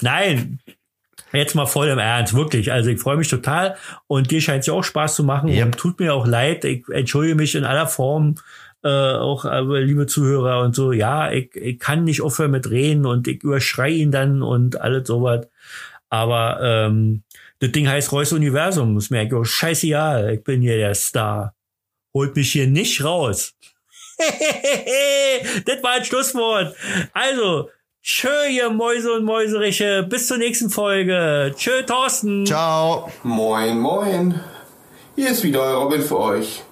nein. 0.00 0.60
Jetzt 1.32 1.54
mal 1.54 1.66
voll 1.66 1.88
im 1.88 1.98
Ernst, 1.98 2.34
wirklich. 2.34 2.72
Also 2.72 2.90
ich 2.90 3.00
freue 3.00 3.16
mich 3.16 3.28
total 3.28 3.76
und 4.06 4.30
dir 4.30 4.40
scheint 4.40 4.60
es 4.60 4.66
ja 4.66 4.72
auch 4.74 4.84
Spaß 4.84 5.14
zu 5.14 5.24
machen 5.24 5.48
Ja. 5.48 5.64
und 5.66 5.76
tut 5.76 6.00
mir 6.00 6.14
auch 6.14 6.26
leid. 6.26 6.64
Ich 6.64 6.88
entschuldige 6.88 7.34
mich 7.34 7.54
in 7.54 7.64
aller 7.64 7.86
Form, 7.86 8.36
äh, 8.82 8.88
auch 8.88 9.44
äh, 9.44 9.60
liebe 9.82 10.06
Zuhörer 10.06 10.60
und 10.62 10.74
so. 10.74 10.92
Ja, 10.92 11.30
ich, 11.30 11.54
ich 11.54 11.78
kann 11.78 12.04
nicht 12.04 12.22
aufhören 12.22 12.52
mit 12.52 12.70
reden 12.70 13.04
und 13.06 13.28
ich 13.28 13.42
überschrei 13.42 13.90
ihn 13.90 14.10
dann 14.10 14.42
und 14.42 14.80
alles 14.80 15.06
sowas. 15.08 15.46
Aber 16.08 16.60
ähm, 16.62 17.22
das 17.58 17.72
Ding 17.72 17.88
heißt 17.88 18.12
Reus 18.12 18.32
Universum. 18.32 18.96
Ist 18.96 19.10
mir 19.10 19.20
eigentlich 19.20 19.34
auch 19.40 19.44
scheißegal. 19.44 20.34
Ich 20.34 20.44
bin 20.44 20.62
hier 20.62 20.76
der 20.78 20.94
Star. 20.94 21.54
Holt 22.14 22.36
mich 22.36 22.52
hier 22.52 22.66
nicht 22.66 23.04
raus. 23.04 23.54
das 25.66 25.82
war 25.82 25.92
ein 25.92 26.04
Schlusswort. 26.04 26.74
Also, 27.12 27.70
tschö, 28.02 28.46
ihr 28.50 28.70
Mäuse 28.70 29.12
und 29.12 29.24
Mäuseriche. 29.24 30.06
Bis 30.08 30.26
zur 30.26 30.38
nächsten 30.38 30.70
Folge. 30.70 31.54
Tschö, 31.56 31.82
Thorsten. 31.82 32.46
Ciao. 32.46 33.10
Moin, 33.22 33.78
moin. 33.78 34.40
Hier 35.16 35.30
ist 35.30 35.42
wieder 35.42 35.62
euer 35.62 35.82
Robin 35.82 36.02
für 36.02 36.18
euch. 36.18 36.62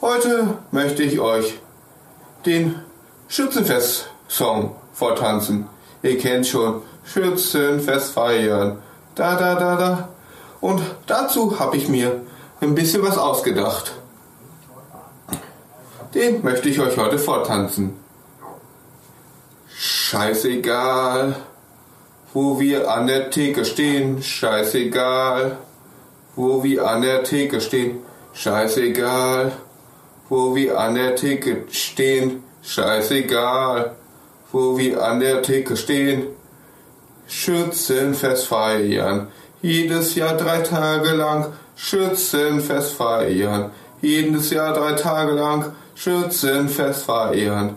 Heute 0.00 0.58
möchte 0.70 1.02
ich 1.02 1.18
euch 1.18 1.54
den 2.44 2.74
Schützenfest-Song 3.28 4.76
vortanzen. 4.92 5.66
Ihr 6.02 6.18
kennt 6.18 6.46
schon 6.46 6.82
Schützenfest 7.04 8.12
feiern. 8.12 8.82
Da, 9.14 9.36
da, 9.36 9.54
da, 9.54 9.76
da. 9.76 10.08
Und 10.60 10.82
dazu 11.06 11.58
habe 11.58 11.76
ich 11.76 11.88
mir 11.88 12.20
ein 12.60 12.74
bisschen 12.74 13.02
was 13.02 13.16
ausgedacht. 13.16 13.94
Den 16.14 16.42
möchte 16.42 16.68
ich 16.68 16.78
euch 16.78 16.96
heute 16.96 17.18
vortanzen. 17.18 18.03
Scheißegal, 20.14 21.34
wo 22.32 22.60
wir 22.60 22.88
an 22.88 23.08
der 23.08 23.30
Theke 23.30 23.64
stehen, 23.64 24.22
scheißegal, 24.22 25.58
wo 26.36 26.62
wir 26.62 26.86
an 26.86 27.02
der 27.02 27.24
Theke 27.24 27.60
stehen, 27.60 27.98
scheißegal, 28.32 29.50
wo 30.28 30.54
wir 30.54 30.78
an 30.78 30.94
der 30.94 31.16
Theke 31.16 31.64
stehen, 31.68 32.44
scheißegal, 32.62 33.96
wo 34.52 34.78
wir 34.78 35.02
an 35.02 35.18
der 35.18 35.42
Theke 35.42 35.76
stehen, 35.76 36.28
Schützenfest 37.26 38.46
feiern, 38.46 39.26
jedes 39.62 40.14
Jahr 40.14 40.36
drei 40.36 40.60
Tage 40.60 41.10
lang, 41.10 41.54
Schützenfest 41.74 42.92
feiern, 42.92 43.72
jedes 44.00 44.50
Jahr 44.50 44.74
drei 44.74 44.92
Tage 44.92 45.32
lang, 45.32 45.72
Schützenfest 45.96 47.04
feiern, 47.04 47.76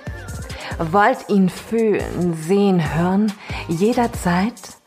Wollt 0.89 1.29
ihn 1.29 1.47
fühlen, 1.47 2.33
sehen, 2.33 2.95
hören, 2.95 3.31
jederzeit? 3.67 4.79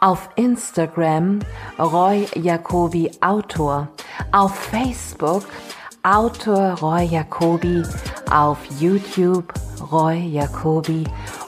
auf 0.00 0.28
Instagram 0.36 1.40
Roy 1.76 2.28
Jacobi 2.36 3.10
Autor, 3.20 3.88
auf 4.30 4.54
Facebook 4.54 5.42
Autor 6.04 6.78
Roy 6.80 7.02
Jacobi, 7.04 7.82
auf 8.30 8.58
YouTube 8.78 9.52
Roy 9.90 10.18
Jacobi 10.18 11.04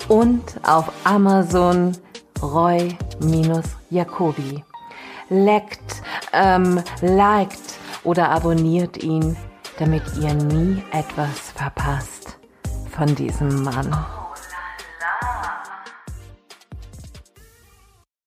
und 0.08 0.42
auf 0.62 0.90
Amazon 1.04 1.92
Roy-Jacobi. 2.42 3.72
Leckt, 5.28 6.02
ähm, 6.32 6.82
liked 7.00 7.78
oder 8.04 8.30
abonniert 8.30 9.02
ihn, 9.02 9.36
damit 9.78 10.02
ihr 10.20 10.34
nie 10.34 10.82
etwas 10.92 11.52
verpasst 11.54 12.38
von 12.90 13.14
diesem 13.14 13.62
Mann. 13.64 13.96